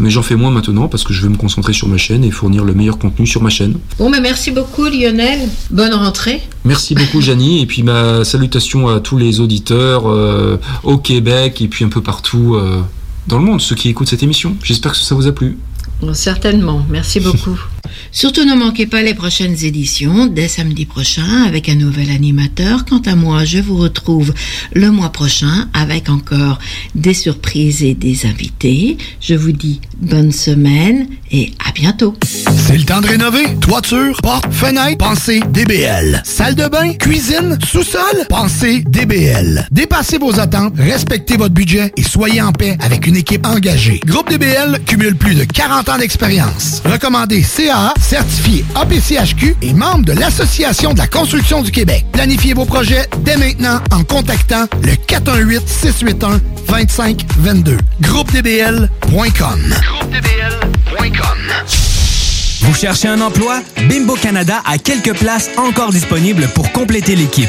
Mais 0.00 0.08
j'en 0.08 0.22
fais 0.22 0.36
moins 0.36 0.50
maintenant 0.50 0.88
parce 0.88 1.04
que 1.04 1.12
je 1.12 1.20
veux 1.22 1.28
me 1.28 1.36
concentrer 1.36 1.74
sur 1.74 1.88
ma 1.88 1.98
chaîne 1.98 2.24
et 2.24 2.30
fournir 2.30 2.64
le 2.64 2.72
meilleur 2.72 2.98
contenu 2.98 3.26
sur 3.26 3.42
ma 3.42 3.50
chaîne. 3.50 3.74
Bon, 3.98 4.08
mais 4.08 4.20
merci 4.20 4.50
beaucoup 4.50 4.86
Lionel. 4.86 5.40
Bonne 5.70 5.92
rentrée. 5.92 6.40
Merci 6.64 6.94
beaucoup, 6.94 7.20
Janie. 7.20 7.60
Et 7.62 7.66
puis 7.66 7.82
ma 7.82 8.24
salutation 8.24 8.88
à 8.88 9.00
tous 9.00 9.18
les 9.18 9.40
auditeurs 9.40 10.08
euh, 10.08 10.56
au 10.84 10.96
Québec 10.96 11.60
et 11.60 11.68
puis 11.68 11.84
un 11.84 11.88
peu 11.88 12.00
partout 12.00 12.54
euh, 12.54 12.80
dans 13.26 13.38
le 13.38 13.44
monde, 13.44 13.60
ceux 13.60 13.76
qui 13.76 13.88
écoutent 13.90 14.08
cette 14.08 14.22
émission. 14.22 14.56
J'espère 14.62 14.92
que 14.92 14.98
ça 14.98 15.14
vous 15.14 15.26
a 15.26 15.32
plu. 15.32 15.58
Bon, 16.00 16.14
certainement. 16.14 16.84
Merci 16.88 17.20
beaucoup. 17.20 17.58
Surtout 18.12 18.44
ne 18.44 18.54
manquez 18.54 18.86
pas 18.86 19.02
les 19.02 19.14
prochaines 19.14 19.64
éditions 19.64 20.26
dès 20.26 20.48
samedi 20.48 20.86
prochain 20.86 21.44
avec 21.46 21.68
un 21.68 21.74
nouvel 21.74 22.10
animateur. 22.10 22.84
Quant 22.84 23.02
à 23.04 23.14
moi, 23.14 23.44
je 23.44 23.58
vous 23.58 23.76
retrouve 23.76 24.32
le 24.74 24.90
mois 24.90 25.10
prochain 25.10 25.68
avec 25.74 26.08
encore 26.08 26.58
des 26.94 27.14
surprises 27.14 27.82
et 27.82 27.94
des 27.94 28.26
invités. 28.26 28.96
Je 29.20 29.34
vous 29.34 29.52
dis 29.52 29.80
bonne 30.00 30.32
semaine 30.32 31.06
et 31.30 31.52
à 31.66 31.72
bientôt. 31.72 32.14
C'est 32.24 32.78
le 32.78 32.84
temps 32.84 33.00
de 33.00 33.08
rénover. 33.08 33.44
Toiture, 33.60 34.20
porte, 34.22 34.52
fenêtre, 34.52 34.98
pensez 34.98 35.40
DBL. 35.52 36.22
Salle 36.24 36.54
de 36.54 36.66
bain, 36.66 36.94
cuisine, 36.94 37.58
sous-sol, 37.66 38.26
pensez 38.28 38.82
DBL. 38.86 39.66
Dépassez 39.70 40.18
vos 40.18 40.38
attentes, 40.38 40.74
respectez 40.78 41.36
votre 41.36 41.54
budget 41.54 41.92
et 41.96 42.02
soyez 42.02 42.40
en 42.40 42.52
paix 42.52 42.76
avec 42.80 43.06
une 43.06 43.16
équipe 43.16 43.46
engagée. 43.46 44.00
Groupe 44.06 44.30
DBL 44.30 44.80
cumule 44.86 45.16
plus 45.16 45.34
de 45.34 45.44
40 45.44 45.87
ans 45.88 45.98
d'expérience. 45.98 46.82
Recommandé 46.84 47.42
CAA, 47.42 47.94
certifié 48.00 48.64
APCHQ 48.74 49.56
et 49.62 49.72
membre 49.72 50.06
de 50.06 50.12
l'Association 50.12 50.92
de 50.92 50.98
la 50.98 51.06
construction 51.06 51.62
du 51.62 51.70
Québec. 51.70 52.04
Planifiez 52.12 52.54
vos 52.54 52.64
projets 52.64 53.08
dès 53.20 53.36
maintenant 53.36 53.80
en 53.90 54.02
contactant 54.04 54.66
le 54.82 54.92
418-681-2522. 54.92 57.78
GroupeDBL.com. 58.00 59.74
Vous 62.60 62.74
cherchez 62.74 63.08
un 63.08 63.20
emploi? 63.20 63.60
Bimbo 63.88 64.14
Canada 64.14 64.62
a 64.66 64.78
quelques 64.78 65.16
places 65.16 65.50
encore 65.56 65.90
disponibles 65.90 66.48
pour 66.54 66.70
compléter 66.72 67.16
l'équipe. 67.16 67.48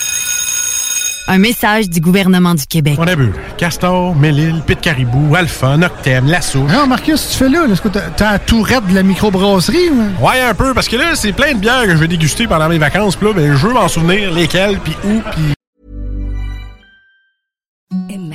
Un 1.33 1.37
message 1.37 1.89
du 1.89 2.01
gouvernement 2.01 2.53
du 2.53 2.65
Québec. 2.65 2.95
On 2.97 3.07
a 3.07 3.15
vu. 3.15 3.31
Castor, 3.57 4.13
Mélile, 4.13 4.61
Pit 4.67 4.81
Caribou, 4.81 5.33
Alpha, 5.33 5.77
Noctem, 5.77 6.27
Lasso. 6.27 6.59
Non, 6.63 6.87
Marcus, 6.87 7.29
tu 7.29 7.37
fais 7.37 7.47
là? 7.47 7.65
Est-ce 7.71 7.81
que 7.81 7.87
t'as 7.87 8.09
t'as 8.09 8.33
la 8.33 8.39
tourette 8.39 8.85
de 8.87 8.93
la 8.93 9.01
microbrasserie? 9.01 9.91
ou? 9.91 10.25
Ouais, 10.27 10.41
un 10.41 10.53
peu, 10.53 10.73
parce 10.73 10.89
que 10.89 10.97
là, 10.97 11.15
c'est 11.15 11.31
plein 11.31 11.53
de 11.53 11.59
bières 11.59 11.83
que 11.85 11.91
je 11.91 11.95
vais 11.95 12.09
déguster 12.09 12.47
pendant 12.47 12.67
mes 12.67 12.79
vacances. 12.79 13.15
Puis 13.15 13.27
là, 13.27 13.33
ben, 13.33 13.55
je 13.55 13.65
veux 13.65 13.71
m'en 13.71 13.87
souvenir 13.87 14.29
lesquelles, 14.33 14.77
puis 14.83 14.93
où, 15.05 15.21
puis... 15.31 15.53